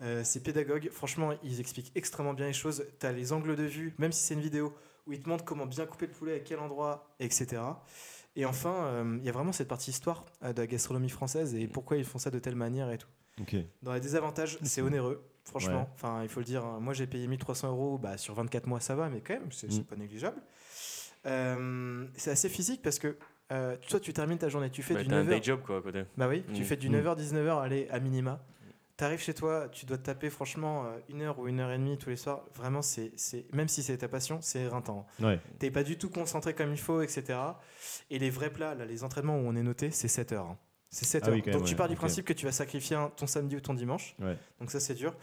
Euh, 0.01 0.21
c'est 0.23 0.41
pédagogue. 0.41 0.89
Franchement, 0.91 1.33
ils 1.43 1.59
expliquent 1.59 1.91
extrêmement 1.95 2.33
bien 2.33 2.45
les 2.47 2.53
choses. 2.53 2.85
Tu 2.99 3.05
as 3.05 3.11
les 3.11 3.33
angles 3.33 3.55
de 3.55 3.63
vue, 3.63 3.93
même 3.97 4.11
si 4.13 4.23
c'est 4.23 4.33
une 4.35 4.41
vidéo, 4.41 4.73
où 5.05 5.11
ils 5.13 5.21
te 5.21 5.27
montrent 5.27 5.43
comment 5.45 5.65
bien 5.65 5.85
couper 5.85 6.05
le 6.07 6.13
poulet, 6.13 6.35
à 6.35 6.39
quel 6.39 6.59
endroit, 6.59 7.13
etc. 7.19 7.61
Et 8.37 8.45
enfin, 8.45 8.75
euh, 8.85 9.17
il 9.19 9.25
y 9.25 9.29
a 9.29 9.31
vraiment 9.33 9.51
cette 9.51 9.67
partie 9.67 9.91
histoire 9.91 10.23
euh, 10.43 10.53
de 10.53 10.61
la 10.61 10.67
gastronomie 10.67 11.09
française 11.09 11.53
et 11.55 11.67
pourquoi 11.67 11.97
ils 11.97 12.05
font 12.05 12.19
ça 12.19 12.29
de 12.31 12.39
telle 12.39 12.55
manière 12.55 12.89
et 12.91 12.97
tout. 12.99 13.07
Dans 13.83 13.93
les 13.93 13.99
désavantages, 13.99 14.57
c'est 14.63 14.81
onéreux, 14.81 15.23
franchement. 15.43 15.81
Ouais. 15.81 15.87
Enfin, 15.95 16.23
il 16.23 16.29
faut 16.29 16.39
le 16.39 16.45
dire. 16.45 16.65
hein. 16.65 16.79
Moi, 16.81 16.93
j'ai 16.93 17.07
payé 17.07 17.27
1300 17.27 17.69
euros. 17.69 17.97
Bah, 17.97 18.17
sur 18.17 18.33
24 18.33 18.65
mois, 18.67 18.79
ça 18.79 18.95
va, 18.95 19.09
mais 19.09 19.21
quand 19.21 19.33
même, 19.35 19.51
c'est 19.51 19.71
Mm. 19.71 19.83
pas 19.83 19.95
négligeable. 19.95 20.41
Euh, 21.25 22.05
c'est 22.15 22.31
assez 22.31 22.49
physique 22.49 22.81
parce 22.81 22.99
que 22.99 23.17
euh, 23.51 23.75
toi, 23.89 23.99
tu 23.99 24.11
termines 24.13 24.37
ta 24.37 24.49
journée, 24.49 24.69
tu 24.69 24.81
fais 24.83 24.93
Bah, 24.95 25.03
du 25.03 25.07
t'as 25.09 25.15
un 25.17 25.23
9h. 25.23 25.27
day 25.29 25.39
job, 25.43 25.61
quoi, 25.65 25.77
à 25.77 25.81
côté. 25.81 26.03
Bah 26.17 26.27
oui, 26.27 26.43
tu 26.53 26.61
Mm. 26.61 26.65
fais 26.65 26.75
du 26.77 26.89
Mm. 26.89 26.93
9h, 26.95 27.15
19h, 27.15 27.59
allez, 27.61 27.87
à 27.89 27.99
minima. 27.99 28.43
T'arrives 28.97 29.19
chez 29.21 29.33
toi, 29.35 29.69
tu 29.71 29.85
dois 29.85 29.97
te 29.99 30.03
taper 30.03 30.29
franchement 30.31 30.85
euh, 30.85 30.97
une 31.09 31.21
heure 31.21 31.37
ou 31.37 31.47
une 31.47 31.59
heure 31.59 31.71
et 31.71 31.77
demie 31.77 31.97
tous 31.99 32.09
les 32.09 32.15
soirs. 32.15 32.43
Vraiment, 32.55 32.81
c'est, 32.81 33.11
c'est, 33.15 33.45
même 33.53 33.67
si 33.67 33.83
c'est 33.83 33.97
ta 33.99 34.07
passion, 34.07 34.39
c'est 34.41 34.61
éreintant. 34.61 35.05
Ouais. 35.21 35.39
T'es 35.59 35.69
pas 35.69 35.83
du 35.83 35.97
tout 35.99 36.09
concentré 36.09 36.55
comme 36.55 36.71
il 36.71 36.79
faut, 36.79 37.01
etc. 37.01 37.37
Et 38.09 38.17
les 38.17 38.31
vrais 38.31 38.49
plats, 38.49 38.73
là, 38.73 38.85
les 38.85 39.03
entraînements 39.03 39.37
où 39.37 39.43
on 39.47 39.55
est 39.55 39.61
noté, 39.63 39.91
c'est 39.91 40.07
7 40.07 40.31
heures. 40.31 40.47
hein. 40.47 40.57
C'est 40.89 41.03
7 41.05 41.23
Ah 41.25 41.27
heures. 41.27 41.33
oui, 41.35 41.41
Donc 41.41 41.47
même, 41.53 41.63
tu 41.63 41.71
ouais, 41.71 41.75
pars 41.75 41.89
du 41.89 41.95
principe 41.97 42.25
que 42.25 42.31
tu 42.31 42.45
vas 42.45 42.51
sacrifier 42.53 42.95
un- 42.95 43.09
ton 43.09 43.27
samedi 43.27 43.57
ou 43.57 43.59
ton 43.59 43.73
dimanche. 43.73 44.15
Ouais. 44.19 44.37
Donc 44.61 44.71
ça 44.71 44.79
c'est 44.79 44.93
dur. 44.93 45.13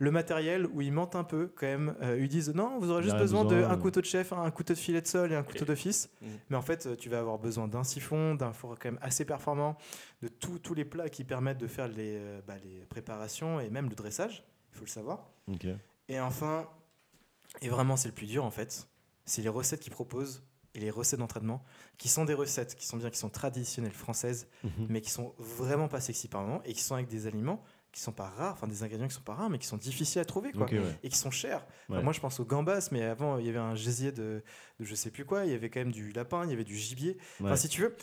Le 0.00 0.10
matériel 0.10 0.66
où 0.66 0.80
ils 0.82 0.92
mentent 0.92 1.14
un 1.14 1.22
peu 1.22 1.46
quand 1.54 1.66
même, 1.66 1.94
euh, 2.02 2.18
ils 2.20 2.28
disent 2.28 2.50
non, 2.52 2.78
vous 2.80 2.90
aurez 2.90 3.04
juste 3.04 3.16
besoin 3.16 3.44
besoin, 3.44 3.60
d'un 3.68 3.74
euh. 3.74 3.76
couteau 3.76 4.00
de 4.00 4.06
chef, 4.06 4.32
un 4.32 4.50
couteau 4.50 4.74
de 4.74 4.78
filet 4.78 5.00
de 5.00 5.06
sol 5.06 5.30
et 5.32 5.36
un 5.36 5.44
couteau 5.44 5.64
Et- 5.64 5.68
d'office. 5.68 6.10
Mm. 6.20 6.26
Mais 6.50 6.56
en 6.56 6.62
fait, 6.62 6.96
tu 6.96 7.08
vas 7.08 7.20
avoir 7.20 7.38
besoin 7.38 7.68
d'un 7.68 7.84
siphon, 7.84 8.34
d'un 8.34 8.52
four 8.52 8.76
quand 8.80 8.90
même 8.90 8.98
assez 9.00 9.24
performant, 9.24 9.76
de 10.22 10.28
tous 10.28 10.58
tous 10.58 10.74
les 10.74 10.84
plats 10.84 11.08
qui 11.08 11.22
permettent 11.22 11.58
de 11.58 11.68
faire 11.68 11.86
les, 11.86 12.16
euh, 12.16 12.40
bah, 12.46 12.54
les 12.64 12.84
préparations 12.86 13.60
et 13.60 13.70
même 13.70 13.88
le 13.88 13.94
dressage, 13.94 14.44
il 14.72 14.78
faut 14.78 14.84
le 14.84 14.90
savoir. 14.90 15.30
Et 16.08 16.18
enfin, 16.18 16.68
et 17.60 17.68
vraiment 17.68 17.96
c'est 17.96 18.08
le 18.08 18.14
plus 18.14 18.26
dur 18.26 18.44
en 18.44 18.50
fait, 18.50 18.88
c'est 19.24 19.42
les 19.42 19.48
recettes 19.48 19.80
qu'ils 19.80 19.92
proposent 19.92 20.42
et 20.74 20.80
les 20.80 20.90
recettes 20.90 21.18
d'entraînement, 21.20 21.62
qui 21.98 22.08
sont 22.08 22.24
des 22.24 22.34
recettes 22.34 22.74
qui 22.76 22.86
sont 22.86 22.96
bien, 22.96 23.10
qui 23.10 23.18
sont 23.18 23.28
traditionnelles 23.28 23.92
françaises, 23.92 24.48
Mhm. 24.64 24.86
mais 24.88 25.00
qui 25.00 25.10
sont 25.10 25.34
vraiment 25.38 25.88
pas 25.88 26.00
sexy 26.00 26.28
par 26.28 26.42
moment 26.42 26.62
et 26.64 26.72
qui 26.72 26.82
sont 26.82 26.94
avec 26.94 27.08
des 27.08 27.26
aliments 27.26 27.62
qui 27.92 28.00
sont 28.00 28.12
pas 28.12 28.30
rares, 28.30 28.54
enfin 28.54 28.66
des 28.66 28.82
ingrédients 28.82 29.06
qui 29.06 29.14
sont 29.14 29.20
pas 29.20 29.34
rares, 29.34 29.50
mais 29.50 29.58
qui 29.58 29.66
sont 29.66 29.76
difficiles 29.76 30.22
à 30.22 30.24
trouver 30.24 30.50
quoi. 30.52 30.64
Ouais. 30.64 30.80
Et 31.02 31.10
qui 31.10 31.18
sont 31.18 31.30
chers. 31.30 31.66
Enfin, 31.90 32.00
moi, 32.00 32.14
je 32.14 32.20
pense 32.20 32.40
aux 32.40 32.46
gambas, 32.46 32.88
mais 32.90 33.02
avant, 33.02 33.36
il 33.36 33.44
y 33.44 33.50
avait 33.50 33.58
un 33.58 33.74
gésier 33.74 34.12
de, 34.12 34.42
de 34.80 34.84
je 34.86 34.94
sais 34.94 35.10
plus 35.10 35.26
quoi. 35.26 35.44
Il 35.44 35.52
y 35.52 35.54
avait 35.54 35.68
quand 35.68 35.80
même 35.80 35.92
du 35.92 36.10
lapin, 36.12 36.44
il 36.44 36.48
y 36.50 36.54
avait 36.54 36.64
du 36.64 36.74
gibier. 36.74 37.18
Enfin, 37.42 37.54
si 37.56 37.68
tu 37.68 37.82
veux, 37.82 37.94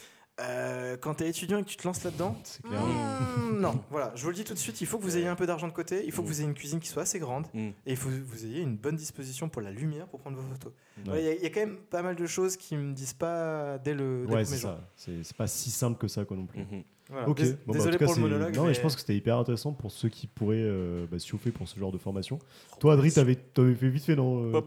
euh, 0.42 0.98
quand 0.98 1.16
tu 1.16 1.24
es 1.24 1.30
étudiant 1.30 1.58
et 1.60 1.64
que 1.64 1.68
tu 1.70 1.76
te 1.78 1.86
lances 1.88 2.04
là-dedans, 2.04 2.36
C'est 2.44 2.62
clair. 2.64 2.82
hmm, 2.82 3.60
non. 3.60 3.84
Voilà, 3.90 4.12
je 4.16 4.24
vous 4.24 4.30
le 4.30 4.36
dis 4.36 4.44
tout 4.44 4.54
de 4.54 4.60
suite, 4.60 4.80
il 4.82 4.88
faut 4.88 4.98
que 4.98 5.04
vous 5.04 5.18
ayez 5.18 5.28
un 5.28 5.36
peu 5.36 5.46
d'argent 5.46 5.68
de 5.68 5.74
côté, 5.74 6.04
il 6.06 6.12
faut 6.12 6.22
que 6.22 6.28
Mm. 6.28 6.32
vous 6.32 6.40
ayez 6.40 6.48
une 6.50 6.54
cuisine 6.56 6.80
qui 6.80 6.88
soit 6.88 7.04
assez 7.04 7.20
grande, 7.20 7.48
Mm. 7.54 7.60
et 7.70 7.74
il 7.92 7.98
faut 7.98 8.10
que 8.10 8.16
vous 8.16 8.46
ayez 8.46 8.62
une 8.62 8.78
bonne 8.78 8.96
disposition 8.96 9.50
pour 9.50 9.62
la 9.62 9.72
lumière 9.72 10.08
pour 10.08 10.20
prendre 10.20 10.38
vos 10.38 10.48
photos. 10.50 10.72
Ouais. 11.08 11.22
Il 11.22 11.26
y, 11.26 11.30
a- 11.30 11.34
il 11.36 11.42
y 11.44 11.46
a 11.46 11.50
quand 11.50 11.60
même 11.62 11.78
pas 11.78 12.02
mal 12.02 12.16
de 12.16 12.26
choses 12.26 12.58
qui 12.58 12.76
me 12.76 12.94
disent 12.94 13.14
pas 13.14 13.78
dès 13.80 13.94
le, 13.94 14.26
dès 14.28 14.34
Ouais, 14.34 14.46
c'est 14.46 14.58
ça. 14.58 14.80
C'est 14.96 15.24
c'est 15.24 15.36
pas 15.38 15.48
si 15.48 15.72
simple 15.72 15.98
que 15.98 16.08
ça, 16.08 16.26
quoi, 16.26 16.36
non 16.38 16.46
plus. 16.46 16.60
Mhm. 16.60 16.84
Voilà. 17.10 17.28
Ok. 17.28 17.38
Dés- 17.42 17.52
Bon, 17.52 17.58
bah, 17.58 17.64
en 17.70 17.74
Désolé 17.74 17.92
tout 17.94 18.00
cas, 18.00 18.06
pour 18.06 18.16
le 18.16 18.22
monologue. 18.22 18.56
Non, 18.56 18.62
mais 18.64 18.68
mais- 18.70 18.74
je 18.76 18.82
pense 18.82 18.94
que 18.96 19.02
c'était 19.02 19.16
hyper 19.16 19.38
intéressant 19.38 19.74
pour 19.74 19.92
ceux 19.92 20.10
qui 20.10 20.28
pourraient 20.28 20.58
euh, 20.62 21.06
bah, 21.10 21.18
chauffer 21.18 21.52
pour 21.52 21.68
ce 21.68 21.80
genre 21.80 21.92
de 21.92 21.98
formation. 21.98 22.38
Toi, 22.80 22.94
Adri, 22.94 23.12
t'avais 23.12 23.36
t'avais 23.36 23.74
fait 23.74 23.90
vite 23.90 24.06
fait, 24.06 24.16
non 24.16 24.44
euh, 24.54 24.62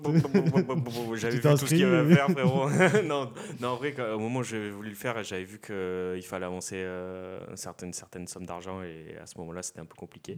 J'avais 1.15 1.37
vu 1.37 1.41
tout 1.41 1.57
ce 1.59 1.65
qu'il 1.67 1.79
y 1.79 1.85
avait 1.85 2.13
à 2.21 2.27
faire, 2.27 2.31
frérot. 2.31 2.69
non, 3.05 3.31
non, 3.61 3.69
en 3.69 3.77
vrai, 3.77 3.93
quand- 3.93 4.13
au 4.15 4.19
moment 4.19 4.41
où 4.41 4.43
j'ai 4.45 4.71
voulu 4.71 4.89
le 4.91 4.95
faire, 4.97 5.23
j'avais 5.23 5.45
vu 5.45 5.61
qu'il 5.61 6.23
fallait 6.25 6.47
avancer 6.47 6.77
euh, 6.79 7.41
une 7.51 7.57
certaine, 7.57 7.93
certaine 7.93 8.27
somme 8.27 8.47
d'argent 8.47 8.83
et 8.83 9.17
à 9.23 9.27
ce 9.27 9.39
moment-là, 9.39 9.63
c'était 9.63 9.81
un 9.81 9.85
peu 9.87 9.95
compliqué. 9.97 10.37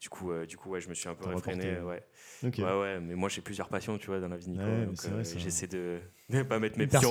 Du 0.00 0.08
coup, 0.10 0.30
euh, 0.32 0.44
du 0.46 0.56
coup 0.56 0.70
ouais, 0.70 0.80
je 0.80 0.88
me 0.88 0.94
suis 0.94 1.08
un 1.08 1.14
peu 1.14 1.28
réfréné. 1.28 1.76
reporté. 1.76 1.86
Ouais. 1.86 2.02
Ok. 2.46 2.58
ouais, 2.58 2.80
ouais, 2.80 3.00
mais 3.00 3.14
moi 3.14 3.28
j'ai 3.28 3.40
plusieurs 3.40 3.68
passions, 3.68 3.98
tu 3.98 4.06
vois, 4.08 4.20
dans 4.20 4.28
la 4.28 4.36
vie, 4.36 4.48
Nico. 4.50 4.62
Ouais, 4.64 4.86
euh, 5.10 5.24
j'essaie 5.38 5.66
de 5.66 5.98
ne 6.28 6.42
pas 6.42 6.58
mettre 6.58 6.78
mes 6.78 6.86
pions. 6.86 7.10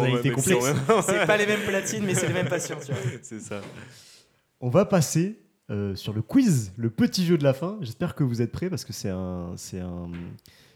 C'est 1.01 1.25
pas 1.25 1.37
les 1.37 1.45
mêmes 1.47 1.65
platines, 1.67 2.05
mais 2.05 2.13
c'est 2.13 2.27
les 2.27 2.33
mêmes 2.33 2.47
passions. 2.49 2.77
Tu 2.85 2.91
vois. 2.91 3.01
C'est 3.23 3.39
ça. 3.39 3.61
On 4.59 4.69
va 4.69 4.85
passer 4.85 5.39
euh, 5.69 5.95
sur 5.95 6.13
le 6.13 6.21
quiz, 6.21 6.73
le 6.77 6.89
petit 6.89 7.25
jeu 7.25 7.37
de 7.37 7.43
la 7.43 7.53
fin. 7.53 7.77
J'espère 7.81 8.15
que 8.15 8.23
vous 8.23 8.41
êtes 8.41 8.51
prêts 8.51 8.69
parce 8.69 8.85
que 8.85 8.93
c'est 8.93 9.09
un, 9.09 9.53
c'est 9.55 9.79
un, 9.79 10.09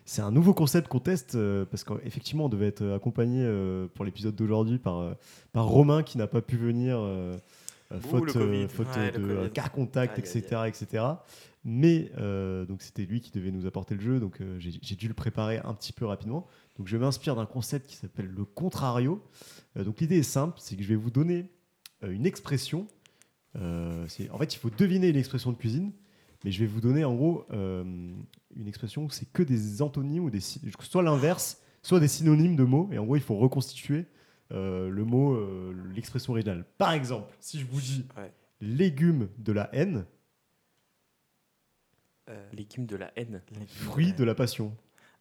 c'est 0.06 0.22
un 0.22 0.32
nouveau 0.32 0.54
concept 0.54 0.88
qu'on 0.88 1.00
teste 1.00 1.36
euh, 1.36 1.66
parce 1.66 1.84
qu'effectivement, 1.84 2.46
on 2.46 2.50
devait 2.50 2.68
être 2.68 2.86
accompagné 2.92 3.44
euh, 3.44 3.88
pour 3.94 4.06
l'épisode 4.06 4.36
d'aujourd'hui 4.36 4.78
par, 4.78 5.16
par 5.52 5.66
Romain 5.66 6.04
qui 6.04 6.18
n'a 6.18 6.28
pas 6.28 6.42
pu 6.42 6.58
venir, 6.58 7.00
Ouh, 7.00 8.00
faute, 8.00 8.36
euh, 8.36 8.68
Ouais, 8.78 9.12
de 9.12 9.48
cas 9.48 9.70
contact, 9.70 10.20
etc., 10.20 10.62
etc. 10.68 11.04
Mais 11.64 12.12
euh, 12.18 12.66
donc 12.66 12.82
c'était 12.82 13.06
lui 13.06 13.22
qui 13.22 13.32
devait 13.32 13.52
nous 13.52 13.68
apporter 13.68 13.94
le 13.94 14.02
jeu, 14.02 14.20
donc 14.20 14.42
euh, 14.42 14.58
j'ai 14.60 14.72
j'ai 14.82 14.96
dû 14.96 15.08
le 15.08 15.14
préparer 15.14 15.60
un 15.64 15.74
petit 15.76 15.94
peu 15.94 16.06
rapidement. 16.06 16.48
Donc 16.78 16.88
je 16.88 16.98
m'inspire 16.98 17.36
d'un 17.36 17.46
concept 17.46 17.88
qui 17.88 17.96
s'appelle 17.96 18.28
le 18.28 18.46
contrario. 18.46 19.22
Euh, 19.78 19.84
donc 19.84 20.00
l'idée 20.00 20.18
est 20.20 20.24
simple, 20.24 20.56
c'est 20.60 20.76
que 20.76 20.82
je 20.82 20.88
vais 20.88 20.96
vous 20.96 21.12
donner 21.12 21.52
euh, 22.04 22.12
une 22.12 22.26
expression. 22.26 22.88
Euh, 23.58 24.08
en 24.32 24.38
fait, 24.38 24.54
il 24.54 24.58
faut 24.58 24.70
deviner 24.70 25.10
une 25.10 25.16
expression 25.18 25.52
de 25.52 25.58
cuisine, 25.58 25.92
mais 26.44 26.52
je 26.52 26.60
vais 26.62 26.68
vous 26.68 26.82
donner 26.82 27.04
en 27.04 27.14
gros 27.16 27.46
euh, 27.52 27.84
une 28.56 28.68
expression 28.68 29.06
où 29.06 29.10
c'est 29.10 29.32
que 29.32 29.44
des 29.44 29.82
antonymes 29.82 30.24
ou 30.26 30.30
des 30.30 30.40
soit 30.40 31.04
l'inverse, 31.04 31.62
soit 31.82 32.00
des 32.00 32.08
synonymes 32.08 32.56
de 32.56 32.64
mots. 32.64 32.90
Et 32.92 32.98
en 32.98 33.06
gros, 33.06 33.16
il 33.16 33.22
faut 33.22 33.36
reconstituer 33.38 34.06
euh, 34.52 34.90
le 34.90 35.04
mot, 35.06 35.38
l'expression 35.94 36.34
originale. 36.34 36.66
Par 36.78 36.94
exemple, 36.94 37.34
si 37.40 37.60
je 37.60 37.66
vous 37.66 37.80
dis 37.82 38.06
Ouais. 38.18 38.32
légumes 38.62 39.30
de 39.38 39.52
la 39.52 39.70
haine, 39.76 40.06
Légumes 42.54 42.86
de 42.86 42.96
la 42.96 43.12
haine. 43.18 43.42
de 44.18 44.24
la 44.24 44.36
passion. 44.36 44.74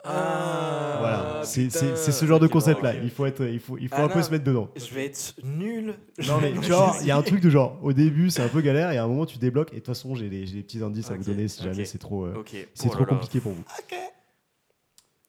Ah, 0.04 0.96
voilà, 0.98 1.42
c'est 1.44 1.68
ce 1.70 2.24
genre 2.26 2.40
de 2.40 2.46
concept-là. 2.46 2.94
Il 2.94 3.10
faut 3.10 3.26
être, 3.26 3.44
il 3.44 3.60
faut, 3.60 3.76
il 3.78 3.88
faut 3.88 3.96
Ah 3.98 4.04
un 4.04 4.08
peu 4.08 4.22
se 4.22 4.30
mettre 4.30 4.44
dedans. 4.44 4.68
Je 4.76 4.94
vais 4.94 5.06
être 5.06 5.34
nul. 5.44 5.94
Non 6.26 6.38
mais 6.40 6.50
vois, 6.52 6.96
il 7.00 7.06
y 7.06 7.10
a 7.10 7.16
un 7.16 7.22
truc 7.22 7.40
de 7.40 7.50
genre, 7.50 7.78
au 7.82 7.92
début 7.92 8.30
c'est 8.30 8.42
un 8.42 8.48
peu 8.48 8.60
galère 8.62 8.90
et 8.92 8.96
à 8.98 9.04
un 9.04 9.08
moment 9.08 9.26
tu 9.26 9.38
débloques 9.38 9.70
et 9.72 9.76
de 9.76 9.80
toute 9.80 9.86
façon 9.88 10.14
j'ai 10.14 10.28
des, 10.28 10.44
petits 10.62 10.82
indices 10.82 11.10
à 11.10 11.16
vous 11.16 11.24
donner 11.24 11.48
si 11.48 11.62
jamais 11.62 11.84
c'est 11.84 11.98
trop, 11.98 12.24
euh, 12.24 12.42
c'est 12.74 12.86
Oh 12.86 12.90
trop 12.90 13.00
là 13.00 13.06
là. 13.10 13.16
compliqué 13.16 13.40
pour 13.40 13.52
vous. 13.52 13.64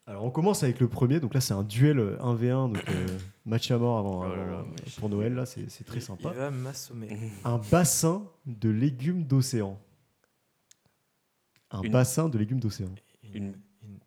Alors 0.07 0.23
on 0.25 0.31
commence 0.31 0.63
avec 0.63 0.79
le 0.79 0.87
premier, 0.87 1.19
donc 1.19 1.33
là 1.33 1.41
c'est 1.41 1.53
un 1.53 1.63
duel 1.63 1.99
euh, 1.99 2.17
1v1, 2.19 2.73
donc 2.73 2.83
euh, 2.89 3.05
match 3.45 3.69
à 3.71 3.77
mort 3.77 3.99
avant, 3.99 4.19
Oh 4.25 4.35
là 4.35 4.41
euh, 4.41 4.63
pour 4.99 5.09
Noël, 5.09 5.33
là 5.35 5.45
c'est 5.45 5.67
très 5.85 5.97
Il 5.97 6.01
sympa. 6.01 6.29
va 6.31 6.49
m'assommer. 6.49 7.17
Un 7.45 7.59
bassin 7.71 8.23
de 8.45 8.69
légumes 8.69 9.23
d'océan. 9.23 9.79
Un 11.71 11.81
Une- 11.83 11.91
bassin 11.91 12.27
de 12.29 12.37
légumes 12.37 12.59
d'océan. 12.59 12.89
Une 13.33 13.53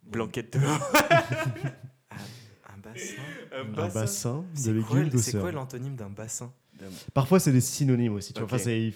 Blanquette 0.05 0.53
de. 0.57 0.59
Un, 0.65 0.73
un 2.73 2.77
bassin. 2.81 3.21
Un 3.51 3.63
bassin 3.91 4.37
de 4.39 4.45
C'est 4.55 4.73
quoi, 4.81 4.99
légumes 4.99 5.19
c'est 5.19 5.39
quoi 5.39 5.51
l'antonyme 5.51 5.95
d'un 5.95 6.09
bassin 6.09 6.51
Parfois 7.13 7.39
c'est 7.39 7.51
des 7.51 7.61
synonymes 7.61 8.13
aussi, 8.15 8.33
tu 8.33 8.39
vois. 8.39 8.47
Ok. 8.47 8.53
Enfin, 8.53 8.63
c'est 8.63 8.93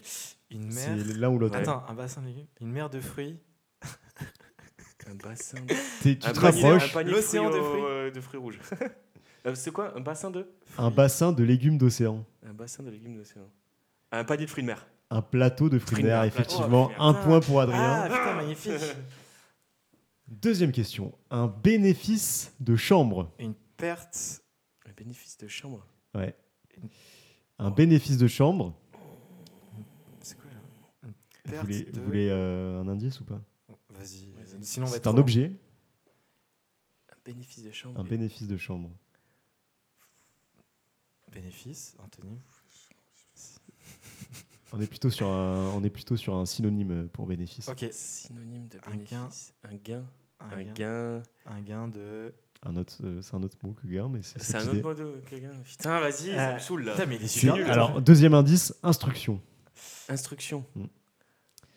Une 0.51 0.72
c'est 0.72 0.95
mer. 0.95 1.05
l'un 1.18 1.30
ou 1.30 1.39
l'autre. 1.39 1.55
Attends, 1.57 1.84
un 1.88 1.93
bassin 1.93 2.22
de 2.22 2.28
légumes. 2.28 2.45
Une 2.62 2.72
mer 2.72 2.89
de 2.89 2.99
fruits. 2.99 3.38
Un 5.10 5.16
bassin. 5.16 5.57
T'es- 6.03 6.18
Tu 6.18 6.28
Un 6.28 6.34
te 6.34 6.39
panier- 6.39 6.62
rapproches. 6.64 6.89
Un 6.91 6.93
panier 6.93 7.12
L'océan 7.12 7.49
de 7.49 7.55
de 7.55 7.62
fruits, 7.62 7.70
fruits. 7.70 7.82
au- 7.82 7.88
euh, 7.88 8.12
de 8.12 8.22
fruits 8.22 8.39
rouges. 8.39 8.60
Euh, 9.45 9.55
C'est 9.55 9.72
quoi 9.72 9.93
Un 9.97 10.01
bassin 10.01 10.30
de 10.30 10.45
Un 10.78 10.91
bassin 10.91 11.32
de 11.32 11.43
légumes 11.45 11.78
d'océan. 11.78 12.26
Un 12.45 12.51
bassin 12.53 12.84
de 12.84 12.89
légumes 12.89 13.16
d'océan. 13.16 13.49
Un 14.12 14.26
panier 14.26 14.43
de 14.45 14.49
fruits 14.49 14.64
de 14.64 14.68
mer. 14.68 14.86
Un 15.10 15.22
plateau 15.22 15.70
de 15.70 15.80
fruits 15.80 15.80
de 15.80 16.01
Fruits 16.01 16.03
de 16.03 16.07
mer, 16.10 16.22
mer, 16.24 16.32
plateau. 16.34 16.51
effectivement. 16.51 16.91
Oh, 16.99 17.01
un 17.01 17.14
point 17.14 17.39
pour 17.39 17.62
Adrien. 17.62 18.01
Ah 18.03 18.10
putain, 18.10 18.34
magnifique. 18.36 18.74
Deuxième 20.30 20.72
question. 20.72 21.18
Un 21.32 21.48
bénéfice 21.48 22.54
de 22.60 22.76
chambre. 22.76 23.32
Une 23.40 23.56
perte. 23.78 24.44
Un 24.86 24.92
bénéfice 24.94 25.38
de 25.38 25.48
chambre. 25.48 25.86
Ouais. 26.14 26.36
Un 27.58 27.72
bénéfice 27.72 28.18
de 28.18 28.28
chambre. 28.28 28.76
C'est 30.22 30.38
quoi 30.38 30.50
là? 30.52 30.60
Une 31.04 31.10
Vous 31.10 31.52
perte 31.52 31.66
voulez, 31.66 31.84
de- 31.84 32.00
vous 32.00 32.06
voulez, 32.06 32.30
euh, 32.30 32.82
un 32.82 32.88
indice 32.88 33.20
ou 33.22 33.26
pas? 33.26 33.42
Vas-y. 33.90 34.32
Sinon, 34.62 34.86
C'est 34.88 34.98
être 34.98 35.08
un 35.08 35.12
trop 35.12 35.20
objet. 35.22 35.52
Un 37.12 37.16
bénéfice 37.26 37.64
de 37.64 37.72
chambre. 37.72 38.00
Un 38.00 38.04
bénéfice 38.04 38.48
de 38.48 38.58
chambre. 38.58 38.92
Bénéfice, 41.32 41.96
Anthony. 42.00 42.40
On 44.72 44.80
est 44.80 44.88
plutôt 44.88 45.10
sur 45.10 45.28
un, 45.28 45.74
on 45.74 45.84
est 45.84 45.90
plutôt 45.90 46.16
sur 46.16 46.36
un 46.36 46.46
synonyme 46.46 47.10
pour 47.10 47.26
bénéfice. 47.26 47.68
Ok. 47.70 47.88
Synonyme 47.92 48.68
de 48.68 48.78
Un 48.86 48.98
gain. 48.98 49.22
bénéfice. 49.26 49.54
Un 49.64 49.76
gain. 49.76 50.06
Un, 50.40 50.58
Un 50.58 50.64
gain. 50.64 50.74
gain. 50.76 51.22
Un 51.46 51.62
gain 51.62 51.88
de. 51.88 52.34
Un 52.66 52.76
autre, 52.76 52.94
euh, 53.04 53.20
c'est 53.22 53.36
un 53.36 53.44
autre 53.44 53.58
mot 53.64 53.74
que 53.82 53.88
gain, 53.88 54.10
mais 54.12 54.20
c'est 54.22 54.42
C'est 54.42 54.58
un 54.58 54.62
idée. 54.64 54.80
autre 54.80 54.82
mot 54.90 54.94
de 54.94 55.22
que 55.30 55.36
gain. 55.38 55.50
Putain, 55.66 56.00
vas-y, 56.02 56.36
ça 56.36 56.54
me 56.54 56.60
saoule 56.60 56.84
là. 56.86 56.92
Putain, 56.94 57.06
mais 57.06 57.16
il 57.16 57.24
est 57.24 57.28
C'est- 57.28 57.40
super 57.40 57.56
nul. 57.56 57.66
alors 57.70 58.02
deuxième 58.02 58.34
indice, 58.34 58.74
instruction. 58.84 59.40
Instruction. 60.10 60.66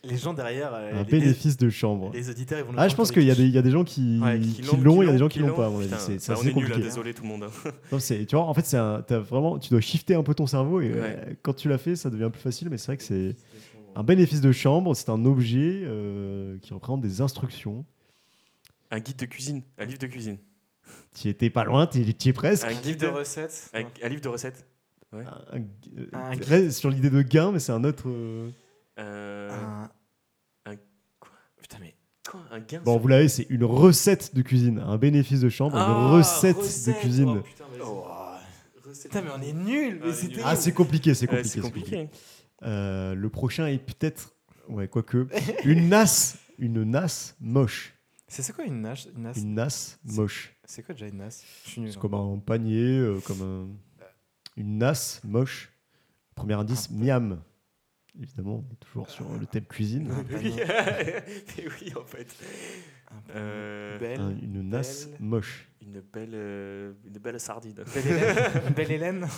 Les 0.04 0.16
gens 0.16 0.34
derrière. 0.34 0.74
euh, 0.74 0.92
Un 0.94 1.04
les- 1.04 1.10
bénéfice 1.10 1.56
de 1.56 1.70
chambre. 1.70 2.10
Les, 2.12 2.20
les 2.22 2.30
auditeurs, 2.30 2.58
ils 2.58 2.64
vont 2.64 2.72
nous 2.72 2.78
Ah, 2.78 2.88
je 2.88 2.94
prendre 2.94 2.96
pense 2.96 3.08
pour 3.10 3.14
qu'il 3.14 3.22
y, 3.28 3.30
a 3.30 3.36
des- 3.36 3.44
il 3.44 3.52
y 3.52 3.58
a 3.58 3.62
des 3.62 3.70
gens 3.70 3.84
qui, 3.84 4.18
Ouais, 4.20 4.40
qui 4.40 4.54
qui 4.54 4.62
l'ont, 4.62 5.00
il 5.02 5.06
y 5.06 5.08
a 5.08 5.12
des 5.12 5.18
gens 5.18 5.28
qui 5.28 5.38
l'ont 5.38 5.54
pas. 5.54 5.66
à 5.66 5.70
mon 5.70 5.78
avis. 5.78 5.86
Putain, 5.86 5.98
C'est 6.00 6.18
c'est 6.18 6.32
bah, 6.32 6.38
on 6.38 6.40
assez 6.40 6.50
est 6.50 6.54
nul 6.54 6.62
là, 6.64 6.68
compliqué. 6.70 6.88
désolé 6.88 7.14
tout 7.14 7.22
le 7.22 7.28
monde. 7.28 7.44
hein. 7.44 7.70
Non, 7.92 8.00
c'est- 8.00 8.26
tu 8.26 8.34
vois, 8.34 8.44
en 8.46 8.54
fait, 8.54 8.66
c'est 8.66 8.76
un- 8.78 9.02
t'as 9.02 9.20
vraiment, 9.20 9.60
tu 9.60 9.70
dois 9.70 9.80
shifter 9.80 10.16
un 10.16 10.24
peu 10.24 10.34
ton 10.34 10.48
cerveau 10.48 10.80
et 10.80 10.90
euh, 10.92 11.16
quand 11.42 11.54
tu 11.54 11.68
l'as 11.68 11.78
fait, 11.78 11.94
ça 11.94 12.10
devient 12.10 12.30
plus 12.32 12.40
facile. 12.42 12.68
Mais 12.68 12.78
c'est 12.78 12.86
vrai 12.86 12.96
que 12.96 13.04
c'est 13.04 13.36
un 13.94 14.02
bénéfice 14.02 14.40
de 14.40 14.50
chambre. 14.50 14.96
C'est 14.96 15.08
un 15.10 15.24
objet 15.24 15.82
euh, 15.84 16.58
qui 16.62 16.74
représente 16.74 17.00
des 17.02 17.20
instructions. 17.20 17.84
Un 18.92 19.00
guide 19.00 19.16
de 19.16 19.26
cuisine. 19.26 19.62
Un 19.78 19.84
livre 19.86 19.98
de 19.98 20.06
cuisine. 20.06 20.38
Tu 21.18 21.28
étais 21.28 21.50
pas 21.50 21.64
loin, 21.64 21.86
tu 21.86 21.98
y 21.98 22.28
es 22.28 22.32
presque. 22.32 22.64
Un 22.64 22.72
guide 22.74 22.84
livre 22.84 23.00
de 23.00 23.06
recettes. 23.18 23.70
Un, 23.74 23.84
un 24.04 24.08
livre 24.08 24.20
de 24.22 24.28
recettes. 24.28 24.66
Un- 25.12 25.20
un- 25.20 25.64
euh, 25.98 26.66
Un- 26.66 26.70
sur 26.70 26.90
l'idée 26.90 27.10
de 27.10 27.22
gain, 27.22 27.50
mais 27.52 27.58
c'est 27.58 27.72
un 27.72 27.82
autre. 27.84 28.04
euh, 28.08 28.50
Euh, 28.98 29.50
Un. 29.50 29.90
un- 30.70 30.76
quoi? 31.18 31.30
Putain, 31.60 31.78
mais. 31.80 31.94
Quoi? 32.30 32.40
Un 32.50 32.60
gain 32.60 32.80
Bon, 32.84 32.98
vous 32.98 33.08
l'avez, 33.08 33.28
c'est 33.28 33.46
une 33.48 33.64
recette 33.64 34.34
de 34.34 34.42
cuisine. 34.42 34.78
Un 34.78 34.98
bénéfice 34.98 35.40
de 35.40 35.48
chambre, 35.48 35.76
Ah, 35.76 35.86
une 35.88 36.12
recette, 36.18 36.56
recette. 36.58 36.94
de 36.94 37.00
cuisine. 37.00 37.38
Oh, 37.38 37.42
putain, 37.42 37.64
vas-y. 37.70 37.80
Oh. 37.82 38.06
Putain, 39.02 39.22
mais 39.22 39.30
on 39.36 39.40
est 39.42 39.52
nuls. 39.54 40.00
Ah, 40.02 40.06
Mais 40.06 40.12
c'est. 40.12 40.28
Ah, 40.44 40.56
c'est 40.56 40.72
compliqué, 40.72 41.14
c'est 41.14 41.28
Ouais, 41.30 41.36
compliqué. 41.38 41.60
compliqué. 41.62 42.08
Euh, 42.62 43.14
le 43.14 43.28
prochain 43.30 43.66
est 43.66 43.78
peut-être, 43.78 44.34
ouais, 44.68 44.86
quoique, 44.88 45.26
une 45.64 45.88
nasse, 45.88 46.36
une 46.58 46.84
nasse 46.84 47.34
moche, 47.40 47.94
C'est 48.32 48.40
c'est 48.42 48.54
quoi 48.54 48.64
une 48.64 48.80
nasse 48.80 49.08
Une 49.14 49.22
nasse? 49.24 49.36
Une 49.36 49.52
nasse 49.54 49.98
moche. 50.04 50.54
C'est 50.64 50.82
quoi 50.82 50.94
déjà 50.94 51.06
une 51.06 51.18
nasse? 51.18 51.44
C'est 51.66 51.80
hein. 51.82 51.84
comme 52.00 52.14
un 52.14 52.38
panier, 52.38 52.82
euh, 52.98 53.20
comme 53.26 53.42
un- 53.42 53.68
une 54.56 54.78
nasse 54.78 55.20
moche. 55.22 55.70
Premier 56.34 56.54
indice, 56.54 56.90
miam. 56.90 57.42
Évidemment, 58.18 58.64
on 58.66 58.72
est 58.72 58.76
toujours 58.80 59.10
sur 59.10 59.30
le 59.38 59.44
thème 59.44 59.66
cuisine. 59.66 60.10
Un 60.10 60.18
Oui. 60.20 60.24
panier. 60.32 60.64
Mais 60.64 61.64
oui, 61.82 61.92
en 61.94 62.06
fait. 62.06 62.26
Un. 63.10 63.36
Euh, 63.36 63.98
Belle. 63.98 64.20
Un- 64.20 64.30
une 64.30 64.62
nasse 64.66 65.08
belle. 65.08 65.16
moche. 65.20 65.68
Une 65.82 66.00
belle, 66.00 66.30
euh, 66.32 66.92
une 67.04 67.18
belle 67.18 67.38
sardine. 67.38 67.74
Belle 67.94 68.06
Hélène. 68.06 68.36
Une 68.66 68.74
belle 68.74 68.92
Hélène. 68.92 69.28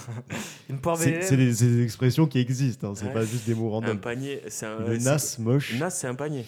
Une 0.70 0.78
poire 0.80 0.97
belle 0.99 1.20
C'est 1.24 1.36
des, 1.36 1.82
expressions 1.82 2.28
qui 2.28 2.38
existent, 2.38 2.90
hein, 2.90 2.95
c'est 2.95 3.07
Ouais. 3.07 3.12
pas 3.12 3.24
juste 3.24 3.45
des 3.47 3.55
mots 3.57 3.66
Un 3.70 3.80
random. 3.80 4.01
panier, 4.01 4.40
c'est 4.49 4.66
un. 4.66 4.86
Une 4.92 5.03
nasse 5.03 5.40
moche. 5.40 5.72
Une 5.72 5.80
nasse, 5.80 5.99
c'est 5.99 6.07
un 6.07 6.14
panier. 6.14 6.45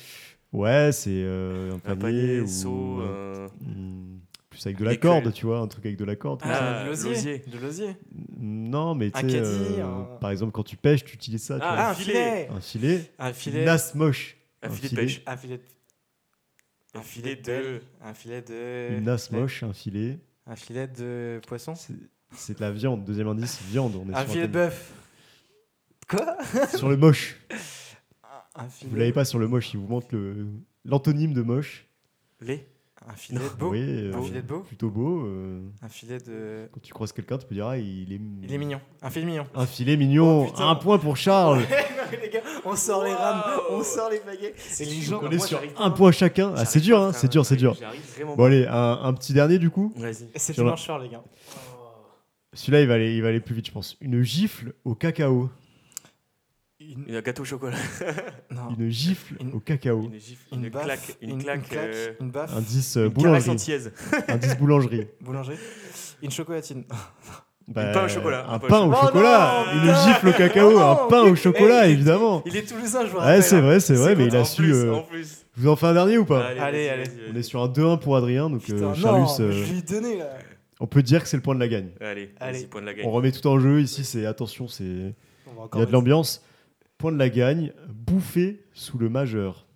Ouais, 0.52 0.90
c'est 0.92 1.10
euh, 1.12 1.72
un 1.74 1.78
panier. 1.78 1.92
Un 1.92 1.96
panier, 1.96 2.40
ou, 2.40 2.46
seau. 2.46 3.00
euh, 3.00 3.48
hmm, 3.60 4.18
plus 4.48 4.64
avec 4.66 4.78
de 4.78 4.84
une 4.84 4.88
la 4.90 4.96
corde, 4.96 5.32
tu 5.32 5.46
vois, 5.46 5.58
un 5.58 5.66
truc 5.68 5.84
avec 5.86 5.98
de 5.98 6.04
la 6.04 6.16
corde. 6.16 6.40
Ah, 6.44 6.84
de 6.84 6.88
l'osier. 6.88 7.44
De 7.46 7.58
l'osier. 7.58 7.96
Non, 8.38 8.94
mais 8.94 9.10
tu 9.10 9.28
sais, 9.28 9.38
euh, 9.40 9.84
un- 9.84 10.16
par 10.18 10.30
exemple, 10.30 10.52
quand 10.52 10.62
tu 10.62 10.76
pêches, 10.76 11.04
tu 11.04 11.14
utilises 11.14 11.42
ça. 11.44 11.56
tu 11.58 11.62
Ah, 11.64 11.74
vois. 11.74 11.84
Un 11.86 11.90
un 11.90 11.94
filet. 11.94 12.14
filet. 12.14 12.48
Un 12.50 12.60
filet. 12.60 13.10
Un 13.18 13.28
Une 13.28 13.34
filet. 13.34 13.64
nasse 13.64 13.94
moche. 13.94 14.36
Un 14.62 14.68
Un 14.68 14.70
filet 14.70 14.88
de 14.88 14.94
pêche. 14.96 15.22
Un 15.26 15.36
filet 15.36 15.56
de. 15.58 15.62
Un 16.98 17.02
filet 17.02 17.36
de. 17.36 17.80
Un 18.02 18.14
filet 18.14 18.42
de. 18.42 18.96
Une 18.96 19.04
nasse 19.04 19.30
moche, 19.30 19.62
un 19.62 19.72
filet. 19.74 20.18
Un 20.46 20.56
filet 20.56 20.86
de 20.86 21.40
poisson. 21.46 21.74
C'est 22.32 22.56
de 22.56 22.60
la 22.60 22.70
viande. 22.70 23.04
Deuxième 23.04 23.28
indice, 23.28 23.60
viande. 23.68 23.94
On 23.96 24.08
est 24.10 24.14
Un 24.14 24.22
sur, 24.22 24.30
filet 24.32 24.46
de 24.48 24.52
bœuf. 24.52 24.92
Quoi? 26.08 26.36
Sur 26.74 26.88
le 26.88 26.96
moche. 26.96 27.36
Un 28.58 28.68
filet. 28.68 28.90
Vous 28.90 28.96
l'avez 28.96 29.12
pas 29.12 29.24
sur 29.24 29.38
le 29.38 29.48
moche, 29.48 29.72
il 29.74 29.80
vous 29.80 29.88
montre 29.88 30.08
le 30.12 30.46
l'antonyme 30.84 31.32
de 31.32 31.42
moche. 31.42 31.86
Lait. 32.40 32.66
Un 33.08 33.14
filet 33.14 33.38
de 33.40 33.58
beau. 33.58 33.70
Oui, 33.70 33.80
euh, 33.82 34.14
Un 34.14 34.22
filet 34.22 34.42
de 34.42 34.46
beau. 34.46 34.60
Plutôt 34.60 34.90
beau. 34.90 35.26
euh, 35.26 35.60
Un 35.82 35.88
filet 35.88 36.18
de. 36.18 36.68
quand 36.72 36.80
tu 36.82 36.92
croises 36.92 37.12
quelqu'un, 37.12 37.38
tu 37.38 37.46
peux 37.46 37.54
dire 37.54 37.66
ah, 37.68 37.78
il 37.78 38.12
est. 38.12 38.20
Il 38.42 38.52
est 38.52 38.58
mignon. 38.58 38.80
Un 39.02 39.10
filet 39.10 39.26
mignon. 39.26 39.46
Un 39.54 39.66
filet 39.66 39.96
mignon. 39.96 40.46
Oh, 40.48 40.60
un 40.62 40.74
point 40.74 40.98
pour 40.98 41.16
Charles. 41.16 41.62
Non, 42.06 42.12
mais 42.12 42.20
les 42.24 42.30
gars, 42.30 42.40
on 42.64 42.76
sort 42.76 43.02
les 43.04 43.12
rames, 43.12 43.42
on 43.70 43.82
sort 43.82 44.10
les 44.10 44.20
baguettes. 44.20 44.54
Et 44.78 44.84
les 44.84 45.00
gens. 45.00 45.18
On 45.24 45.28
est 45.28 45.40
sur 45.40 45.60
un 45.76 45.90
point 45.90 46.12
chacun. 46.12 46.52
Ah, 46.56 46.64
c'est 46.64 46.78
dur, 46.78 47.00
hein, 47.02 47.12
c'est 47.12 47.28
dur, 47.28 47.44
c'est 47.44 47.56
dur. 47.56 47.76
Bon 48.36 48.44
allez, 48.44 48.64
un, 48.64 49.00
un 49.02 49.12
petit 49.12 49.32
dernier 49.32 49.58
du 49.58 49.70
coup. 49.70 49.92
Vas-y. 49.96 50.28
C'est 50.36 50.56
la- 50.58 50.72
enchère, 50.74 51.00
les 51.00 51.08
gars. 51.08 51.24
Celui-là, 52.52 52.80
il 52.82 52.86
va 52.86 52.94
aller, 52.94 53.14
il 53.16 53.22
va 53.22 53.28
aller 53.28 53.40
plus 53.40 53.56
vite, 53.56 53.66
je 53.66 53.72
pense. 53.72 53.96
Une 54.00 54.22
gifle 54.22 54.72
au 54.84 54.94
cacao. 54.94 55.50
Une. 57.08 57.16
Un 57.16 57.20
gâteau 57.20 57.42
au 57.42 57.44
chocolat. 57.46 57.76
Non. 58.50 58.74
Une 58.78 58.88
gifle 58.90 59.34
Une- 59.40 59.52
au 59.52 59.60
cacao. 59.60 60.02
Une 60.02 60.18
gifle. 60.20 60.42
Une, 60.52 60.64
Une 60.64 60.70
baffe, 60.70 60.84
claque. 60.84 61.16
Une 61.20 61.42
claque. 61.42 61.72
euh, 61.74 62.12
une 62.20 62.30
baffe, 62.30 62.54
Indice 62.56 62.96
euh, 62.96 63.06
Une 63.08 63.12
caresse 63.12 63.44
boulangerie. 63.46 63.50
antillaise. 63.50 63.92
Indice 64.28 64.56
boulangerie. 64.58 65.06
boulangerie, 65.20 65.56
une 66.22 66.30
chocolatine. 66.30 66.84
Bah, 67.68 67.86
pain 67.92 68.04
au 68.04 68.08
chocolat, 68.08 68.46
Un 68.48 68.52
un 68.54 68.58
pain 68.60 68.68
pain 68.68 68.80
au 68.86 68.92
au 68.92 68.94
chocolat. 68.94 69.64
Oh 69.66 69.74
non, 69.74 69.82
Une 69.82 69.94
gifle 70.06 70.28
au 70.28 70.32
cacao, 70.32 70.70
Oh 70.74 70.78
un 70.78 70.94
non. 71.02 71.08
pain 71.08 71.22
au 71.22 71.34
chocolat, 71.34 71.86
il 71.88 71.94
évidemment. 71.94 72.42
Il 72.46 72.56
est 72.56 72.62
toulousain, 72.62 73.04
je 73.04 73.10
vous 73.10 73.16
Ouais, 73.16 73.22
rappelle. 73.24 73.42
c'est 73.42 73.56
hein. 73.56 73.60
vrai, 73.62 73.80
c'est 73.80 73.94
vrai, 73.94 74.14
mais 74.14 74.26
il 74.26 74.36
a 74.36 74.44
su. 74.44 74.72
euh, 74.72 74.94
en 74.94 75.02
plus. 75.02 75.44
Je 75.56 75.62
vous 75.62 75.68
en 75.68 75.74
fais 75.76 75.86
un 75.86 75.94
dernier 75.94 76.16
ou 76.18 76.24
pas 76.24 76.46
Allez, 76.46 76.88
allez. 76.88 77.04
On 77.32 77.36
est 77.36 77.42
sur 77.42 77.60
un 77.62 77.68
2-1 77.68 77.98
pour 77.98 78.16
Adrien, 78.16 78.48
donc 78.50 78.60
Putain, 78.62 78.76
euh, 78.76 78.80
non, 78.90 78.94
Charlus, 78.94 79.26
je 79.38 79.42
euh, 79.42 79.64
lui 79.72 79.78
ai 79.78 79.82
donné 79.82 80.18
là. 80.18 80.28
on 80.78 80.86
peut 80.86 81.02
dire 81.02 81.22
que 81.24 81.28
c'est 81.28 81.36
le 81.36 81.42
point 81.42 81.56
de 81.56 81.60
la 81.60 81.66
gagne. 81.68 81.88
Allez, 82.00 82.32
Allez. 82.38 82.64
point 82.66 82.80
de 82.82 82.86
la 82.86 82.92
On 82.92 82.96
gagne. 82.96 83.06
remet 83.08 83.32
tout 83.32 83.46
en 83.48 83.58
jeu 83.58 83.80
ici, 83.80 84.04
c'est 84.04 84.26
attention, 84.26 84.68
c'est 84.68 84.84
il 84.84 85.14
On 85.72 85.78
y 85.80 85.82
a 85.82 85.86
de 85.86 85.92
l'ambiance. 85.92 86.42
Point 86.98 87.12
de 87.12 87.18
la 87.18 87.28
gagne, 87.28 87.72
bouffé 87.88 88.64
sous 88.72 88.96
le 88.96 89.08
majeur. 89.08 89.66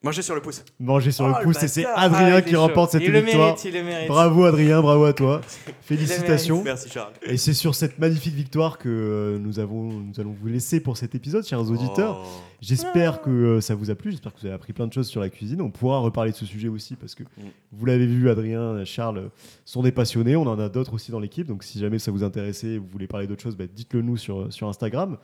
Mangez 0.00 0.22
sur 0.22 0.36
le 0.36 0.40
pouce. 0.40 0.64
Manger 0.78 1.10
sur 1.10 1.24
Oh, 1.24 1.28
le 1.28 1.34
le 1.38 1.42
pouce 1.42 1.60
et 1.60 1.66
c'est. 1.66 1.84
Adrien 1.84 2.36
Ah, 2.36 2.42
qui 2.42 2.54
remporte 2.54 2.92
cette 2.92 3.02
il 3.02 3.10
le 3.10 3.18
victoire. 3.18 3.46
mérite, 3.48 3.64
il 3.64 3.74
le 3.74 3.82
mérite. 3.82 4.06
Bravo 4.06 4.44
Adrien, 4.44 4.80
bravo 4.80 5.04
à 5.06 5.12
toi. 5.12 5.40
Félicitations. 5.82 6.62
Merci 6.62 6.88
Charles. 6.88 7.12
Et 7.22 7.36
c'est 7.36 7.52
sur 7.52 7.74
cette 7.74 7.98
magnifique 7.98 8.34
victoire 8.34 8.78
que 8.78 8.88
euh, 8.88 9.38
nous, 9.40 9.58
avons, 9.58 9.90
nous 9.92 10.20
allons 10.20 10.36
vous 10.40 10.46
laisser 10.46 10.78
pour 10.78 10.96
cet 10.96 11.16
épisode, 11.16 11.44
chers 11.44 11.68
auditeurs. 11.68 12.22
Oh. 12.24 12.28
J'espère 12.60 13.20
que 13.22 13.30
euh, 13.30 13.60
ça 13.60 13.74
vous 13.74 13.90
a 13.90 13.96
plu, 13.96 14.10
j'espère 14.12 14.32
que 14.34 14.40
vous 14.40 14.46
avez 14.46 14.54
appris 14.54 14.72
plein 14.72 14.86
de 14.86 14.92
choses 14.92 15.08
sur 15.08 15.20
la 15.20 15.30
cuisine. 15.30 15.60
On 15.60 15.70
pourra 15.70 15.98
reparler 15.98 16.30
de 16.30 16.36
ce 16.36 16.46
sujet 16.46 16.68
aussi 16.68 16.94
parce 16.94 17.14
que 17.16 17.24
Mm. 17.24 17.42
vous 17.72 17.86
l'avez 17.86 18.06
vu, 18.06 18.30
Adrien, 18.30 18.84
Charles 18.84 19.30
sont 19.64 19.82
des 19.82 19.92
passionnés. 19.92 20.36
On 20.36 20.42
en 20.46 20.58
a 20.60 20.68
d'autres 20.68 20.94
aussi 20.94 21.10
dans 21.10 21.20
l'équipe. 21.20 21.46
Donc 21.48 21.64
si 21.64 21.80
jamais 21.80 21.98
ça 21.98 22.12
vous 22.12 22.22
intéressait 22.22 22.68
et 22.68 22.78
vous 22.78 22.86
voulez 22.86 23.08
parler 23.08 23.26
d'autres 23.26 23.42
choses, 23.42 23.56
bah, 23.56 23.64
dites-le 23.72 24.02
nous 24.02 24.16
sur, 24.16 24.52
sur 24.52 24.68
Instagram. 24.68 25.18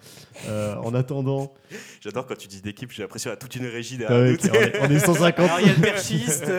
Euh, 0.48 0.74
en 0.76 0.94
attendant, 0.94 1.52
J'adore 2.00 2.26
quand 2.26 2.36
tu 2.36 2.48
dis 2.48 2.60
d'équipe, 2.60 2.90
j'ai 2.90 3.02
l'impression 3.02 3.30
qu'il 3.30 3.34
y 3.36 3.38
a 3.38 3.40
toute 3.40 3.54
une 3.56 3.66
régie 3.66 3.98
ah 4.04 4.08
derrière 4.08 4.63
est, 4.64 4.80
on 4.82 4.90
est 4.90 4.98
150. 4.98 5.38
Alors 5.46 5.60
il 5.60 5.66
y 5.66 5.70
a 5.70 5.74
le 5.74 5.80
perchiste, 5.80 6.50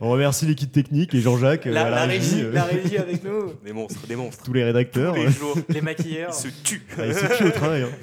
On 0.00 0.10
remercie 0.10 0.46
l'équipe 0.46 0.72
technique 0.72 1.14
et 1.14 1.20
Jean-Jacques, 1.20 1.66
euh, 1.66 1.72
la, 1.72 1.86
à 1.86 1.90
la 1.90 2.04
régie, 2.06 2.42
euh, 2.42 2.52
la 2.52 2.64
régie 2.64 2.98
avec 2.98 3.22
nous, 3.24 3.52
Des 3.64 3.72
monstres, 3.72 4.06
des 4.06 4.16
monstres. 4.16 4.44
tous 4.44 4.52
les 4.52 4.64
rédacteurs. 4.64 5.14
Tous 5.14 5.20
les 5.20 5.30
jours, 5.30 5.56
les 5.68 5.80
maquilleurs. 5.80 6.30
ils 6.30 6.34
se 6.34 6.48
tuent. 6.64 6.82
Ah, 6.98 7.12
se 7.12 7.36
tue 7.36 7.44
au 7.46 7.50
travail. 7.50 7.82
hein. 7.82 7.88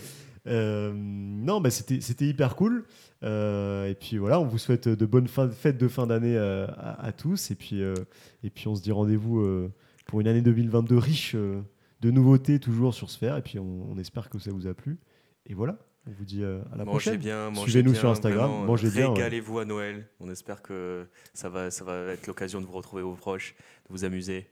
Euh, 0.48 0.94
non, 0.96 1.60
bah, 1.62 1.70
c'était 1.70 2.00
c'était 2.02 2.26
hyper 2.26 2.56
cool. 2.56 2.86
Euh, 3.24 3.88
et 3.90 3.94
puis 3.94 4.18
voilà, 4.18 4.40
on 4.40 4.46
vous 4.46 4.58
souhaite 4.58 4.88
de 4.88 5.06
bonnes 5.06 5.28
fin- 5.28 5.50
fêtes 5.50 5.78
de 5.78 5.88
fin 5.90 6.08
d'année 6.08 6.36
euh, 6.38 6.66
à, 6.78 7.06
à 7.06 7.12
tous. 7.12 7.52
Et 7.52 7.56
puis, 7.56 7.84
euh, 7.84 7.94
et 8.42 8.50
puis 8.50 8.68
on 8.70 8.74
se 8.74 8.82
dit 8.82 8.92
rendez-vous 8.94 9.42
euh, 9.42 9.70
pour 10.08 10.22
une 10.22 10.28
année 10.28 10.42
2022 10.42 10.98
riche 10.98 11.34
euh, 11.36 11.62
de 12.02 12.10
nouveautés, 12.10 12.58
toujours 12.60 12.96
sur 12.96 13.12
Sphère. 13.12 13.36
Et 13.38 13.42
puis 13.44 13.60
on, 13.60 13.92
on 13.92 13.98
espère 14.00 14.30
que 14.30 14.40
ça 14.40 14.50
vous 14.52 14.66
a 14.66 14.74
plu. 14.74 14.98
Et 15.46 15.54
voilà, 15.54 15.78
on 16.10 16.14
vous 16.18 16.26
dit 16.26 16.44
euh, 16.44 16.60
à 16.74 16.78
la 16.78 16.86
Mangez 16.86 16.92
prochaine. 17.12 17.18
bien, 17.18 17.50
mangez 17.52 17.62
Suivez-nous 17.72 17.92
bien, 17.92 18.00
sur 18.00 18.10
Instagram, 18.10 18.50
vraiment, 18.50 18.66
mangez 18.66 18.90
bien, 18.90 19.08
ouais. 19.10 19.14
Régalez-vous 19.16 19.60
à 19.60 19.66
Noël. 19.66 20.08
On 20.20 20.30
espère 20.32 20.62
que 20.62 21.08
ça 21.34 21.50
va, 21.50 21.70
ça 21.72 21.84
va 21.84 22.12
être 22.14 22.26
l'occasion 22.28 22.60
de 22.62 22.66
vous 22.66 22.72
retrouver 22.74 23.04
vos 23.04 23.14
proches, 23.16 23.56
de 23.88 23.94
vous 23.94 24.06
amuser 24.06 24.48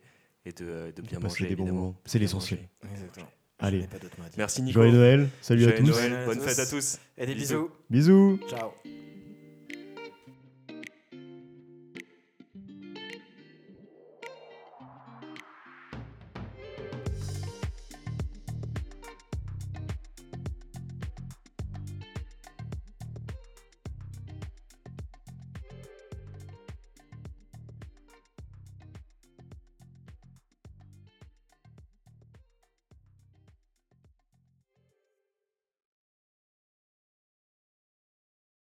et 0.46 0.52
de, 0.52 0.94
de 0.96 1.02
bien 1.02 1.20
passer 1.20 1.44
manger. 1.44 1.50
des 1.50 1.56
bons 1.56 1.64
évidemment. 1.64 1.82
moments. 1.82 2.02
C'est 2.06 2.20
l'essentiel. 2.20 2.60
Allez, 3.60 3.88
pas. 3.88 3.98
Merci 4.38 4.62
Nico. 4.62 4.80
joyeux 4.82 4.92
Noël, 4.96 5.30
salut 5.42 5.66
à 5.66 5.72
tous. 5.72 5.84
Noël, 5.84 6.26
bonne 6.28 6.40
fête 6.40 6.60
à 6.60 6.66
tous. 6.68 7.00
Et 7.18 7.26
des 7.26 7.34
Bisous. 7.34 7.72
bisous. 7.90 8.38
Bisous. 8.38 8.50
Ciao. 8.50 8.72